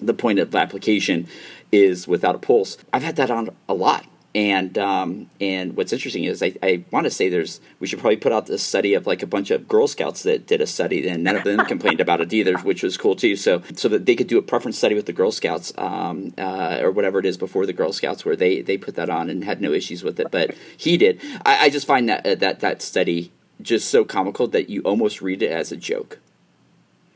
the 0.00 0.14
point 0.14 0.38
of 0.38 0.54
application 0.54 1.26
is 1.72 2.08
without 2.08 2.34
a 2.34 2.38
pulse. 2.38 2.78
I've 2.92 3.02
had 3.02 3.16
that 3.16 3.30
on 3.30 3.50
a 3.68 3.74
lot. 3.74 4.06
And 4.32 4.78
um, 4.78 5.28
and 5.40 5.76
what's 5.76 5.92
interesting 5.92 6.22
is 6.22 6.40
I, 6.40 6.54
I 6.62 6.84
want 6.92 7.02
to 7.02 7.10
say 7.10 7.28
there's 7.28 7.60
we 7.80 7.88
should 7.88 7.98
probably 7.98 8.16
put 8.16 8.30
out 8.30 8.46
this 8.46 8.62
study 8.62 8.94
of 8.94 9.04
like 9.04 9.24
a 9.24 9.26
bunch 9.26 9.50
of 9.50 9.66
Girl 9.66 9.88
Scouts 9.88 10.22
that 10.22 10.46
did 10.46 10.60
a 10.60 10.68
study 10.68 11.08
and 11.08 11.24
none 11.24 11.34
of 11.34 11.42
them 11.42 11.66
complained 11.66 12.00
about 12.00 12.20
it 12.20 12.32
either, 12.32 12.56
which 12.58 12.84
was 12.84 12.96
cool 12.96 13.16
too. 13.16 13.34
So 13.34 13.62
so 13.74 13.88
that 13.88 14.06
they 14.06 14.14
could 14.14 14.28
do 14.28 14.38
a 14.38 14.42
preference 14.42 14.78
study 14.78 14.94
with 14.94 15.06
the 15.06 15.12
Girl 15.12 15.32
Scouts 15.32 15.72
um, 15.76 16.32
uh, 16.38 16.78
or 16.80 16.92
whatever 16.92 17.18
it 17.18 17.26
is 17.26 17.36
before 17.36 17.66
the 17.66 17.72
Girl 17.72 17.92
Scouts 17.92 18.24
where 18.24 18.36
they 18.36 18.62
they 18.62 18.78
put 18.78 18.94
that 18.94 19.10
on 19.10 19.28
and 19.30 19.42
had 19.42 19.60
no 19.60 19.72
issues 19.72 20.04
with 20.04 20.20
it, 20.20 20.28
but 20.30 20.54
he 20.76 20.96
did. 20.96 21.20
I, 21.44 21.64
I 21.64 21.70
just 21.70 21.88
find 21.88 22.08
that 22.08 22.24
uh, 22.24 22.36
that 22.36 22.60
that 22.60 22.82
study 22.82 23.32
just 23.60 23.90
so 23.90 24.04
comical 24.04 24.46
that 24.48 24.70
you 24.70 24.80
almost 24.82 25.20
read 25.20 25.42
it 25.42 25.50
as 25.50 25.72
a 25.72 25.76
joke. 25.76 26.18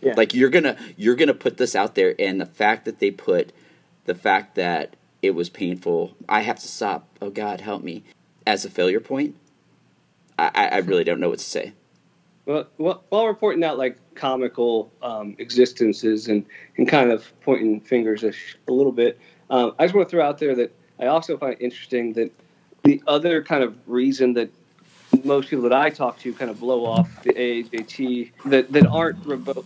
Yeah. 0.01 0.15
Like 0.17 0.35
you're 0.35 0.51
gonna 0.51 0.77
you're 0.97 1.15
gonna 1.15 1.35
put 1.35 1.59
this 1.59 1.77
out 1.77 1.95
there, 1.95 2.15
and 2.19 2.41
the 2.41 2.47
fact 2.47 2.85
that 2.87 2.99
they 2.99 3.11
put 3.11 3.53
the 4.05 4.15
fact 4.15 4.57
that 4.57 4.97
it 5.25 5.35
was 5.35 5.49
painful. 5.49 6.15
I 6.29 6.43
have 6.43 6.59
to 6.61 6.69
stop. 6.69 7.09
Oh 7.23 7.31
God, 7.31 7.61
help 7.61 7.83
me. 7.83 8.05
As 8.47 8.65
a 8.65 8.71
failure 8.71 9.01
point, 9.01 9.37
I, 10.39 10.69
I 10.73 10.79
really 10.79 11.05
don't 11.05 11.21
know 11.21 11.31
what 11.31 11.39
to 11.39 11.45
say. 11.45 11.73
Well, 12.47 12.69
while 12.77 13.03
we're 13.11 13.35
pointing 13.35 13.65
out 13.65 13.79
like 13.79 13.97
comical 14.15 14.93
um, 15.03 15.35
existences 15.39 16.29
and, 16.29 16.45
and 16.77 16.87
kind 16.87 17.11
of 17.11 17.33
pointing 17.41 17.81
fingers 17.81 18.23
a, 18.23 18.33
a 18.69 18.73
little 18.73 18.93
bit, 18.93 19.19
um, 19.49 19.75
I 19.79 19.85
just 19.85 19.95
want 19.95 20.09
to 20.09 20.11
throw 20.11 20.27
out 20.27 20.39
there 20.39 20.55
that 20.57 20.75
I 21.01 21.07
also 21.07 21.39
find 21.39 21.57
interesting 21.59 22.13
that 22.15 22.31
the 22.83 23.03
other 23.07 23.43
kind 23.43 23.65
of 23.65 23.77
reason 23.87 24.35
that 24.35 24.51
most 25.25 25.49
people 25.49 25.63
that 25.63 25.73
I 25.73 25.91
talk 25.91 26.19
to 26.21 26.33
kind 26.33 26.51
of 26.51 26.61
blow 26.61 26.85
off 26.85 27.23
the 27.23 27.33
AAJT 27.33 28.33
that, 28.47 28.73
that 28.73 28.87
aren't 28.87 29.23
Reboa, 29.25 29.65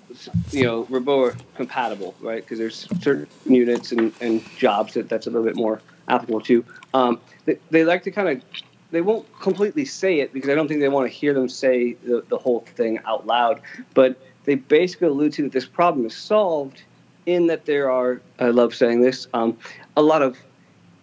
you 0.53 0.65
know, 0.65 0.85
Reboa 0.85 1.39
compatible, 1.57 2.15
right? 2.21 2.43
Because 2.43 2.59
there's 2.59 2.89
certain 3.01 3.27
units 3.45 3.93
and, 3.93 4.13
and 4.21 4.45
jobs 4.57 4.95
that 4.95 5.09
that's 5.09 5.27
a 5.27 5.31
little 5.31 5.47
bit 5.47 5.57
more 5.57 5.81
applicable 6.09 6.41
to. 6.43 6.65
Um, 6.95 7.21
they, 7.45 7.59
they 7.71 7.85
like 7.85 8.03
to 8.05 8.11
kind 8.11 8.29
of, 8.29 8.43
they 8.91 9.01
won't 9.01 9.27
completely 9.41 9.85
say 9.85 10.21
it 10.21 10.33
because 10.33 10.49
I 10.49 10.55
don't 10.55 10.69
think 10.69 10.81
they 10.81 10.89
want 10.89 11.11
to 11.11 11.17
hear 11.17 11.35
them 11.35 11.49
say 11.49 11.95
the, 12.05 12.25
the 12.29 12.39
whole 12.39 12.61
thing 12.61 13.01
out 13.05 13.27
loud, 13.27 13.61
but 13.95 14.17
they 14.45 14.55
basically 14.55 15.09
allude 15.09 15.33
to 15.35 15.43
that 15.43 15.53
this 15.53 15.67
problem 15.67 16.07
is 16.07 16.17
solved 16.17 16.83
in 17.27 17.49
that 17.49 17.67
there 17.67 17.91
are, 17.91 18.23
I 18.39 18.47
love 18.47 18.75
saying 18.75 19.03
this, 19.03 19.27
um, 19.35 19.59
a 19.97 20.03
lot 20.03 20.23
of 20.23 20.39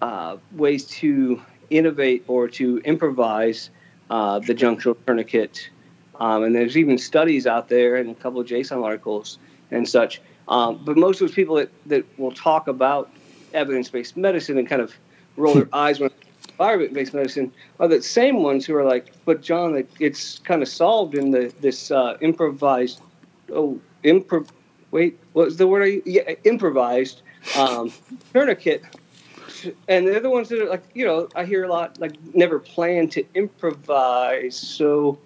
uh, 0.01 0.37
ways 0.53 0.85
to 0.85 1.41
innovate 1.69 2.23
or 2.27 2.47
to 2.47 2.79
improvise 2.79 3.69
uh, 4.09 4.39
the 4.39 4.53
junctional 4.53 4.95
tourniquet. 5.05 5.69
Um, 6.19 6.43
and 6.43 6.55
there's 6.55 6.77
even 6.77 6.97
studies 6.97 7.45
out 7.45 7.67
there 7.69 7.95
and 7.95 8.09
a 8.09 8.15
couple 8.15 8.39
of 8.39 8.47
JSOM 8.47 8.83
articles 8.83 9.37
and 9.71 9.87
such. 9.87 10.21
Um, 10.47 10.81
but 10.85 10.97
most 10.97 11.21
of 11.21 11.27
those 11.27 11.35
people 11.35 11.55
that, 11.55 11.69
that 11.87 12.05
will 12.17 12.31
talk 12.31 12.67
about 12.67 13.11
evidence 13.53 13.89
based 13.89 14.15
medicine 14.15 14.57
and 14.57 14.67
kind 14.67 14.81
of 14.81 14.93
roll 15.37 15.55
their 15.55 15.69
eyes 15.73 15.99
when 15.99 16.11
environment 16.49 16.93
based 16.93 17.13
medicine 17.13 17.51
are 17.79 17.87
the 17.87 18.01
same 18.01 18.43
ones 18.43 18.65
who 18.65 18.75
are 18.75 18.83
like, 18.83 19.11
but 19.25 19.41
John, 19.41 19.83
it's 19.99 20.39
kind 20.39 20.61
of 20.61 20.69
solved 20.69 21.15
in 21.15 21.31
the 21.31 21.53
this 21.59 21.91
uh, 21.91 22.17
improvised, 22.21 23.01
oh, 23.51 23.79
improv, 24.03 24.47
wait, 24.91 25.19
what 25.33 25.45
was 25.45 25.57
the 25.57 25.67
word 25.67 25.83
I, 25.83 26.01
yeah, 26.05 26.33
improvised 26.43 27.21
um, 27.57 27.91
tourniquet 28.31 28.83
and 29.87 30.07
they're 30.07 30.19
the 30.19 30.29
ones 30.29 30.49
that 30.49 30.61
are 30.61 30.69
like, 30.69 30.83
you 30.93 31.05
know, 31.05 31.27
I 31.35 31.45
hear 31.45 31.63
a 31.63 31.67
lot 31.67 31.99
like 31.99 32.13
never 32.33 32.59
plan 32.59 33.07
to 33.09 33.25
improvise. 33.33 34.55
So 34.55 35.19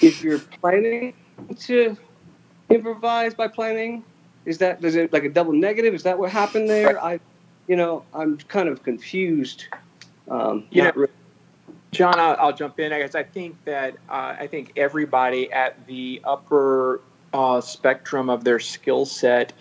if 0.00 0.22
you're 0.22 0.38
planning 0.38 1.14
to 1.60 1.96
improvise 2.70 3.34
by 3.34 3.48
planning, 3.48 4.04
is 4.44 4.58
that 4.58 4.84
is 4.84 4.96
it 4.96 5.12
like 5.12 5.24
a 5.24 5.28
double 5.28 5.52
negative? 5.52 5.94
Is 5.94 6.02
that 6.02 6.18
what 6.18 6.30
happened 6.30 6.68
there? 6.68 7.02
I, 7.02 7.20
you 7.66 7.76
know, 7.76 8.04
I'm 8.14 8.38
kind 8.38 8.68
of 8.68 8.82
confused. 8.82 9.64
Um, 10.28 10.66
yeah. 10.70 10.90
Really. 10.94 11.12
John, 11.92 12.18
I'll, 12.18 12.36
I'll, 12.38 12.52
jump 12.52 12.80
in. 12.80 12.92
I 12.92 12.98
guess 12.98 13.14
I 13.14 13.22
think 13.22 13.56
that 13.66 13.94
uh, 14.08 14.34
I 14.38 14.48
think 14.48 14.72
everybody 14.76 15.52
at 15.52 15.86
the 15.86 16.20
upper 16.24 17.00
uh, 17.32 17.60
spectrum 17.60 18.28
of 18.28 18.42
their 18.42 18.58
skill 18.58 19.06
set 19.06 19.52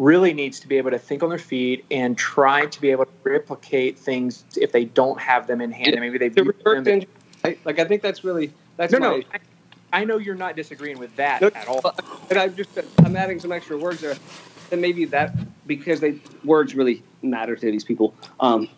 really 0.00 0.32
needs 0.32 0.58
to 0.58 0.66
be 0.66 0.78
able 0.78 0.90
to 0.90 0.98
think 0.98 1.22
on 1.22 1.28
their 1.28 1.38
feet 1.38 1.84
and 1.90 2.16
try 2.16 2.64
to 2.64 2.80
be 2.80 2.90
able 2.90 3.04
to 3.04 3.12
replicate 3.22 3.98
things 3.98 4.44
if 4.56 4.72
they 4.72 4.86
don't 4.86 5.20
have 5.20 5.46
them 5.46 5.60
in 5.60 5.70
hand. 5.70 5.94
maybe 6.00 6.16
they've 6.16 6.34
the 6.34 7.06
them. 7.44 7.56
like 7.66 7.78
I 7.78 7.84
think 7.84 8.00
that's 8.00 8.24
really 8.24 8.50
that's 8.78 8.94
no, 8.94 8.98
no. 8.98 9.22
I, 9.34 10.00
I, 10.00 10.04
know 10.04 10.16
you're 10.16 10.34
not 10.34 10.56
disagreeing 10.56 10.98
with 10.98 11.14
that 11.16 11.42
no, 11.42 11.48
at 11.48 11.68
all. 11.68 11.82
And 12.30 12.38
I'm 12.38 12.56
just 12.56 12.70
I'm 13.04 13.14
adding 13.14 13.38
some 13.40 13.52
extra 13.52 13.76
words 13.76 14.00
there, 14.00 14.16
and 14.72 14.80
maybe 14.80 15.04
that 15.04 15.36
because 15.66 16.00
they 16.00 16.18
words 16.44 16.74
really 16.74 17.02
matter 17.20 17.54
to 17.54 17.70
these 17.70 17.84
people, 17.84 18.14
um, 18.40 18.70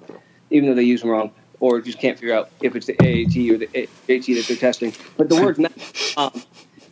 even 0.51 0.69
though 0.69 0.75
they 0.75 0.83
use 0.83 1.03
them 1.03 1.11
wrong 1.11 1.31
or 1.61 1.81
just 1.81 2.01
can't 2.01 2.19
figure 2.19 2.35
out 2.35 2.51
if 2.61 2.75
it's 2.75 2.87
the 2.87 2.95
AAT 2.95 3.37
or 3.55 3.59
the 3.59 3.89
AT 4.09 4.27
that 4.27 4.45
they're 4.49 4.57
testing. 4.57 4.93
But 5.17 5.29
the 5.29 5.41
words 5.41 5.59
matter. 5.61 5.81
Um, 6.17 6.43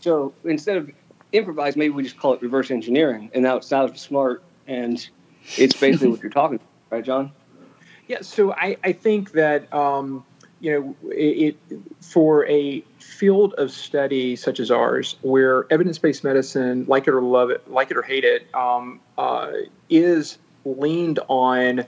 so 0.00 0.32
instead 0.44 0.76
of 0.76 0.88
improvise, 1.32 1.76
maybe 1.76 1.90
we 1.90 2.02
just 2.02 2.18
call 2.18 2.34
it 2.34 2.42
reverse 2.42 2.70
engineering, 2.70 3.30
and 3.34 3.42
now 3.42 3.56
it 3.56 3.64
sounds 3.64 4.00
smart, 4.00 4.42
and 4.66 5.08
it's 5.56 5.78
basically 5.78 6.08
what 6.08 6.22
you're 6.22 6.30
talking 6.30 6.56
about, 6.56 6.66
right, 6.90 7.04
John? 7.04 7.32
Yeah. 8.06 8.22
So 8.22 8.52
I, 8.52 8.76
I 8.82 8.92
think 8.92 9.32
that 9.32 9.72
um, 9.72 10.24
you 10.58 10.72
know 10.72 11.10
it, 11.10 11.56
it, 11.70 11.80
for 12.00 12.46
a 12.46 12.84
field 12.98 13.54
of 13.54 13.70
study 13.70 14.34
such 14.36 14.60
as 14.60 14.70
ours, 14.70 15.16
where 15.22 15.66
evidence-based 15.72 16.24
medicine, 16.24 16.84
like 16.88 17.06
it 17.06 17.14
or 17.14 17.22
love 17.22 17.50
it, 17.50 17.70
like 17.70 17.90
it 17.90 17.96
or 17.96 18.02
hate 18.02 18.24
it, 18.24 18.52
um, 18.54 19.00
uh, 19.16 19.52
is 19.88 20.38
leaned 20.64 21.20
on 21.28 21.84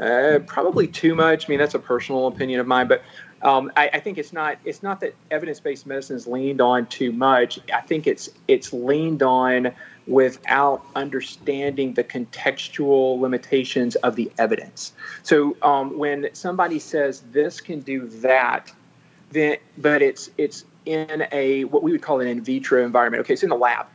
uh, 0.00 0.38
probably 0.46 0.86
too 0.86 1.14
much. 1.14 1.46
I 1.46 1.48
mean, 1.48 1.58
that's 1.58 1.74
a 1.74 1.78
personal 1.78 2.26
opinion 2.26 2.60
of 2.60 2.66
mine, 2.66 2.88
but 2.88 3.02
um, 3.46 3.70
I, 3.76 3.88
I, 3.94 4.00
think 4.00 4.18
it's 4.18 4.32
not 4.32 4.58
it's 4.64 4.82
not 4.82 4.98
that 5.00 5.14
evidence-based 5.30 5.86
medicine 5.86 6.16
is 6.16 6.26
leaned 6.26 6.60
on 6.60 6.86
too 6.86 7.12
much. 7.12 7.60
I 7.72 7.80
think 7.80 8.08
it's 8.08 8.28
it's 8.48 8.72
leaned 8.72 9.22
on 9.22 9.72
without 10.08 10.84
understanding 10.96 11.94
the 11.94 12.02
contextual 12.02 13.20
limitations 13.20 13.94
of 13.96 14.16
the 14.16 14.32
evidence. 14.36 14.92
So 15.22 15.56
um, 15.62 15.96
when 15.96 16.28
somebody 16.32 16.80
says 16.80 17.22
this 17.30 17.60
can 17.60 17.80
do 17.80 18.08
that, 18.20 18.72
then 19.30 19.58
but 19.78 20.02
it's 20.02 20.28
it's 20.36 20.64
in 20.84 21.28
a 21.30 21.64
what 21.64 21.84
we 21.84 21.92
would 21.92 22.02
call 22.02 22.20
an 22.20 22.26
in 22.26 22.42
vitro 22.42 22.84
environment. 22.84 23.20
Okay, 23.20 23.34
it's 23.34 23.44
in 23.44 23.50
the 23.50 23.56
lab, 23.56 23.86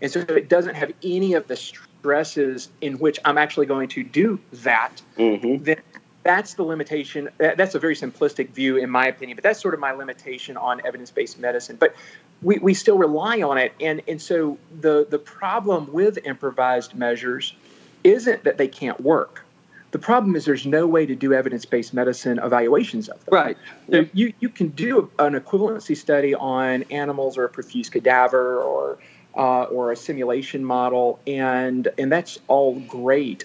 and 0.00 0.10
so 0.10 0.20
it 0.20 0.48
doesn't 0.48 0.76
have 0.76 0.92
any 1.02 1.34
of 1.34 1.46
the 1.46 1.56
stresses 1.56 2.70
in 2.80 2.98
which 2.98 3.18
I'm 3.22 3.36
actually 3.36 3.66
going 3.66 3.88
to 3.88 4.02
do 4.02 4.40
that. 4.52 5.02
Mm-hmm. 5.18 5.62
Then 5.62 5.82
that's 6.24 6.54
the 6.54 6.62
limitation. 6.62 7.28
That's 7.38 7.74
a 7.74 7.78
very 7.78 7.94
simplistic 7.94 8.48
view, 8.50 8.78
in 8.78 8.90
my 8.90 9.06
opinion, 9.06 9.36
but 9.36 9.44
that's 9.44 9.60
sort 9.60 9.74
of 9.74 9.80
my 9.80 9.92
limitation 9.92 10.56
on 10.56 10.80
evidence 10.84 11.10
based 11.10 11.38
medicine. 11.38 11.76
But 11.78 11.94
we, 12.42 12.58
we 12.58 12.74
still 12.74 12.98
rely 12.98 13.42
on 13.42 13.58
it. 13.58 13.72
And, 13.80 14.02
and 14.08 14.20
so 14.20 14.58
the, 14.80 15.06
the 15.08 15.18
problem 15.18 15.92
with 15.92 16.18
improvised 16.24 16.94
measures 16.94 17.54
isn't 18.02 18.44
that 18.44 18.58
they 18.58 18.68
can't 18.68 19.00
work. 19.00 19.44
The 19.92 19.98
problem 19.98 20.34
is 20.34 20.44
there's 20.44 20.66
no 20.66 20.88
way 20.88 21.06
to 21.06 21.14
do 21.14 21.32
evidence 21.32 21.64
based 21.64 21.94
medicine 21.94 22.40
evaluations 22.42 23.08
of 23.08 23.24
them. 23.24 23.34
Right. 23.34 23.56
So 23.90 24.06
you, 24.12 24.32
you 24.40 24.48
can 24.48 24.68
do 24.68 25.10
an 25.20 25.34
equivalency 25.34 25.96
study 25.96 26.34
on 26.34 26.82
animals 26.90 27.38
or 27.38 27.44
a 27.44 27.48
perfused 27.48 27.92
cadaver 27.92 28.60
or, 28.60 28.98
uh, 29.36 29.64
or 29.64 29.92
a 29.92 29.96
simulation 29.96 30.64
model, 30.64 31.20
and, 31.26 31.86
and 31.96 32.10
that's 32.10 32.40
all 32.48 32.80
great. 32.80 33.44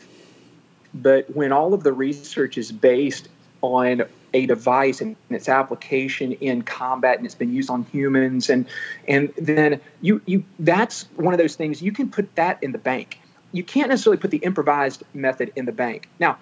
But 1.02 1.36
when 1.36 1.52
all 1.52 1.74
of 1.74 1.84
the 1.84 1.94
research 1.94 2.58
is 2.58 2.72
based 2.72 3.28
on 3.62 4.04
a 4.34 4.46
device 4.46 5.02
and 5.02 5.16
its 5.30 5.50
application 5.50 6.34
in 6.34 6.62
combat 6.62 7.18
and 7.18 7.26
it's 7.26 7.36
been 7.36 7.54
used 7.54 7.70
on 7.70 7.84
humans 7.92 8.50
and 8.50 8.68
and 9.08 9.34
then 9.38 9.82
you 10.02 10.22
you 10.26 10.44
that's 10.60 11.04
one 11.16 11.34
of 11.34 11.40
those 11.40 11.56
things 11.56 11.82
you 11.82 11.92
can 11.92 12.10
put 12.10 12.36
that 12.36 12.62
in 12.64 12.72
the 12.72 12.78
bank. 12.78 13.20
You 13.52 13.64
can't 13.64 13.90
necessarily 13.90 14.20
put 14.20 14.30
the 14.30 14.38
improvised 14.38 15.04
method 15.14 15.52
in 15.56 15.66
the 15.66 15.72
bank. 15.72 16.08
Now 16.20 16.38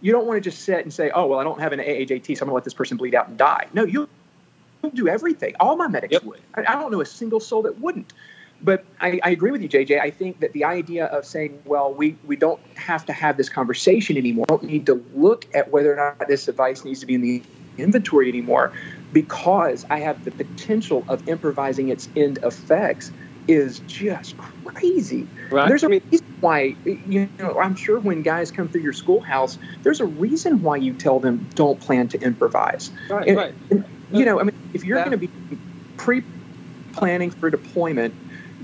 you 0.00 0.12
don't 0.12 0.26
want 0.26 0.42
to 0.42 0.50
just 0.50 0.64
sit 0.64 0.80
and 0.80 0.92
say 0.92 1.10
oh 1.14 1.26
well 1.26 1.38
i 1.38 1.44
don't 1.44 1.60
have 1.60 1.72
an 1.72 1.80
aajt 1.80 2.26
so 2.26 2.32
i'm 2.32 2.36
going 2.36 2.48
to 2.48 2.54
let 2.54 2.64
this 2.64 2.74
person 2.74 2.96
bleed 2.96 3.14
out 3.14 3.28
and 3.28 3.38
die. 3.38 3.66
No 3.72 3.84
you 3.84 4.08
do 4.92 5.08
everything. 5.08 5.54
All 5.60 5.76
my 5.76 5.88
medics 5.88 6.12
yep. 6.12 6.24
would. 6.24 6.40
I, 6.54 6.60
I 6.60 6.74
don't 6.74 6.92
know 6.92 7.00
a 7.00 7.06
single 7.06 7.40
soul 7.40 7.62
that 7.62 7.80
wouldn't 7.80 8.12
but 8.62 8.84
I, 9.00 9.20
I, 9.22 9.30
agree 9.30 9.50
with 9.50 9.62
you, 9.62 9.68
JJ. 9.68 10.00
I 10.00 10.10
think 10.10 10.40
that 10.40 10.52
the 10.52 10.64
idea 10.64 11.06
of 11.06 11.26
saying, 11.26 11.62
well, 11.64 11.92
we, 11.92 12.16
we 12.24 12.36
don't 12.36 12.60
have 12.76 13.06
to 13.06 13.12
have 13.12 13.36
this 13.36 13.48
conversation 13.48 14.16
anymore, 14.16 14.46
we 14.48 14.56
don't 14.56 14.64
need 14.64 14.86
to 14.86 15.04
look 15.14 15.46
at 15.54 15.70
whether 15.70 15.92
or 15.92 15.96
not 15.96 16.28
this 16.28 16.46
device 16.46 16.84
needs 16.84 17.00
to 17.00 17.06
be 17.06 17.14
in 17.14 17.20
the 17.20 17.42
inventory 17.76 18.28
anymore 18.28 18.72
because 19.12 19.84
I 19.88 20.00
have 20.00 20.24
the 20.24 20.30
potential 20.30 21.04
of 21.08 21.28
improvising 21.28 21.88
its 21.88 22.08
end 22.16 22.38
effects 22.42 23.12
is 23.46 23.80
just 23.80 24.36
crazy. 24.38 25.26
Right. 25.50 25.68
There's 25.68 25.82
a 25.82 25.88
reason 25.88 26.36
why, 26.40 26.76
you 26.84 27.28
know, 27.38 27.58
I'm 27.58 27.76
sure 27.76 28.00
when 28.00 28.22
guys 28.22 28.50
come 28.50 28.68
through 28.68 28.80
your 28.80 28.92
schoolhouse, 28.92 29.58
there's 29.82 30.00
a 30.00 30.06
reason 30.06 30.62
why 30.62 30.76
you 30.76 30.94
tell 30.94 31.20
them 31.20 31.48
don't 31.54 31.78
plan 31.78 32.08
to 32.08 32.20
improvise. 32.20 32.90
Right, 33.08 33.28
and, 33.28 33.36
right. 33.36 33.54
And, 33.70 33.84
you 34.12 34.24
know, 34.24 34.40
I 34.40 34.44
mean, 34.44 34.56
if 34.72 34.84
you're 34.84 34.98
yeah. 34.98 35.04
going 35.04 35.18
to 35.18 35.26
be 35.26 35.58
pre 35.96 36.24
planning 36.92 37.30
for 37.30 37.50
deployment, 37.50 38.14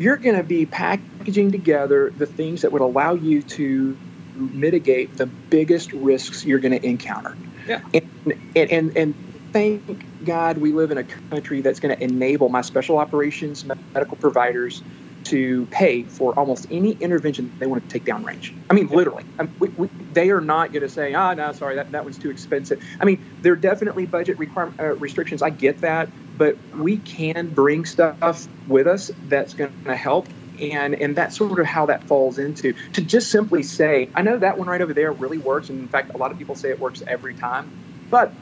you're 0.00 0.16
going 0.16 0.36
to 0.36 0.42
be 0.42 0.64
packaging 0.64 1.52
together 1.52 2.10
the 2.16 2.24
things 2.24 2.62
that 2.62 2.72
would 2.72 2.80
allow 2.80 3.12
you 3.12 3.42
to 3.42 3.96
mitigate 4.34 5.14
the 5.18 5.26
biggest 5.26 5.92
risks 5.92 6.44
you're 6.44 6.58
going 6.58 6.72
to 6.72 6.84
encounter. 6.84 7.36
Yeah. 7.68 7.82
And, 7.92 8.10
and, 8.56 8.70
and, 8.72 8.96
and 8.96 9.14
thank 9.52 10.24
God 10.24 10.56
we 10.56 10.72
live 10.72 10.90
in 10.90 10.96
a 10.96 11.04
country 11.04 11.60
that's 11.60 11.80
going 11.80 11.94
to 11.94 12.02
enable 12.02 12.48
my 12.48 12.62
special 12.62 12.96
operations 12.96 13.66
medical 13.94 14.16
providers 14.16 14.82
to 15.24 15.66
pay 15.66 16.02
for 16.04 16.32
almost 16.38 16.66
any 16.70 16.92
intervention 16.92 17.52
they 17.58 17.66
want 17.66 17.82
to 17.82 17.88
take 17.90 18.06
down 18.06 18.24
range. 18.24 18.54
I 18.70 18.74
mean, 18.74 18.86
literally. 18.86 19.24
I 19.38 19.42
mean, 19.42 19.52
we, 19.58 19.68
we, 19.68 19.88
they 20.14 20.30
are 20.30 20.40
not 20.40 20.72
going 20.72 20.82
to 20.82 20.88
say, 20.88 21.12
ah, 21.12 21.32
oh, 21.32 21.34
no, 21.34 21.52
sorry, 21.52 21.74
that, 21.76 21.92
that 21.92 22.04
one's 22.04 22.16
too 22.16 22.30
expensive. 22.30 22.82
I 23.00 23.04
mean, 23.04 23.22
there 23.42 23.52
are 23.52 23.56
definitely 23.56 24.06
budget 24.06 24.38
requirement, 24.38 24.80
uh, 24.80 24.94
restrictions. 24.96 25.42
I 25.42 25.50
get 25.50 25.82
that. 25.82 26.08
But 26.40 26.56
we 26.74 26.96
can 26.96 27.50
bring 27.50 27.84
stuff 27.84 28.48
with 28.66 28.86
us 28.86 29.10
that's 29.28 29.52
going 29.52 29.74
to 29.84 29.94
help. 29.94 30.26
And, 30.58 30.94
and 30.94 31.14
that's 31.14 31.36
sort 31.36 31.60
of 31.60 31.66
how 31.66 31.84
that 31.86 32.04
falls 32.04 32.38
into 32.38 32.72
to 32.94 33.02
just 33.02 33.30
simply 33.30 33.62
say, 33.62 34.08
I 34.14 34.22
know 34.22 34.38
that 34.38 34.56
one 34.56 34.66
right 34.66 34.80
over 34.80 34.94
there 34.94 35.12
really 35.12 35.36
works. 35.36 35.68
And 35.68 35.80
in 35.80 35.88
fact, 35.88 36.14
a 36.14 36.16
lot 36.16 36.32
of 36.32 36.38
people 36.38 36.54
say 36.54 36.70
it 36.70 36.80
works 36.80 37.02
every 37.06 37.34
time. 37.34 37.70
But 38.08 38.32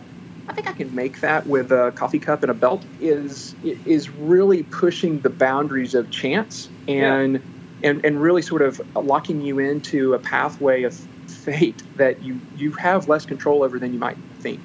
I 0.48 0.52
think 0.52 0.68
I 0.68 0.74
can 0.74 0.94
make 0.94 1.22
that 1.22 1.48
with 1.48 1.72
a 1.72 1.90
coffee 1.90 2.20
cup 2.20 2.44
and 2.44 2.52
a 2.52 2.54
belt 2.54 2.84
is 3.00 3.56
is 3.64 4.08
really 4.10 4.62
pushing 4.62 5.18
the 5.18 5.30
boundaries 5.30 5.96
of 5.96 6.08
chance 6.08 6.68
and 6.86 7.34
yeah. 7.82 7.90
and 7.90 8.04
and 8.04 8.22
really 8.22 8.42
sort 8.42 8.62
of 8.62 8.80
locking 8.94 9.40
you 9.40 9.58
into 9.58 10.14
a 10.14 10.20
pathway 10.20 10.84
of 10.84 10.94
fate 11.26 11.82
that 11.96 12.22
you 12.22 12.40
you 12.56 12.70
have 12.72 13.08
less 13.08 13.26
control 13.26 13.64
over 13.64 13.80
than 13.80 13.92
you 13.92 13.98
might 13.98 14.18
think. 14.38 14.60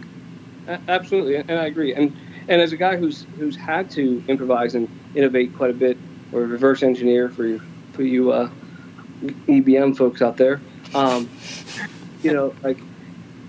Absolutely, 0.88 1.36
and 1.36 1.52
I 1.52 1.66
agree. 1.66 1.94
And 1.94 2.16
and 2.48 2.62
as 2.62 2.74
a 2.74 2.78
guy 2.78 2.98
who's 2.98 3.26
who's 3.38 3.56
had 3.56 3.90
to 3.92 4.24
improvise 4.28 4.76
and 4.76 4.88
innovate 5.16 5.56
quite 5.56 5.70
a 5.70 5.74
bit, 5.74 5.98
or 6.32 6.42
reverse 6.42 6.84
engineer 6.84 7.30
for 7.30 7.46
you 7.46 7.62
for 7.94 8.04
you 8.04 8.32
uh, 8.32 8.50
EBM 9.48 9.96
folks 9.96 10.22
out 10.22 10.38
there, 10.38 10.62
um, 10.94 11.30
you 12.22 12.34
know, 12.34 12.54
like 12.64 12.78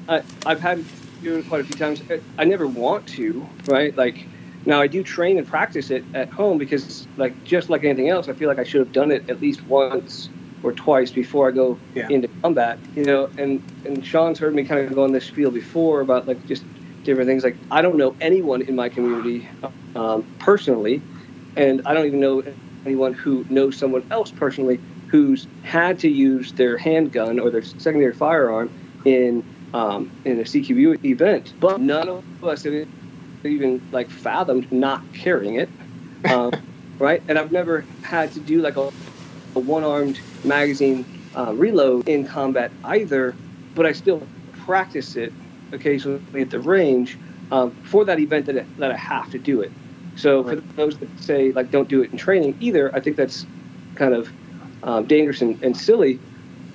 I 0.09 0.23
I've 0.47 0.61
had 0.61 0.79
to 0.79 0.85
do 1.23 1.39
it 1.39 1.49
quite 1.49 1.61
a 1.61 1.65
few 1.65 1.77
times. 1.77 2.03
I 2.39 2.45
never 2.45 2.67
want 2.67 3.07
to, 3.09 3.47
right? 3.67 3.97
Like 3.97 4.27
now 4.67 4.81
I 4.81 4.87
do 4.87 5.03
train 5.03 5.39
and 5.39 5.47
practice 5.47 5.91
it 5.91 6.05
at 6.15 6.29
home 6.31 6.59
because 6.59 7.07
like 7.17 7.45
just 7.45 7.71
like 7.71 7.85
anything 7.85 8.09
else, 8.09 8.29
I 8.29 8.33
feel 8.33 8.49
like 8.49 8.59
I 8.59 8.65
should 8.65 8.81
have 8.81 8.93
done 8.93 9.11
it 9.11 9.29
at 9.29 9.41
least 9.41 9.63
once 9.67 10.29
or 10.63 10.73
twice 10.73 11.11
before 11.11 11.49
I 11.49 11.51
go 11.53 11.79
yeah. 11.95 12.09
into 12.09 12.29
combat. 12.43 12.79
You 12.95 13.05
know, 13.05 13.31
and 13.39 13.63
and 13.85 14.05
Sean's 14.05 14.39
heard 14.39 14.55
me 14.55 14.65
kind 14.65 14.87
of 14.87 14.95
go 14.95 15.05
on 15.05 15.13
this 15.13 15.25
spiel 15.25 15.51
before 15.51 16.01
about 16.01 16.27
like 16.27 16.45
just 16.47 16.65
different 17.05 17.29
things. 17.29 17.45
Like 17.45 17.57
I 17.71 17.83
don't 17.83 17.97
know 17.97 18.17
anyone 18.21 18.63
in 18.63 18.75
my 18.75 18.89
community 18.89 19.49
um, 19.95 20.25
personally, 20.39 21.01
and 21.57 21.83
I 21.87 21.95
don't 21.95 22.07
even 22.07 22.21
know 22.21 22.43
anyone 22.85 23.15
who 23.15 23.45
knows 23.49 23.77
someone 23.77 24.05
else 24.11 24.31
personally 24.33 24.79
who's 25.07 25.47
had 25.63 25.99
to 26.01 26.09
use 26.09 26.53
their 26.53 26.77
handgun 26.77 27.39
or 27.39 27.51
their 27.51 27.63
secondary 27.63 28.13
firearm 28.13 28.71
in 29.05 29.45
um, 29.73 30.11
in 30.25 30.41
a 30.41 30.45
CQB 30.45 31.05
event, 31.05 31.55
but 31.61 31.81
none 31.81 32.09
of 32.09 32.25
us 32.43 32.63
have 32.63 32.87
even 33.45 33.81
like 33.93 34.11
fathomed 34.11 34.71
not 34.73 35.03
carrying 35.13 35.57
it, 35.57 35.69
um, 36.31 36.53
right? 36.99 37.23
And 37.29 37.39
I've 37.39 37.53
never 37.53 37.85
had 38.03 38.33
to 38.33 38.41
do 38.41 38.61
like 38.63 38.77
a, 38.77 38.91
a 39.57 39.61
one-armed 39.61 40.21
magazine 40.45 41.05
uh, 41.37 41.53
reload 41.55 42.09
in 42.09 42.27
combat 42.27 42.73
either, 42.85 43.35
but 43.75 43.85
I 43.87 43.93
still 43.93 44.27
practice 44.53 45.17
it 45.17 45.33
occasionally 45.75 46.43
at 46.43 46.51
the 46.51 46.61
range 46.61 47.19
um, 47.51 47.71
for 47.85 48.05
that 48.05 48.19
event 48.19 48.47
that, 48.47 48.65
that 48.79 48.91
I 48.91 48.97
have 48.97 49.31
to 49.31 49.39
do 49.39 49.61
it. 49.61 49.73
So 50.17 50.45
for 50.45 50.57
those 50.57 50.97
that 50.99 51.09
say 51.21 51.53
like 51.53 51.71
don't 51.71 51.89
do 51.89 52.03
it 52.03 52.13
in 52.13 52.19
training 52.19 52.57
either, 52.61 52.95
I 52.95 53.01
think 53.01 53.17
that's 53.17 53.47
kind 53.95 54.15
of 54.15 54.31
um, 54.83 55.07
dangerous 55.07 55.43
and, 55.43 55.61
and 55.63 55.77
silly. 55.77 56.21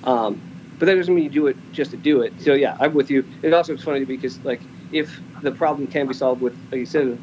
Um, 0.04 0.40
but 0.78 0.86
that 0.86 0.94
doesn't 0.94 1.14
mean 1.14 1.24
you 1.24 1.30
do 1.30 1.46
it 1.46 1.56
just 1.72 1.90
to 1.90 1.96
do 1.96 2.22
it. 2.22 2.32
So 2.40 2.54
yeah, 2.54 2.76
I'm 2.80 2.94
with 2.94 3.10
you. 3.10 3.24
It 3.42 3.52
also 3.52 3.74
is 3.74 3.82
funny 3.82 4.04
because 4.04 4.42
like 4.44 4.60
if 4.92 5.20
the 5.42 5.52
problem 5.52 5.86
can 5.86 6.06
be 6.06 6.14
solved 6.14 6.40
with, 6.40 6.54
like 6.70 6.80
you 6.80 6.86
said, 6.86 7.18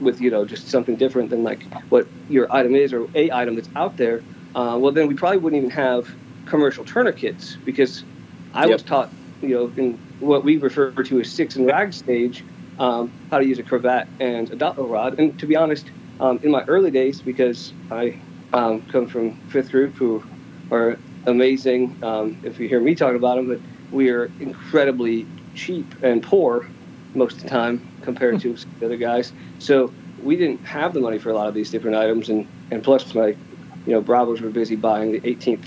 with 0.00 0.20
you 0.20 0.30
know 0.30 0.44
just 0.44 0.68
something 0.68 0.96
different 0.96 1.30
than 1.30 1.42
like 1.42 1.62
what 1.90 2.06
your 2.28 2.52
item 2.52 2.74
is 2.74 2.92
or 2.92 3.08
a 3.14 3.30
item 3.30 3.54
that's 3.54 3.68
out 3.76 3.96
there, 3.96 4.22
uh, 4.54 4.76
well 4.78 4.92
then 4.92 5.06
we 5.06 5.14
probably 5.14 5.38
wouldn't 5.38 5.58
even 5.58 5.70
have 5.70 6.08
commercial 6.44 6.84
tourniquets 6.84 7.56
because 7.64 8.04
I 8.52 8.62
yep. 8.62 8.72
was 8.72 8.82
taught 8.82 9.10
you 9.42 9.50
know 9.50 9.72
in 9.76 9.98
what 10.20 10.44
we 10.44 10.56
refer 10.56 10.90
to 10.90 11.20
as 11.20 11.30
six 11.30 11.56
and 11.56 11.66
rag 11.66 11.92
stage 11.92 12.44
um, 12.78 13.10
how 13.30 13.38
to 13.38 13.46
use 13.46 13.58
a 13.58 13.62
cravat 13.62 14.08
and 14.20 14.50
a 14.50 14.56
dowel 14.56 14.86
rod. 14.86 15.18
And 15.18 15.38
to 15.38 15.46
be 15.46 15.56
honest, 15.56 15.90
um, 16.20 16.40
in 16.42 16.50
my 16.50 16.62
early 16.64 16.90
days, 16.90 17.20
because 17.20 17.72
I 17.90 18.18
um, 18.52 18.82
come 18.88 19.06
from 19.06 19.32
fifth 19.48 19.70
group 19.70 19.94
who 19.94 20.22
are 20.70 20.98
amazing. 21.26 21.96
Um, 22.02 22.38
if 22.42 22.58
you 22.60 22.68
hear 22.68 22.80
me 22.80 22.94
talk 22.94 23.14
about 23.14 23.36
them, 23.36 23.48
but 23.48 23.60
we 23.92 24.10
are 24.10 24.30
incredibly 24.40 25.26
cheap 25.54 25.86
and 26.02 26.22
poor 26.22 26.66
most 27.14 27.36
of 27.36 27.42
the 27.44 27.48
time 27.48 27.86
compared 28.02 28.40
to 28.40 28.56
the 28.80 28.86
other 28.86 28.96
guys. 28.96 29.32
So 29.58 29.92
we 30.22 30.36
didn't 30.36 30.64
have 30.64 30.92
the 30.94 31.00
money 31.00 31.18
for 31.18 31.30
a 31.30 31.34
lot 31.34 31.48
of 31.48 31.54
these 31.54 31.70
different 31.70 31.96
items, 31.96 32.28
and 32.28 32.46
and 32.70 32.82
plus 32.82 33.14
my, 33.14 33.28
you 33.28 33.92
know, 33.92 34.00
Bravos 34.00 34.40
were 34.40 34.50
busy 34.50 34.76
buying 34.76 35.12
the 35.12 35.20
18th 35.20 35.64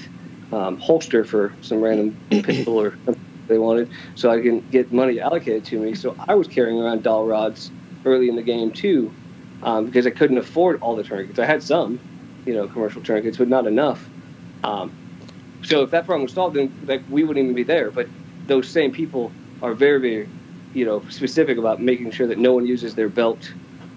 um, 0.51 0.77
holster 0.77 1.23
for 1.23 1.53
some 1.61 1.79
random 1.79 2.15
pistol 2.29 2.79
or 2.79 2.97
they 3.49 3.57
wanted, 3.57 3.89
so 4.15 4.31
I 4.31 4.41
can 4.41 4.61
get 4.71 4.93
money 4.93 5.19
allocated 5.19 5.65
to 5.65 5.79
me. 5.79 5.93
So 5.95 6.15
I 6.27 6.35
was 6.35 6.47
carrying 6.47 6.79
around 6.79 7.03
doll 7.03 7.25
rods 7.25 7.71
early 8.05 8.29
in 8.29 8.35
the 8.35 8.43
game 8.43 8.71
too, 8.71 9.11
um, 9.63 9.85
because 9.85 10.07
I 10.07 10.11
couldn't 10.11 10.37
afford 10.37 10.79
all 10.81 10.95
the 10.95 11.03
tourniquets. 11.03 11.39
I 11.39 11.45
had 11.45 11.63
some, 11.63 11.99
you 12.45 12.53
know, 12.53 12.67
commercial 12.67 13.01
tourniquets, 13.01 13.37
but 13.37 13.49
not 13.49 13.67
enough. 13.67 14.09
Um, 14.63 14.93
so 15.63 15.83
if 15.83 15.91
that 15.91 16.05
problem 16.05 16.23
was 16.23 16.33
solved, 16.33 16.55
then 16.55 16.71
like 16.83 17.03
we 17.09 17.23
wouldn't 17.23 17.43
even 17.43 17.55
be 17.55 17.63
there. 17.63 17.91
But 17.91 18.07
those 18.47 18.69
same 18.69 18.91
people 18.91 19.31
are 19.61 19.73
very, 19.73 19.99
very 19.99 20.29
you 20.73 20.85
know, 20.85 21.03
specific 21.09 21.57
about 21.57 21.81
making 21.81 22.11
sure 22.11 22.27
that 22.27 22.37
no 22.37 22.53
one 22.53 22.65
uses 22.65 22.95
their 22.95 23.09
belt 23.09 23.53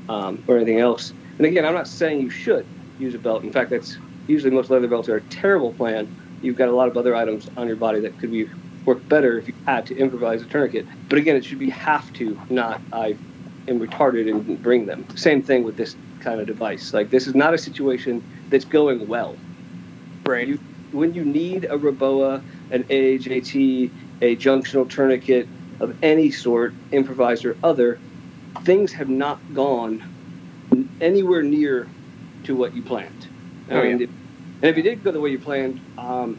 um, 0.09 0.43
or 0.49 0.57
anything 0.57 0.81
else. 0.81 1.12
And 1.39 1.47
again, 1.47 1.65
I'm 1.65 1.74
not 1.74 1.89
saying 1.89 2.20
you 2.20 2.31
should 2.31 2.66
use 2.99 3.15
a 3.15 3.19
belt. 3.19 3.45
In 3.45 3.53
fact, 3.53 3.70
that's 3.70 3.99
usually 4.27 4.51
most 4.53 4.70
leather 4.70 4.89
belts 4.89 5.09
are 5.09 5.16
a 5.16 5.23
terrible 5.23 5.73
plan. 5.73 6.09
You've 6.41 6.57
got 6.57 6.69
a 6.69 6.74
lot 6.74 6.89
of 6.89 6.97
other 6.97 7.15
items 7.15 7.49
on 7.57 7.66
your 7.66 7.77
body 7.77 8.01
that 8.01 8.19
could 8.19 8.31
be 8.31 8.49
work 8.85 9.09
better 9.09 9.39
if 9.39 9.49
you 9.49 9.55
had 9.67 9.87
to 9.87 9.97
improvise 9.97 10.43
a 10.43 10.47
tourniquet. 10.47 10.87
But 11.09 11.19
again, 11.19 11.37
it 11.37 11.45
should 11.45 11.59
be 11.59 11.71
have 11.71 12.13
to, 12.15 12.39
not 12.51 12.81
I 12.93 13.17
am 13.69 13.81
retarded 13.81 14.31
and 14.31 14.63
bring 14.63 14.87
them. 14.87 15.05
Same 15.15 15.43
thing 15.43 15.65
with 15.65 15.77
this 15.77 15.97
kind 16.21 16.41
of 16.41 16.47
device. 16.47 16.93
Like 16.93 17.11
this 17.11 17.27
is 17.27 17.35
not 17.35 17.55
a 17.55 17.59
situation 17.59 18.23
that's 18.51 18.65
going 18.65 19.07
well. 19.07 19.37
Right. 20.27 20.49
You, 20.49 20.59
when 20.93 21.15
you 21.15 21.25
need 21.25 21.65
a 21.65 21.79
Reboa, 21.79 22.43
an 22.71 22.85
AAJT, 22.85 23.91
a 24.21 24.37
junctional 24.37 24.89
tourniquet 24.89 25.49
of 25.81 25.97
any 26.03 26.31
sort, 26.31 26.75
improvised 26.93 27.45
or 27.45 27.57
other, 27.63 27.99
things 28.65 28.93
have 28.93 29.09
not 29.09 29.41
gone 29.55 30.03
anywhere 31.01 31.43
near 31.43 31.89
to 32.45 32.55
what 32.57 32.75
you 32.77 32.83
planned. 32.83 33.27
Oh, 33.71 33.83
mean, 33.83 33.99
yeah. 33.99 34.05
if- 34.05 34.11
and 34.63 34.71
if 34.71 34.77
you 34.77 34.85
did 34.85 35.03
go 35.03 35.11
the 35.11 35.21
way 35.21 35.31
you 35.31 35.41
planned, 35.41 35.81
um, 35.99 36.37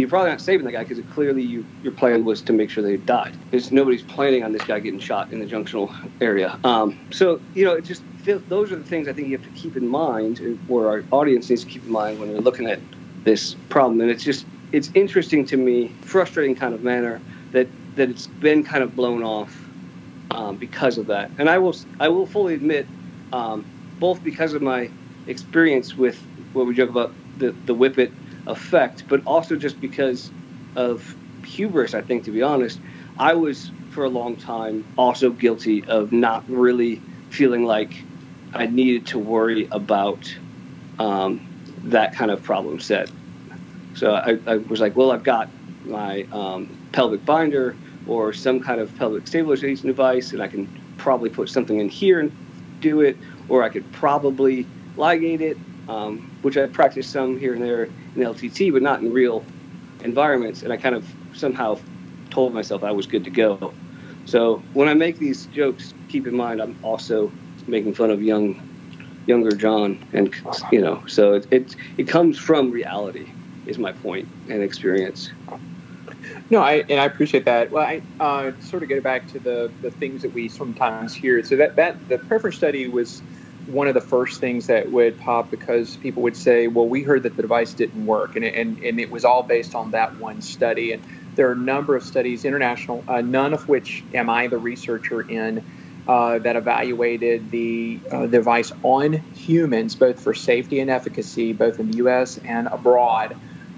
you're 0.00 0.08
probably 0.08 0.30
not 0.30 0.40
saving 0.40 0.64
the 0.64 0.72
guy 0.72 0.82
because 0.82 0.98
clearly 1.12 1.42
you, 1.42 1.64
your 1.82 1.92
plan 1.92 2.24
was 2.24 2.40
to 2.42 2.52
make 2.52 2.70
sure 2.70 2.82
they 2.82 2.96
died. 2.96 3.36
Because 3.50 3.70
nobody's 3.70 4.02
planning 4.02 4.42
on 4.42 4.52
this 4.52 4.62
guy 4.62 4.80
getting 4.80 4.98
shot 4.98 5.30
in 5.30 5.40
the 5.40 5.46
junctional 5.46 5.94
area. 6.20 6.58
Um, 6.64 6.96
so 7.10 7.40
you 7.54 7.64
know, 7.64 7.74
it 7.74 7.84
just 7.84 8.02
those 8.24 8.72
are 8.72 8.76
the 8.76 8.84
things 8.84 9.08
I 9.08 9.12
think 9.12 9.28
you 9.28 9.36
have 9.36 9.46
to 9.46 9.60
keep 9.60 9.76
in 9.76 9.86
mind, 9.86 10.40
or 10.68 10.88
our 10.88 11.04
audience 11.10 11.50
needs 11.50 11.64
to 11.64 11.70
keep 11.70 11.84
in 11.84 11.92
mind 11.92 12.18
when 12.18 12.32
we're 12.32 12.40
looking 12.40 12.66
at 12.66 12.80
this 13.24 13.54
problem. 13.68 14.00
And 14.00 14.10
it's 14.10 14.24
just 14.24 14.46
it's 14.72 14.90
interesting 14.94 15.44
to 15.46 15.56
me, 15.56 15.92
frustrating 16.02 16.54
kind 16.54 16.74
of 16.74 16.82
manner 16.82 17.20
that 17.52 17.68
that 17.96 18.08
it's 18.08 18.26
been 18.26 18.64
kind 18.64 18.82
of 18.82 18.96
blown 18.96 19.22
off 19.22 19.68
um, 20.30 20.56
because 20.56 20.98
of 20.98 21.06
that. 21.06 21.30
And 21.38 21.48
I 21.50 21.58
will 21.58 21.76
I 21.98 22.08
will 22.08 22.26
fully 22.26 22.54
admit, 22.54 22.86
um, 23.32 23.64
both 23.98 24.22
because 24.24 24.54
of 24.54 24.62
my 24.62 24.90
experience 25.26 25.96
with 25.96 26.18
what 26.52 26.66
we 26.66 26.74
joke 26.74 26.90
about 26.90 27.12
the 27.38 27.54
the 27.66 27.74
whippet 27.74 28.12
effect, 28.46 29.04
but 29.08 29.22
also 29.26 29.56
just 29.56 29.80
because 29.80 30.30
of 30.76 31.16
hubris. 31.44 31.94
I 31.94 32.02
think, 32.02 32.24
to 32.24 32.30
be 32.30 32.42
honest, 32.42 32.80
I 33.18 33.34
was 33.34 33.70
for 33.90 34.04
a 34.04 34.08
long 34.08 34.36
time 34.36 34.84
also 34.96 35.30
guilty 35.30 35.84
of 35.84 36.12
not 36.12 36.44
really 36.48 37.02
feeling 37.30 37.64
like 37.64 38.04
I 38.54 38.66
needed 38.66 39.06
to 39.08 39.18
worry 39.18 39.68
about 39.72 40.24
um, 40.98 41.40
that 41.84 42.14
kind 42.14 42.30
of 42.30 42.42
problem 42.42 42.78
set. 42.78 43.10
So 43.94 44.14
I, 44.14 44.38
I 44.46 44.56
was 44.56 44.80
like, 44.80 44.96
well, 44.96 45.12
I've 45.12 45.24
got 45.24 45.50
my 45.84 46.26
um, 46.32 46.78
pelvic 46.92 47.24
binder 47.24 47.76
or 48.06 48.32
some 48.32 48.60
kind 48.60 48.80
of 48.80 48.94
pelvic 48.96 49.26
stabilization 49.26 49.88
device, 49.88 50.32
and 50.32 50.42
I 50.42 50.48
can 50.48 50.68
probably 50.96 51.30
put 51.30 51.48
something 51.48 51.78
in 51.78 51.88
here 51.88 52.20
and 52.20 52.32
do 52.80 53.00
it, 53.00 53.18
or 53.48 53.62
I 53.62 53.68
could 53.68 53.90
probably 53.92 54.66
ligate 54.96 55.40
it, 55.40 55.56
um, 55.88 56.29
which 56.42 56.56
I 56.56 56.66
practiced 56.66 57.10
some 57.10 57.38
here 57.38 57.54
and 57.54 57.62
there 57.62 57.84
in 58.16 58.22
LTT, 58.22 58.72
but 58.72 58.82
not 58.82 59.00
in 59.00 59.12
real 59.12 59.44
environments. 60.02 60.62
And 60.62 60.72
I 60.72 60.76
kind 60.76 60.94
of 60.94 61.06
somehow 61.34 61.78
told 62.30 62.54
myself 62.54 62.82
I 62.82 62.92
was 62.92 63.06
good 63.06 63.24
to 63.24 63.30
go. 63.30 63.74
So 64.24 64.62
when 64.74 64.88
I 64.88 64.94
make 64.94 65.18
these 65.18 65.46
jokes, 65.46 65.92
keep 66.08 66.26
in 66.26 66.36
mind 66.36 66.60
I'm 66.60 66.76
also 66.82 67.32
making 67.66 67.94
fun 67.94 68.10
of 68.10 68.22
young, 68.22 68.60
younger 69.26 69.52
John, 69.52 70.02
and 70.12 70.34
you 70.72 70.80
know, 70.80 71.02
so 71.06 71.34
it 71.34 71.46
it, 71.50 71.76
it 71.98 72.08
comes 72.08 72.38
from 72.38 72.70
reality, 72.70 73.28
is 73.66 73.78
my 73.78 73.92
point 73.92 74.28
and 74.48 74.62
experience. 74.62 75.30
No, 76.50 76.60
I 76.60 76.84
and 76.88 77.00
I 77.00 77.04
appreciate 77.04 77.44
that. 77.44 77.70
Well, 77.72 77.84
I 77.86 78.02
uh, 78.18 78.52
sort 78.60 78.82
of 78.82 78.88
get 78.88 79.02
back 79.02 79.28
to 79.28 79.38
the 79.38 79.72
the 79.82 79.90
things 79.90 80.22
that 80.22 80.32
we 80.32 80.48
sometimes 80.48 81.14
hear. 81.14 81.42
So 81.44 81.56
that 81.56 81.76
that 81.76 82.08
the 82.08 82.18
preference 82.18 82.56
study 82.56 82.88
was 82.88 83.22
one 83.66 83.88
of 83.88 83.94
the 83.94 84.00
first 84.00 84.40
things 84.40 84.66
that 84.66 84.90
would 84.90 85.18
pop 85.18 85.50
because 85.50 85.96
people 85.96 86.22
would 86.22 86.36
say, 86.36 86.66
"Well, 86.68 86.88
we 86.88 87.02
heard 87.02 87.22
that 87.24 87.36
the 87.36 87.42
device 87.42 87.74
didn't 87.74 88.06
work," 88.06 88.36
and 88.36 88.44
it- 88.44 88.54
and 88.54 88.78
and 88.80 89.00
it 89.00 89.10
was 89.10 89.24
all 89.24 89.42
based 89.44 89.74
on 89.74 89.90
that 89.92 90.18
one 90.18 90.40
study. 90.40 90.92
And 90.92 91.02
there 91.36 91.48
are 91.48 91.52
a 91.52 91.56
number 91.56 91.94
of 91.96 92.02
studies, 92.02 92.44
international, 92.44 93.04
uh, 93.08 93.20
none 93.20 93.52
of 93.54 93.62
which 93.68 94.06
am 94.14 94.28
I 94.30 94.48
the 94.48 94.58
researcher 94.58 95.22
in. 95.22 95.62
Uh, 96.06 96.38
that 96.40 96.56
evaluated 96.56 97.50
the 97.50 98.02
uh, 98.10 98.26
device 98.26 98.72
on 98.82 99.22
humans, 99.32 99.94
both 99.94 100.20
for 100.20 100.34
safety 100.34 100.80
and 100.80 100.90
efficacy, 100.90 101.52
both 101.52 101.78
in 101.78 101.86
the 101.86 101.98
U.S. 101.98 102.38
and 102.38 102.68
abroad 102.72 103.36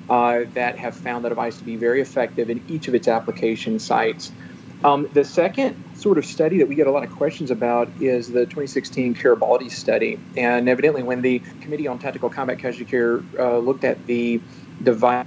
uh, 0.09 0.41
that 0.55 0.79
have 0.79 0.95
found 0.97 1.25
the 1.25 1.29
device 1.29 1.59
to 1.59 1.65
be 1.65 1.77
very 1.77 2.01
effective 2.01 2.49
in 2.49 2.63
each 2.67 2.89
of 2.89 2.95
its 2.95 3.09
application 3.09 3.79
sites. 3.79 4.33
Um, 4.85 5.09
the 5.13 5.25
second 5.25 5.77
sort 5.95 6.19
of 6.19 6.27
study 6.27 6.59
that 6.59 6.69
we 6.69 6.75
get 6.75 6.89
a 6.89 6.91
lot 6.91 7.05
of 7.05 7.13
questions 7.13 7.53
about 7.53 7.89
is 8.01 8.33
the 8.33 8.41
2016 8.41 9.15
Kheirabadi 9.15 9.71
study. 9.71 10.19
And 10.37 10.69
evidently, 10.69 11.05
when 11.05 11.23
the 11.23 11.39
Committee 11.61 11.87
on 11.87 12.01
Tactical 12.01 12.29
Combat 12.29 12.59
Casualty 12.59 12.91
Care 12.91 13.23
uh, 13.39 13.59
looked 13.59 13.85
at 13.85 14.05
the 14.07 14.41
device 14.83 15.25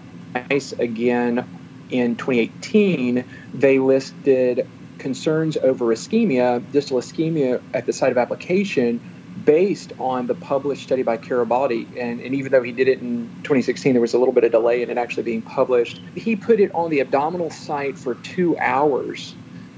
again 0.78 1.48
in 1.90 2.18
2018, 2.18 3.24
they 3.54 3.80
listed 3.80 4.68
concerns 4.98 5.56
over 5.58 5.86
ischemia, 5.86 6.62
distal 6.74 7.00
ischemia 7.00 7.62
at 7.74 7.86
the 7.86 7.94
site 7.94 8.12
of 8.12 8.18
application 8.18 9.00
based 9.46 9.94
on 10.00 10.28
the 10.28 10.36
published 10.36 10.84
study 10.84 11.04
by 11.04 11.18
Kheirabadi. 11.18 11.88
And, 11.98 12.20
and 12.20 12.34
even 12.36 12.52
though 12.52 12.64
he 12.64 12.72
did 12.72 12.88
it 12.88 13.00
in 13.00 13.30
2016, 13.44 13.94
there 13.94 14.02
was 14.02 14.14
a 14.14 14.18
little 14.18 14.34
bit 14.34 14.44
of 14.44 14.52
delay 14.52 14.82
in 14.82 14.90
it 14.90 14.98
actually 14.98 15.24
being 15.24 15.42
published. 15.42 16.02
He 16.16 16.36
put 16.36 16.60
it 16.60 16.74
on 16.74 16.90
the 16.90 17.00
abdominal 17.00 17.52
site 17.52 17.98
for 17.98 18.16
two 18.16 18.58
hours. 18.58 19.36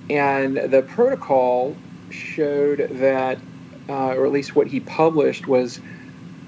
And 0.10 0.58
the 0.58 0.84
protocol 0.84 1.82
showed 2.10 2.88
that, 2.92 3.42
uh, 3.90 4.14
or 4.16 4.26
at 4.26 4.32
least 4.32 4.56
what 4.56 4.68
he 4.68 4.80
published, 4.80 5.48
was 5.48 5.80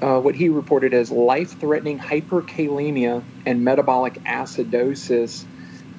uh, 0.02 0.20
what 0.20 0.36
he 0.36 0.50
reported 0.50 0.94
as 0.94 1.12
life 1.12 1.60
threatening 1.60 2.00
hyperkalemia 2.00 3.26
and 3.46 3.64
metabolic 3.64 4.20
acidosis 4.26 5.46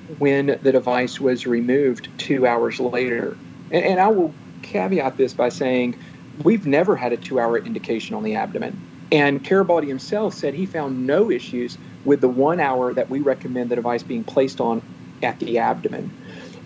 when 0.06 0.58
the 0.62 0.72
device 0.72 1.20
was 1.20 1.46
removed 1.46 2.08
two 2.16 2.46
hours 2.46 2.80
later. 2.80 3.38
And, 3.70 3.84
and 3.84 4.00
I 4.00 4.08
will 4.08 4.36
caveat 4.62 5.16
this 5.16 5.34
by 5.34 5.50
saying 5.50 5.96
we've 6.44 6.66
never 6.66 6.96
had 6.96 7.12
a 7.12 7.16
two 7.16 7.38
hour 7.38 7.58
indication 7.58 8.16
on 8.16 8.22
the 8.22 8.34
abdomen. 8.34 8.82
And 9.12 9.42
Kheirabadi 9.42 9.88
himself 9.88 10.34
said 10.34 10.54
he 10.54 10.66
found 10.66 11.06
no 11.06 11.30
issues 11.30 11.78
with 12.04 12.20
the 12.20 12.28
one 12.28 12.60
hour 12.60 12.94
that 12.94 13.10
we 13.10 13.20
recommend 13.20 13.70
the 13.70 13.76
device 13.76 14.02
being 14.02 14.24
placed 14.24 14.60
on 14.60 14.82
at 15.22 15.38
the 15.40 15.58
abdomen. 15.58 16.12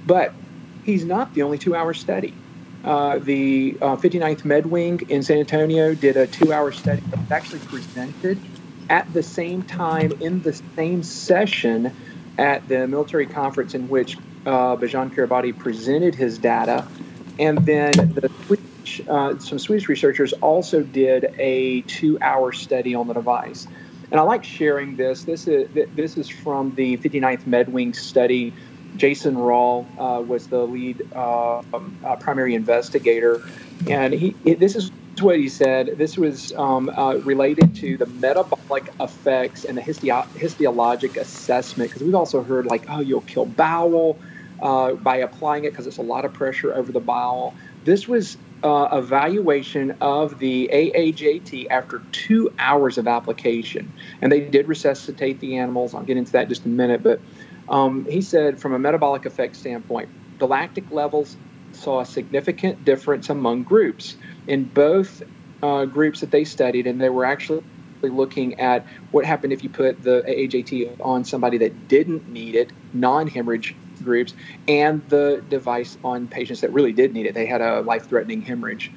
But 0.05 0.37
he's 0.85 1.05
not 1.05 1.35
the 1.35 1.43
only 1.43 1.59
two 1.59 1.74
hour 1.74 1.94
study. 1.94 2.35
Uh, 2.85 3.19
the 3.19 3.77
uh, 3.81 3.97
59th 3.97 4.43
MedWing 4.43 5.09
in 5.11 5.23
San 5.23 5.39
Antonio 5.39 5.94
did 5.94 6.16
a 6.16 6.27
two 6.27 6.52
hour 6.52 6.70
study 6.70 7.01
that 7.01 7.19
was 7.19 7.31
actually 7.31 7.61
presented 7.61 8.39
at 8.90 9.11
the 9.15 9.23
same 9.23 9.62
time 9.62 10.12
in 10.20 10.43
the 10.43 10.52
same 10.77 11.02
session 11.02 11.94
at 12.36 12.69
the 12.69 12.86
military 12.86 13.27
conference 13.27 13.74
in 13.74 13.89
which 13.89 14.19
uh, 14.44 14.77
Bijan 14.77 15.15
Kheirabadi 15.15 15.59
presented 15.59 16.15
his 16.15 16.36
data. 16.36 16.86
And 17.39 17.59
then 17.65 17.93
the 17.93 18.31
Swedish, 18.47 19.01
uh, 19.09 19.39
some 19.39 19.59
Swedish 19.59 19.89
researchers 19.89 20.35
also 20.35 20.82
did 20.82 21.35
a 21.39 21.81
two-hour 21.82 22.52
study 22.52 22.94
on 22.94 23.09
the 23.09 23.15
device. 23.15 23.66
And 24.11 24.20
I 24.20 24.23
like 24.23 24.44
sharing 24.44 24.97
this. 24.97 25.24
This 25.24 25.48
is 25.48 25.69
this 25.97 26.16
is 26.16 26.28
from 26.28 26.74
the 26.74 26.98
59th 26.98 27.44
MedWing 27.44 27.97
study. 27.97 28.52
Jason 28.97 29.37
Rall 29.37 29.87
uh, 29.99 30.23
was 30.23 30.47
the 30.47 30.66
lead 30.66 31.03
uh, 31.15 31.62
um, 31.73 31.99
uh, 32.05 32.16
primary 32.16 32.55
investigator, 32.55 33.43
and 33.89 34.12
he 34.12 34.31
this 34.45 34.77
is 34.77 34.91
what 35.21 35.39
he 35.39 35.49
said. 35.49 35.95
This 35.97 36.16
was 36.16 36.53
um, 36.57 36.91
uh, 36.91 37.16
related 37.19 37.75
to 37.77 37.97
the 37.97 38.07
metabolic 38.07 38.93
effects 39.01 39.65
and 39.65 39.79
the 39.79 39.83
histologic 39.83 41.16
assessment 41.16 41.91
because 41.91 42.03
we've 42.03 42.15
also 42.15 42.43
heard 42.43 42.66
like, 42.66 42.85
oh, 42.89 43.01
you'll 43.01 43.21
kill 43.23 43.47
bowel 43.47 44.19
uh, 44.62 44.93
by 44.93 45.16
applying 45.16 45.65
it 45.65 45.71
because 45.71 45.87
it's 45.87 45.99
a 45.99 46.03
lot 46.03 46.25
of 46.25 46.33
pressure 46.33 46.75
over 46.75 46.93
the 46.93 47.01
bowel. 47.01 47.55
This 47.85 48.09
was 48.09 48.37
uh, 48.62 48.89
evaluation 48.93 49.95
of 50.01 50.39
the 50.39 50.71
AAJT 50.73 51.66
after 51.71 52.03
two 52.12 52.51
hours 52.59 52.97
of 52.97 53.07
application, 53.07 53.93
and 54.23 54.33
they 54.33 54.41
did 54.41 54.66
resuscitate 54.69 55.39
the 55.41 55.57
animals. 55.57 55.95
I'll 55.95 56.03
get 56.03 56.16
into 56.16 56.33
that 56.33 56.45
in 56.45 56.49
just 56.49 56.65
a 56.65 56.69
minute, 56.69 57.03
but 57.03 57.21
um, 57.69 58.07
he 58.09 58.20
said 58.20 58.61
from 58.61 58.74
a 58.74 58.78
metabolic 58.78 59.27
effect 59.27 59.57
standpoint, 59.57 60.09
the 60.39 60.47
lactic 60.47 60.91
levels 60.91 61.36
saw 61.73 62.01
a 62.01 62.07
significant 62.07 62.85
difference 62.85 63.31
among 63.31 63.65
groups 63.65 64.16
in 64.47 64.65
both 64.65 65.23
uh, 65.62 65.85
groups 65.86 66.20
that 66.20 66.31
they 66.31 66.45
studied, 66.45 66.86
and 66.86 67.01
they 67.01 67.09
were 67.09 67.24
actually 67.24 67.62
looking 68.03 68.59
at 68.61 68.86
what 69.12 69.24
happened 69.24 69.53
if 69.53 69.62
you 69.62 69.70
put 69.70 70.03
the 70.03 70.23
AAJT 70.28 70.97
on 71.01 71.24
somebody 71.24 71.59
that 71.59 71.89
didn't 71.89 72.28
need 72.28 72.55
it, 72.55 72.73
non-hemorrhage 72.93 73.74
groups, 74.03 74.35
and 74.69 75.09
the 75.09 75.43
device 75.49 75.97
on 76.05 76.28
patients 76.28 76.61
that 76.61 76.73
really 76.73 76.93
did 76.93 77.12
need 77.12 77.27
it. 77.27 77.35
They 77.35 77.47
had 77.47 77.62
a 77.62 77.81
life-threatening 77.81 78.43
hemorrhage. 78.43 78.93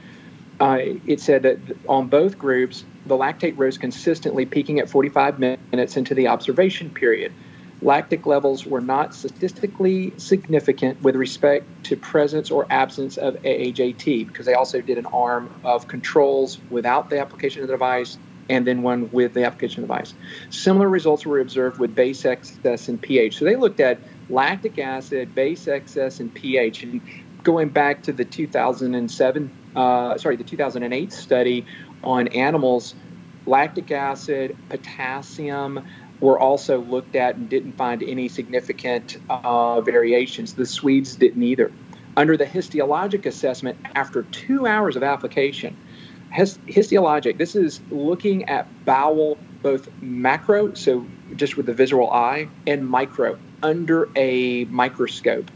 Uh, 0.60 0.80
it 1.06 1.22
said 1.22 1.44
that 1.44 1.60
on 1.88 2.10
both 2.10 2.38
groups, 2.38 2.84
the 3.06 3.15
lactate 3.15 3.53
rose 3.57 3.77
consistently, 3.77 4.45
peaking 4.45 4.80
at 4.80 4.89
45 4.89 5.39
minutes 5.39 5.95
into 5.95 6.14
the 6.14 6.27
observation 6.27 6.89
period. 6.89 7.34
Lactic 7.81 8.25
levels 8.25 8.65
were 8.65 8.81
not 8.81 9.13
statistically 9.13 10.13
significant 10.17 11.01
with 11.03 11.15
respect 11.15 11.65
to 11.83 11.95
presence 11.95 12.49
or 12.49 12.65
absence 12.71 13.17
of 13.17 13.35
AAJT 13.43 14.27
because 14.27 14.45
they 14.45 14.55
also 14.55 14.81
did 14.81 14.97
an 14.97 15.05
arm 15.07 15.49
of 15.63 15.87
controls 15.87 16.59
without 16.71 17.09
the 17.09 17.19
application 17.19 17.61
of 17.61 17.67
the 17.67 17.73
device 17.73 18.17
and 18.49 18.65
then 18.65 18.81
one 18.81 19.11
with 19.11 19.33
the 19.33 19.43
application 19.43 19.83
of 19.83 19.89
the 19.89 19.93
device. 19.93 20.13
Similar 20.49 20.89
results 20.89 21.25
were 21.25 21.39
observed 21.39 21.79
with 21.79 21.93
base 21.93 22.25
excess 22.25 22.87
and 22.87 22.99
pH. 22.99 23.37
So 23.37 23.45
they 23.45 23.55
looked 23.55 23.79
at 23.79 23.99
lactic 24.29 24.79
acid, 24.79 25.35
base 25.35 25.67
excess, 25.67 26.19
and 26.19 26.33
pH. 26.33 26.83
And 26.83 27.01
going 27.43 27.69
back 27.69 28.03
to 28.03 28.13
the 28.13 28.25
2007, 28.25 29.51
uh, 29.75 30.17
sorry, 30.17 30.35
the 30.35 30.43
2008 30.43 31.13
study 31.13 31.65
on 32.03 32.27
animals, 32.29 32.95
lactic 33.45 33.91
acid, 33.91 34.55
potassium, 34.69 35.85
were 36.19 36.39
also 36.39 36.81
looked 36.81 37.15
at 37.15 37.35
and 37.35 37.49
didn't 37.49 37.77
find 37.77 38.02
any 38.03 38.27
significant 38.27 39.18
uh, 39.30 39.81
variations. 39.81 40.53
The 40.53 40.65
Swedes 40.65 41.15
didn't 41.15 41.44
either. 41.44 41.72
Under 42.15 42.35
the 42.35 42.45
histologic 42.45 43.26
assessment, 43.26 43.77
after 43.94 44.23
two 44.23 44.65
hours 44.65 44.95
of 44.95 45.03
application, 45.03 45.76
histologic, 46.34 47.38
this 47.38 47.56
is 47.56 47.80
looking 47.91 48.49
at 48.49 48.68
bowel 48.85 49.38
both 49.61 49.89
macro, 50.02 50.73
so 50.73 51.06
just 51.35 51.57
with 51.57 51.65
the 51.68 51.73
visual 51.73 52.11
eye, 52.11 52.48
and 52.65 52.88
micro 52.88 53.38
under 53.64 54.10
a 54.15 54.65
microscope. 54.65 55.49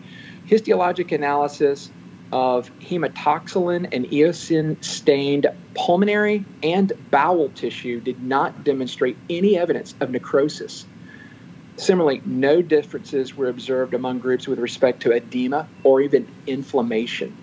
Histologic 0.48 1.12
analysis 1.12 1.92
of 2.32 2.72
hematoxylin 2.80 3.88
and 3.92 4.06
eosin 4.06 4.84
stained 4.84 5.48
pulmonary 5.74 6.46
and 6.64 6.92
bowel 7.12 7.50
tissue 7.50 8.00
did 8.02 8.22
not 8.24 8.64
demonstrate 8.64 9.18
any 9.30 9.58
evidence 9.58 9.96
of 10.02 10.12
necrosis. 10.12 10.86
Similarly, 11.78 12.22
no 12.26 12.62
differences 12.62 13.36
were 13.36 13.48
observed 13.48 13.94
among 13.94 14.20
groups 14.20 14.48
with 14.48 14.60
respect 14.60 15.02
to 15.04 15.12
edema 15.14 15.68
or 15.84 16.02
even 16.02 16.28
inflammation. 16.46 17.36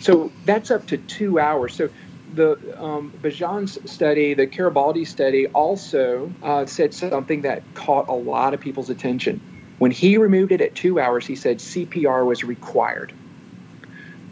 So 0.00 0.30
that's 0.44 0.70
up 0.70 0.86
to 0.88 0.98
two 0.98 1.38
hours. 1.38 1.74
So 1.74 1.88
the 2.34 2.58
um, 2.78 3.12
Bijan's 3.22 3.78
study, 3.90 4.34
the 4.34 4.46
Kheirabadi 4.46 5.06
study, 5.06 5.46
also 5.48 6.30
uh, 6.42 6.66
said 6.66 6.92
something 6.92 7.42
that 7.42 7.62
caught 7.74 8.08
a 8.08 8.14
lot 8.14 8.52
of 8.54 8.60
people's 8.60 8.90
attention. 8.90 9.40
When 9.78 9.90
he 9.90 10.18
removed 10.18 10.52
it 10.52 10.60
at 10.60 10.74
two 10.74 11.00
hours, 11.00 11.26
he 11.26 11.36
said 11.36 11.58
CPR 11.58 12.26
was 12.26 12.44
required. 12.44 13.12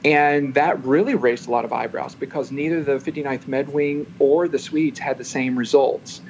And 0.04 0.54
that 0.54 0.84
really 0.84 1.14
raised 1.14 1.46
a 1.46 1.50
lot 1.50 1.64
of 1.64 1.72
eyebrows 1.72 2.16
because 2.16 2.50
neither 2.50 2.82
the 2.82 2.94
59th 2.94 3.44
MedWing 3.44 4.06
or 4.18 4.48
the 4.48 4.58
Swedes 4.58 4.98
had 4.98 5.16
the 5.16 5.24
same 5.24 5.56
results. 5.56 6.20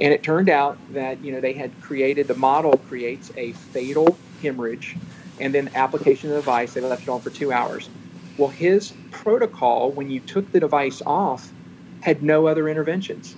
And 0.00 0.14
it 0.14 0.22
turned 0.22 0.48
out 0.48 0.78
that, 0.94 1.22
you 1.22 1.32
know, 1.32 1.40
they 1.40 1.52
had 1.52 1.70
created, 1.82 2.26
the 2.26 2.34
model 2.34 2.78
creates 2.88 3.30
a 3.36 3.52
fatal 3.52 4.16
hemorrhage 4.40 4.96
and 5.40 5.54
then 5.54 5.70
application 5.74 6.30
of 6.30 6.36
the 6.36 6.40
device, 6.40 6.74
they 6.74 6.80
left 6.80 7.02
it 7.02 7.08
on 7.08 7.20
for 7.20 7.30
two 7.30 7.52
hours. 7.52 7.88
Well, 8.38 8.48
his 8.48 8.92
protocol, 9.10 9.90
when 9.90 10.10
you 10.10 10.20
took 10.20 10.50
the 10.50 10.60
device 10.60 11.02
off, 11.04 11.52
had 12.00 12.22
no 12.22 12.46
other 12.46 12.68
interventions. 12.68 13.36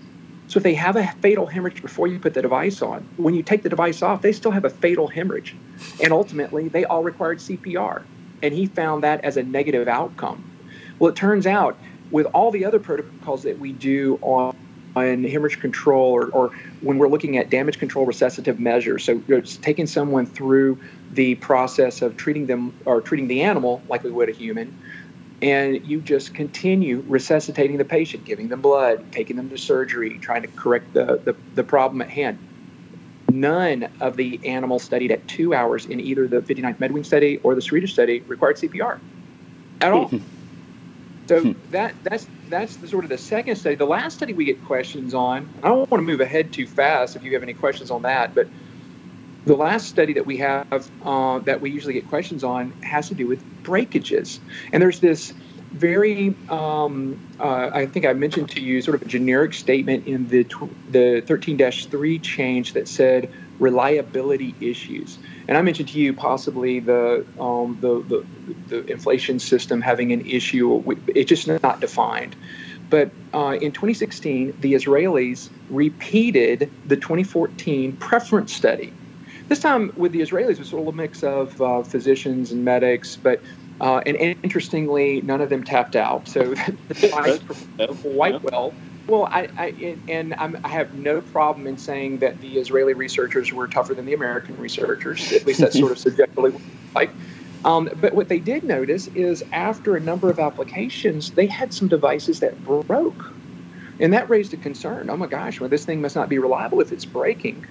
So 0.48 0.58
if 0.58 0.62
they 0.62 0.74
have 0.74 0.96
a 0.96 1.06
fatal 1.20 1.46
hemorrhage 1.46 1.82
before 1.82 2.06
you 2.06 2.18
put 2.18 2.34
the 2.34 2.42
device 2.42 2.82
on, 2.82 3.06
when 3.16 3.34
you 3.34 3.42
take 3.42 3.62
the 3.62 3.68
device 3.68 4.02
off, 4.02 4.22
they 4.22 4.32
still 4.32 4.50
have 4.50 4.64
a 4.64 4.70
fatal 4.70 5.08
hemorrhage. 5.08 5.54
And 6.02 6.12
ultimately, 6.12 6.68
they 6.68 6.84
all 6.84 7.02
required 7.02 7.38
CPR 7.38 8.02
and 8.42 8.54
he 8.54 8.66
found 8.66 9.02
that 9.04 9.24
as 9.24 9.36
a 9.36 9.42
negative 9.42 9.88
outcome. 9.88 10.42
Well, 10.98 11.10
it 11.10 11.16
turns 11.16 11.46
out 11.46 11.78
with 12.10 12.26
all 12.26 12.50
the 12.50 12.64
other 12.64 12.78
protocols 12.78 13.42
that 13.44 13.58
we 13.58 13.72
do 13.72 14.18
on, 14.22 14.54
on 14.96 15.24
hemorrhage 15.24 15.60
control 15.60 16.12
or, 16.12 16.26
or 16.28 16.48
when 16.80 16.98
we're 16.98 17.08
looking 17.08 17.38
at 17.38 17.50
damage 17.50 17.78
control 17.78 18.06
resuscitative 18.06 18.58
measures, 18.58 19.04
so 19.04 19.22
it's 19.28 19.56
taking 19.58 19.86
someone 19.86 20.26
through 20.26 20.78
the 21.12 21.36
process 21.36 22.02
of 22.02 22.16
treating 22.16 22.46
them 22.46 22.72
or 22.84 23.00
treating 23.00 23.28
the 23.28 23.42
animal 23.42 23.82
like 23.88 24.02
we 24.02 24.10
would 24.10 24.28
a 24.28 24.32
human, 24.32 24.76
and 25.42 25.86
you 25.86 26.00
just 26.00 26.34
continue 26.34 27.02
resuscitating 27.08 27.78
the 27.78 27.84
patient, 27.84 28.24
giving 28.24 28.48
them 28.48 28.60
blood, 28.60 29.10
taking 29.12 29.36
them 29.36 29.48
to 29.48 29.56
surgery, 29.56 30.18
trying 30.18 30.42
to 30.42 30.48
correct 30.48 30.92
the, 30.92 31.20
the, 31.24 31.36
the 31.54 31.64
problem 31.64 32.02
at 32.02 32.10
hand 32.10 32.38
None 33.32 33.89
of 34.01 34.16
the 34.16 34.40
animals 34.44 34.82
studied 34.82 35.11
at 35.11 35.27
two 35.28 35.55
hours 35.55 35.86
in 35.86 36.01
either 36.01 36.27
the 36.27 36.40
59th 36.40 36.78
MedWing 36.78 37.07
study 37.07 37.39
or 37.43 37.55
the 37.55 37.62
Swedish 37.62 37.93
study 37.93 38.20
required 38.20 38.57
CPR 38.57 38.98
at 39.81 39.93
all. 39.93 40.11
so 41.27 41.43
hmm. 41.43 41.52
that 41.70 41.94
that's 42.02 42.27
that's 42.48 42.77
the 42.77 42.89
sort 42.89 43.05
of 43.05 43.11
the 43.11 43.19
second 43.19 43.57
study. 43.57 43.77
The 43.77 43.86
last 43.86 44.16
study 44.16 44.32
we 44.32 44.44
get 44.44 44.65
questions 44.65 45.15
on. 45.15 45.48
I 45.62 45.69
don't 45.69 45.90
want 45.90 46.02
to 46.02 46.07
move 46.07 46.20
ahead 46.20 46.52
too 46.52 46.66
fast. 46.66 47.16
If 47.16 47.23
you 47.23 47.32
have 47.35 47.43
any 47.43 47.55
questions 47.55 47.90
on 47.90 48.02
that, 48.02 48.35
but 48.35 48.48
the 49.47 49.57
last 49.57 49.89
study 49.89 50.12
that 50.15 50.27
we 50.27 50.36
have 50.39 50.90
uh, 51.05 51.39
that 51.40 51.61
we 51.61 51.70
usually 51.70 51.94
get 51.94 52.09
questions 52.09 52.44
on 52.44 52.73
has 52.82 53.09
to 53.09 53.15
do 53.15 53.27
with 53.27 53.43
breakages, 53.62 54.40
and 54.73 54.82
there's 54.82 55.01
this 55.01 55.32
very, 55.72 56.34
um, 56.48 57.18
uh, 57.38 57.70
I 57.72 57.86
think 57.86 58.05
I 58.05 58.12
mentioned 58.12 58.51
to 58.51 58.60
you 58.60 58.82
sort 58.82 58.97
of 58.97 59.02
a 59.02 59.05
generic 59.09 59.55
statement 59.55 60.06
in 60.06 60.28
the 60.28 60.44
tw- 60.44 60.70
the 60.90 61.22
13-3 61.26 62.22
change 62.22 62.72
that 62.72 62.88
said 62.88 63.32
reliability 63.60 64.55
issues. 64.60 65.18
And 65.47 65.56
I 65.56 65.62
mentioned 65.62 65.88
to 65.90 65.98
you 65.98 66.12
possibly 66.12 66.80
the 66.80 67.24
um, 67.38 67.78
the, 67.80 68.02
the, 68.02 68.26
the 68.68 68.92
inflation 68.92 69.38
system 69.38 69.80
having 69.80 70.12
an 70.12 70.26
issue. 70.26 70.82
It's 71.09 71.28
just 71.28 71.47
not 71.62 71.80
defined. 71.80 72.34
But 72.88 73.10
uh, 73.32 73.56
in 73.60 73.70
2016, 73.70 74.55
the 74.60 74.74
Israelis 74.74 75.48
repeated 75.70 76.70
the 76.86 76.97
2014 76.97 77.97
preference 77.98 78.52
study. 78.52 78.92
This 79.47 79.60
time 79.60 79.92
with 79.97 80.12
the 80.12 80.20
Israelis, 80.20 80.52
it 80.52 80.59
was 80.60 80.68
sort 80.68 80.82
of 80.82 80.94
a 80.94 80.97
mix 80.97 81.22
of 81.22 81.60
uh, 81.60 81.82
physicians 81.82 82.52
and 82.52 82.64
medics, 82.64 83.16
but 83.16 83.40
uh, 83.81 84.01
and, 84.07 84.36
interestingly, 84.43 85.23
none 85.23 85.40
of 85.40 85.48
them 85.48 85.65
tapped 85.65 85.97
out. 85.97 86.28
So 86.28 86.55
the 86.89 86.94
device 86.94 87.39
performed 87.39 88.01
quite 88.01 88.43
well. 88.44 88.74
Well, 89.09 89.28
I, 89.32 89.48
I 89.59 89.98
and 90.07 90.35
I'm, 90.39 90.57
i 90.62 90.69
have 90.69 90.94
no 90.94 91.20
problem 91.20 91.66
in 91.66 91.77
saying 91.77 92.19
that 92.19 92.40
the 92.40 92.59
Israeli 92.59 92.94
researchers 92.94 93.52
were 93.52 93.66
tougher 93.66 93.94
than 93.94 94.07
the 94.07 94.15
American 94.15 94.57
researchers. 94.57 95.32
At 95.32 95.47
least 95.47 95.61
that's 95.61 95.78
sort 95.78 95.93
of 95.93 95.98
subjectively 96.07 96.52
like. 96.94 97.12
Um, 97.65 97.90
but 97.97 98.15
what 98.15 98.28
they 98.28 98.39
did 98.39 98.62
notice 98.62 99.09
is 99.09 99.43
after 99.52 99.97
a 99.97 100.01
number 100.01 100.31
of 100.31 100.39
applications, 100.39 101.32
they 101.32 101.47
had 101.47 101.74
some 101.74 101.89
devices 101.89 102.40
that 102.40 102.62
broke, 102.65 103.36
and 103.98 104.12
that 104.15 104.31
raised 104.31 104.55
a 104.55 104.57
concern. 104.57 105.11
Oh 105.11 105.16
my 105.16 105.27
gosh, 105.27 105.61
well, 105.61 105.69
this 105.69 105.85
thing 105.85 106.01
must 106.01 106.16
not 106.16 106.28
be 106.28 106.39
reliable 106.39 106.81
if 106.81 106.93
it's 106.93 107.05
breaking. 107.05 107.66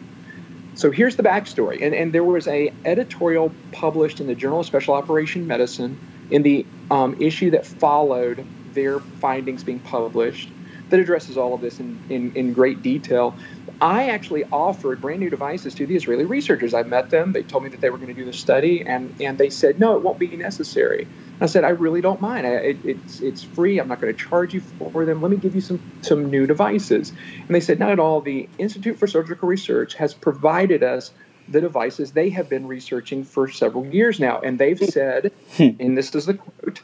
So 0.74 0.92
here's 0.92 1.16
the 1.16 1.24
backstory. 1.24 1.80
And, 1.82 1.94
and 1.94 2.14
there 2.14 2.24
was 2.24 2.48
a 2.48 2.72
editorial 2.86 3.58
published 3.72 4.20
in 4.22 4.28
the 4.28 4.36
Journal 4.36 4.62
of 4.62 4.66
Special 4.66 4.94
Operation 4.94 5.48
Medicine 5.48 6.00
in 6.30 6.44
the 6.44 6.68
um, 6.90 7.16
issue 7.20 7.52
that 7.52 7.66
followed 7.66 8.48
their 8.66 9.00
findings 9.00 9.64
being 9.64 9.82
published 9.82 10.54
that 10.90 11.00
addresses 11.00 11.38
all 11.38 11.54
of 11.54 11.62
this 11.62 11.80
in, 11.80 12.02
in, 12.10 12.32
in 12.34 12.54
great 12.54 12.82
detail. 12.82 13.38
I 13.82 14.10
actually 14.10 14.44
offered 14.52 15.02
brand 15.02 15.20
new 15.20 15.30
devices 15.30 15.76
to 15.76 15.86
the 15.88 15.96
Israeli 15.96 16.26
researchers. 16.26 16.74
I 16.74 16.84
met 16.84 17.10
them. 17.10 17.32
They 17.32 17.44
told 17.44 17.64
me 17.64 17.70
that 17.70 17.82
they 17.82 17.90
were 17.90 17.98
going 17.98 18.10
to 18.10 18.14
do 18.14 18.26
the 18.26 18.34
study, 18.34 18.84
and, 18.86 19.14
and 19.20 19.38
they 19.38 19.50
said, 19.50 19.80
no, 19.80 19.96
it 19.96 20.04
won't 20.04 20.20
be 20.20 20.36
necessary. 20.36 21.08
I 21.42 21.46
said, 21.46 21.64
I 21.64 21.70
really 21.70 22.02
don't 22.02 22.20
mind. 22.22 22.46
I, 22.46 22.52
it, 22.52 22.78
it's, 22.84 23.22
it's 23.22 23.44
free. 23.44 23.80
I'm 23.80 23.88
not 23.88 24.02
going 24.02 24.14
to 24.14 24.20
charge 24.20 24.54
you 24.54 24.62
for 24.62 25.06
them. 25.06 25.22
Let 25.22 25.32
me 25.32 25.38
give 25.38 25.56
you 25.56 25.62
some, 25.62 25.80
some 26.02 26.30
new 26.30 26.46
devices. 26.46 27.14
And 27.38 27.56
they 27.56 27.62
said, 27.62 27.80
not 27.80 27.92
at 27.92 28.00
all. 28.00 28.22
The 28.22 28.50
Institute 28.58 28.98
for 28.98 29.08
Surgical 29.08 29.48
Research 29.48 29.96
has 29.96 30.14
provided 30.14 30.84
us 30.84 31.12
the 31.48 31.62
devices 31.62 32.12
they 32.12 32.30
have 32.30 32.50
been 32.50 32.68
researching 32.68 33.24
for 33.24 33.50
several 33.50 33.86
years 33.86 34.20
now. 34.20 34.40
And 34.40 34.60
they've 34.60 34.80
said, 34.80 35.32
hmm. 35.58 35.70
and 35.80 35.98
this 35.98 36.14
is 36.14 36.26
the 36.26 36.36
quote, 36.36 36.82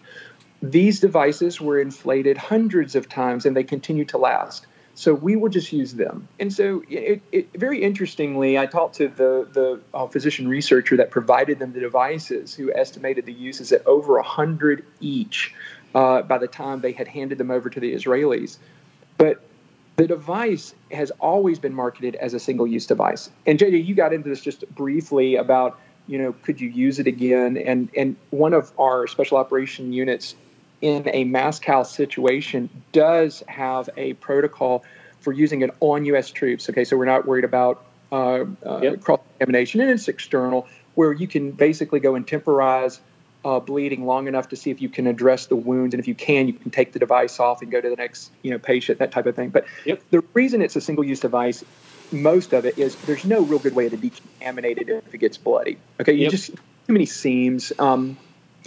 these 0.62 1.00
devices 1.00 1.62
were 1.62 1.80
inflated 1.80 2.38
hundreds 2.38 2.96
of 2.96 3.08
times 3.08 3.46
and 3.46 3.56
they 3.56 3.64
continue 3.64 4.06
to 4.06 4.18
last. 4.18 4.66
So 4.96 5.14
we 5.14 5.36
will 5.36 5.50
just 5.50 5.74
use 5.74 5.94
them. 5.94 6.28
And 6.40 6.52
so, 6.54 6.82
it, 6.90 7.22
it, 7.34 7.50
very 7.54 7.84
interestingly, 7.84 8.58
I 8.58 8.66
talked 8.66 8.96
to 8.96 9.10
the 9.10 9.48
the 9.52 9.82
uh, 9.94 10.08
physician 10.08 10.48
researcher 10.48 10.96
that 10.98 11.12
provided 11.12 11.60
them 11.60 11.74
the 11.74 11.82
devices, 11.82 12.56
who 12.56 12.74
estimated 12.74 13.26
the 13.26 13.34
uses 13.34 13.74
at 13.74 13.86
over 13.86 14.18
a 14.18 14.24
hundred 14.24 14.86
each 15.02 15.54
uh, 15.94 16.22
by 16.22 16.38
the 16.38 16.48
time 16.48 16.80
they 16.80 16.94
had 16.94 17.10
handed 17.10 17.38
them 17.38 17.52
over 17.52 17.70
to 17.70 17.80
the 17.80 17.94
Israelis. 17.94 18.58
But 19.18 19.42
the 19.98 20.08
device 20.08 20.74
has 20.92 21.12
always 21.20 21.60
been 21.60 21.74
marketed 21.74 22.16
as 22.16 22.34
a 22.34 22.40
single-use 22.40 22.86
device. 22.86 23.30
And 23.46 23.60
JJ, 23.60 23.86
you 23.86 23.96
got 23.96 24.14
into 24.14 24.30
this 24.30 24.42
just 24.42 24.68
briefly 24.76 25.36
about 25.36 25.80
you 26.08 26.18
know 26.18 26.34
could 26.44 26.62
you 26.62 26.70
use 26.70 27.00
it 27.00 27.08
again? 27.08 27.58
And 27.58 27.90
and 27.98 28.16
one 28.30 28.54
of 28.54 28.72
our 28.80 29.08
special 29.08 29.38
operation 29.38 29.92
units 29.92 30.36
in 30.86 31.10
a 31.12 31.24
mass 31.24 31.58
cal 31.58 31.84
situation 31.84 32.70
does 32.92 33.42
have 33.48 33.90
a 33.98 34.14
protocol 34.14 34.86
for 35.20 35.34
using 35.34 35.62
it 35.62 35.72
on 35.80 36.06
U.S. 36.06 36.30
troops. 36.30 36.70
Okay, 36.70 36.84
so 36.84 36.96
we're 36.96 37.06
not 37.06 37.26
worried 37.26 37.44
about 37.44 37.84
uh, 38.12 38.46
uh, 38.64 38.80
yep. 38.84 39.02
cross 39.02 39.20
contamination, 39.32 39.82
and 39.82 39.90
it's 39.90 40.08
external, 40.08 40.68
where 40.94 41.12
you 41.12 41.28
can 41.28 41.50
basically 41.50 42.00
go 42.00 42.14
and 42.14 42.28
temporize 42.28 43.00
uh, 43.44 43.60
bleeding 43.60 44.06
long 44.06 44.28
enough 44.28 44.50
to 44.50 44.56
see 44.56 44.70
if 44.70 44.80
you 44.80 44.88
can 44.88 45.08
address 45.08 45.48
the 45.48 45.56
wounds, 45.56 45.96
and 45.96 46.00
if 46.00 46.08
you 46.08 46.14
can, 46.14 46.46
you 46.46 46.54
can 46.54 46.70
take 46.70 46.94
the 46.94 47.00
device 47.00 47.40
off 47.40 47.64
and 47.64 47.72
go 47.72 47.82
to 47.82 47.90
the 47.90 47.96
next 47.96 48.30
you 48.44 48.52
know 48.52 48.60
patient, 48.60 49.00
that 49.00 49.12
type 49.12 49.26
of 49.26 49.36
thing. 49.36 49.50
But 49.50 49.66
yep. 49.86 50.04
the 50.12 50.24
reason 50.36 50.62
it's 50.62 50.76
a 50.76 50.82
single-use 50.82 51.20
device 51.20 51.64
most 52.12 52.54
of 52.54 52.64
it 52.66 52.78
is 52.78 52.96
there's 53.08 53.26
no 53.26 53.42
real 53.42 53.58
good 53.58 53.74
way 53.74 53.90
to 53.90 53.98
decontaminate 53.98 54.78
it 54.78 54.90
if 54.90 55.16
it 55.16 55.18
gets 55.18 55.40
bloody. 55.40 55.80
Okay, 56.00 56.14
you 56.14 56.24
Yep. 56.24 56.32
just 56.32 56.48
too 56.54 56.94
many 56.94 57.08
seams. 57.08 57.74
Um, 57.80 58.18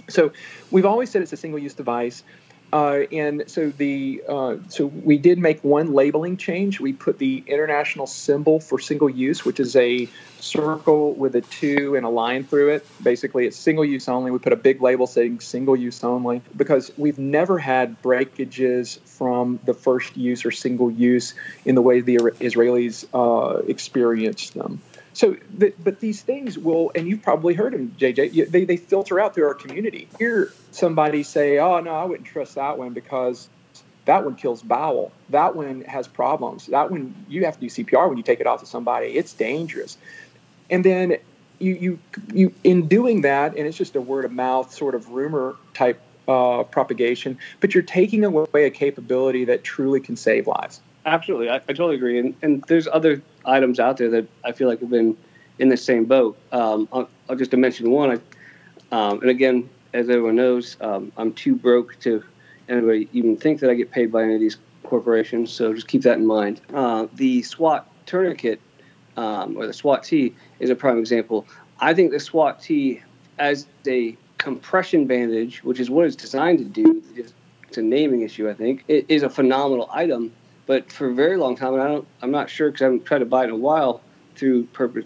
so 0.09 0.31
we've 0.71 0.85
always 0.85 1.09
said 1.09 1.21
it's 1.21 1.33
a 1.33 1.37
single-use 1.37 1.73
device. 1.73 2.23
Uh, 2.71 3.05
and 3.11 3.43
so 3.47 3.69
the 3.71 4.21
uh, 4.27 4.57
so 4.67 4.85
we 4.85 5.17
did 5.17 5.39
make 5.39 5.63
one 5.63 5.91
labeling 5.93 6.37
change. 6.37 6.79
We 6.79 6.93
put 6.93 7.17
the 7.17 7.43
international 7.47 8.05
symbol 8.05 8.59
for 8.59 8.77
single 8.77 9.09
use, 9.09 9.43
which 9.43 9.59
is 9.59 9.75
a 9.75 10.07
circle 10.39 11.13
with 11.13 11.35
a 11.35 11.41
two 11.41 11.95
and 11.95 12.05
a 12.05 12.09
line 12.09 12.43
through 12.43 12.69
it. 12.73 12.85
Basically, 13.01 13.47
it's 13.47 13.57
single 13.57 13.83
use 13.83 14.07
only. 14.07 14.29
We 14.29 14.37
put 14.37 14.53
a 14.53 14.57
big 14.57 14.83
label 14.83 15.07
saying 15.07 15.39
single 15.39 15.75
use 15.75 16.03
only 16.03 16.43
because 16.55 16.91
we've 16.95 17.17
never 17.17 17.57
had 17.57 17.99
breakages 18.03 18.99
from 19.05 19.59
the 19.65 19.73
first 19.73 20.15
use 20.15 20.45
or 20.45 20.51
single 20.51 20.91
use 20.91 21.33
in 21.65 21.73
the 21.73 21.81
way 21.81 22.01
the 22.01 22.17
Israelis 22.17 23.07
uh, 23.13 23.63
experienced 23.67 24.53
them. 24.53 24.79
So, 25.19 25.35
the, 25.57 25.73
but 25.83 25.99
these 25.99 26.21
things 26.21 26.57
will, 26.57 26.93
and 26.95 27.05
you've 27.05 27.21
probably 27.21 27.53
heard 27.53 27.73
them, 27.73 27.93
JJ. 27.99 28.49
They, 28.49 28.63
they 28.63 28.77
filter 28.77 29.19
out 29.19 29.35
through 29.35 29.47
our 29.47 29.53
community. 29.53 30.07
Hear 30.17 30.53
somebody 30.71 31.23
say, 31.23 31.59
"Oh 31.59 31.81
no, 31.81 31.93
I 31.93 32.05
wouldn't 32.05 32.25
trust 32.25 32.55
that 32.55 32.77
one 32.77 32.93
because 32.93 33.49
that 34.05 34.23
one 34.23 34.35
kills 34.35 34.61
bowel. 34.61 35.11
That 35.31 35.57
one 35.57 35.81
has 35.81 36.07
problems. 36.07 36.67
That 36.67 36.89
one 36.89 37.13
you 37.27 37.43
have 37.43 37.55
to 37.55 37.59
do 37.59 37.67
CPR 37.67 38.07
when 38.07 38.15
you 38.15 38.23
take 38.23 38.39
it 38.39 38.47
off 38.47 38.61
to 38.61 38.65
somebody. 38.65 39.07
It's 39.07 39.33
dangerous." 39.33 39.97
And 40.69 40.85
then 40.85 41.17
you 41.59 41.73
you 41.73 41.99
you 42.33 42.53
in 42.63 42.87
doing 42.87 43.19
that, 43.23 43.57
and 43.57 43.67
it's 43.67 43.75
just 43.75 43.97
a 43.97 44.01
word 44.01 44.23
of 44.23 44.31
mouth 44.31 44.73
sort 44.73 44.95
of 44.95 45.09
rumor 45.09 45.57
type 45.73 45.99
uh, 46.29 46.63
propagation, 46.63 47.37
but 47.59 47.73
you're 47.73 47.83
taking 47.83 48.23
away 48.23 48.63
a 48.63 48.69
capability 48.69 49.43
that 49.43 49.65
truly 49.65 49.99
can 49.99 50.15
save 50.15 50.47
lives. 50.47 50.79
Absolutely, 51.05 51.49
I, 51.49 51.55
I 51.55 51.59
totally 51.59 51.95
agree. 51.95 52.19
And, 52.19 52.35
and 52.41 52.63
there's 52.67 52.87
other 52.87 53.21
items 53.45 53.79
out 53.79 53.97
there 53.97 54.09
that 54.09 54.27
I 54.43 54.51
feel 54.51 54.67
like 54.67 54.79
have 54.81 54.89
been 54.89 55.17
in 55.57 55.69
the 55.69 55.77
same 55.77 56.05
boat. 56.05 56.37
Um, 56.51 56.87
I'll, 56.91 57.09
I'll 57.29 57.35
just 57.35 57.53
mention 57.53 57.91
one. 57.91 58.11
I, 58.11 58.95
um, 58.95 59.21
and 59.21 59.29
again, 59.29 59.69
as 59.93 60.09
everyone 60.09 60.35
knows, 60.35 60.77
um, 60.81 61.11
I'm 61.17 61.33
too 61.33 61.55
broke 61.55 61.99
to 62.01 62.23
anybody 62.67 63.09
even 63.13 63.35
think 63.37 63.59
that 63.61 63.69
I 63.69 63.73
get 63.73 63.91
paid 63.91 64.11
by 64.11 64.23
any 64.23 64.35
of 64.35 64.39
these 64.39 64.57
corporations. 64.83 65.51
So 65.51 65.73
just 65.73 65.87
keep 65.87 66.03
that 66.03 66.17
in 66.17 66.25
mind. 66.25 66.61
Uh, 66.73 67.07
the 67.13 67.41
SWAT 67.43 67.87
tourniquet 68.05 68.59
um, 69.17 69.57
or 69.57 69.67
the 69.67 69.73
SWAT 69.73 70.03
T 70.03 70.35
is 70.59 70.69
a 70.69 70.75
prime 70.75 70.97
example. 70.97 71.47
I 71.79 71.93
think 71.93 72.11
the 72.11 72.19
SWAT 72.19 72.61
T 72.61 73.01
as 73.37 73.67
a 73.87 74.15
compression 74.37 75.05
bandage, 75.05 75.63
which 75.63 75.79
is 75.79 75.89
what 75.89 76.05
it's 76.05 76.15
designed 76.15 76.59
to 76.59 76.65
do, 76.65 77.03
it's 77.67 77.77
a 77.77 77.81
naming 77.81 78.21
issue. 78.21 78.49
I 78.49 78.53
think 78.53 78.83
it 78.87 79.05
is 79.09 79.23
a 79.23 79.29
phenomenal 79.29 79.89
item 79.91 80.31
but 80.69 80.91
for 80.91 81.09
a 81.09 81.13
very 81.15 81.35
long 81.35 81.55
time, 81.55 81.73
and 81.73 81.81
I 81.81 81.87
don't, 81.87 82.07
I'm 82.21 82.29
not 82.29 82.47
sure 82.47 82.69
because 82.69 82.83
I 82.83 82.85
haven't 82.85 83.03
tried 83.03 83.19
to 83.19 83.25
buy 83.25 83.41
it 83.41 83.45
in 83.45 83.49
a 83.49 83.55
while 83.55 84.01
through 84.35 84.65
purpose 84.65 85.05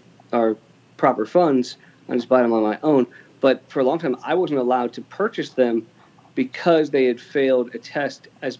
proper 0.98 1.24
funds. 1.24 1.78
I 2.06 2.12
just 2.12 2.28
buy 2.28 2.42
them 2.42 2.52
on 2.52 2.62
my 2.62 2.78
own. 2.82 3.06
But 3.40 3.62
for 3.70 3.80
a 3.80 3.82
long 3.82 3.98
time, 3.98 4.14
I 4.22 4.34
wasn't 4.34 4.60
allowed 4.60 4.92
to 4.92 5.00
purchase 5.00 5.54
them 5.54 5.86
because 6.34 6.90
they 6.90 7.06
had 7.06 7.18
failed 7.18 7.74
a 7.74 7.78
test 7.78 8.28
as 8.42 8.58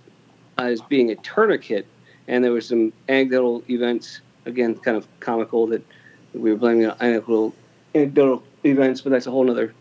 as 0.56 0.80
being 0.80 1.10
a 1.10 1.16
tourniquet, 1.16 1.86
and 2.26 2.42
there 2.42 2.52
was 2.52 2.68
some 2.68 2.90
anecdotal 3.10 3.62
events. 3.68 4.22
Again, 4.46 4.74
kind 4.76 4.96
of 4.96 5.06
comical 5.20 5.66
that 5.66 5.84
we 6.32 6.52
were 6.52 6.56
blaming 6.56 6.86
on 6.86 6.96
anecdotal 7.02 7.54
anecdotal 7.94 8.42
events, 8.64 9.02
but 9.02 9.10
that's 9.10 9.26
a 9.26 9.30
whole 9.30 9.50
other 9.50 9.74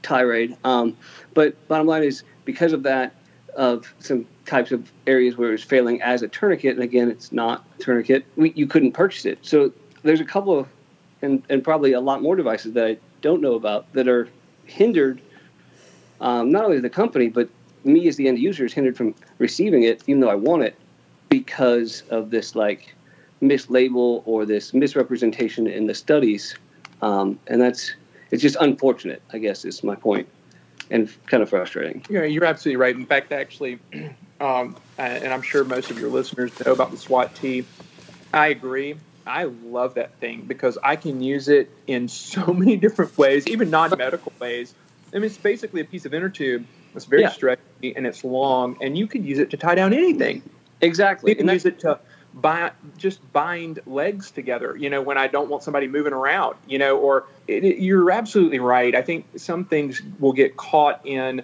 tirade. 0.00 0.56
Um, 0.64 0.96
but 1.34 1.68
bottom 1.68 1.86
line 1.86 2.02
is 2.02 2.22
because 2.46 2.72
of 2.72 2.82
that, 2.84 3.12
of 3.56 3.92
some 3.98 4.26
types 4.46 4.72
of 4.72 4.90
areas 5.06 5.36
where 5.36 5.48
it 5.48 5.52
was 5.52 5.62
failing 5.62 6.00
as 6.02 6.22
a 6.22 6.28
tourniquet, 6.28 6.74
and 6.74 6.82
again, 6.82 7.10
it's 7.10 7.32
not 7.32 7.64
tourniquet. 7.78 8.24
We, 8.36 8.52
you 8.56 8.66
couldn't 8.66 8.92
purchase 8.92 9.24
it. 9.24 9.38
So 9.42 9.72
there's 10.02 10.20
a 10.20 10.24
couple 10.24 10.58
of, 10.58 10.68
and, 11.20 11.42
and 11.48 11.62
probably 11.62 11.92
a 11.92 12.00
lot 12.00 12.22
more 12.22 12.36
devices 12.36 12.72
that 12.72 12.86
I 12.86 12.96
don't 13.20 13.40
know 13.40 13.54
about 13.54 13.92
that 13.92 14.08
are 14.08 14.28
hindered. 14.64 15.20
Um, 16.20 16.50
not 16.50 16.64
only 16.64 16.80
the 16.80 16.90
company, 16.90 17.28
but 17.28 17.48
me 17.84 18.08
as 18.08 18.16
the 18.16 18.28
end 18.28 18.38
user 18.38 18.64
is 18.64 18.72
hindered 18.72 18.96
from 18.96 19.14
receiving 19.38 19.82
it, 19.82 20.02
even 20.06 20.20
though 20.20 20.30
I 20.30 20.34
want 20.34 20.62
it, 20.62 20.76
because 21.28 22.02
of 22.10 22.30
this 22.30 22.54
like 22.54 22.94
mislabel 23.42 24.22
or 24.24 24.46
this 24.46 24.72
misrepresentation 24.72 25.66
in 25.66 25.86
the 25.86 25.94
studies, 25.94 26.56
um, 27.00 27.38
and 27.48 27.60
that's 27.60 27.92
it's 28.30 28.42
just 28.42 28.56
unfortunate. 28.60 29.22
I 29.32 29.38
guess 29.38 29.64
is 29.64 29.82
my 29.82 29.96
point, 29.96 30.28
and 30.92 31.10
kind 31.26 31.42
of 31.42 31.48
frustrating. 31.48 32.04
Yeah, 32.08 32.24
you're 32.24 32.44
absolutely 32.44 32.76
right. 32.76 32.94
In 32.94 33.06
fact, 33.06 33.32
actually, 33.32 33.80
um, 34.40 34.76
and 34.98 35.32
I'm 35.32 35.42
sure 35.42 35.64
most 35.64 35.90
of 35.90 35.98
your 35.98 36.10
listeners 36.10 36.52
know 36.64 36.72
about 36.72 36.92
the 36.92 36.98
SWAT 36.98 37.34
T. 37.34 37.64
I 38.32 38.48
agree. 38.48 38.94
I 39.26 39.44
love 39.44 39.94
that 39.94 40.14
thing 40.20 40.42
because 40.42 40.78
I 40.82 40.96
can 40.96 41.22
use 41.22 41.48
it 41.48 41.70
in 41.86 42.08
so 42.08 42.52
many 42.52 42.76
different 42.76 43.16
ways, 43.18 43.48
even 43.48 43.70
non-medical 43.70 44.32
ways. 44.38 44.74
I 45.12 45.16
mean, 45.16 45.24
it's 45.24 45.36
basically 45.38 45.80
a 45.80 45.84
piece 45.84 46.04
of 46.04 46.14
inner 46.14 46.28
tube. 46.28 46.66
It's 46.94 47.06
very 47.06 47.22
Yeah. 47.22 47.30
stretchy 47.30 47.96
and 47.96 48.06
it's 48.06 48.22
long, 48.22 48.76
and 48.82 48.96
you 48.96 49.06
could 49.06 49.24
use 49.24 49.38
it 49.38 49.50
to 49.50 49.56
tie 49.56 49.74
down 49.74 49.94
anything. 49.94 50.42
Exactly. 50.82 51.30
You 51.30 51.36
can 51.36 51.48
use 51.48 51.64
it 51.64 51.80
to 51.80 51.98
bind, 52.34 52.72
just 52.96 53.20
bind 53.32 53.80
legs 53.86 54.30
together. 54.30 54.76
You 54.76 54.90
know, 54.90 55.02
when 55.02 55.18
I 55.18 55.26
don't 55.26 55.48
want 55.48 55.62
somebody 55.62 55.88
moving 55.88 56.12
around. 56.12 56.56
You 56.66 56.78
know, 56.78 56.98
or 56.98 57.24
it, 57.46 57.64
it- 57.64 57.78
you're 57.78 58.10
absolutely 58.10 58.58
right. 58.58 58.94
I 58.94 59.02
think 59.02 59.26
some 59.36 59.64
things 59.64 60.00
will 60.18 60.32
get 60.32 60.56
caught 60.56 61.00
in 61.04 61.42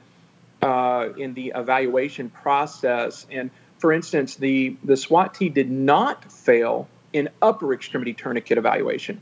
uh, 0.63 1.11
in 1.17 1.35
the 1.35 1.53
evaluation 1.55 2.31
process. 2.31 3.27
And 3.31 3.51
for 3.79 3.93
instance, 3.93 4.37
the 4.37 4.77
the 4.83 4.97
SWAT 4.97 5.35
T 5.35 5.49
did 5.49 5.71
not 5.71 6.31
fail 6.31 6.89
in 7.13 7.29
upper 7.41 7.73
extremity 7.73 8.13
tourniquet 8.13 8.59
evaluation. 8.59 9.21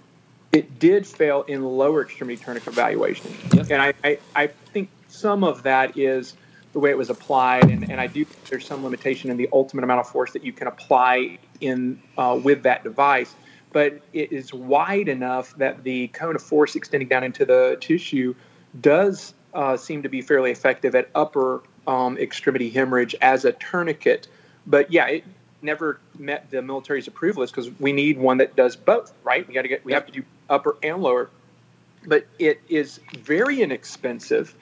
It 0.53 0.79
did 0.79 1.07
fail 1.07 1.43
in 1.43 1.63
lower 1.63 2.03
extremity 2.03 2.43
tourniquet 2.43 2.73
evaluation. 2.73 3.31
Yep. 3.53 3.71
And 3.71 3.83
I, 3.83 3.95
I, 4.03 4.19
I 4.35 4.47
think 4.47 4.89
some 5.09 5.45
of 5.45 5.65
that 5.65 5.99
is 5.99 6.35
the 6.77 6.81
way 6.81 6.91
it 6.91 6.99
was 6.99 7.09
applied, 7.09 7.71
and, 7.71 7.91
and 7.91 7.99
I 7.99 8.07
do 8.07 8.23
think 8.23 8.51
there's 8.51 8.67
some 8.67 8.85
limitation 8.85 9.31
in 9.31 9.39
the 9.39 9.49
ultimate 9.51 9.83
amount 9.83 10.01
of 10.01 10.09
force 10.11 10.35
that 10.35 10.45
you 10.45 10.53
can 10.53 10.67
apply 10.67 11.39
in 11.63 12.03
uh, 12.19 12.39
with 12.45 12.65
that 12.65 12.85
device. 12.85 13.35
But 13.73 14.03
it 14.13 14.31
is 14.31 14.53
wide 14.53 15.09
enough 15.09 15.57
that 15.57 15.85
the 15.85 16.09
cone 16.09 16.37
of 16.37 16.43
force 16.43 16.77
extending 16.77 17.09
down 17.09 17.25
into 17.25 17.47
the 17.47 17.79
tissue 17.81 18.35
does 18.79 19.33
uh, 19.55 19.79
seem 19.79 20.03
to 20.03 20.11
be 20.11 20.21
fairly 20.21 20.51
effective 20.51 20.95
at 20.95 21.09
upper 21.15 21.63
um, 21.87 22.19
extremity 22.19 22.69
hemorrhage 22.69 23.15
as 23.23 23.47
a 23.47 23.53
tourniquet. 23.53 24.29
But 24.67 24.93
yeah, 24.93 25.07
it 25.07 25.25
never 25.63 25.99
met 26.19 26.51
the 26.51 26.61
military's 26.61 27.09
approval 27.09 27.41
list 27.41 27.55
because 27.55 27.71
we 27.81 27.95
need 27.95 28.19
one 28.19 28.37
that 28.37 28.55
does 28.55 28.77
both, 28.77 29.15
right? 29.25 29.49
We 29.49 29.55
got 29.55 29.63
to 29.63 29.69
get 29.69 29.83
we 29.83 29.95
have 29.95 30.05
to 30.05 30.13
do 30.13 30.23
upper 30.51 30.77
and 30.83 31.03
lower. 31.03 31.31
But 32.07 32.27
it 32.39 32.61
is 32.69 33.01
very 33.19 33.63
inexpensive, 33.63 34.55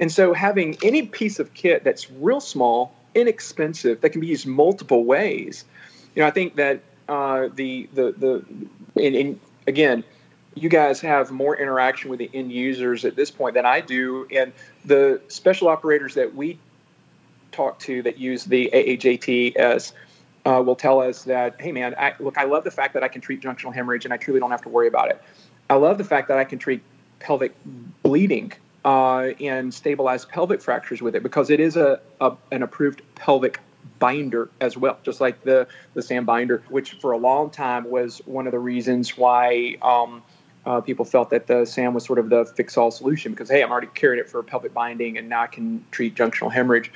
and 0.00 0.10
so 0.10 0.32
having 0.32 0.76
any 0.82 1.02
piece 1.02 1.38
of 1.38 1.52
kit 1.54 1.84
that's 1.84 2.10
real 2.10 2.40
small, 2.40 2.92
inexpensive, 3.14 4.00
that 4.00 4.10
can 4.10 4.20
be 4.20 4.28
used 4.28 4.46
multiple 4.46 5.04
ways. 5.04 5.64
You 6.14 6.22
know, 6.22 6.26
I 6.26 6.30
think 6.30 6.56
that 6.56 6.80
uh, 7.08 7.48
the 7.54 7.88
the 7.92 8.12
the 8.16 8.44
and, 9.00 9.14
and 9.14 9.40
again, 9.66 10.02
you 10.54 10.68
guys 10.68 11.00
have 11.02 11.30
more 11.30 11.56
interaction 11.56 12.10
with 12.10 12.18
the 12.18 12.30
end 12.32 12.50
users 12.50 13.04
at 13.04 13.14
this 13.14 13.30
point 13.30 13.54
than 13.54 13.66
I 13.66 13.80
do, 13.80 14.26
and 14.34 14.52
the 14.84 15.20
special 15.28 15.68
operators 15.68 16.14
that 16.14 16.34
we 16.34 16.58
talk 17.52 17.78
to 17.80 18.02
that 18.02 18.18
use 18.18 18.44
the 18.44 18.70
AHATS 18.72 19.92
uh, 20.46 20.62
will 20.64 20.76
tell 20.76 21.00
us 21.00 21.24
that, 21.24 21.60
hey 21.60 21.72
man, 21.72 21.94
I, 21.98 22.14
look, 22.20 22.38
I 22.38 22.44
love 22.44 22.64
the 22.64 22.70
fact 22.70 22.94
that 22.94 23.02
I 23.02 23.08
can 23.08 23.20
treat 23.20 23.42
junctional 23.42 23.74
hemorrhage 23.74 24.04
and 24.04 24.14
I 24.14 24.16
truly 24.16 24.40
don't 24.40 24.50
have 24.50 24.62
to 24.62 24.68
worry 24.68 24.88
about 24.88 25.10
it. 25.10 25.20
I 25.68 25.74
love 25.74 25.98
the 25.98 26.04
fact 26.04 26.28
that 26.28 26.38
I 26.38 26.44
can 26.44 26.58
treat 26.58 26.80
pelvic 27.18 27.52
bleeding 28.02 28.52
uh, 28.84 29.28
and 29.40 29.72
stabilize 29.72 30.24
pelvic 30.24 30.62
fractures 30.62 31.02
with 31.02 31.14
it 31.14 31.22
because 31.22 31.50
it 31.50 31.60
is 31.60 31.76
a, 31.76 32.00
a 32.20 32.32
an 32.50 32.62
approved 32.62 33.02
pelvic 33.14 33.60
binder 33.98 34.50
as 34.60 34.76
well, 34.76 34.98
just 35.02 35.20
like 35.20 35.42
the 35.42 35.66
the 35.94 36.02
SAM 36.02 36.24
binder, 36.24 36.62
which 36.68 36.92
for 36.92 37.12
a 37.12 37.18
long 37.18 37.50
time 37.50 37.88
was 37.90 38.18
one 38.26 38.46
of 38.46 38.52
the 38.52 38.58
reasons 38.58 39.16
why. 39.16 39.76
Um, 39.82 40.22
uh, 40.66 40.78
people 40.78 41.06
felt 41.06 41.30
that 41.30 41.46
the 41.46 41.64
SAM 41.64 41.94
was 41.94 42.04
sort 42.04 42.18
of 42.18 42.28
the 42.28 42.44
fix-all 42.44 42.90
solution 42.90 43.32
because 43.32 43.48
hey, 43.48 43.62
I'm 43.62 43.70
already 43.70 43.86
carrying 43.94 44.20
it 44.20 44.28
for 44.28 44.42
pelvic 44.42 44.74
binding, 44.74 45.16
and 45.16 45.26
now 45.26 45.42
I 45.42 45.46
can 45.46 45.82
treat 45.90 46.14
junctional 46.14 46.52
hemorrhage. 46.52 46.92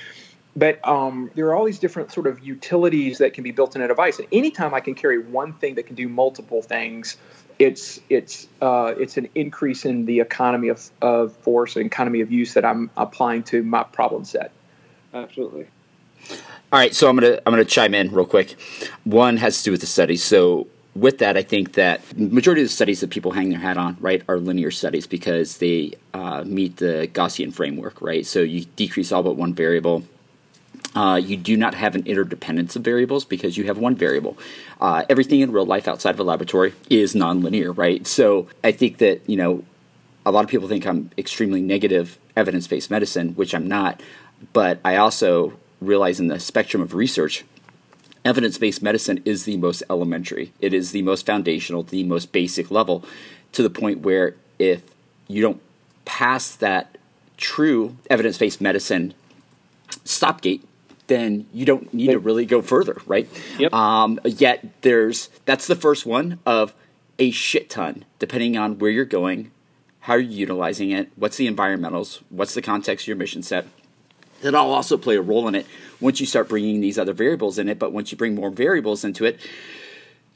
But 0.55 0.87
um, 0.87 1.31
there 1.35 1.47
are 1.47 1.55
all 1.55 1.65
these 1.65 1.79
different 1.79 2.13
sort 2.13 2.27
of 2.27 2.45
utilities 2.45 3.19
that 3.19 3.33
can 3.33 3.43
be 3.43 3.51
built 3.51 3.75
in 3.75 3.81
a 3.81 3.89
device, 3.89 4.19
and 4.19 4.29
anytime 4.33 4.75
I 4.75 4.81
can 4.81 4.95
carry 4.95 5.19
one 5.19 5.55
thing 5.55 5.77
that 5.77 5.87
can 5.87 5.97
do 5.97 6.09
multiple 6.09 6.61
things, 6.61 7.17
it's 7.59 8.01
it's 8.11 8.49
uh, 8.61 8.95
it's 8.99 9.17
an 9.17 9.29
increase 9.35 9.85
in 9.85 10.07
the 10.07 10.21
economy 10.21 10.69
of, 10.69 10.91
of 11.03 11.33
force 11.37 11.77
and 11.77 11.87
economy 11.87 12.21
of 12.21 12.31
use 12.31 12.55
that 12.55 12.65
I'm 12.65 12.91
applying 12.97 13.43
to 13.45 13.63
my 13.63 13.85
problem 13.85 14.25
set. 14.25 14.53
Absolutely. 15.13 15.67
All 16.73 16.81
right, 16.81 16.95
so 16.95 17.09
I'm 17.09 17.17
gonna 17.17 17.41
I'm 17.47 17.53
gonna 17.53 17.65
chime 17.65 17.95
in 17.95 18.11
real 18.13 18.27
quick. 18.27 18.57
One 19.05 19.37
has 19.37 19.59
to 19.59 19.65
do 19.65 19.71
with 19.71 19.81
the 19.81 19.87
studies. 19.87 20.25
So 20.25 20.67
with 20.95 21.19
that, 21.19 21.37
I 21.37 21.43
think 21.43 21.75
that 21.75 22.19
majority 22.19 22.63
of 22.63 22.69
the 22.69 22.73
studies 22.73 23.01
that 23.01 23.11
people 23.11 23.33
hang 23.33 23.51
their 23.51 23.59
hat 23.59 23.77
on, 23.77 23.97
right, 24.01 24.23
are 24.29 24.39
linear 24.39 24.71
studies 24.71 25.07
because 25.07 25.59
they 25.59 25.93
uh, 26.15 26.45
meet 26.45 26.77
the 26.77 27.09
Gaussian 27.13 27.53
framework, 27.53 28.01
right? 28.01 28.25
So 28.25 28.41
you 28.41 28.65
decrease 28.77 29.13
all 29.13 29.23
but 29.23 29.37
one 29.37 29.55
variable. 29.55 30.05
Uh, 30.95 31.21
you 31.23 31.37
do 31.37 31.57
not 31.57 31.75
have 31.75 31.95
an 31.95 32.07
interdependence 32.07 32.77
of 32.77 32.83
variables 32.83 33.25
because 33.25 33.57
you 33.57 33.65
have 33.65 33.79
one 33.79 33.97
variable. 33.97 34.39
Uh, 34.81 35.05
everything 35.09 35.41
in 35.41 35.51
real 35.51 35.67
life 35.67 35.89
outside 35.89 36.11
of 36.11 36.21
a 36.21 36.25
laboratory 36.25 36.73
is 36.89 37.15
nonlinear, 37.15 37.77
right? 37.77 38.07
So 38.07 38.49
I 38.63 38.71
think 38.73 38.99
that, 38.99 39.29
you 39.29 39.37
know, 39.37 39.65
a 40.25 40.31
lot 40.31 40.45
of 40.45 40.51
people 40.51 40.69
think 40.69 40.87
I'm 40.87 41.11
extremely 41.19 41.61
negative 41.61 42.19
evidence 42.37 42.67
based 42.67 42.91
medicine, 42.91 43.35
which 43.35 43.55
I'm 43.55 43.67
not. 43.67 44.03
But 44.53 44.81
I 44.85 44.97
also 44.97 45.55
realize 45.81 46.21
in 46.21 46.29
the 46.29 46.41
spectrum 46.41 46.83
of 46.83 46.95
research, 46.95 47.45
evidence 48.25 48.59
based 48.59 48.83
medicine 48.83 49.21
is 49.25 49.45
the 49.45 49.57
most 49.57 49.83
elementary. 49.91 50.53
It 50.61 50.73
is 50.73 50.93
the 50.93 51.03
most 51.03 51.27
foundational, 51.27 51.83
the 51.83 52.05
most 52.05 52.33
basic 52.33 52.71
level, 52.71 53.05
to 53.53 53.63
the 53.63 53.71
point 53.71 54.01
where 54.01 54.35
if 54.59 54.83
you 55.29 55.43
don't 55.43 55.61
pass 56.05 56.55
that 56.57 56.97
true 57.37 57.97
evidence 58.09 58.39
based 58.39 58.61
medicine 58.61 59.15
stopgate, 60.05 60.65
then 61.07 61.47
you 61.53 61.65
don't 61.65 61.93
need 61.93 62.09
to 62.09 62.19
really 62.19 62.47
go 62.47 62.63
further, 62.63 62.97
right? 63.07 63.29
Yep. 63.59 63.73
Um, 63.73 64.21
yet 64.25 64.65
there's 64.83 65.29
that's 65.45 65.67
the 65.67 65.77
first 65.77 66.07
one 66.07 66.39
of 66.47 66.75
a 67.19 67.31
shit 67.31 67.71
ton, 67.71 68.05
depending 68.19 68.57
on 68.57 68.79
where 68.79 68.91
you're 68.91 69.05
going, 69.05 69.51
how 70.01 70.15
you're 70.15 70.31
utilizing 70.31 70.91
it, 70.91 71.11
what's 71.17 71.37
the 71.37 71.51
environmentals, 71.51 72.21
what's 72.31 72.55
the 72.55 72.63
context 72.63 73.05
of 73.05 73.09
your 73.09 73.17
mission 73.17 73.43
set. 73.43 73.67
That'll 74.43 74.73
also 74.73 74.99
play 74.99 75.17
a 75.17 75.23
role 75.23 75.49
in 75.49 75.55
it 75.55 75.67
once 76.01 76.21
you 76.21 76.27
start 76.27 76.49
bringing 76.49 76.81
these 76.81 76.99
other 76.99 77.15
variables 77.15 77.59
in 77.59 77.69
it. 77.69 77.79
But 77.79 77.93
once 77.93 78.13
you 78.13 78.19
bring 78.19 78.35
more 78.35 78.51
variables 78.51 79.05
into 79.05 79.25
it, 79.25 79.41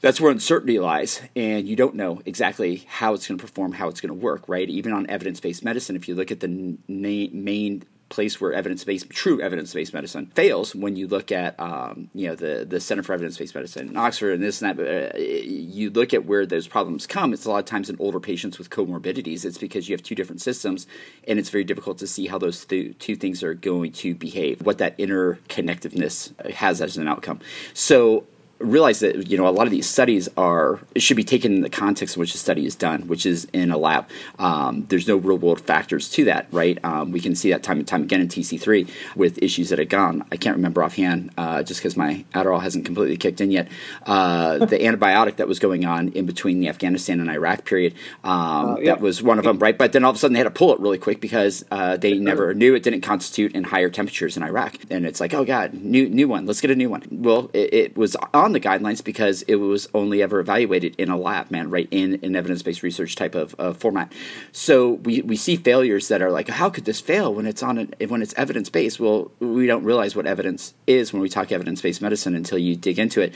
that's 0.01 0.19
where 0.21 0.31
uncertainty 0.31 0.79
lies, 0.79 1.21
and 1.35 1.67
you 1.67 1.75
don't 1.75 1.95
know 1.95 2.21
exactly 2.25 2.85
how 2.87 3.13
it's 3.13 3.27
going 3.27 3.37
to 3.37 3.41
perform, 3.41 3.73
how 3.73 3.89
it's 3.89 3.99
going 3.99 4.09
to 4.09 4.25
work, 4.25 4.47
right? 4.47 4.67
Even 4.69 4.93
on 4.93 5.09
evidence 5.09 5.39
based 5.39 5.63
medicine, 5.63 5.95
if 5.95 6.07
you 6.07 6.15
look 6.15 6.31
at 6.31 6.39
the 6.39 6.47
n- 6.47 6.77
main 6.87 7.83
place 8.09 8.41
where 8.41 8.53
evidence-based, 8.53 9.09
true 9.09 9.39
evidence-based 9.41 9.93
medicine 9.93 10.25
fails 10.35 10.75
when 10.75 10.95
you 10.95 11.07
look 11.07 11.31
at, 11.31 11.59
um, 11.59 12.09
you 12.13 12.27
know, 12.27 12.35
the 12.35 12.65
the 12.67 12.79
Center 12.79 13.03
for 13.03 13.13
Evidence-Based 13.13 13.55
Medicine 13.55 13.89
in 13.89 13.97
Oxford 13.97 14.33
and 14.33 14.43
this 14.43 14.61
and 14.61 14.77
that. 14.77 15.13
Uh, 15.15 15.17
you 15.17 15.89
look 15.89 16.13
at 16.13 16.25
where 16.25 16.45
those 16.45 16.67
problems 16.67 17.07
come. 17.07 17.33
It's 17.33 17.45
a 17.45 17.49
lot 17.49 17.59
of 17.59 17.65
times 17.65 17.89
in 17.89 17.95
older 17.99 18.19
patients 18.19 18.57
with 18.57 18.69
comorbidities. 18.69 19.45
It's 19.45 19.57
because 19.57 19.87
you 19.87 19.93
have 19.93 20.03
two 20.03 20.15
different 20.15 20.41
systems, 20.41 20.87
and 21.27 21.39
it's 21.39 21.49
very 21.49 21.63
difficult 21.63 21.97
to 21.99 22.07
see 22.07 22.27
how 22.27 22.37
those 22.37 22.65
th- 22.65 22.97
two 22.99 23.15
things 23.15 23.43
are 23.43 23.53
going 23.53 23.91
to 23.93 24.15
behave. 24.15 24.61
What 24.61 24.79
that 24.79 24.97
interconnectiveness 24.97 26.33
has 26.51 26.81
as 26.81 26.97
an 26.97 27.07
outcome. 27.07 27.39
So 27.73 28.25
realize 28.59 28.99
that 28.99 29.29
you 29.29 29.37
know 29.37 29.47
a 29.47 29.51
lot 29.51 29.67
of 29.67 29.71
these 29.71 29.87
studies 29.87 30.27
are 30.37 30.79
it 30.93 31.01
should 31.01 31.17
be 31.17 31.23
taken 31.23 31.55
in 31.55 31.61
the 31.61 31.69
context 31.69 32.15
in 32.15 32.19
which 32.19 32.33
the 32.33 32.37
study 32.37 32.65
is 32.65 32.75
done, 32.75 33.07
which 33.07 33.25
is 33.25 33.45
in 33.53 33.71
a 33.71 33.77
lab. 33.77 34.07
Um, 34.37 34.85
there's 34.89 35.07
no 35.07 35.17
real 35.17 35.37
world 35.37 35.61
factors 35.61 36.09
to 36.11 36.25
that, 36.25 36.47
right? 36.51 36.77
Um, 36.83 37.11
we 37.11 37.19
can 37.19 37.35
see 37.35 37.51
that 37.51 37.63
time 37.63 37.79
and 37.79 37.87
time 37.87 38.03
again 38.03 38.21
in 38.21 38.27
TC3 38.27 38.89
with 39.15 39.41
issues 39.41 39.69
that 39.69 39.79
have 39.79 39.89
gone. 39.89 40.25
I 40.31 40.37
can't 40.37 40.55
remember 40.55 40.83
offhand, 40.83 41.31
uh, 41.37 41.63
just 41.63 41.79
because 41.79 41.95
my 41.95 42.25
Adderall 42.33 42.61
hasn't 42.61 42.85
completely 42.85 43.17
kicked 43.17 43.41
in 43.41 43.51
yet. 43.51 43.69
Uh, 44.05 44.65
the 44.65 44.79
antibiotic 44.79 45.37
that 45.37 45.47
was 45.47 45.59
going 45.59 45.85
on 45.85 46.09
in 46.09 46.25
between 46.25 46.59
the 46.59 46.69
Afghanistan 46.69 47.19
and 47.19 47.29
Iraq 47.29 47.65
period, 47.65 47.93
um, 48.23 48.31
uh, 48.71 48.77
yeah. 48.77 48.85
that 48.93 49.01
was 49.01 49.23
one 49.23 49.37
of 49.37 49.45
them, 49.45 49.59
right? 49.59 49.77
But 49.77 49.93
then 49.93 50.03
all 50.03 50.11
of 50.11 50.15
a 50.15 50.19
sudden 50.19 50.33
they 50.33 50.39
had 50.39 50.45
to 50.45 50.51
pull 50.51 50.73
it 50.73 50.79
really 50.79 50.97
quick 50.97 51.21
because 51.21 51.63
uh, 51.71 51.97
they 51.97 52.17
never 52.17 52.53
knew 52.53 52.75
it 52.75 52.83
didn't 52.83 53.01
constitute 53.01 53.53
in 53.53 53.63
higher 53.63 53.89
temperatures 53.89 54.37
in 54.37 54.43
Iraq, 54.43 54.75
and 54.89 55.05
it's 55.05 55.19
like, 55.19 55.33
oh 55.33 55.45
god, 55.45 55.73
new 55.73 56.09
new 56.09 56.27
one, 56.27 56.45
let's 56.45 56.61
get 56.61 56.71
a 56.71 56.75
new 56.75 56.89
one. 56.89 57.03
Well, 57.09 57.49
it, 57.53 57.73
it 57.73 57.97
was 57.97 58.15
on 58.33 58.48
on 58.49 58.53
the 58.53 58.59
guidelines 58.59 59.03
because 59.03 59.43
it 59.43 59.55
was 59.55 59.87
only 59.93 60.21
ever 60.21 60.39
evaluated 60.39 60.95
in 60.97 61.09
a 61.09 61.17
lab, 61.17 61.51
man, 61.51 61.69
right 61.69 61.87
in 61.91 62.19
an 62.23 62.35
evidence 62.35 62.63
based 62.63 62.83
research 62.83 63.15
type 63.15 63.35
of 63.35 63.77
format. 63.77 64.11
So 64.51 64.93
we, 64.93 65.21
we 65.21 65.35
see 65.35 65.55
failures 65.55 66.07
that 66.07 66.21
are 66.21 66.31
like, 66.31 66.47
how 66.47 66.69
could 66.69 66.85
this 66.85 66.99
fail 66.99 67.33
when 67.33 67.45
it's 67.45 67.61
on 67.61 67.77
an, 67.77 67.93
when 68.07 68.21
it's 68.21 68.33
evidence 68.35 68.69
based? 68.69 68.99
Well, 68.99 69.31
we 69.39 69.67
don't 69.67 69.83
realize 69.83 70.15
what 70.15 70.25
evidence 70.25 70.73
is 70.87 71.13
when 71.13 71.21
we 71.21 71.29
talk 71.29 71.51
evidence 71.51 71.81
based 71.81 72.01
medicine 72.01 72.35
until 72.35 72.57
you 72.57 72.75
dig 72.75 72.99
into 72.99 73.21
it 73.21 73.33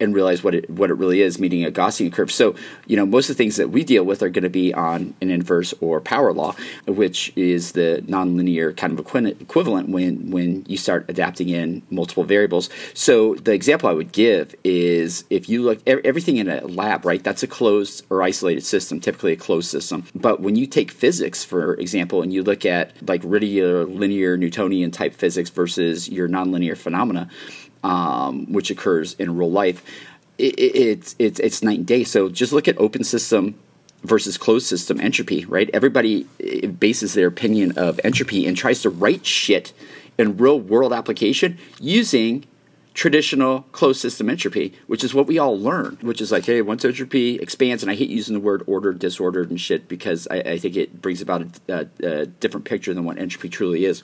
and 0.00 0.14
realize 0.14 0.42
what 0.44 0.54
it 0.54 0.68
what 0.70 0.90
it 0.90 0.94
really 0.94 1.22
is, 1.22 1.38
meeting 1.38 1.64
a 1.64 1.70
Gaussian 1.70 2.12
curve. 2.12 2.30
So, 2.30 2.54
you 2.86 2.96
know, 2.96 3.06
most 3.06 3.30
of 3.30 3.36
the 3.36 3.42
things 3.42 3.56
that 3.56 3.70
we 3.70 3.84
deal 3.84 4.04
with 4.04 4.22
are 4.22 4.28
going 4.28 4.44
to 4.44 4.50
be 4.50 4.72
on 4.74 5.14
an 5.20 5.30
inverse 5.30 5.74
or 5.80 6.00
power 6.00 6.32
law, 6.32 6.54
which 6.86 7.32
is 7.36 7.72
the 7.72 8.02
nonlinear 8.06 8.76
kind 8.76 8.92
of 8.98 8.98
equivalent 9.40 9.88
when 9.88 10.30
when 10.30 10.64
you 10.68 10.76
start 10.76 11.06
adapting 11.08 11.48
in 11.48 11.82
multiple 11.90 12.24
variables. 12.24 12.68
So, 12.94 13.34
the 13.36 13.52
example 13.52 13.88
I 13.88 13.92
would 13.92 14.12
give 14.12 14.54
is 14.64 15.24
if 15.30 15.48
you 15.48 15.62
look 15.62 15.80
everything 15.86 16.36
in 16.36 16.48
a 16.48 16.60
lab, 16.66 17.04
right? 17.04 17.22
That's 17.22 17.42
a 17.42 17.46
closed 17.46 18.04
or 18.10 18.22
isolated 18.22 18.64
system, 18.64 19.00
typically 19.00 19.32
a 19.32 19.36
closed 19.36 19.70
system. 19.70 20.04
But 20.14 20.40
when 20.40 20.56
you 20.56 20.66
take 20.66 20.90
physics, 20.90 21.44
for 21.44 21.74
example, 21.74 22.22
and 22.22 22.32
you 22.32 22.42
look 22.42 22.66
at 22.66 22.92
like 23.08 23.22
regular 23.24 23.84
linear 23.84 24.36
Newtonian 24.36 24.90
type 24.90 25.14
physics 25.14 25.50
versus 25.50 26.08
your 26.08 26.28
nonlinear 26.28 26.76
phenomena 26.76 27.28
um, 27.86 28.52
which 28.52 28.70
occurs 28.70 29.14
in 29.14 29.36
real 29.36 29.50
life, 29.50 29.82
it, 30.38 30.58
it, 30.58 30.76
it's 30.76 31.14
it's 31.18 31.38
it's 31.38 31.62
night 31.62 31.78
and 31.78 31.86
day. 31.86 32.02
So 32.02 32.28
just 32.28 32.52
look 32.52 32.66
at 32.66 32.76
open 32.78 33.04
system 33.04 33.54
versus 34.02 34.36
closed 34.36 34.66
system 34.66 35.00
entropy, 35.00 35.44
right? 35.44 35.70
Everybody 35.72 36.24
bases 36.78 37.14
their 37.14 37.28
opinion 37.28 37.78
of 37.78 38.00
entropy 38.02 38.46
and 38.46 38.56
tries 38.56 38.82
to 38.82 38.90
write 38.90 39.24
shit 39.24 39.72
in 40.18 40.36
real 40.36 40.58
world 40.58 40.92
application 40.92 41.58
using 41.80 42.44
traditional 42.92 43.62
closed 43.72 44.00
system 44.00 44.28
entropy, 44.30 44.72
which 44.86 45.04
is 45.04 45.14
what 45.14 45.26
we 45.26 45.38
all 45.38 45.58
learn, 45.58 45.98
which 46.00 46.20
is 46.20 46.32
like, 46.32 46.46
hey, 46.46 46.62
once 46.62 46.84
entropy 46.84 47.36
expands, 47.36 47.82
and 47.82 47.92
I 47.92 47.94
hate 47.94 48.08
using 48.08 48.34
the 48.34 48.40
word 48.40 48.62
ordered, 48.66 48.98
disordered, 48.98 49.50
and 49.50 49.60
shit 49.60 49.86
because 49.86 50.26
I, 50.30 50.38
I 50.38 50.58
think 50.58 50.76
it 50.76 51.00
brings 51.00 51.20
about 51.20 51.42
a, 51.68 51.88
a, 52.02 52.06
a 52.06 52.26
different 52.26 52.64
picture 52.66 52.94
than 52.94 53.04
what 53.04 53.18
entropy 53.18 53.48
truly 53.48 53.84
is 53.84 54.02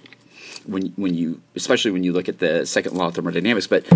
when 0.66 0.88
when 0.96 1.14
you 1.14 1.40
especially 1.54 1.90
when 1.90 2.04
you 2.04 2.12
look 2.12 2.28
at 2.28 2.38
the 2.38 2.66
second 2.66 2.94
law 2.94 3.08
of 3.08 3.14
thermodynamics. 3.14 3.66
But 3.66 3.86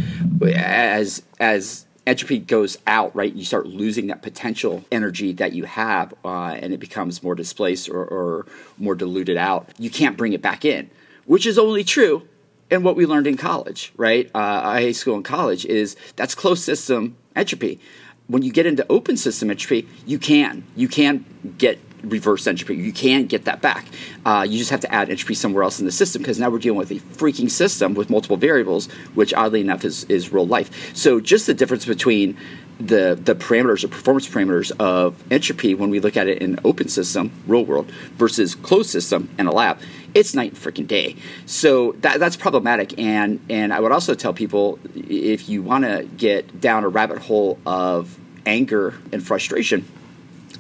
as 0.44 1.22
as 1.40 1.86
entropy 2.06 2.38
goes 2.38 2.78
out, 2.86 3.14
right, 3.16 3.34
you 3.34 3.44
start 3.44 3.66
losing 3.66 4.06
that 4.06 4.22
potential 4.22 4.84
energy 4.92 5.32
that 5.34 5.52
you 5.52 5.64
have, 5.64 6.14
uh, 6.24 6.56
and 6.60 6.72
it 6.72 6.78
becomes 6.78 7.22
more 7.22 7.34
displaced 7.34 7.88
or, 7.88 8.04
or 8.04 8.46
more 8.78 8.94
diluted 8.94 9.36
out. 9.36 9.68
You 9.78 9.90
can't 9.90 10.16
bring 10.16 10.32
it 10.32 10.40
back 10.40 10.64
in, 10.64 10.88
which 11.24 11.46
is 11.46 11.58
only 11.58 11.84
true 11.84 12.26
in 12.70 12.82
what 12.82 12.96
we 12.96 13.06
learned 13.06 13.26
in 13.26 13.36
college, 13.36 13.92
right? 13.96 14.30
Uh, 14.34 14.62
high 14.62 14.92
school 14.92 15.14
and 15.14 15.24
college 15.24 15.64
is 15.66 15.96
that's 16.16 16.34
closed 16.34 16.62
system 16.62 17.16
entropy. 17.34 17.80
When 18.28 18.42
you 18.42 18.52
get 18.52 18.66
into 18.66 18.84
open 18.90 19.16
system 19.16 19.50
entropy, 19.50 19.88
you 20.04 20.18
can 20.18 20.64
you 20.74 20.88
can 20.88 21.24
get 21.58 21.78
reverse 22.08 22.46
entropy. 22.46 22.76
You 22.76 22.92
can't 22.92 23.28
get 23.28 23.44
that 23.44 23.60
back. 23.60 23.86
Uh, 24.24 24.46
you 24.48 24.58
just 24.58 24.70
have 24.70 24.80
to 24.80 24.92
add 24.92 25.10
entropy 25.10 25.34
somewhere 25.34 25.62
else 25.62 25.78
in 25.78 25.86
the 25.86 25.92
system 25.92 26.22
because 26.22 26.38
now 26.38 26.50
we're 26.50 26.58
dealing 26.58 26.78
with 26.78 26.90
a 26.90 26.96
freaking 27.16 27.50
system 27.50 27.94
with 27.94 28.10
multiple 28.10 28.36
variables, 28.36 28.86
which 29.14 29.34
oddly 29.34 29.60
enough 29.60 29.84
is, 29.84 30.04
is 30.04 30.32
real 30.32 30.46
life. 30.46 30.94
So 30.94 31.20
just 31.20 31.46
the 31.46 31.54
difference 31.54 31.84
between 31.84 32.36
the 32.78 33.18
the 33.20 33.34
parameters 33.34 33.84
or 33.84 33.88
performance 33.88 34.28
parameters 34.28 34.70
of 34.78 35.22
entropy 35.32 35.74
when 35.74 35.88
we 35.90 36.00
look 36.00 36.16
at 36.16 36.28
it 36.28 36.42
in 36.42 36.58
open 36.64 36.88
system, 36.88 37.32
real 37.46 37.64
world, 37.64 37.90
versus 38.16 38.54
closed 38.54 38.90
system 38.90 39.30
in 39.38 39.46
a 39.46 39.52
lab, 39.52 39.78
it's 40.14 40.34
night 40.34 40.52
and 40.52 40.60
freaking 40.60 40.86
day. 40.86 41.16
So 41.46 41.92
that, 42.00 42.20
that's 42.20 42.36
problematic. 42.36 42.98
And 42.98 43.40
and 43.48 43.72
I 43.72 43.80
would 43.80 43.92
also 43.92 44.14
tell 44.14 44.34
people 44.34 44.78
if 44.94 45.48
you 45.48 45.62
want 45.62 45.84
to 45.84 46.06
get 46.16 46.60
down 46.60 46.84
a 46.84 46.88
rabbit 46.88 47.18
hole 47.18 47.58
of 47.64 48.18
anger 48.44 48.94
and 49.12 49.26
frustration 49.26 49.86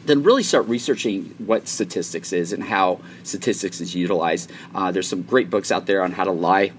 then 0.06 0.22
really 0.22 0.42
start 0.42 0.66
researching 0.68 1.34
what 1.38 1.68
statistics 1.68 2.32
is 2.32 2.52
and 2.52 2.62
how 2.62 3.00
statistics 3.22 3.80
is 3.80 3.94
utilized. 3.94 4.50
Uh, 4.74 4.90
there's 4.90 5.08
some 5.08 5.22
great 5.22 5.50
books 5.50 5.70
out 5.70 5.86
there 5.86 6.02
on 6.02 6.12
how 6.12 6.24
to 6.24 6.32
lie 6.32 6.72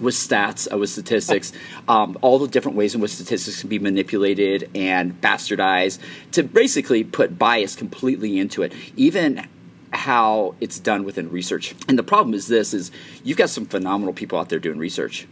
with 0.00 0.14
stats, 0.14 0.72
uh, 0.72 0.78
with 0.78 0.90
statistics, 0.90 1.52
um, 1.88 2.16
all 2.22 2.38
the 2.38 2.48
different 2.48 2.76
ways 2.76 2.94
in 2.94 3.00
which 3.00 3.12
statistics 3.12 3.60
can 3.60 3.68
be 3.68 3.78
manipulated 3.78 4.70
and 4.74 5.20
bastardized 5.20 5.98
to 6.32 6.42
basically 6.42 7.04
put 7.04 7.38
bias 7.38 7.76
completely 7.76 8.38
into 8.38 8.62
it. 8.62 8.72
Even 8.96 9.46
how 9.92 10.54
it's 10.60 10.78
done 10.78 11.04
within 11.04 11.30
research. 11.30 11.74
And 11.86 11.98
the 11.98 12.02
problem 12.02 12.34
is 12.34 12.46
this 12.48 12.72
is 12.72 12.90
you've 13.24 13.36
got 13.36 13.50
some 13.50 13.66
phenomenal 13.66 14.14
people 14.14 14.38
out 14.38 14.48
there 14.48 14.58
doing 14.58 14.78
research 14.78 15.26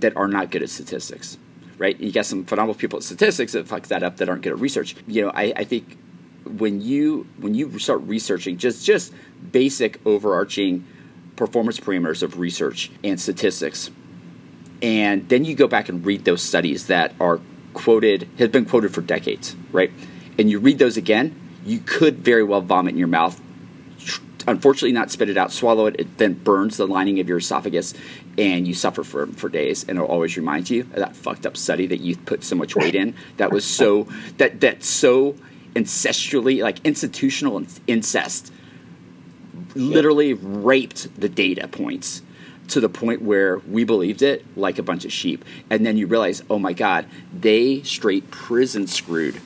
that 0.00 0.16
are 0.16 0.28
not 0.28 0.50
good 0.50 0.62
at 0.62 0.70
statistics. 0.70 1.36
Right? 1.78 1.98
You 2.00 2.12
got 2.12 2.26
some 2.26 2.44
phenomenal 2.44 2.74
people 2.74 2.98
at 2.98 3.02
statistics 3.02 3.52
that 3.52 3.66
fuck 3.66 3.88
that 3.88 4.02
up 4.02 4.18
that 4.18 4.28
aren't 4.28 4.42
good 4.42 4.52
at 4.52 4.60
research. 4.60 4.94
You 5.06 5.22
know, 5.22 5.30
I, 5.34 5.52
I 5.56 5.64
think 5.64 5.98
when 6.44 6.80
you 6.80 7.26
when 7.38 7.54
you 7.54 7.78
start 7.78 8.02
researching 8.02 8.56
just 8.56 8.84
just 8.84 9.12
basic 9.50 10.04
overarching 10.06 10.86
performance 11.36 11.80
parameters 11.80 12.22
of 12.22 12.38
research 12.38 12.90
and 13.02 13.20
statistics. 13.20 13.90
And 14.80 15.28
then 15.28 15.44
you 15.44 15.54
go 15.54 15.68
back 15.68 15.88
and 15.88 16.04
read 16.04 16.24
those 16.24 16.42
studies 16.42 16.88
that 16.88 17.14
are 17.20 17.40
quoted 17.74 18.28
have 18.38 18.52
been 18.52 18.64
quoted 18.64 18.92
for 18.92 19.00
decades 19.00 19.56
right? 19.70 19.90
And 20.38 20.50
you 20.50 20.58
read 20.58 20.78
those 20.78 20.96
again 20.96 21.38
you 21.64 21.78
could 21.78 22.18
very 22.18 22.42
well 22.42 22.60
vomit 22.60 22.92
in 22.92 22.98
your 22.98 23.08
mouth 23.08 23.40
unfortunately 24.46 24.92
not 24.92 25.10
spit 25.10 25.30
it 25.30 25.36
out 25.38 25.52
swallow 25.52 25.86
it 25.86 25.96
it 25.98 26.18
then 26.18 26.34
burns 26.34 26.76
the 26.76 26.86
lining 26.86 27.18
of 27.20 27.28
your 27.28 27.38
esophagus 27.38 27.94
and 28.38 28.66
you 28.66 28.74
suffer 28.74 29.04
for 29.04 29.26
for 29.26 29.48
days. 29.48 29.84
And 29.84 29.98
it'll 29.98 30.08
always 30.08 30.36
remind 30.36 30.70
you 30.70 30.82
of 30.82 30.96
that 30.96 31.16
fucked 31.16 31.46
up 31.46 31.56
study 31.56 31.86
that 31.88 32.00
you 32.00 32.16
put 32.16 32.44
so 32.44 32.56
much 32.56 32.74
weight 32.74 32.94
in. 32.94 33.14
That 33.36 33.52
was 33.52 33.64
so 33.64 34.08
that 34.38 34.60
that 34.60 34.82
so 34.84 35.36
ancestrally, 35.74 36.62
like 36.62 36.84
institutional 36.84 37.64
incest, 37.86 38.52
literally 39.74 40.34
raped 40.34 41.14
the 41.20 41.28
data 41.28 41.68
points 41.68 42.22
to 42.68 42.80
the 42.80 42.88
point 42.88 43.22
where 43.22 43.58
we 43.58 43.84
believed 43.84 44.22
it 44.22 44.44
like 44.56 44.78
a 44.78 44.82
bunch 44.82 45.04
of 45.04 45.12
sheep. 45.12 45.44
And 45.70 45.84
then 45.84 45.96
you 45.96 46.06
realize, 46.06 46.42
oh 46.48 46.58
my 46.58 46.72
God, 46.72 47.06
they 47.32 47.82
straight 47.82 48.30
prison 48.30 48.86
screwed 48.86 49.40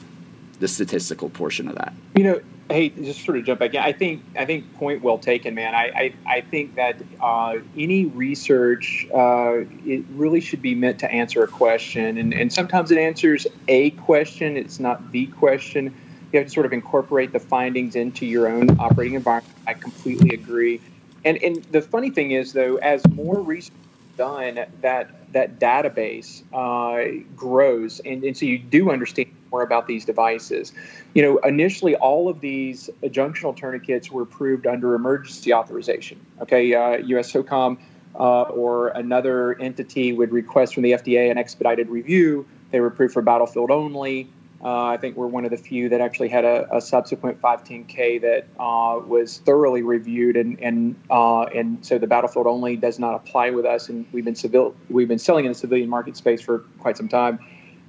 the 0.60 0.68
statistical 0.68 1.30
portion 1.30 1.68
of 1.68 1.74
that. 1.76 1.92
You 2.14 2.24
know, 2.24 2.40
hey, 2.68 2.90
just 2.90 3.24
sort 3.24 3.38
of 3.38 3.44
jump 3.44 3.60
back 3.60 3.74
in. 3.74 3.80
I 3.80 3.92
think 3.92 4.22
I 4.36 4.44
think 4.44 4.72
point 4.74 5.02
well 5.02 5.18
taken, 5.18 5.54
man. 5.54 5.74
I 5.74 5.84
I, 5.84 6.14
I 6.26 6.40
think 6.40 6.76
that 6.76 6.96
uh, 7.20 7.56
any 7.76 8.06
research 8.06 9.06
uh, 9.14 9.64
it 9.84 10.04
really 10.12 10.40
should 10.40 10.62
be 10.62 10.74
meant 10.74 10.98
to 11.00 11.10
answer 11.10 11.42
a 11.42 11.48
question, 11.48 12.18
and 12.18 12.32
and 12.32 12.52
sometimes 12.52 12.90
it 12.90 12.98
answers 12.98 13.46
a 13.68 13.90
question. 13.90 14.56
It's 14.56 14.80
not 14.80 15.12
the 15.12 15.26
question. 15.26 15.94
You 16.32 16.40
have 16.40 16.48
to 16.48 16.52
sort 16.52 16.66
of 16.66 16.72
incorporate 16.72 17.32
the 17.32 17.40
findings 17.40 17.96
into 17.96 18.26
your 18.26 18.48
own 18.48 18.78
operating 18.80 19.14
environment. 19.14 19.54
I 19.66 19.74
completely 19.74 20.30
agree. 20.34 20.80
And 21.24 21.42
and 21.42 21.64
the 21.64 21.82
funny 21.82 22.10
thing 22.10 22.32
is 22.32 22.52
though, 22.52 22.76
as 22.76 23.06
more 23.08 23.40
research 23.40 23.72
done, 24.16 24.64
that 24.80 25.32
that 25.32 25.58
database 25.58 26.42
uh, 26.52 27.24
grows, 27.36 28.00
and, 28.00 28.24
and 28.24 28.36
so 28.36 28.46
you 28.46 28.58
do 28.58 28.90
understand 28.90 29.28
more 29.50 29.62
about 29.62 29.86
these 29.86 30.04
devices. 30.04 30.72
You 31.14 31.22
know, 31.22 31.38
initially 31.38 31.94
all 31.96 32.28
of 32.28 32.40
these 32.40 32.90
junctional 33.04 33.56
tourniquets 33.56 34.10
were 34.10 34.22
approved 34.22 34.66
under 34.66 34.94
emergency 34.94 35.52
authorization. 35.52 36.20
Okay, 36.40 36.74
uh, 36.74 36.98
U.S. 36.98 37.32
SOCOM 37.32 37.78
uh, 38.18 38.42
or 38.42 38.88
another 38.88 39.58
entity 39.60 40.12
would 40.12 40.32
request 40.32 40.74
from 40.74 40.82
the 40.82 40.92
FDA 40.92 41.30
an 41.30 41.38
expedited 41.38 41.88
review. 41.88 42.46
They 42.70 42.80
were 42.80 42.88
approved 42.88 43.14
for 43.14 43.22
battlefield 43.22 43.70
only. 43.70 44.28
Uh, 44.62 44.84
I 44.84 44.96
think 44.96 45.16
we're 45.16 45.26
one 45.26 45.44
of 45.44 45.50
the 45.50 45.56
few 45.56 45.88
that 45.90 46.00
actually 46.00 46.28
had 46.28 46.44
a, 46.44 46.76
a 46.76 46.80
subsequent 46.80 47.40
510K 47.42 48.20
that 48.22 48.46
uh, 48.58 48.98
was 49.06 49.38
thoroughly 49.38 49.82
reviewed, 49.82 50.36
and 50.36 50.58
and 50.60 50.96
uh, 51.10 51.42
and 51.42 51.84
so 51.84 51.98
the 51.98 52.06
battlefield 52.06 52.46
only 52.46 52.76
does 52.76 52.98
not 52.98 53.14
apply 53.14 53.50
with 53.50 53.66
us, 53.66 53.88
and 53.88 54.06
we've 54.12 54.24
been 54.24 54.34
civil 54.34 54.74
we've 54.88 55.08
been 55.08 55.18
selling 55.18 55.44
in 55.44 55.52
the 55.52 55.58
civilian 55.58 55.90
market 55.90 56.16
space 56.16 56.40
for 56.40 56.60
quite 56.78 56.96
some 56.96 57.08
time 57.08 57.38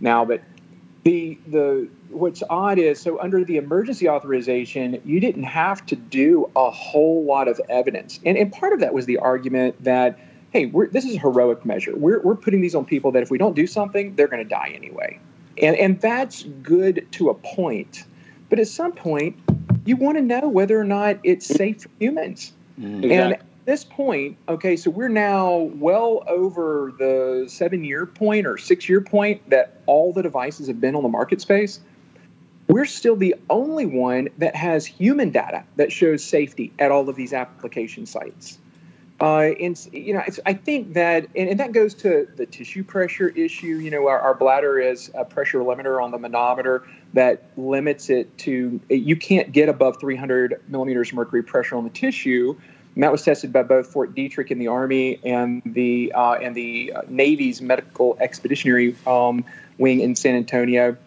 now. 0.02 0.26
But 0.26 0.44
the 1.04 1.40
the 1.48 1.88
what's 2.10 2.44
odd 2.50 2.80
is 2.80 3.00
so 3.00 3.20
under 3.22 3.46
the 3.46 3.56
emergency 3.56 4.10
authorization, 4.10 5.02
you 5.06 5.22
didn't 5.22 5.44
have 5.44 5.86
to 5.86 5.96
do 5.96 6.52
a 6.56 6.70
whole 6.70 7.24
lot 7.24 7.48
of 7.48 7.62
evidence, 7.70 8.20
and 8.26 8.38
and 8.38 8.52
part 8.52 8.74
of 8.74 8.82
that 8.82 8.94
was 8.94 9.06
the 9.06 9.18
argument 9.20 9.82
that 9.84 10.20
hey, 10.52 10.72
this 10.92 11.06
is 11.06 11.16
a 11.16 11.20
heroic 11.20 11.66
measure. 11.66 11.96
We're 11.96 12.22
we're 12.22 12.36
putting 12.36 12.60
these 12.60 12.76
on 12.76 12.84
people 12.84 13.14
that 13.14 13.24
if 13.24 13.32
we 13.32 13.38
don't 13.38 13.56
do 13.56 13.68
something, 13.68 14.16
they're 14.16 14.28
going 14.28 14.44
to 14.44 14.50
die 14.50 14.74
anyway, 14.76 15.20
and 15.62 15.76
and 15.76 16.02
that's 16.02 16.44
good 16.44 17.08
to 17.14 17.30
a 17.30 17.34
point, 17.34 18.04
but 18.50 18.60
at 18.60 18.68
some 18.68 18.92
point, 18.92 19.38
you 19.86 19.96
want 19.96 20.18
to 20.18 20.24
know 20.24 20.48
whether 20.48 20.80
or 20.80 20.84
not 20.84 21.18
it's 21.24 21.46
safe 21.46 21.84
for 21.84 21.90
humans, 22.00 22.54
mm, 22.80 23.04
and 23.04 23.34
at 23.34 23.42
this 23.66 23.84
point, 23.84 24.38
okay, 24.48 24.78
so 24.78 24.90
we're 24.90 25.10
now 25.10 25.70
well 25.76 26.24
over 26.28 26.94
the 26.98 27.46
seven 27.50 27.84
year 27.84 28.06
point 28.06 28.48
or 28.48 28.58
six 28.58 28.88
year 28.88 29.02
point 29.02 29.50
that 29.50 29.82
all 29.86 30.14
the 30.14 30.24
devices 30.24 30.68
have 30.68 30.80
been 30.80 30.96
on 30.96 31.04
the 31.04 31.10
market 31.10 31.42
space. 31.42 31.80
We're 32.70 32.86
still 32.86 33.16
the 33.16 33.36
only 33.50 33.86
one 33.86 34.30
that 34.40 34.56
has 34.56 34.86
human 34.86 35.32
data 35.32 35.64
that 35.78 35.92
shows 35.92 36.24
safety 36.24 36.74
at 36.80 36.92
all 36.92 37.08
of 37.08 37.16
these 37.16 37.32
application 37.34 38.06
sites. 38.06 38.58
Uh, 39.20 39.50
and 39.60 39.88
you 39.92 40.14
know, 40.14 40.22
I 40.46 40.54
think 40.54 40.94
that, 40.94 41.28
and, 41.36 41.50
and, 41.50 41.60
that 41.60 41.72
goes 41.72 41.96
to 41.96 42.28
the 42.36 42.46
tissue 42.46 42.84
pressure 42.84 43.30
issue. 43.30 43.66
You 43.66 43.90
know, 43.90 44.08
our, 44.08 44.20
our, 44.20 44.36
bladder 44.36 44.80
is 44.80 45.10
a 45.16 45.26
pressure 45.26 45.58
limiter 45.58 46.04
on 46.04 46.12
the 46.12 46.20
manometer 46.20 46.88
that 47.14 47.50
limits 47.58 48.12
it 48.12 48.38
to 48.40 48.80
you 48.90 49.16
can't 49.16 49.52
get 49.52 49.70
above 49.70 50.00
300 50.00 50.62
millimeters 50.68 51.12
mercury 51.14 51.42
pressure 51.42 51.76
on 51.78 51.84
the 51.84 51.90
tissue 51.90 52.56
and 52.98 53.04
that 53.04 53.12
was 53.12 53.22
tested 53.22 53.54
by 53.54 53.62
both 53.62 53.86
Fort 53.86 54.16
Detrick 54.16 54.50
in 54.50 54.58
the 54.58 54.70
Army 54.70 55.20
and 55.24 55.62
the 55.64 56.12
uh, 56.16 56.34
and 56.34 56.56
the 56.56 56.94
uh, 56.96 57.04
Navy's 57.08 57.62
Medical 57.62 58.18
Expeditionary 58.20 58.96
um, 59.06 59.46
Wing 59.78 60.00
in 60.00 60.16
San 60.16 60.34
Antonio 60.34 60.98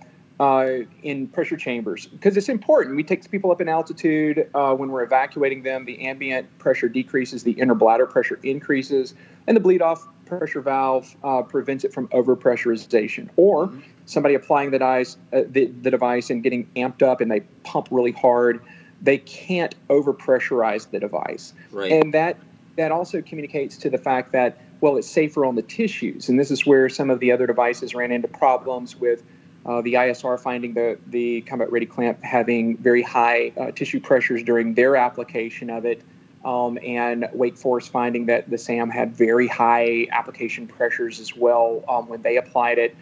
uh, 0.40 0.78
in 1.02 1.28
pressure 1.28 1.56
chambers 1.56 2.06
because 2.06 2.36
it's 2.36 2.48
important. 2.48 2.96
We 2.96 3.04
take 3.04 3.30
people 3.30 3.52
up 3.52 3.60
in 3.60 3.68
altitude 3.68 4.50
uh, 4.54 4.74
when 4.74 4.90
we're 4.90 5.02
evacuating 5.02 5.62
them. 5.62 5.84
The 5.84 6.06
ambient 6.06 6.58
pressure 6.58 6.88
decreases, 6.88 7.44
the 7.44 7.52
inner 7.52 7.74
bladder 7.74 8.06
pressure 8.06 8.40
increases, 8.42 9.14
and 9.46 9.56
the 9.56 9.60
bleed 9.60 9.82
off 9.82 10.08
pressure 10.24 10.62
valve 10.62 11.14
uh, 11.22 11.42
prevents 11.42 11.84
it 11.84 11.92
from 11.92 12.08
overpressurization. 12.08 13.28
Or 13.36 13.66
mm-hmm. 13.66 13.80
somebody 14.06 14.34
applying 14.34 14.70
the 14.70 14.78
device, 14.78 15.18
uh, 15.32 15.42
the, 15.46 15.66
the 15.66 15.90
device 15.90 16.30
and 16.30 16.42
getting 16.42 16.66
amped 16.74 17.02
up, 17.02 17.20
and 17.20 17.30
they 17.30 17.40
pump 17.62 17.88
really 17.90 18.12
hard 18.12 18.60
they 19.02 19.18
can't 19.18 19.74
overpressurize 19.88 20.90
the 20.90 21.00
device. 21.00 21.54
Right. 21.70 21.90
And 21.90 22.12
that 22.14 22.36
that 22.76 22.92
also 22.92 23.20
communicates 23.20 23.76
to 23.78 23.90
the 23.90 23.98
fact 23.98 24.32
that 24.32 24.58
well, 24.80 24.96
it's 24.96 25.08
safer 25.08 25.44
on 25.44 25.56
the 25.56 25.62
tissues, 25.62 26.28
and 26.28 26.38
this 26.38 26.50
is 26.50 26.64
where 26.64 26.88
some 26.88 27.10
of 27.10 27.20
the 27.20 27.32
other 27.32 27.46
devices 27.46 27.94
ran 27.94 28.12
into 28.12 28.28
problems 28.28 28.96
with 28.96 29.22
uh, 29.66 29.82
the 29.82 29.94
ISR 29.94 30.40
finding 30.40 30.74
the 30.74 30.98
the 31.06 31.42
combat 31.42 31.70
ready 31.70 31.86
clamp 31.86 32.22
having 32.22 32.76
very 32.76 33.02
high 33.02 33.52
uh, 33.58 33.70
tissue 33.70 34.00
pressures 34.00 34.42
during 34.42 34.74
their 34.74 34.96
application 34.96 35.70
of 35.70 35.84
it. 35.84 36.02
Um, 36.44 36.78
and 36.82 37.28
Wake 37.34 37.58
Forest 37.58 37.90
finding 37.90 38.26
that 38.26 38.48
the 38.48 38.56
SAM 38.56 38.88
had 38.88 39.14
very 39.14 39.46
high 39.46 40.06
application 40.10 40.66
pressures 40.66 41.20
as 41.20 41.36
well 41.36 41.84
um, 41.86 42.08
when 42.08 42.22
they 42.22 42.38
applied 42.38 42.78
it. 42.78 42.96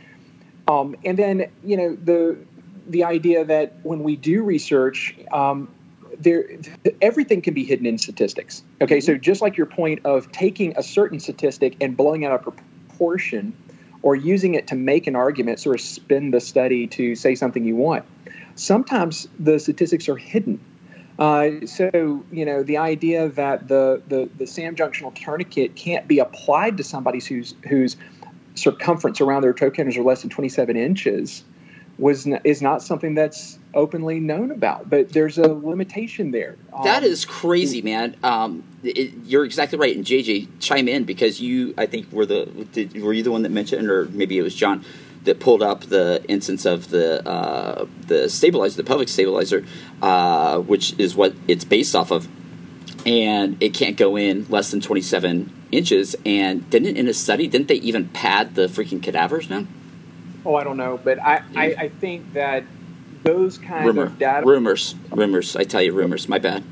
Um, 0.67 0.97
and 1.05 1.17
then, 1.17 1.49
you 1.65 1.77
know, 1.77 1.97
the 1.97 2.37
the 2.89 3.05
idea 3.05 3.45
that 3.45 3.75
when 3.85 4.03
we 4.03 4.17
do 4.17 4.43
research, 4.43 5.15
um, 5.31 5.69
there 6.19 6.49
everything 7.01 7.41
can 7.41 7.55
be 7.55 7.65
hidden 7.65 7.87
in 7.87 7.99
statistics. 7.99 8.65
Okay, 8.81 9.01
so 9.01 9.13
mm-hmm. 9.13 9.23
just 9.23 9.41
like 9.41 9.57
your 9.57 9.67
point 9.67 10.01
of 10.05 10.33
taking 10.33 10.77
a 10.77 10.83
certain 10.83 11.21
statistic 11.21 11.77
and 11.81 11.97
blowing 11.97 12.25
out 12.25 12.35
a 12.35 12.39
proportion 12.39 13.53
or 14.03 14.15
using 14.15 14.55
it 14.55 14.67
to 14.69 14.77
make 14.77 15.07
an 15.07 15.17
argument, 15.17 15.61
sort 15.61 15.77
of 15.77 15.81
spin 15.81 16.31
the 16.31 16.41
study 16.41 16.87
to 16.87 17.15
say 17.15 17.35
something 17.35 17.65
you 17.65 17.77
want. 17.77 18.05
Sometimes 18.55 19.29
the 19.39 19.59
statistics 19.59 20.09
are 20.09 20.17
hidden. 20.17 20.61
Uh, 21.19 21.67
so 21.67 22.25
you 22.31 22.45
know 22.45 22.63
the 22.63 22.77
idea 22.77 23.29
that 23.29 23.67
the, 23.67 24.01
the 24.07 24.29
the 24.39 24.47
SAM 24.47 24.77
junctional 24.77 25.13
tourniquet 25.15 25.75
can't 25.75 26.07
be 26.07 26.21
applied 26.21 26.77
to 26.77 26.85
somebody 26.85 27.21
whose 27.21 27.55
whose 27.69 27.97
circumference 28.55 29.21
around 29.21 29.43
their 29.43 29.53
canals 29.53 29.97
are 29.97 30.03
less 30.03 30.23
than 30.23 30.31
27 30.31 30.77
inches 30.77 31.45
was 31.99 32.27
is 32.45 32.63
not 32.63 32.83
something 32.83 33.15
that's 33.15 33.59
openly 33.75 34.21
known 34.21 34.51
about. 34.51 34.89
But 34.89 35.11
there's 35.13 35.39
a 35.39 35.49
limitation 35.49 36.31
there. 36.31 36.57
Um, 36.73 36.85
that 36.85 37.03
is 37.03 37.25
crazy, 37.25 37.83
man. 37.83 38.17
Um, 38.23 38.65
it, 38.83 39.13
you're 39.25 39.45
exactly 39.45 39.79
right. 39.79 39.95
And 39.95 40.05
JJ, 40.05 40.49
chime 40.61 40.89
in 40.89 41.05
because 41.05 41.41
you, 41.41 41.75
I 41.77 41.87
think, 41.87 42.11
were 42.13 42.27
the 42.27 42.47
did, 42.73 43.01
were 43.03 43.13
you 43.13 43.23
the 43.23 43.33
one 43.33 43.43
that 43.43 43.51
mentioned, 43.51 43.91
or 43.91 44.07
maybe 44.07 44.39
it 44.39 44.43
was 44.43 44.55
John 44.55 44.85
that 45.25 45.41
pulled 45.41 45.63
up 45.63 45.83
the 45.83 46.25
instance 46.29 46.65
of 46.65 46.89
the 46.91 47.27
uh, 47.29 47.87
the 48.07 48.29
stabilizer, 48.29 48.77
the 48.77 48.85
pelvic 48.85 49.09
stabilizer, 49.09 49.65
uh, 50.01 50.59
which 50.61 50.99
is 50.99 51.17
what 51.17 51.35
it's 51.49 51.65
based 51.65 51.97
off 51.97 52.13
of, 52.13 52.29
and 53.05 53.61
it 53.61 53.75
can't 53.75 53.97
go 53.97 54.17
in 54.17 54.47
less 54.49 54.71
than 54.71 54.81
27 54.81 55.53
inches. 55.73 56.15
And 56.25 56.69
didn't 56.71 56.97
in 56.97 57.09
a 57.09 57.15
study, 57.15 57.49
didn't 57.49 57.69
they 57.69 57.77
even 57.77 58.09
pad 58.09 58.55
the 58.55 58.69
freaking 58.69 59.03
cadavers, 59.03 59.51
man? 59.51 59.67
Oh, 60.49 60.55
I 60.55 60.65
don't 60.65 60.79
know, 60.79 60.99
but 61.05 61.19
I, 61.23 61.43
I, 61.55 61.65
I 61.79 61.89
think 61.91 62.33
that 62.33 62.65
those 63.23 63.59
kinds 63.59 63.85
Rumor. 63.85 64.05
of 64.05 64.19
data 64.19 64.47
rumors, 64.47 64.95
rumors. 65.11 65.55
I 65.57 65.65
tell 65.65 65.83
you, 65.83 65.93
rumors. 65.93 66.27
My 66.27 66.39
bad. 66.39 66.65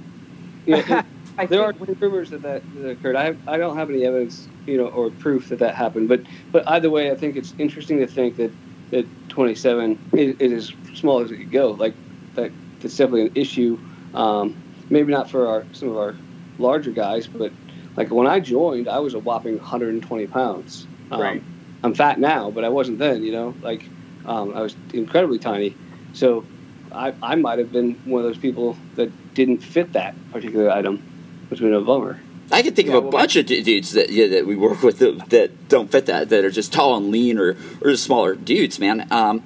Yeah, 0.64 1.02
there 1.50 1.62
are 1.62 1.74
rumors 1.74 2.30
that, 2.30 2.40
that 2.40 2.62
that 2.76 2.88
occurred. 2.88 3.16
I 3.16 3.24
have, 3.26 3.36
I 3.46 3.58
don't 3.58 3.76
have 3.76 3.90
any 3.90 4.06
evidence, 4.06 4.48
you 4.66 4.78
know, 4.78 4.86
or 4.86 5.10
proof 5.10 5.50
that 5.50 5.58
that 5.58 5.74
happened. 5.74 6.08
But 6.08 6.22
but 6.52 6.66
either 6.66 6.88
way, 6.88 7.10
I 7.10 7.16
think 7.16 7.36
it's 7.36 7.52
interesting 7.58 7.98
to 7.98 8.06
think 8.06 8.38
that 8.38 8.50
that 8.92 9.06
27 9.28 9.98
is, 10.14 10.36
is 10.40 10.72
as 10.90 10.98
small 10.98 11.20
as 11.20 11.30
it 11.30 11.36
could 11.36 11.52
go. 11.52 11.72
Like 11.72 11.92
that 12.34 12.52
that's 12.80 12.96
definitely 12.96 13.26
an 13.26 13.32
issue. 13.34 13.78
Um, 14.14 14.56
maybe 14.88 15.12
not 15.12 15.30
for 15.30 15.48
our 15.48 15.66
some 15.72 15.90
of 15.90 15.98
our 15.98 16.16
larger 16.56 16.92
guys, 16.92 17.26
but 17.26 17.52
like 17.94 18.10
when 18.10 18.26
I 18.26 18.40
joined, 18.40 18.88
I 18.88 19.00
was 19.00 19.12
a 19.12 19.18
whopping 19.18 19.58
120 19.58 20.28
pounds. 20.28 20.86
Um, 21.10 21.20
right. 21.20 21.42
I'm 21.82 21.94
fat 21.94 22.18
now, 22.18 22.50
but 22.50 22.64
I 22.64 22.68
wasn't 22.68 22.98
then. 22.98 23.22
You 23.22 23.32
know, 23.32 23.54
like 23.62 23.84
um, 24.24 24.54
I 24.54 24.62
was 24.62 24.76
incredibly 24.92 25.38
tiny. 25.38 25.74
So 26.12 26.44
I, 26.92 27.14
I 27.22 27.34
might 27.36 27.58
have 27.58 27.72
been 27.72 27.94
one 28.04 28.22
of 28.22 28.26
those 28.26 28.38
people 28.38 28.76
that 28.94 29.34
didn't 29.34 29.58
fit 29.58 29.92
that 29.92 30.14
particular 30.32 30.70
item, 30.70 31.02
which 31.48 31.60
would 31.60 31.70
been 31.70 31.74
a 31.74 31.84
bummer. 31.84 32.20
I 32.50 32.62
can 32.62 32.74
think 32.74 32.88
yeah, 32.88 32.94
of 32.94 32.98
a 32.98 33.00
well, 33.02 33.10
bunch 33.10 33.36
of 33.36 33.46
dudes 33.46 33.92
that 33.92 34.10
yeah, 34.10 34.28
that 34.28 34.46
we 34.46 34.56
work 34.56 34.82
with 34.82 34.98
that, 35.00 35.30
that, 35.30 35.68
don't 35.68 35.90
fit 35.90 36.06
that, 36.06 36.28
that 36.28 36.44
are 36.44 36.50
just 36.50 36.72
tall 36.72 36.96
and 36.96 37.10
lean 37.10 37.38
or, 37.38 37.56
or 37.80 37.90
just 37.90 38.04
smaller 38.04 38.34
dudes, 38.36 38.78
man. 38.78 39.06
Um, 39.10 39.42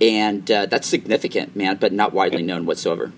and 0.00 0.48
uh, 0.50 0.66
that's 0.66 0.86
significant, 0.86 1.56
man, 1.56 1.76
but 1.76 1.92
not 1.92 2.12
widely 2.12 2.42
known 2.42 2.64
whatsoever. 2.64 3.12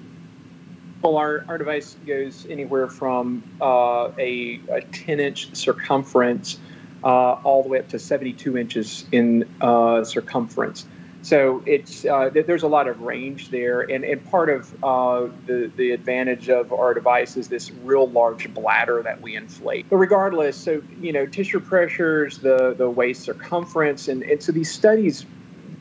Well, 1.03 1.19
our, 1.19 1.45
our 1.49 1.59
device 1.59 1.97
goes 2.07 2.47
anywhere 2.49 2.89
from 2.89 3.43
uh, 3.61 4.11
a, 4.19 4.61
a 4.71 4.81
10 4.81 5.21
inch 5.21 5.55
circumference 5.55 6.59
uh, 7.07 7.39
all 7.45 7.63
the 7.63 7.69
way 7.69 7.79
up 7.79 7.89
to 7.89 8.01
72 8.01 8.59
inches 8.59 9.05
in 9.13 9.49
uh, 9.61 10.03
circumference. 10.03 10.85
So 11.23 11.63
it's 11.65 12.05
uh, 12.05 12.31
there's 12.33 12.65
a 12.65 12.69
lot 12.69 12.89
of 12.89 13.01
range 13.01 13.51
there, 13.51 13.81
and, 13.81 14.05
and 14.05 14.25
part 14.31 14.51
of 14.51 14.73
uh, 14.85 15.29
the 15.47 15.71
the 15.77 15.93
advantage 15.93 16.49
of 16.49 16.73
our 16.73 16.95
device 16.95 17.37
is 17.37 17.49
this 17.49 17.71
real 17.83 18.09
large 18.09 18.53
bladder 18.55 19.03
that 19.03 19.21
we 19.21 19.35
inflate. 19.35 19.87
But 19.89 19.97
regardless, 19.97 20.57
so 20.57 20.83
you 21.01 21.13
know 21.13 21.27
tissue 21.27 21.61
pressures, 21.61 22.39
the 22.39 22.75
the 22.77 22.89
waist 22.89 23.23
circumference, 23.23 24.07
and, 24.09 24.23
and 24.23 24.43
so 24.43 24.53
these 24.53 24.73
studies 24.73 25.27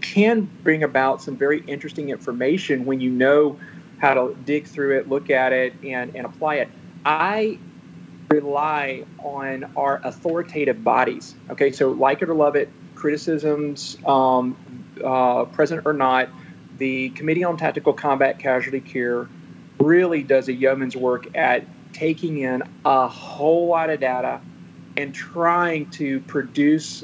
can 0.01 0.49
bring 0.63 0.83
about 0.83 1.21
some 1.21 1.35
very 1.37 1.63
interesting 1.67 2.09
information 2.09 2.85
when 2.85 2.99
you 2.99 3.11
know 3.11 3.59
how 3.99 4.13
to 4.13 4.35
dig 4.45 4.65
through 4.65 4.97
it, 4.97 5.09
look 5.09 5.29
at 5.29 5.53
it, 5.53 5.73
and 5.83 6.15
and 6.15 6.25
apply 6.25 6.55
it. 6.55 6.69
I 7.03 7.59
rely 8.29 9.03
on 9.19 9.71
our 9.75 10.01
authoritative 10.03 10.83
bodies. 10.83 11.35
Okay, 11.49 11.71
so 11.71 11.91
like 11.91 12.21
it 12.21 12.29
or 12.29 12.35
love 12.35 12.55
it, 12.55 12.69
criticisms, 12.95 13.97
um, 14.05 14.57
uh, 15.03 15.45
present 15.45 15.85
or 15.85 15.93
not, 15.93 16.29
the 16.77 17.09
Committee 17.09 17.43
on 17.43 17.57
Tactical 17.57 17.93
Combat 17.93 18.39
Casualty 18.39 18.81
Care 18.81 19.27
really 19.79 20.23
does 20.23 20.47
a 20.47 20.53
yeoman's 20.53 20.95
work 20.95 21.35
at 21.35 21.65
taking 21.93 22.39
in 22.39 22.63
a 22.83 23.07
whole 23.07 23.67
lot 23.67 23.89
of 23.89 23.99
data 23.99 24.41
and 24.97 25.13
trying 25.13 25.89
to 25.91 26.19
produce 26.21 27.03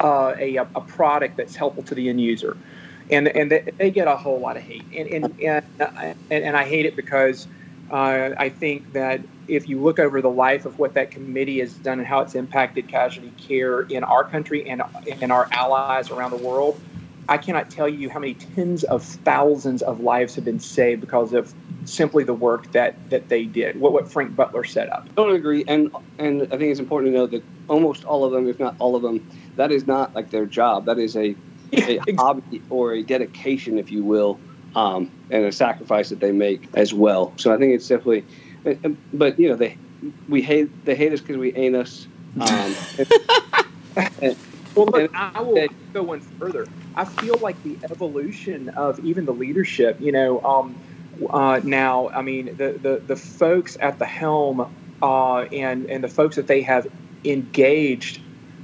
uh, 0.00 0.34
a, 0.38 0.56
a 0.56 0.80
product 0.86 1.36
that's 1.36 1.56
helpful 1.56 1.82
to 1.84 1.94
the 1.94 2.08
end 2.08 2.20
user. 2.20 2.56
And, 3.10 3.28
and 3.28 3.50
they, 3.50 3.90
get 3.90 4.08
a 4.08 4.16
whole 4.16 4.38
lot 4.38 4.56
of 4.56 4.62
hate. 4.62 4.84
And, 4.94 5.08
and, 5.08 5.40
and, 5.40 6.16
and 6.30 6.56
I 6.56 6.64
hate 6.64 6.86
it 6.86 6.96
because 6.96 7.46
uh, 7.92 8.30
I 8.38 8.48
think 8.48 8.92
that 8.94 9.20
if 9.48 9.68
you 9.68 9.80
look 9.80 9.98
over 9.98 10.22
the 10.22 10.30
life 10.30 10.64
of 10.64 10.78
what 10.78 10.94
that 10.94 11.10
committee 11.10 11.60
has 11.60 11.74
done 11.74 11.98
and 11.98 12.08
how 12.08 12.20
it's 12.20 12.34
impacted 12.34 12.88
casualty 12.88 13.32
care 13.36 13.82
in 13.82 14.02
our 14.02 14.24
country 14.24 14.68
and 14.68 14.82
in 15.20 15.30
our 15.30 15.48
allies 15.52 16.10
around 16.10 16.30
the 16.30 16.38
world, 16.38 16.80
I 17.28 17.38
cannot 17.38 17.70
tell 17.70 17.88
you 17.88 18.08
how 18.08 18.18
many 18.18 18.34
tens 18.34 18.82
of 18.84 19.02
thousands 19.04 19.82
of 19.82 20.00
lives 20.00 20.34
have 20.36 20.44
been 20.44 20.58
saved 20.58 21.00
because 21.00 21.32
of 21.32 21.54
simply 21.84 22.24
the 22.24 22.34
work 22.34 22.72
that 22.72 23.08
that 23.10 23.28
they 23.28 23.44
did. 23.44 23.78
What 23.78 23.92
what 23.92 24.10
Frank 24.10 24.34
Butler 24.34 24.64
set 24.64 24.90
up. 24.92 25.08
I 25.10 25.12
totally 25.14 25.38
agree, 25.38 25.64
and 25.68 25.90
and 26.18 26.42
I 26.44 26.56
think 26.56 26.70
it's 26.70 26.80
important 26.80 27.12
to 27.12 27.18
know 27.18 27.26
that 27.26 27.44
almost 27.68 28.04
all 28.04 28.24
of 28.24 28.32
them, 28.32 28.48
if 28.48 28.58
not 28.58 28.74
all 28.78 28.96
of 28.96 29.02
them, 29.02 29.20
that 29.56 29.70
is 29.70 29.86
not 29.86 30.14
like 30.14 30.30
their 30.30 30.46
job. 30.46 30.86
That 30.86 30.98
is 30.98 31.16
a, 31.16 31.36
a 31.72 32.00
hobby 32.16 32.62
or 32.70 32.94
a 32.94 33.02
dedication, 33.02 33.78
if 33.78 33.90
you 33.90 34.02
will, 34.02 34.40
um, 34.74 35.10
and 35.30 35.44
a 35.44 35.52
sacrifice 35.52 36.08
that 36.10 36.20
they 36.20 36.32
make 36.32 36.68
as 36.74 36.92
well. 36.92 37.32
So 37.36 37.54
I 37.54 37.58
think 37.58 37.74
it's 37.74 37.88
definitely. 37.88 38.24
But 39.12 39.40
you 39.40 39.48
know 39.48 39.56
they 39.56 39.76
we 40.28 40.42
hate 40.42 40.84
they 40.84 40.94
hate 40.94 41.12
us 41.12 41.20
because 41.20 41.36
we 41.36 41.54
ain't 41.54 41.76
us. 41.76 42.06
Um, 42.40 42.74
and, 44.20 44.36
well, 44.74 44.86
look, 44.86 45.10
I 45.14 45.40
will 45.40 45.68
go 45.92 46.02
one 46.02 46.20
further. 46.20 46.66
I 46.94 47.04
feel 47.04 47.36
like 47.38 47.62
the 47.62 47.76
evolution 47.84 48.70
of 48.70 48.98
even 49.00 49.26
the 49.26 49.32
leadership, 49.32 50.00
you 50.00 50.12
know, 50.12 50.40
um, 50.42 50.76
uh, 51.28 51.60
now, 51.62 52.08
I 52.08 52.22
mean, 52.22 52.56
the, 52.56 52.72
the, 52.72 53.02
the 53.06 53.16
folks 53.16 53.76
at 53.80 53.98
the 53.98 54.06
helm 54.06 54.74
uh, 55.02 55.40
and, 55.40 55.90
and 55.90 56.02
the 56.02 56.08
folks 56.08 56.36
that 56.36 56.46
they 56.46 56.62
have 56.62 56.86
engaged 57.24 58.20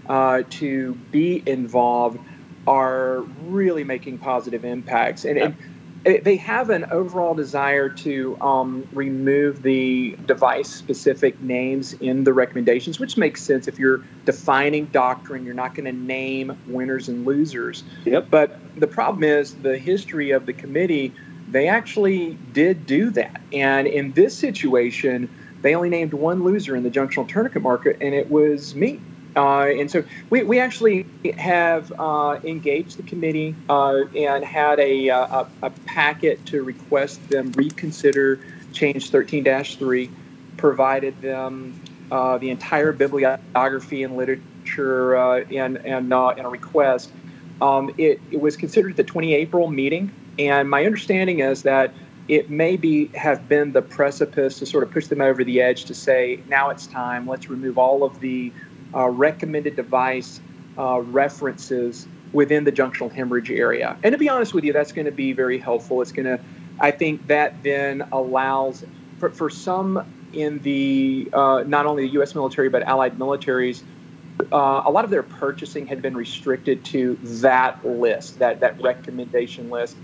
uh, 0.08 0.42
to 0.50 0.94
be 1.10 1.42
involved 1.46 2.18
are 2.66 3.20
really 3.46 3.84
making 3.84 4.18
positive 4.18 4.64
impacts. 4.64 5.24
And, 5.24 5.38
and 5.38 5.56
they 6.04 6.36
have 6.36 6.70
an 6.70 6.86
overall 6.90 7.34
desire 7.34 7.88
to 7.88 8.38
um, 8.40 8.86
remove 8.92 9.62
the 9.62 10.16
device 10.26 10.68
specific 10.68 11.40
names 11.42 11.92
in 11.94 12.24
the 12.24 12.32
recommendations, 12.32 12.98
which 12.98 13.16
makes 13.16 13.42
sense. 13.42 13.68
If 13.68 13.78
you're 13.78 14.02
defining 14.24 14.86
doctrine, 14.86 15.44
you're 15.44 15.54
not 15.54 15.74
going 15.74 15.86
to 15.86 15.92
name 15.92 16.56
winners 16.68 17.08
and 17.08 17.26
losers. 17.26 17.84
Yep. 18.04 18.28
But 18.30 18.60
the 18.76 18.86
problem 18.86 19.24
is 19.24 19.54
the 19.56 19.78
history 19.78 20.30
of 20.30 20.46
the 20.46 20.52
committee, 20.52 21.12
they 21.50 21.68
actually 21.68 22.38
did 22.52 22.86
do 22.86 23.10
that. 23.10 23.40
And 23.52 23.86
in 23.86 24.12
this 24.12 24.36
situation, 24.36 25.28
they 25.62 25.74
only 25.74 25.88
named 25.88 26.14
one 26.14 26.44
loser 26.44 26.76
in 26.76 26.82
the 26.84 26.90
junctional 26.90 27.28
tourniquet 27.28 27.62
market, 27.62 27.96
and 28.00 28.14
it 28.14 28.30
was 28.30 28.74
me. 28.74 29.00
Uh, 29.38 29.66
and 29.66 29.88
so 29.88 30.02
we, 30.30 30.42
we 30.42 30.58
actually 30.58 31.06
have 31.36 31.92
uh, 31.96 32.40
engaged 32.42 32.98
the 32.98 33.04
committee 33.04 33.54
uh, 33.68 34.02
and 34.16 34.44
had 34.44 34.80
a, 34.80 35.06
a, 35.08 35.46
a, 35.62 35.70
packet 35.86 36.44
to 36.44 36.64
request 36.64 37.28
them 37.28 37.52
reconsider 37.52 38.40
change 38.72 39.10
13 39.10 39.44
3, 39.44 40.10
provided 40.56 41.20
them 41.22 41.80
the 42.10 42.50
entire 42.50 42.90
bibliography 42.90 44.02
and 44.02 44.16
literature 44.16 45.14
and, 45.14 45.76
and, 45.86 46.12
and 46.12 46.12
a 46.12 46.48
request. 46.48 47.12
Um, 47.62 47.94
it, 47.96 48.20
it 48.32 48.40
was 48.40 48.56
considered 48.56 48.96
the 48.96 49.04
20 49.04 49.34
April 49.34 49.68
meeting, 49.68 50.10
and 50.36 50.68
my 50.68 50.84
understanding 50.84 51.38
is 51.38 51.62
that 51.62 51.92
it 52.26 52.50
may 52.50 52.76
be 52.76 53.06
have 53.14 53.48
been 53.48 53.72
the 53.72 53.82
precipice 53.82 54.58
to 54.58 54.66
sort 54.66 54.82
of 54.82 54.90
push 54.90 55.06
them 55.06 55.20
over 55.20 55.42
the 55.42 55.62
edge 55.62 55.86
to 55.86 55.94
say 55.94 56.40
now 56.46 56.68
it's 56.68 56.86
time 56.86 57.26
let's 57.26 57.48
remove 57.48 57.78
all 57.78 58.04
of 58.04 58.20
the 58.20 58.52
uh, 58.94 59.08
recommended 59.08 59.76
device 59.76 60.40
uh, 60.78 61.00
references 61.00 62.06
within 62.32 62.64
the 62.64 62.72
junctional 62.72 63.12
hemorrhage 63.12 63.50
area. 63.50 63.96
And 64.02 64.12
to 64.12 64.18
be 64.18 64.28
honest 64.28 64.54
with 64.54 64.64
you, 64.64 64.72
that's 64.72 64.92
going 64.92 65.06
to 65.06 65.12
be 65.12 65.32
very 65.32 65.58
helpful. 65.58 66.02
It's 66.02 66.12
going 66.12 66.26
to, 66.26 66.40
I 66.80 66.90
think 66.90 67.26
that 67.28 67.62
then 67.62 68.04
allows 68.12 68.84
for, 69.18 69.30
for 69.30 69.50
some 69.50 70.02
in 70.32 70.60
the 70.60 71.28
uh, 71.32 71.64
not 71.66 71.86
only 71.86 72.02
the 72.02 72.12
U.S. 72.14 72.34
military 72.34 72.68
but 72.68 72.82
allied 72.82 73.18
militaries, 73.18 73.82
uh, 74.52 74.82
a 74.84 74.90
lot 74.90 75.04
of 75.04 75.10
their 75.10 75.22
purchasing 75.22 75.86
had 75.86 76.02
been 76.02 76.16
restricted 76.16 76.84
to 76.84 77.18
that 77.22 77.84
list, 77.84 78.38
that 78.38 78.60
that 78.60 78.80
recommendation 78.80 79.70
list. 79.70 79.96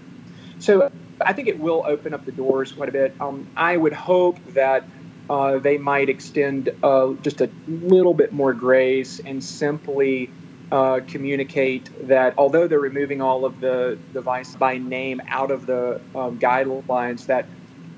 So 0.59 0.91
I 1.25 1.33
think 1.33 1.49
it 1.49 1.59
will 1.59 1.85
open 1.87 2.15
up 2.15 2.25
the 2.25 2.33
doors 2.33 2.73
quite 2.73 2.89
a 2.89 2.93
bit. 2.93 3.15
Um, 3.21 3.47
I 3.57 3.77
would 3.77 3.93
hope 3.93 4.39
that 4.55 4.89
uh, 5.29 5.59
they 5.59 5.79
might 5.79 6.09
extend 6.09 6.71
uh, 6.83 7.13
just 7.23 7.41
a 7.41 7.51
little 7.67 8.15
bit 8.15 8.33
more 8.33 8.53
grace 8.53 9.21
and 9.21 9.43
simply 9.43 10.33
uh, 10.71 11.01
communicate 11.07 11.91
that 12.03 12.35
although 12.37 12.67
they're 12.67 12.81
removing 12.81 13.23
all 13.23 13.45
of 13.45 13.61
the 13.61 13.99
device 14.13 14.55
by 14.57 14.77
name 14.77 15.21
out 15.31 15.51
of 15.51 15.67
the 15.67 16.01
um, 16.15 16.39
guidelines, 16.39 17.27
that 17.27 17.51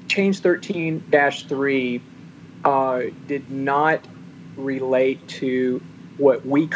change 0.09 0.40
13 0.40 1.03
3 1.11 2.05
uh, 2.65 3.01
did 3.27 3.51
not 3.51 4.09
relate 4.57 5.27
to 5.28 5.82
what 6.16 6.44
we 6.47 6.69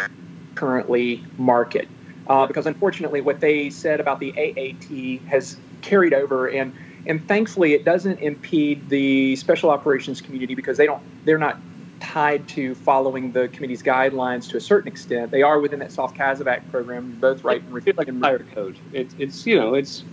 currently 0.54 1.24
market. 1.36 1.88
Uh, 2.26 2.46
because 2.46 2.66
unfortunately, 2.66 3.20
what 3.20 3.40
they 3.40 3.70
said 3.70 3.98
about 4.00 4.20
the 4.20 4.32
AAT 4.38 5.22
has 5.28 5.56
carried 5.80 6.14
over 6.14 6.46
and 6.46 6.72
and 7.06 7.26
thankfully 7.26 7.72
it 7.72 7.84
doesn't 7.84 8.18
impede 8.20 8.88
the 8.88 9.36
special 9.36 9.70
operations 9.70 10.20
community 10.20 10.54
because 10.54 10.76
they 10.76 10.86
don't 10.86 11.02
they're 11.24 11.38
not 11.38 11.60
tied 12.00 12.48
to 12.48 12.74
following 12.74 13.30
the 13.32 13.48
committee's 13.48 13.82
guidelines 13.82 14.48
to 14.48 14.56
a 14.56 14.60
certain 14.60 14.88
extent. 14.88 15.30
They 15.30 15.42
are 15.42 15.60
within 15.60 15.78
that 15.80 15.92
soft 15.92 16.16
CASEVAC 16.16 16.70
program, 16.70 17.16
both 17.20 17.44
right 17.44 17.62
and 17.62 17.74
reflect 17.74 17.98
like 17.98 18.08
a 18.08 18.12
fire 18.12 18.46
code. 18.54 18.78
It's 18.92 19.14
it's 19.18 19.46
you 19.46 19.56
know 19.56 19.74
it's 19.74 20.04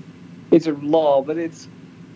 it's 0.51 0.67
a 0.67 0.73
law, 0.73 1.21
but 1.21 1.37
it's 1.37 1.67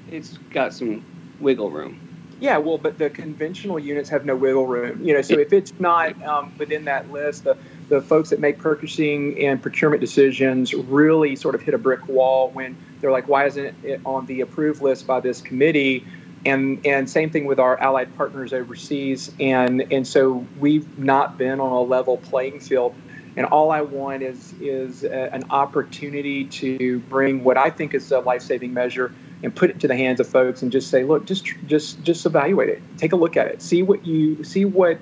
it's 0.10 0.38
got 0.54 0.74
some 0.74 1.04
wiggle 1.40 1.72
room. 1.72 2.00
Yeah, 2.40 2.58
well, 2.58 2.80
but 2.80 2.98
the 2.98 3.10
conventional 3.10 3.78
units 3.78 4.10
have 4.10 4.26
no 4.26 4.36
wiggle 4.36 4.66
room. 4.66 5.06
You 5.06 5.14
know, 5.14 5.22
so 5.22 5.38
if 5.38 5.54
it's 5.54 5.72
not 5.80 6.22
um, 6.26 6.52
within 6.58 6.86
that 6.86 7.12
list, 7.12 7.44
the 7.44 7.56
the 7.92 8.02
folks 8.02 8.30
that 8.30 8.40
make 8.40 8.58
purchasing 8.58 9.38
and 9.44 9.62
procurement 9.62 10.00
decisions 10.00 10.74
really 10.74 11.36
sort 11.36 11.56
of 11.56 11.62
hit 11.62 11.74
a 11.74 11.78
brick 11.78 12.08
wall 12.08 12.50
when 12.52 12.78
they're 13.02 13.12
like, 13.12 13.28
why 13.28 13.46
isn't 13.46 13.76
it 13.84 14.00
on 14.06 14.26
the 14.28 14.40
approved 14.40 14.82
list 14.82 15.06
by 15.06 15.20
this 15.20 15.42
committee? 15.42 16.08
And 16.46 16.88
and 16.88 17.10
same 17.10 17.32
thing 17.32 17.46
with 17.46 17.60
our 17.60 17.78
allied 17.78 18.16
partners 18.16 18.54
overseas. 18.54 19.30
And 19.42 19.92
and 19.92 20.08
so 20.08 20.48
we've 20.58 20.98
not 20.98 21.38
been 21.38 21.60
on 21.60 21.74
a 21.74 21.82
level 21.82 22.16
playing 22.16 22.62
field. 22.62 22.96
And 23.36 23.46
all 23.46 23.72
I 23.72 23.82
want 23.82 24.24
is 24.24 24.54
is 24.62 25.04
a, 25.04 25.34
an 25.34 25.44
opportunity 25.50 26.46
to 26.46 27.00
bring 27.02 27.44
what 27.44 27.58
I 27.58 27.72
think 27.72 27.94
is 27.94 28.10
a 28.14 28.20
life 28.20 28.42
saving 28.42 28.74
measure 28.74 29.14
and 29.44 29.54
put 29.54 29.70
it 29.70 29.82
to 29.82 29.90
the 29.90 29.98
hands 29.98 30.22
of 30.22 30.28
folks 30.28 30.62
and 30.62 30.72
just 30.72 30.90
say, 30.90 31.04
look, 31.04 31.26
just 31.26 31.46
just 31.66 32.02
just 32.04 32.26
evaluate 32.26 32.70
it, 32.70 32.82
take 32.98 33.12
a 33.12 33.18
look 33.18 33.36
at 33.36 33.48
it, 33.48 33.62
see 33.62 33.84
what 33.84 34.06
you 34.06 34.46
see 34.46 34.64
what 34.64 34.98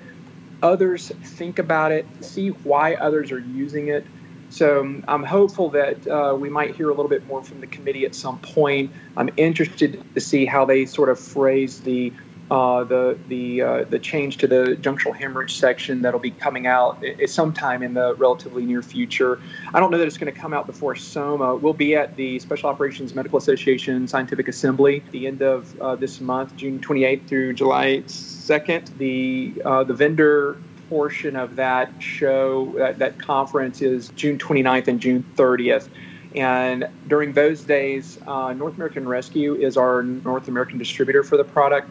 others 0.62 1.12
think 1.24 1.60
about 1.60 1.92
it, 1.92 2.08
see 2.22 2.50
why 2.64 2.96
others 2.96 3.32
are 3.32 3.40
using 3.40 3.88
it. 3.88 4.06
So 4.50 4.82
um, 4.82 5.04
I'm 5.08 5.24
hopeful 5.24 5.70
that 5.72 6.08
uh, 6.08 6.36
we 6.36 6.50
might 6.50 6.76
hear 6.76 6.90
a 6.90 6.94
little 6.94 7.10
bit 7.10 7.26
more 7.28 7.44
from 7.44 7.62
the 7.62 7.68
committee 7.68 8.06
at 8.06 8.16
some 8.16 8.40
point. 8.40 8.92
I'm 9.16 9.30
interested 9.38 10.04
to 10.16 10.22
see 10.22 10.46
how 10.46 10.66
they 10.66 10.86
sort 10.86 11.10
of 11.10 11.20
phrase 11.20 11.80
the 11.82 12.12
uh, 12.52 12.84
the 12.84 13.18
the 13.28 13.62
uh, 13.62 13.84
the 13.86 14.00
change 14.00 14.38
to 14.38 14.48
the 14.48 14.78
junctional 14.82 15.16
hemorrhage 15.16 15.56
section 15.56 16.02
that'll 16.02 16.20
be 16.20 16.32
coming 16.32 16.68
out 16.68 17.04
sometime 17.28 17.84
in 17.84 17.94
the 17.94 18.16
relatively 18.16 18.66
near 18.66 18.82
future. 18.82 19.40
I 19.74 19.80
don't 19.80 19.92
know 19.92 19.98
that 19.98 20.08
it's 20.08 20.18
going 20.18 20.34
to 20.34 20.40
come 20.40 20.54
out 20.54 20.66
before 20.66 20.96
SOMA. 20.96 21.56
We'll 21.56 21.74
be 21.74 21.96
at 21.96 22.16
the 22.16 22.40
Special 22.40 22.70
Operations 22.70 23.14
Medical 23.14 23.38
Association 23.38 24.08
Scientific 24.08 24.48
Assembly 24.48 25.04
at 25.06 25.12
the 25.12 25.28
end 25.28 25.42
of 25.42 25.80
uh, 25.80 25.96
this 25.96 26.20
month, 26.22 26.56
June 26.56 26.80
28th 26.80 27.28
through 27.28 27.54
July 27.54 28.04
2nd. 28.08 28.98
The 28.98 29.62
uh, 29.64 29.84
the 29.84 29.94
vendor 29.94 30.58
portion 30.90 31.36
of 31.36 31.56
that 31.56 31.92
show 32.00 32.74
that, 32.78 33.00
that 33.00 33.20
conference 33.20 33.82
is 33.82 34.10
June 34.16 34.38
29th 34.38 34.88
and 34.88 35.00
June 35.00 35.24
30th 35.36 35.88
And 36.36 36.90
during 37.08 37.34
those 37.34 37.62
days, 37.62 38.20
uh, 38.28 38.54
North 38.54 38.76
American 38.76 39.08
Rescue 39.08 39.56
is 39.56 39.78
our 39.78 40.04
North 40.04 40.48
American 40.48 40.80
distributor 40.80 41.24
for 41.24 41.38
the 41.38 41.44
product. 41.44 41.90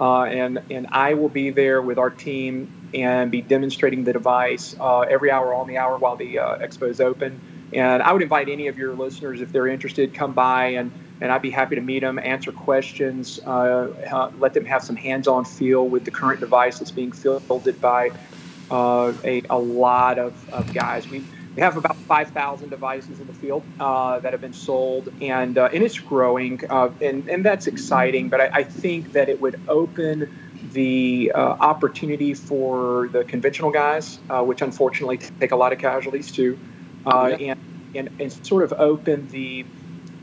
Uh, 0.00 0.22
and, 0.24 0.62
and 0.70 0.86
I 0.90 1.14
will 1.14 1.28
be 1.28 1.50
there 1.50 1.82
with 1.82 1.98
our 1.98 2.08
team 2.08 2.72
and 2.94 3.30
be 3.30 3.42
demonstrating 3.42 4.04
the 4.04 4.12
device 4.12 4.74
uh, 4.80 5.00
every 5.00 5.30
hour 5.30 5.52
on 5.54 5.68
the 5.68 5.76
hour 5.76 5.98
while 5.98 6.16
the 6.16 6.38
uh, 6.38 6.58
expo 6.58 6.88
is 6.88 7.00
open. 7.00 7.38
And 7.72 8.02
I 8.02 8.12
would 8.12 8.22
invite 8.22 8.48
any 8.48 8.66
of 8.68 8.78
your 8.78 8.94
listeners, 8.94 9.40
if 9.40 9.52
they're 9.52 9.68
interested, 9.68 10.14
come 10.14 10.32
by 10.32 10.68
and, 10.68 10.90
and 11.20 11.30
I'd 11.30 11.42
be 11.42 11.50
happy 11.50 11.74
to 11.74 11.82
meet 11.82 12.00
them, 12.00 12.18
answer 12.18 12.50
questions, 12.50 13.38
uh, 13.40 14.30
let 14.38 14.54
them 14.54 14.64
have 14.64 14.82
some 14.82 14.96
hands-on 14.96 15.44
feel 15.44 15.86
with 15.86 16.04
the 16.04 16.10
current 16.10 16.40
device 16.40 16.78
that's 16.78 16.90
being 16.90 17.12
fielded 17.12 17.80
by 17.80 18.10
uh, 18.70 19.12
a, 19.22 19.42
a 19.50 19.58
lot 19.58 20.18
of, 20.18 20.48
of 20.50 20.72
guys. 20.72 21.08
We, 21.08 21.24
we 21.54 21.62
have 21.62 21.76
about 21.76 21.96
5,000 21.96 22.68
devices 22.68 23.20
in 23.20 23.26
the 23.26 23.32
field 23.32 23.62
uh, 23.80 24.20
that 24.20 24.32
have 24.32 24.40
been 24.40 24.52
sold, 24.52 25.12
and 25.20 25.58
uh, 25.58 25.68
and 25.72 25.82
it's 25.82 25.98
growing, 25.98 26.60
uh, 26.70 26.90
and 27.00 27.28
and 27.28 27.44
that's 27.44 27.66
exciting. 27.66 28.28
But 28.28 28.40
I, 28.40 28.50
I, 28.52 28.62
think 28.62 29.12
that 29.12 29.28
it 29.28 29.40
would 29.40 29.60
open 29.68 30.32
the 30.72 31.32
uh, 31.34 31.38
opportunity 31.38 32.34
for 32.34 33.08
the 33.08 33.24
conventional 33.24 33.72
guys, 33.72 34.20
uh, 34.30 34.44
which 34.44 34.62
unfortunately 34.62 35.18
take 35.40 35.50
a 35.50 35.56
lot 35.56 35.72
of 35.72 35.78
casualties 35.80 36.30
too, 36.30 36.58
uh, 37.06 37.34
yeah. 37.38 37.52
and, 37.52 37.60
and 37.96 38.20
and 38.20 38.46
sort 38.46 38.62
of 38.62 38.72
open 38.74 39.28
the 39.30 39.66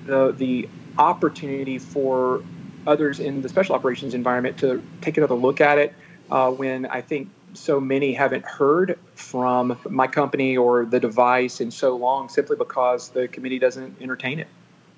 the 0.06 0.32
the 0.32 0.70
opportunity 0.98 1.78
for 1.78 2.42
others 2.88 3.20
in 3.20 3.42
the 3.42 3.50
special 3.50 3.76
operations 3.76 4.14
environment 4.14 4.58
to 4.60 4.82
take 5.02 5.18
another 5.18 5.36
look 5.36 5.60
at 5.60 5.78
it. 5.78 5.94
when 6.30 6.86
I 6.86 7.02
think 7.02 7.30
so 7.54 7.80
many 7.80 8.14
haven't 8.14 8.46
heard 8.46 9.00
from 9.16 9.78
my 9.90 10.08
company 10.08 10.58
or 10.58 10.86
the 10.86 11.00
device 11.00 11.62
in 11.62 11.72
so 11.72 11.96
long 11.96 12.30
simply 12.30 12.56
because 12.56 13.10
the 13.10 13.28
committee 13.28 13.60
doesn't 13.60 14.02
entertain 14.02 14.40
it. 14.40 14.48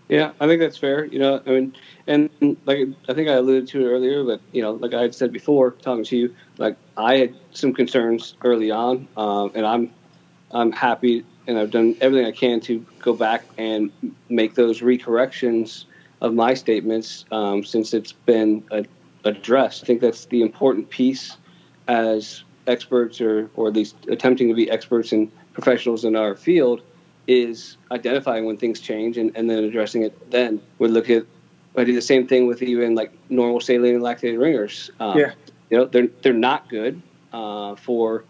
Yeah, 0.10 0.32
I 0.40 0.48
think 0.48 0.60
that's 0.60 0.78
fair. 0.78 1.06
You 1.06 1.20
know, 1.20 1.42
I 1.46 1.50
mean, 1.50 1.76
and 2.08 2.30
like 2.66 2.80
I 3.08 3.14
think 3.14 3.30
I 3.30 3.34
alluded 3.34 3.68
to 3.70 3.86
it 3.86 3.90
earlier, 3.90 4.24
but 4.24 4.42
you 4.52 4.62
know, 4.62 4.72
like 4.72 4.96
I 4.96 5.04
had 5.04 5.14
said 5.14 5.32
before, 5.32 5.72
talking 5.72 6.04
to 6.06 6.18
you, 6.18 6.36
like 6.58 6.76
I 6.98 7.18
had 7.18 7.36
some 7.52 7.74
concerns 7.74 8.34
early 8.44 8.72
on, 8.72 9.08
um, 9.16 9.52
and 9.54 9.68
I'm 9.68 9.94
I'm 10.50 10.72
happy, 10.72 11.24
and 11.46 11.60
I've 11.60 11.70
done 11.70 11.96
everything 12.02 12.26
I 12.26 12.32
can 12.32 12.60
to 12.62 12.84
go 12.98 13.14
back 13.14 13.46
and 13.60 13.92
make 14.30 14.56
those 14.56 14.82
recorrections 14.82 15.86
of 16.22 16.34
my 16.34 16.56
statements 16.56 17.26
um, 17.32 17.64
since 17.64 17.94
it's 17.94 18.12
been 18.12 18.64
addressed. 19.26 19.84
I 19.84 19.86
think 19.86 20.02
that's 20.02 20.26
the 20.26 20.42
important 20.42 20.90
piece 20.90 21.38
as 21.90 22.44
experts 22.68 23.20
or, 23.20 23.50
or 23.56 23.68
at 23.68 23.74
least 23.74 23.96
attempting 24.08 24.48
to 24.48 24.54
be 24.54 24.70
experts 24.70 25.12
and 25.12 25.30
professionals 25.54 26.06
in 26.06 26.16
our 26.16 26.36
field 26.36 26.82
is 27.28 27.78
identifying 27.92 28.46
when 28.46 28.56
things 28.56 28.80
change 28.80 29.18
and, 29.18 29.36
and 29.36 29.50
then 29.50 29.64
addressing 29.64 30.04
it 30.04 30.32
then. 30.32 30.62
We 30.78 30.88
look 30.88 31.10
at 31.10 31.26
I 31.78 31.84
do 31.84 31.94
the 31.94 32.02
same 32.02 32.28
thing 32.28 32.48
with 32.48 32.62
even 32.62 32.96
like 32.96 33.12
normal 33.30 33.60
saline 33.60 33.96
and 33.96 34.04
lactated 34.04 34.40
ringers. 34.40 34.92
Um, 35.00 35.18
yeah. 35.18 35.34
You 35.70 35.78
know, 35.78 35.86
they're 35.86 36.08
they're 36.22 36.34
not 36.34 36.70
good 36.70 37.02
uh, 37.34 37.76
for 37.76 38.24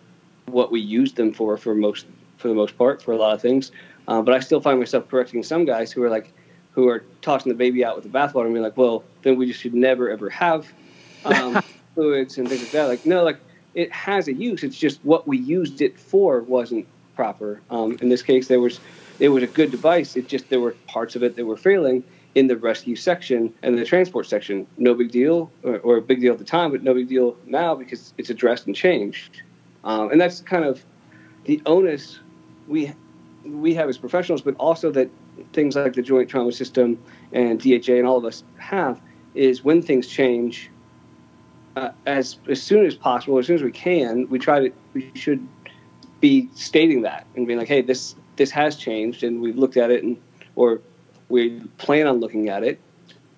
what 0.45 0.71
we 0.71 0.79
use 0.79 1.13
them 1.13 1.33
for 1.33 1.57
for 1.57 1.75
most 1.75 2.05
for 2.37 2.47
the 2.47 2.53
most 2.53 2.77
part 2.77 3.01
for 3.01 3.11
a 3.11 3.17
lot 3.17 3.33
of 3.33 3.41
things. 3.41 3.71
Uh, 4.07 4.21
but 4.21 4.33
I 4.33 4.39
still 4.39 4.61
find 4.61 4.79
myself 4.79 5.07
correcting 5.09 5.43
some 5.43 5.65
guys 5.65 5.91
who 5.91 6.03
are 6.03 6.09
like 6.09 6.33
who 6.71 6.87
are 6.87 7.03
tossing 7.21 7.51
the 7.51 7.57
baby 7.57 7.83
out 7.83 7.95
with 7.95 8.03
the 8.03 8.09
bathwater 8.09 8.45
and 8.45 8.53
being 8.53 8.63
like, 8.63 8.77
well, 8.77 9.03
then 9.21 9.37
we 9.37 9.45
just 9.45 9.59
should 9.59 9.73
never 9.73 10.09
ever 10.09 10.29
have 10.29 10.71
um, 11.25 11.61
fluids 11.95 12.37
and 12.37 12.47
things 12.47 12.61
like 12.61 12.71
that. 12.71 12.87
Like, 12.87 13.05
no, 13.05 13.23
like 13.23 13.39
it 13.73 13.91
has 13.91 14.27
a 14.27 14.33
use. 14.33 14.63
It's 14.63 14.77
just 14.77 14.99
what 15.03 15.27
we 15.27 15.37
used 15.37 15.81
it 15.81 15.99
for 15.99 16.41
wasn't 16.41 16.87
proper. 17.15 17.61
Um, 17.69 17.97
in 18.01 18.09
this 18.09 18.21
case, 18.21 18.47
there 18.47 18.59
was 18.59 18.79
it 19.19 19.29
was 19.29 19.43
a 19.43 19.47
good 19.47 19.71
device. 19.71 20.15
It 20.15 20.27
just 20.27 20.49
there 20.49 20.59
were 20.59 20.71
parts 20.87 21.15
of 21.15 21.23
it 21.23 21.35
that 21.35 21.45
were 21.45 21.57
failing 21.57 22.03
in 22.35 22.47
the 22.47 22.55
rescue 22.55 22.95
section 22.95 23.53
and 23.63 23.77
the 23.77 23.85
transport 23.85 24.27
section. 24.27 24.67
No 24.77 24.93
big 24.93 25.11
deal, 25.11 25.51
or, 25.63 25.79
or 25.79 25.97
a 25.97 26.01
big 26.01 26.21
deal 26.21 26.33
at 26.33 26.39
the 26.39 26.45
time, 26.45 26.71
but 26.71 26.83
no 26.83 26.93
big 26.93 27.09
deal 27.09 27.35
now 27.45 27.75
because 27.75 28.13
it's 28.17 28.29
addressed 28.29 28.67
and 28.67 28.75
changed. 28.75 29.41
Um, 29.83 30.11
and 30.11 30.21
that's 30.21 30.41
kind 30.41 30.63
of 30.63 30.83
the 31.45 31.61
onus 31.65 32.19
we 32.67 32.93
we 33.45 33.73
have 33.73 33.89
as 33.89 33.97
professionals, 33.97 34.41
but 34.41 34.55
also 34.55 34.91
that 34.91 35.09
things 35.53 35.75
like 35.75 35.93
the 35.93 36.01
Joint 36.01 36.29
Trauma 36.29 36.51
System 36.51 37.01
and 37.31 37.59
DHA 37.59 37.93
and 37.93 38.05
all 38.05 38.17
of 38.17 38.25
us 38.25 38.43
have 38.57 39.01
is 39.35 39.63
when 39.63 39.81
things 39.81 40.07
change, 40.07 40.69
uh, 41.79 41.91
as 42.05 42.37
as 42.49 42.61
soon 42.61 42.85
as 42.85 42.95
possible, 42.95 43.37
as 43.37 43.47
soon 43.47 43.55
as 43.55 43.63
we 43.63 43.71
can, 43.71 44.27
we 44.29 44.37
try 44.37 44.59
to 44.59 44.71
we 44.93 45.11
should 45.15 45.47
be 46.19 46.49
stating 46.53 47.03
that 47.03 47.25
and 47.35 47.47
being 47.47 47.57
like, 47.57 47.69
hey, 47.69 47.81
this 47.81 48.15
this 48.35 48.51
has 48.51 48.75
changed, 48.75 49.23
and 49.23 49.41
we've 49.41 49.57
looked 49.57 49.77
at 49.77 49.89
it, 49.89 50.03
and 50.03 50.17
or 50.55 50.81
we 51.29 51.61
plan 51.77 52.05
on 52.07 52.19
looking 52.19 52.49
at 52.49 52.63
it. 52.63 52.79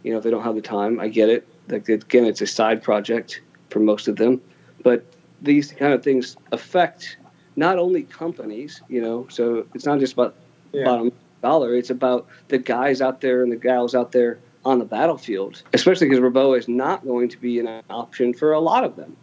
You 0.04 0.12
know, 0.12 0.18
if 0.18 0.24
they 0.24 0.32
don't 0.32 0.44
have 0.44 0.56
the 0.56 0.62
time, 0.62 1.00
I 1.00 1.08
get 1.08 1.30
it. 1.30 1.48
Like 1.68 1.88
again, 1.88 2.26
it's 2.26 2.42
a 2.42 2.48
side 2.48 2.82
project 2.82 3.42
for 3.70 3.80
most 3.80 4.08
of 4.08 4.16
them, 4.16 4.42
but 4.84 5.06
these 5.42 5.72
kind 5.72 5.94
of 5.94 6.04
things 6.04 6.36
affect 6.52 7.18
not 7.56 7.78
only 7.78 8.04
companies. 8.04 8.82
You 8.90 9.02
know, 9.02 9.28
so 9.30 9.68
it's 9.76 9.86
not 9.86 10.00
just 10.00 10.14
about 10.14 10.36
yeah. 10.72 10.86
bottom 10.86 11.12
dollar. 11.44 11.76
It's 11.76 11.92
about 11.92 12.28
the 12.48 12.58
guys 12.58 13.02
out 13.02 13.22
there 13.22 13.44
and 13.44 13.52
the 13.52 13.56
gals 13.56 13.94
out 13.94 14.12
there 14.12 14.40
on 14.64 14.80
the 14.80 14.86
battlefield, 14.86 15.64
especially 15.74 16.08
because 16.08 16.24
Reboa 16.24 16.58
is 16.58 16.68
not 16.68 17.06
going 17.06 17.30
to 17.30 17.38
be 17.38 17.60
an 17.60 17.84
option 17.90 18.34
for 18.34 18.54
a 18.54 18.60
lot 18.60 18.84
of 18.84 18.96
them. 18.96 19.16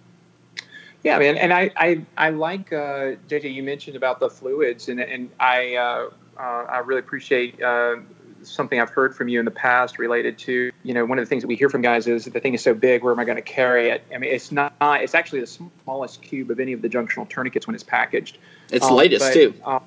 Yeah, 1.04 1.18
man, 1.18 1.36
and 1.36 1.52
I 1.52 1.70
I, 1.76 2.04
I 2.16 2.30
like 2.30 2.72
uh, 2.72 3.14
JJ. 3.28 3.54
You 3.54 3.62
mentioned 3.62 3.96
about 3.96 4.18
the 4.18 4.28
fluids, 4.28 4.88
and 4.88 5.00
and 5.00 5.30
I 5.38 5.76
uh, 5.76 6.10
uh, 6.38 6.42
I 6.68 6.78
really 6.78 6.98
appreciate 6.98 7.62
uh, 7.62 7.96
something 8.42 8.80
I've 8.80 8.90
heard 8.90 9.14
from 9.14 9.28
you 9.28 9.38
in 9.38 9.44
the 9.44 9.52
past 9.52 9.98
related 9.98 10.38
to 10.38 10.72
you 10.82 10.94
know 10.94 11.04
one 11.04 11.18
of 11.18 11.24
the 11.24 11.28
things 11.28 11.42
that 11.42 11.48
we 11.48 11.54
hear 11.54 11.68
from 11.68 11.82
guys 11.82 12.08
is 12.08 12.24
the 12.24 12.40
thing 12.40 12.54
is 12.54 12.62
so 12.62 12.74
big. 12.74 13.04
Where 13.04 13.12
am 13.12 13.20
I 13.20 13.24
going 13.24 13.36
to 13.36 13.42
carry 13.42 13.90
it? 13.90 14.02
I 14.12 14.18
mean, 14.18 14.32
it's 14.32 14.50
not. 14.50 14.72
It's 14.80 15.14
actually 15.14 15.40
the 15.40 15.46
smallest 15.46 16.20
cube 16.22 16.50
of 16.50 16.58
any 16.58 16.72
of 16.72 16.82
the 16.82 16.88
junctional 16.88 17.28
tourniquets 17.28 17.68
when 17.68 17.74
it's 17.74 17.84
packaged. 17.84 18.38
It's 18.70 18.84
um, 18.84 18.94
lightest 18.94 19.24
but, 19.24 19.34
too. 19.34 19.54
Um, 19.64 19.84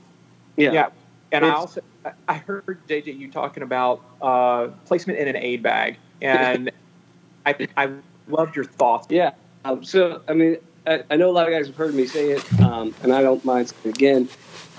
yeah. 0.56 0.72
yeah, 0.72 0.90
and 1.34 1.46
I 1.46 1.50
also 1.50 1.82
I 2.28 2.36
heard 2.36 2.80
JJ 2.88 3.18
you 3.18 3.32
talking 3.32 3.64
about 3.64 4.04
uh, 4.22 4.68
placement 4.86 5.20
in 5.20 5.28
an 5.28 5.36
aid 5.36 5.62
bag, 5.62 5.98
and 6.22 6.72
I 7.46 7.68
I 7.78 7.92
loved 8.28 8.56
your 8.56 8.66
thoughts. 8.66 9.08
Yeah. 9.10 9.32
Um, 9.66 9.84
so 9.84 10.22
I 10.28 10.34
mean, 10.34 10.58
I, 10.88 11.04
I, 11.12 11.16
know 11.16 11.30
a 11.30 11.32
lot 11.32 11.48
of 11.48 11.54
guys 11.54 11.68
have 11.68 11.76
heard 11.76 11.94
me 11.94 12.08
say 12.08 12.32
it, 12.32 12.62
um, 12.62 12.96
and 13.04 13.14
I 13.14 13.22
don't 13.22 13.44
mind 13.46 13.70
saying 13.70 13.82
it 13.86 13.90
again. 13.90 14.30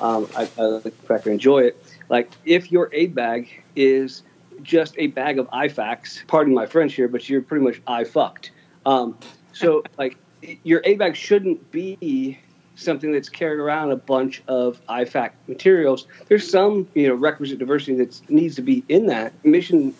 Um, 0.01 0.29
I, 0.37 0.49
I 0.59 0.63
like 0.63 0.95
fact 1.05 1.27
I 1.27 1.31
enjoy 1.31 1.61
it. 1.61 1.85
Like 2.09 2.31
if 2.45 2.73
your 2.73 2.91
aid 2.93 3.15
bag 3.15 3.63
is 3.77 4.23
just 4.63 4.95
a 4.99 5.09
bag 5.09 5.39
of 5.39 5.49
IFAKs, 5.51 6.27
pardon 6.27 6.55
my 6.55 6.67
French 6.67 6.95
here, 6.95 7.09
but 7.09 7.29
you're 7.29 7.43
pretty 7.43 7.65
much 7.65 7.81
I 7.87 8.05
fucked. 8.05 8.51
Um, 8.85 9.17
so 9.53 9.85
like 9.99 10.17
your 10.65 10.83
aid 10.85 10.99
bag 10.99 11.15
shouldn't 11.15 11.71
be 11.71 12.39
something 12.75 13.13
that's 13.13 13.29
carrying 13.29 13.61
around 13.61 13.91
a 13.91 13.97
bunch 13.97 14.43
of 14.49 14.81
IFAK 14.87 15.33
materials. 15.47 16.07
There's 16.29 16.49
some, 16.49 16.89
you 16.95 17.09
know, 17.09 17.15
requisite 17.15 17.59
diversity 17.59 17.97
that 17.97 18.31
needs 18.31 18.57
to 18.57 18.63
be 18.63 18.85
in 18.89 19.07
that 19.07 19.33
mission, 19.45 19.95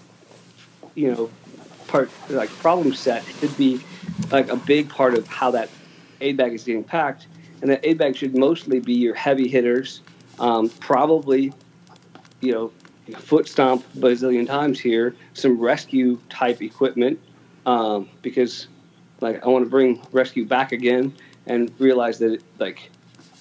you 0.95 1.13
know, 1.13 1.31
part 1.89 2.11
like 2.31 2.49
problem 2.49 2.95
set 2.95 3.25
should 3.41 3.57
be 3.57 3.81
like 4.31 4.49
a 4.49 4.57
big 4.57 4.89
part 4.89 5.15
of 5.15 5.27
how 5.27 5.51
that 5.51 5.69
aid 6.21 6.37
bag 6.37 6.55
is 6.55 6.65
getting 6.65 6.85
packed. 6.85 7.27
And 7.61 7.71
that 7.71 7.87
aid 7.87 7.99
bag 7.99 8.17
should 8.17 8.37
mostly 8.37 8.81
be 8.81 8.95
your 8.95 9.15
heavy 9.15 9.49
hitters, 9.49 10.01
um, 10.39 10.69
probably, 10.69 11.53
you 12.41 12.53
know, 12.53 12.73
foot 13.19 13.49
stomp 13.49 13.85
a 13.95 13.99
bazillion 13.99 14.47
times 14.47 14.81
here, 14.81 15.15
some 15.35 15.59
rescue 15.61 16.19
type 16.29 16.63
equipment, 16.63 17.21
um, 17.67 18.09
because 18.23 18.69
like 19.21 19.45
I 19.45 19.49
want 19.49 19.65
to 19.65 19.71
bring 19.71 20.01
rescue 20.13 20.47
back 20.47 20.73
again 20.73 21.15
and 21.47 21.73
realize 21.79 22.19
that 22.19 22.33
it, 22.35 22.43
like 22.59 22.91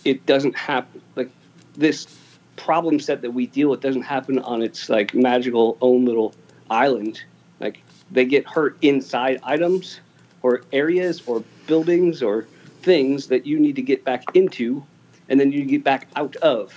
it 0.05 0.25
doesn't 0.25 0.55
happen 0.55 1.01
like 1.15 1.29
this 1.75 2.07
problem 2.55 2.99
set 2.99 3.21
that 3.21 3.31
we 3.31 3.47
deal 3.47 3.69
with 3.69 3.81
doesn't 3.81 4.03
happen 4.03 4.37
on 4.39 4.61
its 4.61 4.89
like 4.89 5.13
magical 5.13 5.77
own 5.81 6.05
little 6.05 6.33
island. 6.69 7.23
Like 7.59 7.81
they 8.11 8.25
get 8.25 8.47
hurt 8.47 8.77
inside 8.81 9.39
items 9.43 9.99
or 10.43 10.61
areas 10.71 11.21
or 11.25 11.43
buildings 11.65 12.21
or 12.21 12.47
things 12.81 13.27
that 13.27 13.45
you 13.45 13.59
need 13.59 13.75
to 13.75 13.81
get 13.81 14.03
back 14.03 14.23
into 14.35 14.83
and 15.29 15.39
then 15.39 15.51
you 15.51 15.65
get 15.65 15.83
back 15.83 16.07
out 16.15 16.35
of. 16.37 16.73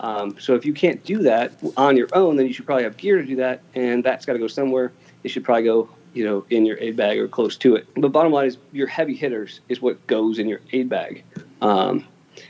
Um, 0.00 0.38
so 0.38 0.54
if 0.54 0.64
you 0.64 0.72
can't 0.72 1.02
do 1.04 1.18
that 1.22 1.52
on 1.76 1.96
your 1.96 2.08
own 2.12 2.36
then 2.36 2.46
you 2.46 2.52
should 2.52 2.66
probably 2.66 2.84
have 2.84 2.96
gear 2.96 3.18
to 3.18 3.26
do 3.26 3.36
that 3.36 3.60
and 3.74 4.04
that's 4.04 4.24
got 4.24 4.34
to 4.34 4.38
go 4.38 4.46
somewhere. 4.46 4.92
It 5.24 5.30
should 5.30 5.44
probably 5.44 5.64
go 5.64 5.88
you 6.14 6.24
know, 6.24 6.46
in 6.50 6.66
your 6.66 6.78
aid 6.80 6.96
bag 6.96 7.18
or 7.18 7.28
close 7.28 7.56
to 7.58 7.76
it. 7.76 7.88
But 7.96 8.12
bottom 8.12 8.32
line 8.32 8.46
is 8.46 8.58
your 8.72 8.86
heavy 8.86 9.14
hitters 9.14 9.60
is 9.68 9.82
what 9.82 10.06
goes 10.06 10.38
in 10.38 10.48
your 10.48 10.60
aid 10.72 10.88
bag. 10.88 11.24
Um, 11.62 12.06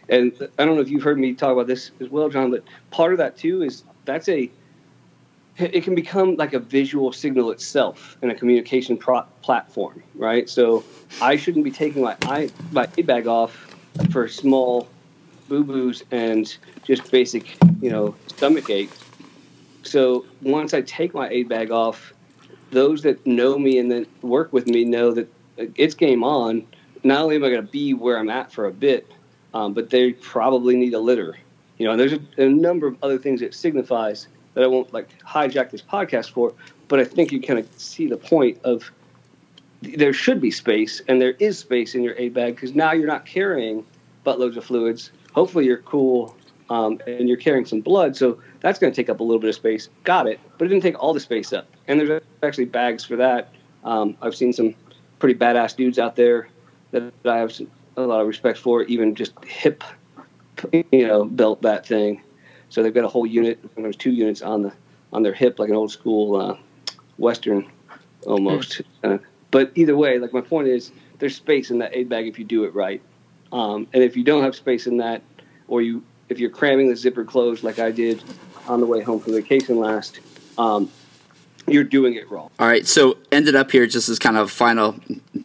and 0.09 0.32
I 0.59 0.64
don't 0.64 0.76
know 0.76 0.82
if 0.82 0.90
you've 0.90 1.02
heard 1.02 1.18
me 1.18 1.35
talk 1.35 1.52
about 1.52 1.66
this 1.66 1.93
as 2.01 2.10
well, 2.10 2.28
John, 2.28 2.51
but 2.51 2.64
part 2.90 3.12
of 3.12 3.18
that 3.18 3.36
too 3.39 3.62
is 3.62 3.85
that's 4.05 4.28
a 4.28 4.51
it 5.59 5.85
can 5.85 5.94
become 5.94 6.36
like 6.36 6.55
a 6.55 6.60
visual 6.60 7.12
signal 7.12 7.51
itself 7.51 8.16
in 8.22 8.30
a 8.30 8.35
communication 8.35 8.97
pro- 8.97 9.24
platform, 9.43 10.02
right? 10.14 10.48
So 10.48 10.85
I 11.20 11.36
shouldn't 11.36 11.64
be 11.64 11.72
taking 11.72 12.02
my 12.02 12.16
my 12.72 12.89
aid 12.98 13.06
bag 13.06 13.26
off 13.26 13.76
for 14.10 14.28
small 14.28 14.89
boo 15.48 15.64
boos 15.64 16.05
and 16.12 16.56
just 16.85 17.10
basic, 17.10 17.59
you 17.80 17.90
know, 17.90 18.14
stomach 18.28 18.70
aches 18.70 18.98
So 19.85 20.26
once 20.43 20.74
I 20.74 20.82
take 20.82 21.14
my 21.14 21.28
aid 21.28 21.48
bag 21.48 21.70
off, 21.70 22.14
those 22.70 23.03
that 23.03 23.27
know 23.27 23.59
me 23.59 23.78
and 23.78 23.90
that 23.90 24.07
work 24.23 24.53
with 24.53 24.66
me 24.66 24.85
know 24.85 25.12
that 25.12 25.32
it's 25.57 25.95
game 25.95 26.23
on. 26.23 26.66
Not 27.05 27.23
only 27.23 27.36
am 27.36 27.45
I 27.45 27.51
going 27.51 27.65
to 27.65 27.73
be 27.73 27.95
where 27.95 28.19
I'm 28.19 28.31
at 28.31 28.53
for 28.53 28.66
a 28.66 28.73
bit, 28.73 29.11
um, 29.55 29.73
but 29.73 29.90
they 29.90 30.12
probably 30.12 30.77
need 30.77 30.95
a 30.95 30.99
litter. 30.99 31.36
You 31.78 31.86
know, 31.86 31.93
and 31.93 32.01
there's 32.01 32.12
a, 32.12 32.20
a, 32.39 32.49
number 32.49 32.86
of 32.86 32.97
other 33.03 33.19
things 33.19 33.40
it 33.40 33.55
signifies 33.55 34.27
that 34.55 34.65
I 34.65 34.66
won't 34.66 34.93
like 34.93 35.09
hijack 35.23 35.70
this 35.70 35.82
podcast 35.82 36.32
for, 36.32 36.53
but 36.89 36.99
I 36.99 37.05
think 37.05 37.31
you 37.31 37.40
kind 37.40 37.59
of 37.59 37.69
see 37.77 38.09
the 38.09 38.16
point 38.16 38.59
of 38.65 38.90
there 39.81 40.12
should 40.12 40.40
be 40.40 40.51
space, 40.51 41.01
and 41.07 41.20
there 41.23 41.36
is 41.39 41.59
space 41.59 41.95
in 41.95 42.03
your 42.03 42.16
aid 42.19 42.35
bag 42.35 42.57
because 42.57 42.74
now 42.74 42.93
you're 42.93 43.07
not 43.07 43.24
carrying 43.27 43.86
buttloads 44.27 44.57
of 44.57 44.65
fluids. 44.65 45.12
Hopefully, 45.32 45.66
you're 45.66 45.78
cool 45.78 46.36
um, 46.69 47.01
and 47.07 47.28
you're 47.28 47.39
carrying 47.39 47.65
some 47.65 47.81
blood, 47.81 48.16
so 48.16 48.40
that's 48.61 48.81
going 48.81 48.93
to 48.93 48.97
take 48.97 49.09
up 49.09 49.20
a 49.20 49.23
little 49.23 49.39
bit 49.39 49.49
of 49.49 49.55
space. 49.55 49.89
Got 50.03 50.27
it, 50.27 50.40
but 50.59 50.65
it 50.65 50.69
didn't 50.69 50.82
take 50.82 51.01
all 51.01 51.15
the 51.15 51.20
space 51.20 51.53
up. 51.53 51.69
And 51.89 51.98
there's 51.98 52.23
actually 52.43 52.66
bags 52.66 53.05
for 53.05 53.16
that. 53.16 53.52
Um, 53.82 54.16
I've 54.23 54.36
seen 54.36 54.52
some 54.52 54.74
pretty 55.19 55.39
badass 55.39 55.74
dudes 55.74 55.98
out 55.98 56.15
there 56.15 56.48
that 56.93 57.12
I 57.24 57.39
have 57.39 57.52
a 57.97 58.02
lot 58.02 58.20
of 58.20 58.28
respect 58.28 58.59
for, 58.59 58.82
even 58.82 59.15
just 59.15 59.32
hip, 59.44 59.82
you 60.73 61.06
know, 61.06 61.24
built 61.24 61.62
that 61.62 61.86
thing. 61.86 62.23
So 62.69 62.82
they've 62.82 62.94
got 62.94 63.05
a 63.05 63.09
whole 63.09 63.27
unit. 63.27 63.59
There's 63.77 63.97
two 63.97 64.10
units 64.10 64.43
on 64.43 64.62
the 64.62 64.73
on 65.12 65.23
their 65.23 65.32
hip, 65.32 65.59
like 65.59 65.70
an 65.70 65.74
old 65.74 65.90
school 65.90 66.36
uh, 66.36 66.56
Western, 67.16 67.66
almost. 68.27 68.82
Mm. 69.02 69.15
Uh, 69.15 69.19
but 69.51 69.73
either 69.74 69.97
way, 69.97 70.19
like 70.19 70.35
my 70.35 70.43
point 70.43 70.69
is, 70.69 70.93
there's 71.19 71.35
space 71.35 71.70
in 71.70 71.78
that 71.78 71.97
aid 71.97 72.10
bag 72.10 72.27
if 72.27 72.39
you 72.39 72.44
do 72.44 72.65
it 72.65 72.74
right. 72.74 73.01
Um, 73.51 73.86
and 73.94 74.02
if 74.02 74.16
you 74.16 74.23
don't 74.23 74.43
have 74.43 74.55
space 74.55 74.86
in 74.86 74.98
that, 74.98 75.23
or 75.66 75.81
you 75.81 76.05
if 76.28 76.39
you're 76.39 76.51
cramming 76.51 76.89
the 76.89 76.97
zipper 76.97 77.24
closed 77.24 77.65
like 77.65 77.78
I 77.78 77.90
did 77.90 78.23
on 78.66 78.81
the 78.81 78.86
way 78.86 79.01
home 79.01 79.19
from 79.19 79.32
vacation 79.32 79.78
last, 79.78 80.20
um, 80.59 80.90
you're 81.70 81.85
doing 81.85 82.15
it 82.15 82.31
wrong. 82.31 82.51
All 82.59 82.66
right, 82.66 82.86
so 82.86 83.19
ended 83.31 83.55
up 83.55 83.70
here 83.70 83.86
just 83.86 84.09
as 84.09 84.19
kind 84.19 84.36
of 84.36 84.51
final 84.51 84.99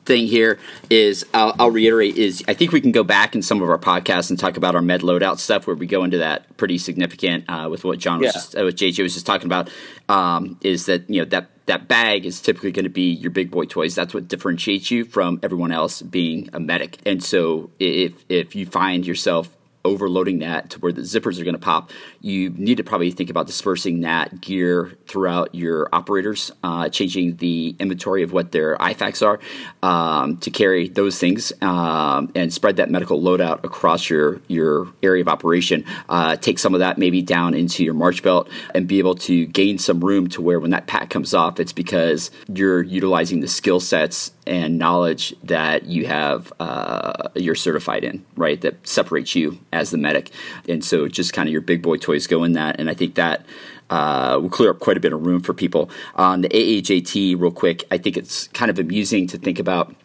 thing 0.05 0.27
here 0.27 0.59
is 0.89 1.25
I'll, 1.33 1.55
I'll, 1.59 1.71
reiterate 1.71 2.17
is 2.17 2.43
I 2.47 2.53
think 2.53 2.71
we 2.71 2.81
can 2.81 2.91
go 2.91 3.03
back 3.03 3.35
in 3.35 3.41
some 3.41 3.61
of 3.61 3.69
our 3.69 3.77
podcasts 3.77 4.29
and 4.29 4.37
talk 4.37 4.57
about 4.57 4.75
our 4.75 4.81
med 4.81 5.01
loadout 5.01 5.39
stuff 5.39 5.65
where 5.65 5.75
we 5.75 5.87
go 5.87 6.03
into 6.03 6.17
that 6.17 6.57
pretty 6.57 6.77
significant 6.77 7.45
uh, 7.47 7.67
with 7.69 7.83
what 7.83 7.99
John 7.99 8.19
was 8.19 8.27
yeah. 8.27 8.31
just, 8.31 8.55
uh, 8.57 8.63
what 8.63 8.75
JJ 8.75 9.01
was 9.01 9.13
just 9.13 9.25
talking 9.25 9.47
about 9.47 9.69
um, 10.09 10.57
is 10.61 10.85
that 10.87 11.09
you 11.09 11.21
know 11.21 11.25
that 11.25 11.49
that 11.65 11.87
bag 11.87 12.25
is 12.25 12.41
typically 12.41 12.71
going 12.71 12.83
to 12.83 12.89
be 12.89 13.11
your 13.13 13.31
big 13.31 13.49
boy 13.49 13.65
toys. 13.65 13.95
That's 13.95 14.13
what 14.13 14.27
differentiates 14.27 14.91
you 14.91 15.05
from 15.05 15.39
everyone 15.41 15.71
else 15.71 16.01
being 16.01 16.49
a 16.51 16.59
medic. 16.59 16.97
And 17.05 17.23
so 17.23 17.71
if 17.79 18.25
if 18.29 18.55
you 18.55 18.65
find 18.65 19.05
yourself 19.07 19.49
overloading 19.85 20.39
that 20.39 20.69
to 20.69 20.79
where 20.79 20.91
the 20.91 21.01
zippers 21.01 21.39
are 21.39 21.43
going 21.43 21.55
to 21.55 21.59
pop, 21.59 21.91
you 22.21 22.49
need 22.51 22.77
to 22.77 22.83
probably 22.83 23.11
think 23.11 23.29
about 23.29 23.47
dispersing 23.47 24.01
that 24.01 24.39
gear 24.39 24.93
throughout 25.07 25.53
your 25.53 25.89
operators, 25.91 26.51
uh, 26.63 26.87
changing 26.89 27.35
the 27.37 27.75
inventory 27.79 28.23
of 28.23 28.31
what 28.31 28.51
their 28.51 28.77
IFAKs 28.77 29.25
are 29.25 29.39
um, 29.87 30.37
to 30.37 30.49
carry 30.49 30.87
those 30.87 31.19
things 31.19 31.51
um, 31.61 32.31
and 32.35 32.53
spread 32.53 32.77
that 32.77 32.89
medical 32.89 33.21
loadout 33.21 33.63
across 33.63 34.09
your, 34.09 34.39
your 34.47 34.87
area 35.03 35.21
of 35.21 35.27
operation. 35.27 35.83
Uh, 36.07 36.35
take 36.37 36.59
some 36.59 36.73
of 36.73 36.79
that 36.79 36.97
maybe 36.97 37.21
down 37.21 37.53
into 37.53 37.83
your 37.83 37.93
march 37.93 38.23
belt 38.23 38.49
and 38.73 38.87
be 38.87 38.99
able 38.99 39.15
to 39.15 39.45
gain 39.47 39.77
some 39.77 39.99
room 39.99 40.27
to 40.29 40.41
where 40.41 40.59
when 40.59 40.71
that 40.71 40.87
pack 40.87 41.09
comes 41.09 41.33
off, 41.33 41.59
it's 41.59 41.73
because 41.73 42.31
you're 42.47 42.81
utilizing 42.81 43.41
the 43.41 43.47
skill 43.47 43.79
sets 43.79 44.31
and 44.45 44.77
knowledge 44.77 45.33
that 45.43 45.85
you 45.85 46.05
have 46.05 46.51
uh, 46.59 47.29
you're 47.35 47.55
certified 47.55 48.03
in, 48.03 48.25
right? 48.35 48.59
That 48.61 48.85
separates 48.87 49.35
you 49.35 49.59
as 49.71 49.91
the 49.91 49.97
medic. 49.97 50.31
And 50.67 50.83
so 50.83 51.07
just 51.07 51.33
kind 51.33 51.47
of 51.47 51.53
your 51.53 51.61
big 51.61 51.81
boy 51.81 51.97
toys 51.97 52.27
go 52.27 52.43
in 52.43 52.53
that. 52.53 52.79
And 52.79 52.89
I 52.89 52.93
think 52.93 53.15
that 53.15 53.45
uh, 53.89 54.39
will 54.41 54.49
clear 54.49 54.71
up 54.71 54.79
quite 54.79 54.97
a 54.97 54.99
bit 54.99 55.13
of 55.13 55.25
room 55.25 55.41
for 55.41 55.53
people. 55.53 55.89
On 56.15 56.41
the 56.41 56.49
AAJT, 56.49 57.39
real 57.39 57.51
quick, 57.51 57.85
I 57.91 57.97
think 57.97 58.17
it's 58.17 58.47
kind 58.49 58.71
of 58.71 58.79
amusing 58.79 59.27
to 59.27 59.37
think 59.37 59.59
about 59.59 59.95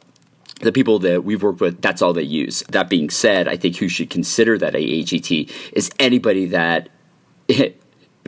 the 0.60 0.72
people 0.72 0.98
that 1.00 1.24
we've 1.24 1.42
worked 1.42 1.60
with, 1.60 1.80
that's 1.80 2.02
all 2.02 2.12
they 2.12 2.22
use. 2.22 2.62
That 2.70 2.88
being 2.88 3.10
said, 3.10 3.46
I 3.46 3.56
think 3.56 3.76
who 3.76 3.88
should 3.88 4.10
consider 4.10 4.58
that 4.58 4.74
AAJT 4.74 5.50
is 5.72 5.90
anybody 6.00 6.46
that 6.46 6.88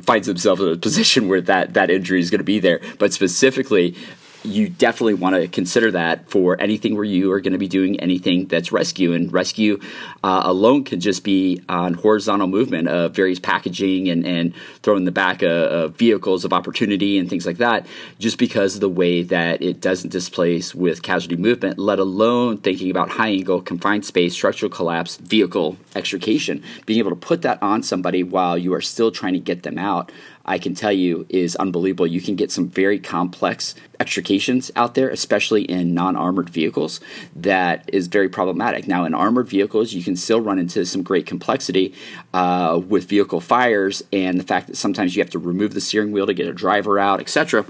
finds 0.00 0.26
themselves 0.26 0.62
in 0.62 0.68
a 0.68 0.76
position 0.76 1.28
where 1.28 1.40
that, 1.42 1.74
that 1.74 1.90
injury 1.90 2.20
is 2.20 2.30
going 2.30 2.38
to 2.38 2.44
be 2.44 2.60
there. 2.60 2.80
But 2.98 3.12
specifically, 3.12 3.96
you 4.42 4.68
definitely 4.68 5.14
want 5.14 5.36
to 5.36 5.48
consider 5.48 5.90
that 5.90 6.28
for 6.30 6.60
anything 6.60 6.94
where 6.94 7.04
you 7.04 7.30
are 7.32 7.40
going 7.40 7.52
to 7.52 7.58
be 7.58 7.68
doing 7.68 8.00
anything 8.00 8.46
that's 8.46 8.72
rescue. 8.72 9.12
And 9.12 9.32
rescue 9.32 9.78
uh, 10.24 10.42
alone 10.44 10.84
can 10.84 11.00
just 11.00 11.24
be 11.24 11.62
on 11.68 11.94
horizontal 11.94 12.46
movement 12.46 12.88
of 12.88 13.14
various 13.14 13.38
packaging 13.38 14.08
and, 14.08 14.26
and 14.26 14.54
throwing 14.82 15.04
the 15.04 15.12
back 15.12 15.42
of, 15.42 15.50
of, 15.50 15.96
vehicles 15.96 16.44
of 16.44 16.52
opportunity 16.52 17.18
and 17.18 17.28
things 17.28 17.44
like 17.44 17.58
that, 17.58 17.86
just 18.18 18.38
because 18.38 18.76
of 18.76 18.80
the 18.80 18.88
way 18.88 19.22
that 19.22 19.60
it 19.60 19.80
doesn't 19.80 20.10
displace 20.10 20.74
with 20.74 21.02
casualty 21.02 21.36
movement, 21.36 21.78
let 21.78 21.98
alone 21.98 22.56
thinking 22.56 22.90
about 22.90 23.10
high 23.10 23.28
angle, 23.28 23.60
confined 23.60 24.04
space, 24.04 24.32
structural 24.32 24.70
collapse, 24.70 25.16
vehicle 25.16 25.76
extrication. 25.94 26.62
Being 26.86 27.00
able 27.00 27.10
to 27.10 27.16
put 27.16 27.42
that 27.42 27.62
on 27.62 27.82
somebody 27.82 28.22
while 28.22 28.56
you 28.56 28.72
are 28.72 28.80
still 28.80 29.10
trying 29.10 29.34
to 29.34 29.40
get 29.40 29.62
them 29.62 29.76
out 29.76 30.10
I 30.44 30.58
can 30.58 30.74
tell 30.74 30.92
you 30.92 31.26
is 31.28 31.56
unbelievable. 31.56 32.06
You 32.06 32.20
can 32.20 32.36
get 32.36 32.50
some 32.50 32.68
very 32.68 32.98
complex 32.98 33.74
extrications 33.98 34.70
out 34.74 34.94
there, 34.94 35.08
especially 35.08 35.62
in 35.62 35.94
non 35.94 36.16
armored 36.16 36.50
vehicles, 36.50 37.00
that 37.36 37.88
is 37.92 38.06
very 38.06 38.28
problematic. 38.28 38.88
Now, 38.88 39.04
in 39.04 39.14
armored 39.14 39.48
vehicles, 39.48 39.92
you 39.92 40.02
can 40.02 40.16
still 40.16 40.40
run 40.40 40.58
into 40.58 40.84
some 40.86 41.02
great 41.02 41.26
complexity 41.26 41.94
uh, 42.32 42.80
with 42.86 43.08
vehicle 43.08 43.40
fires 43.40 44.02
and 44.12 44.38
the 44.38 44.44
fact 44.44 44.68
that 44.68 44.76
sometimes 44.76 45.14
you 45.14 45.22
have 45.22 45.30
to 45.30 45.38
remove 45.38 45.74
the 45.74 45.80
steering 45.80 46.12
wheel 46.12 46.26
to 46.26 46.34
get 46.34 46.46
a 46.46 46.52
driver 46.52 46.98
out, 46.98 47.20
etc 47.20 47.64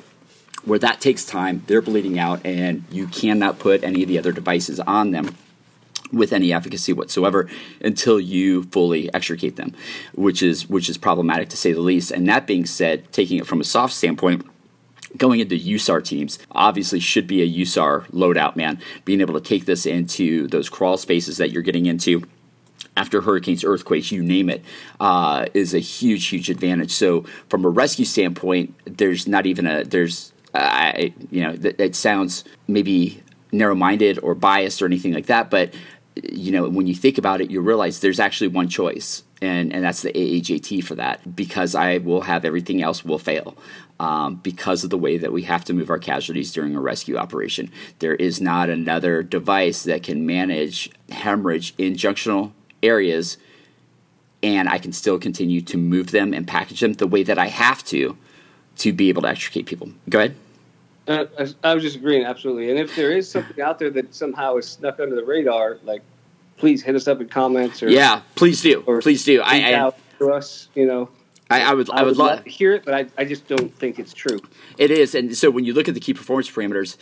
where 0.65 0.79
that 0.79 1.01
takes 1.01 1.25
time, 1.25 1.63
they're 1.69 1.81
bleeding 1.81 2.19
out, 2.19 2.45
and 2.45 2.85
you 2.91 3.07
cannot 3.07 3.59
put 3.59 3.83
any 3.83 4.03
of 4.03 4.09
the 4.11 4.19
other 4.19 4.31
devices 4.31 4.79
on 4.81 5.11
them 5.11 5.35
with 6.13 6.33
any 6.33 6.53
efficacy 6.53 6.93
whatsoever 6.93 7.49
until 7.81 8.19
you 8.19 8.65
fully 8.65 9.13
extricate 9.15 9.57
them, 9.57 9.75
which 10.15 10.43
is 10.43 10.69
which 10.69 10.89
is 10.89 10.99
problematic 10.99 11.49
to 11.51 11.57
say 11.57 11.73
the 11.73 11.81
least. 11.81 12.11
And 12.11 12.29
that 12.29 12.47
being 12.47 12.67
said, 12.67 13.13
taking 13.13 13.39
it 13.39 13.47
from 13.47 13.61
a 13.61 13.65
soft 13.65 13.95
standpoint, 13.95 14.47
going 15.17 15.41
into 15.41 15.57
USAR 15.57 16.05
teams 16.05 16.39
obviously 16.53 17.01
should 17.01 17.27
be 17.27 17.43
a 17.43 17.65
USAR 17.65 18.07
loadout, 18.11 18.57
man. 18.57 18.81
Being 19.05 19.21
able 19.21 19.35
to 19.35 19.41
take 19.41 19.67
this 19.67 19.87
into 19.87 20.47
those 20.49 20.69
crawl 20.69 20.97
spaces 20.97 21.37
that 21.39 21.51
you're 21.51 21.63
getting 21.63 21.87
into 21.87 22.23
after 22.97 23.21
hurricanes, 23.21 23.65
earthquakes, 23.65 24.11
you 24.11 24.23
name 24.23 24.51
it, 24.51 24.63
uh, 24.99 25.47
is 25.55 25.75
a 25.75 25.79
huge, 25.79 26.27
huge 26.27 26.51
advantage. 26.51 26.91
So 26.91 27.25
from 27.49 27.65
a 27.65 27.69
rescue 27.69 28.05
standpoint, 28.05 28.75
there's 28.85 29.27
not 29.27 29.47
even 29.47 29.67
a 29.67 29.85
there's 29.85 30.33
uh, 30.55 30.93
you 31.31 31.43
know 31.43 31.57
it 31.61 31.95
sounds 31.95 32.45
maybe 32.67 33.23
narrow-minded 33.53 34.19
or 34.21 34.35
biased 34.35 34.81
or 34.83 34.87
anything 34.87 35.13
like 35.13 35.27
that, 35.27 35.51
but 35.51 35.75
you 36.17 36.53
know, 36.53 36.69
when 36.69 36.87
you 36.87 36.95
think 36.95 37.19
about 37.19 37.41
it, 37.41 37.51
you 37.51 37.61
realize 37.61 38.01
there's 38.01 38.21
actually 38.21 38.49
one 38.49 38.69
choice, 38.69 39.23
and, 39.41 39.73
and 39.73 39.85
that's 39.85 40.03
the 40.03 40.13
AAJT 40.13 40.85
for 40.85 40.95
that, 40.97 41.37
because 41.37 41.75
I 41.75 41.99
will 41.99 42.23
have 42.23 42.45
everything 42.45 42.83
else 42.83 43.05
will 43.05 43.19
fail. 43.19 43.57
Um, 43.99 44.37
because 44.37 44.83
of 44.83 44.89
the 44.89 44.97
way 44.97 45.19
that 45.19 45.31
we 45.31 45.43
have 45.43 45.63
to 45.67 45.75
move 45.75 45.91
our 45.91 45.99
casualties 45.99 46.55
during 46.55 46.75
a 46.75 46.81
rescue 46.81 47.19
operation. 47.19 47.71
There 47.99 48.15
is 48.15 48.41
not 48.41 48.71
another 48.71 49.23
device 49.23 49.83
that 49.83 50.03
can 50.03 50.25
manage 50.25 50.91
hemorrhage 51.11 51.75
in 51.77 51.97
junctional 51.97 52.53
areas, 52.83 53.37
and 54.43 54.71
I 54.71 54.79
can 54.79 54.95
still 54.95 55.19
continue 55.19 55.61
to 55.61 55.77
move 55.77 56.13
them 56.13 56.33
and 56.33 56.49
package 56.49 56.81
them 56.81 56.95
the 56.95 57.07
way 57.07 57.23
that 57.25 57.39
I 57.39 57.49
have 57.49 57.85
to 57.87 58.17
to 58.77 58.95
be 58.95 59.11
able 59.11 59.21
to 59.21 59.29
extricate 59.29 59.67
people. 59.67 59.91
Go 60.09 60.21
ahead. 60.21 60.37
Uh, 61.09 61.25
I, 61.65 61.75
was 61.75 61.83
just 61.83 61.97
agreeing, 61.97 62.25
absolutely. 62.25 62.71
And 62.71 62.79
if 62.79 62.95
there 62.95 63.11
is 63.11 63.29
something 63.29 63.61
out 63.61 63.79
there 63.79 63.91
that 63.91 64.15
somehow 64.15 64.57
is 64.57 64.69
snuck 64.69 65.01
under 65.01 65.17
the 65.17 65.25
radar, 65.25 65.79
like 65.83 66.03
please 66.57 66.83
hit 66.83 66.95
us 66.95 67.09
up 67.09 67.21
in 67.21 67.29
comments 67.29 67.83
or 67.83 67.89
yeah, 67.89 68.23
please 68.35 68.63
do, 68.63 68.85
or 68.87 69.01
please 69.01 69.25
do. 69.25 69.41
I, 69.41 69.71
I 69.71 69.73
out 69.75 69.99
to 70.19 70.33
us, 70.33 70.69
you 70.75 70.87
know. 70.87 71.09
I, 71.49 71.63
I, 71.63 71.75
would, 71.75 71.91
I, 71.91 72.03
would, 72.03 72.11
would 72.11 72.17
love 72.17 72.45
to 72.45 72.51
hear 72.51 72.75
it, 72.75 72.85
but 72.85 72.95
I, 72.95 73.07
I 73.19 73.25
just 73.25 73.49
don't 73.49 73.75
think 73.75 73.99
it's 73.99 74.13
true. 74.13 74.39
It 74.79 74.93
is, 74.93 75.17
and 75.17 75.37
so 75.37 75.51
when 75.51 75.65
you 75.65 75.73
look 75.75 75.89
at 75.89 75.95
the 75.95 76.01
key 76.01 76.15
performance 76.15 76.49
parameters, 76.49 76.97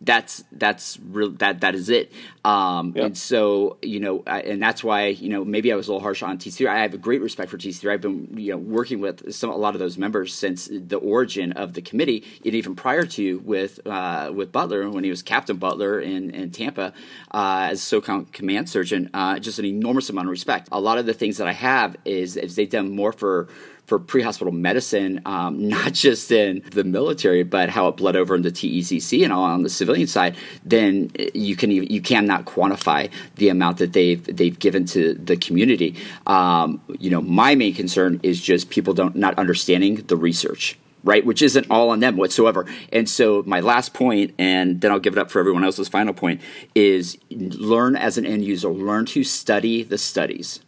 that's 0.00 0.44
that's 0.52 0.98
real 1.00 1.30
that 1.32 1.60
that 1.60 1.74
is 1.74 1.90
it. 1.90 2.12
Um, 2.44 2.94
yep. 2.96 3.04
and 3.04 3.18
so 3.18 3.76
you 3.82 4.00
know 4.00 4.22
I, 4.26 4.40
and 4.40 4.62
that's 4.62 4.82
why 4.82 5.08
you 5.08 5.28
know 5.28 5.44
maybe 5.44 5.70
i 5.70 5.76
was 5.76 5.88
a 5.88 5.92
little 5.92 6.02
harsh 6.02 6.22
on 6.22 6.38
tc 6.38 6.66
i 6.66 6.78
have 6.78 6.94
a 6.94 6.98
great 6.98 7.20
respect 7.20 7.50
for 7.50 7.58
tc 7.58 7.90
i've 7.90 8.00
been 8.00 8.28
you 8.34 8.52
know 8.52 8.56
working 8.56 9.00
with 9.00 9.34
some 9.34 9.50
a 9.50 9.56
lot 9.56 9.74
of 9.74 9.78
those 9.78 9.98
members 9.98 10.32
since 10.32 10.70
the 10.72 10.96
origin 10.96 11.52
of 11.52 11.74
the 11.74 11.82
committee 11.82 12.24
and 12.42 12.54
even 12.54 12.74
prior 12.74 13.04
to 13.04 13.40
with 13.40 13.78
uh, 13.86 14.32
with 14.34 14.50
butler 14.52 14.88
when 14.88 15.04
he 15.04 15.10
was 15.10 15.22
captain 15.22 15.56
butler 15.56 16.00
in, 16.00 16.30
in 16.30 16.50
tampa 16.50 16.94
uh, 17.32 17.68
as 17.70 17.82
SOCOM 17.82 18.32
command 18.32 18.70
surgeon 18.70 19.10
uh, 19.12 19.38
just 19.38 19.58
an 19.58 19.66
enormous 19.66 20.08
amount 20.08 20.26
of 20.26 20.30
respect. 20.30 20.68
A 20.72 20.80
lot 20.80 20.98
of 20.98 21.06
the 21.06 21.14
things 21.14 21.36
that 21.36 21.46
i 21.46 21.52
have 21.52 21.96
is 22.04 22.36
is 22.36 22.56
they've 22.56 22.70
done 22.70 22.94
more 22.94 23.12
for 23.12 23.48
for 23.90 23.98
pre-hospital 23.98 24.52
medicine, 24.52 25.20
um, 25.26 25.68
not 25.76 25.92
just 25.92 26.30
in 26.30 26.62
the 26.70 26.84
military, 26.84 27.42
but 27.42 27.68
how 27.68 27.88
it 27.88 27.96
bled 27.96 28.14
over 28.14 28.36
into 28.36 28.48
TECC 28.48 29.24
and 29.24 29.32
all 29.32 29.42
on 29.42 29.64
the 29.64 29.68
civilian 29.68 30.06
side, 30.06 30.36
then 30.64 31.10
you 31.34 31.56
can 31.56 31.72
you 31.72 32.00
cannot 32.00 32.44
quantify 32.44 33.10
the 33.34 33.48
amount 33.48 33.78
that 33.78 33.92
they've 33.92 34.24
they've 34.24 34.58
given 34.58 34.84
to 34.86 35.14
the 35.14 35.36
community. 35.36 35.96
Um, 36.28 36.80
you 37.00 37.10
know, 37.10 37.20
my 37.20 37.56
main 37.56 37.74
concern 37.74 38.20
is 38.22 38.40
just 38.40 38.70
people 38.70 38.94
don't 38.94 39.16
not 39.16 39.36
understanding 39.36 39.96
the 40.06 40.16
research 40.16 40.78
right? 41.02 41.24
Which 41.24 41.40
isn't 41.40 41.66
all 41.70 41.88
on 41.88 42.00
them 42.00 42.18
whatsoever. 42.18 42.66
And 42.92 43.08
so 43.08 43.42
my 43.46 43.60
last 43.60 43.94
point, 43.94 44.34
and 44.38 44.82
then 44.82 44.92
I'll 44.92 45.00
give 45.00 45.14
it 45.14 45.18
up 45.18 45.30
for 45.30 45.38
everyone 45.38 45.64
else's 45.64 45.88
final 45.88 46.12
point, 46.12 46.42
is 46.74 47.16
learn 47.30 47.96
as 47.96 48.18
an 48.18 48.26
end 48.26 48.44
user, 48.44 48.68
learn 48.68 49.06
to 49.06 49.24
study 49.24 49.82
the 49.82 49.96
studies 49.96 50.60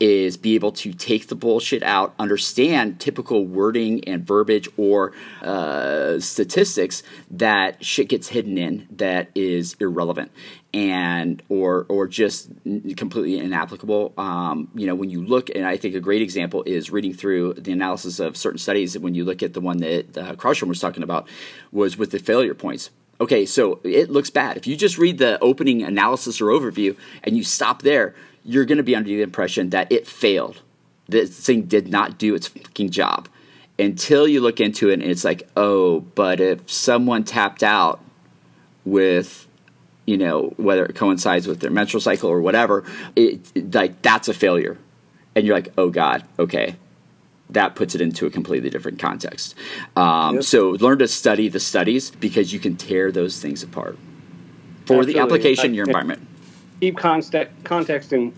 is 0.00 0.36
be 0.36 0.54
able 0.54 0.72
to 0.72 0.92
take 0.92 1.28
the 1.28 1.34
bullshit 1.34 1.82
out, 1.82 2.14
understand 2.18 2.98
typical 2.98 3.46
wording 3.46 4.02
and 4.08 4.26
verbiage 4.26 4.68
or 4.76 5.12
uh, 5.42 6.18
statistics 6.18 7.02
that 7.30 7.84
shit 7.84 8.08
gets 8.08 8.28
hidden 8.28 8.58
in 8.58 8.88
that 8.90 9.28
is 9.34 9.76
irrelevant 9.80 10.32
and 10.74 11.42
or 11.48 11.86
or 11.88 12.08
just 12.08 12.50
completely 12.96 13.38
inapplicable. 13.38 14.12
Um, 14.16 14.68
you 14.74 14.86
know, 14.86 14.94
when 14.94 15.10
you 15.10 15.22
look, 15.22 15.50
and 15.50 15.66
I 15.66 15.76
think 15.76 15.94
a 15.94 16.00
great 16.00 16.22
example 16.22 16.62
is 16.64 16.90
reading 16.90 17.12
through 17.12 17.54
the 17.54 17.72
analysis 17.72 18.20
of 18.20 18.36
certain 18.36 18.58
studies. 18.58 18.98
When 18.98 19.14
you 19.14 19.24
look 19.24 19.42
at 19.42 19.54
the 19.54 19.60
one 19.60 19.78
that 19.78 20.16
uh, 20.16 20.66
was 20.66 20.80
talking 20.80 21.02
about, 21.02 21.28
was 21.70 21.96
with 21.96 22.10
the 22.10 22.18
failure 22.18 22.54
points. 22.54 22.90
Okay, 23.20 23.46
so 23.46 23.78
it 23.84 24.10
looks 24.10 24.30
bad. 24.30 24.56
If 24.56 24.66
you 24.66 24.76
just 24.76 24.98
read 24.98 25.18
the 25.18 25.38
opening 25.40 25.82
analysis 25.82 26.40
or 26.40 26.46
overview 26.46 26.96
and 27.22 27.36
you 27.36 27.44
stop 27.44 27.82
there, 27.82 28.16
you're 28.44 28.64
going 28.64 28.78
to 28.78 28.84
be 28.84 28.96
under 28.96 29.08
the 29.08 29.22
impression 29.22 29.70
that 29.70 29.90
it 29.90 30.06
failed. 30.06 30.62
This 31.08 31.38
thing 31.44 31.62
did 31.62 31.88
not 31.88 32.18
do 32.18 32.34
its 32.34 32.48
fucking 32.48 32.90
job 32.90 33.28
until 33.78 34.28
you 34.28 34.40
look 34.40 34.60
into 34.60 34.90
it 34.90 34.94
and 34.94 35.04
it's 35.04 35.24
like, 35.24 35.48
oh, 35.56 36.00
but 36.00 36.40
if 36.40 36.70
someone 36.70 37.24
tapped 37.24 37.62
out 37.62 38.00
with, 38.84 39.46
you 40.06 40.16
know, 40.16 40.54
whether 40.56 40.84
it 40.84 40.94
coincides 40.94 41.46
with 41.46 41.60
their 41.60 41.70
menstrual 41.70 42.00
cycle 42.00 42.30
or 42.30 42.40
whatever, 42.40 42.84
it, 43.16 43.74
like 43.74 44.00
that's 44.02 44.28
a 44.28 44.34
failure. 44.34 44.78
And 45.34 45.46
you're 45.46 45.56
like, 45.56 45.72
oh 45.78 45.90
God, 45.90 46.24
okay. 46.38 46.76
That 47.50 47.74
puts 47.74 47.94
it 47.94 48.00
into 48.00 48.24
a 48.24 48.30
completely 48.30 48.70
different 48.70 48.98
context. 48.98 49.54
Um, 49.94 50.36
yep. 50.36 50.44
So 50.44 50.70
learn 50.70 50.98
to 51.00 51.08
study 51.08 51.48
the 51.48 51.60
studies 51.60 52.10
because 52.10 52.52
you 52.52 52.58
can 52.58 52.76
tear 52.76 53.12
those 53.12 53.40
things 53.40 53.62
apart 53.62 53.98
for 54.86 54.94
Absolutely. 54.94 55.12
the 55.14 55.20
application 55.20 55.66
in 55.66 55.74
your 55.74 55.86
environment 55.86 56.26
keep 56.82 56.96
context 56.96 57.52
context 57.62 58.12
in 58.12 58.32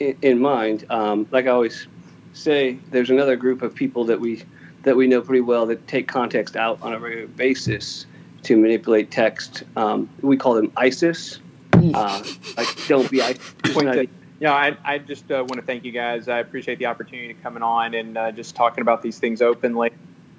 in 0.00 0.38
mind. 0.38 0.86
Um, 0.88 1.28
like 1.30 1.46
I 1.46 1.50
always 1.50 1.86
say, 2.32 2.78
there's 2.90 3.10
another 3.10 3.36
group 3.36 3.60
of 3.60 3.74
people 3.74 4.04
that 4.06 4.18
we 4.18 4.42
that 4.84 4.96
we 4.96 5.06
know 5.06 5.20
pretty 5.20 5.42
well 5.42 5.66
that 5.66 5.86
take 5.86 6.08
context 6.08 6.56
out 6.56 6.80
on 6.80 6.94
a 6.94 6.98
regular 6.98 7.26
basis 7.26 8.06
to 8.44 8.56
manipulate 8.56 9.10
text. 9.10 9.64
Um, 9.76 10.08
we 10.22 10.38
call 10.38 10.54
them 10.54 10.72
ISIS. 10.76 11.40
Uh, 11.74 12.22
like, 12.56 12.68
don't 12.88 13.10
be 13.10 13.20
ISIS. 13.20 14.08
Yeah, 14.38 14.52
I, 14.52 14.76
I 14.84 14.98
just 14.98 15.32
uh, 15.32 15.36
want 15.48 15.54
to 15.54 15.62
thank 15.62 15.82
you 15.82 15.92
guys. 15.92 16.28
I 16.28 16.40
appreciate 16.40 16.78
the 16.78 16.84
opportunity 16.84 17.32
to 17.32 17.40
coming 17.40 17.62
on 17.62 17.94
and 17.94 18.18
uh, 18.18 18.32
just 18.32 18.54
talking 18.54 18.82
about 18.82 19.00
these 19.00 19.18
things 19.18 19.40
openly. 19.40 19.92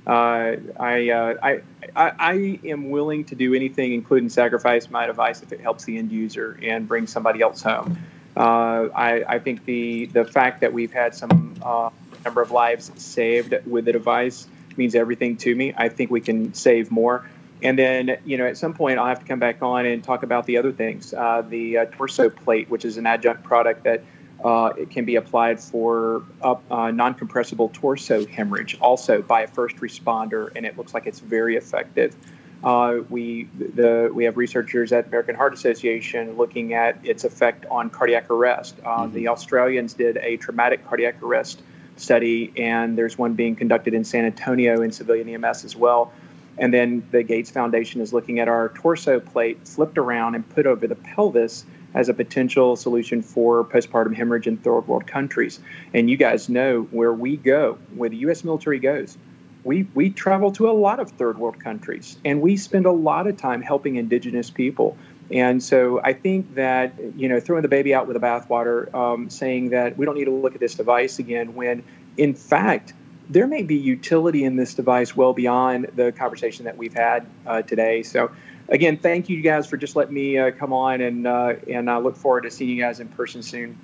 Uh, 0.08 0.56
I, 0.80 1.10
uh, 1.10 1.34
I, 1.44 1.62
I, 1.94 2.12
I, 2.18 2.60
am 2.64 2.92
willing 2.92 3.26
to 3.26 3.36
do 3.36 3.54
anything, 3.54 3.92
including 3.92 4.30
sacrifice 4.30 4.90
my 4.90 5.06
device, 5.06 5.44
if 5.44 5.52
it 5.52 5.60
helps 5.60 5.84
the 5.84 5.98
end 5.98 6.14
user 6.14 6.58
and 6.64 6.88
bring 6.88 7.08
somebody 7.08 7.42
else 7.42 7.62
home. 7.62 7.98
Uh, 8.34 8.88
I, 8.96 9.24
I, 9.28 9.40
think 9.40 9.66
the 9.66 10.06
the 10.06 10.24
fact 10.24 10.62
that 10.62 10.72
we've 10.72 10.94
had 10.94 11.14
some 11.14 11.56
uh, 11.62 11.90
number 12.24 12.42
of 12.42 12.52
lives 12.52 12.90
saved 12.96 13.54
with 13.66 13.84
the 13.84 13.92
device 13.92 14.48
means 14.78 14.96
everything 14.96 15.36
to 15.38 15.54
me. 15.54 15.74
I 15.76 15.90
think 15.90 16.10
we 16.10 16.22
can 16.22 16.54
save 16.54 16.90
more. 16.90 17.30
And 17.62 17.78
then, 17.78 18.18
you 18.24 18.38
know, 18.38 18.46
at 18.46 18.56
some 18.56 18.76
point, 18.76 19.00
I'll 19.00 19.08
have 19.08 19.20
to 19.20 19.26
come 19.26 19.40
back 19.40 19.62
on 19.62 19.86
and 19.86 20.02
talk 20.02 20.24
about 20.24 20.46
the 20.46 20.58
other 20.58 20.72
things. 20.72 21.14
Uh, 21.14 21.42
the 21.42 21.90
torso 21.98 22.30
plate, 22.30 22.70
which 22.70 22.86
is 22.86 22.96
an 22.96 23.06
adjunct 23.08 23.44
product 23.44 23.84
that 23.84 24.04
uh, 24.48 24.72
it 24.78 24.90
can 24.90 25.04
be 25.04 25.18
applied 25.18 25.60
for 25.60 26.24
uh, 26.42 26.90
non-compressible 26.90 27.68
torso 27.74 28.26
hemorrhage, 28.26 28.78
also 28.80 29.22
by 29.22 29.42
a 29.42 29.48
first 29.48 29.76
responder, 29.78 30.50
and 30.56 30.66
it 30.66 30.78
looks 30.78 30.94
like 30.94 31.06
it's 31.06 31.20
very 31.20 31.58
effective. 31.58 32.16
Uh, 32.64 33.00
we 33.10 33.44
the 33.60 34.10
we 34.14 34.24
have 34.24 34.38
researchers 34.38 34.94
at 34.94 35.08
American 35.08 35.36
Heart 35.36 35.54
Association 35.54 36.38
looking 36.38 36.74
at 36.74 37.06
its 37.06 37.26
effect 37.26 37.66
on 37.70 37.90
cardiac 37.90 38.30
arrest. 38.30 38.76
Uh, 38.86 39.02
mm-hmm. 39.02 39.16
The 39.16 39.28
Australians 39.28 39.96
did 39.96 40.16
a 40.16 40.38
traumatic 40.38 40.88
cardiac 40.88 41.22
arrest 41.22 41.62
study, 41.98 42.54
and 42.56 42.98
there's 42.98 43.18
one 43.18 43.34
being 43.34 43.58
conducted 43.58 43.94
in 43.94 44.06
San 44.06 44.24
Antonio 44.24 44.82
in 44.82 44.94
civilian 44.94 45.28
EMS 45.28 45.66
as 45.66 45.76
well. 45.76 46.14
And 46.58 46.74
then 46.74 47.06
the 47.12 47.22
Gates 47.22 47.52
Foundation 47.52 48.00
is 48.00 48.14
looking 48.14 48.40
at 48.40 48.48
our 48.48 48.70
torso 48.70 49.20
plate 49.20 49.68
flipped 49.68 49.98
around 49.98 50.36
and 50.36 50.48
put 50.48 50.66
over 50.66 50.88
the 50.88 50.96
pelvis 50.96 51.66
as 51.94 52.10
a 52.10 52.14
potential 52.14 52.76
solution 52.76 53.22
for 53.22 53.64
postpartum 53.64 54.16
hemorrhage 54.16 54.48
in 54.48 54.58
third 54.58 54.82
world 54.88 55.08
countries. 55.08 55.60
And 55.94 56.10
you 56.10 56.18
guys 56.18 56.50
know 56.50 56.84
where 56.92 57.14
we 57.14 57.38
go, 57.38 57.78
where 57.96 58.10
the 58.10 58.18
U.S. 58.18 58.44
military 58.44 58.80
goes. 58.80 59.18
We, 59.64 59.88
we 59.94 60.12
travel 60.12 60.52
to 60.54 60.70
a 60.70 60.72
lot 60.72 61.00
of 61.00 61.12
third 61.12 61.38
world 61.38 61.60
countries 61.62 62.18
and 62.24 62.42
we 62.42 62.56
spend 62.56 62.86
a 62.86 62.92
lot 62.92 63.28
of 63.28 63.38
time 63.38 63.62
helping 63.62 63.98
indigenous 63.98 64.50
people. 64.50 64.98
And 65.30 65.62
so 65.62 66.00
I 66.02 66.14
think 66.14 66.56
that, 66.56 66.94
you 67.18 67.28
know, 67.28 67.40
throwing 67.42 67.64
the 67.64 67.68
baby 67.68 67.94
out 67.94 68.08
with 68.08 68.14
the 68.14 68.26
bathwater, 68.26 68.94
um, 68.94 69.30
saying 69.30 69.72
that 69.72 69.98
we 69.98 70.06
don't 70.06 70.16
need 70.16 70.26
to 70.26 70.32
look 70.32 70.54
at 70.54 70.62
this 70.62 70.76
device 70.76 71.20
again 71.20 71.54
when, 71.54 71.84
in 72.16 72.34
fact, 72.34 72.94
there 73.30 73.48
may 73.48 73.64
be 73.64 73.76
utility 73.76 74.46
in 74.46 74.56
this 74.56 74.74
device 74.74 75.16
well 75.16 75.34
beyond 75.34 75.92
the 75.96 76.12
conversation 76.14 76.66
that 76.66 76.78
we've 76.78 76.94
had 76.94 77.26
uh, 77.46 77.62
today. 77.62 78.04
So 78.04 78.32
again, 78.70 78.98
thank 78.98 79.30
you 79.30 79.42
guys 79.42 79.68
for 79.68 79.78
just 79.78 79.96
letting 79.96 80.14
me 80.14 80.38
uh, 80.38 80.52
come 80.52 80.74
on, 80.74 81.02
and 81.02 81.28
uh, 81.28 81.54
and 81.70 81.90
I 81.90 81.98
look 81.98 82.16
forward 82.16 82.42
to 82.42 82.52
seeing 82.52 82.70
you 82.70 82.82
guys 82.82 83.00
in 83.00 83.08
person 83.08 83.42
soon. 83.42 83.78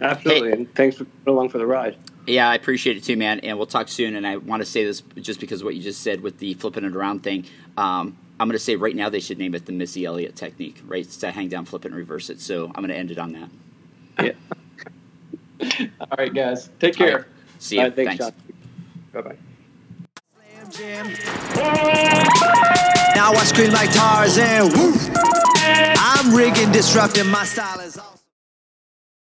Absolutely, 0.00 0.48
hey. 0.48 0.56
and 0.56 0.74
thanks 0.74 0.96
for 0.96 1.04
coming 1.04 1.36
along 1.36 1.48
for 1.50 1.58
the 1.58 1.66
ride. 1.66 1.96
Yeah, 2.26 2.48
I 2.48 2.54
appreciate 2.54 2.96
it 2.96 3.04
too, 3.04 3.16
man. 3.16 3.40
And 3.40 3.56
we'll 3.56 3.66
talk 3.66 3.88
soon. 3.88 4.14
And 4.14 4.26
I 4.26 4.36
want 4.36 4.60
to 4.60 4.66
say 4.66 4.84
this 4.84 5.02
just 5.16 5.40
because 5.40 5.62
of 5.62 5.64
what 5.64 5.74
you 5.74 5.82
just 5.82 6.02
said 6.02 6.20
with 6.20 6.38
the 6.38 6.54
flipping 6.54 6.84
it 6.84 6.94
around 6.94 7.22
thing. 7.22 7.46
Um, 7.76 8.16
I'm 8.38 8.48
going 8.48 8.52
to 8.52 8.58
say 8.58 8.76
right 8.76 8.94
now 8.94 9.08
they 9.08 9.20
should 9.20 9.38
name 9.38 9.54
it 9.54 9.66
the 9.66 9.72
Missy 9.72 10.04
Elliott 10.04 10.36
technique, 10.36 10.80
right? 10.86 11.04
It's 11.04 11.16
to 11.18 11.30
hang 11.30 11.48
down, 11.48 11.64
flip 11.64 11.84
it, 11.84 11.88
and 11.88 11.96
reverse 11.96 12.30
it. 12.30 12.40
So 12.40 12.66
I'm 12.66 12.82
going 12.82 12.88
to 12.88 12.96
end 12.96 13.10
it 13.10 13.18
on 13.18 13.32
that. 13.32 14.34
Yeah. 15.60 15.88
All 16.00 16.16
right, 16.16 16.32
guys. 16.32 16.70
Take 16.78 16.96
care. 16.96 17.16
Right. 17.16 17.26
See 17.58 17.76
you. 17.76 17.82
Right, 17.82 17.94
thanks, 17.94 18.16
thanks. 18.16 18.36
Bye 19.12 19.20
bye. 19.20 19.36
Now 23.16 23.32
I 23.32 23.44
scream 23.44 23.72
like 23.72 23.92
Tarzan. 23.92 24.70
Woo! 24.72 24.94
I'm 25.98 26.34
rigging, 26.34 26.70
disrupting 26.70 27.26
my 27.26 27.44
style 27.44 27.80
is 27.80 27.98
awesome. 27.98 28.19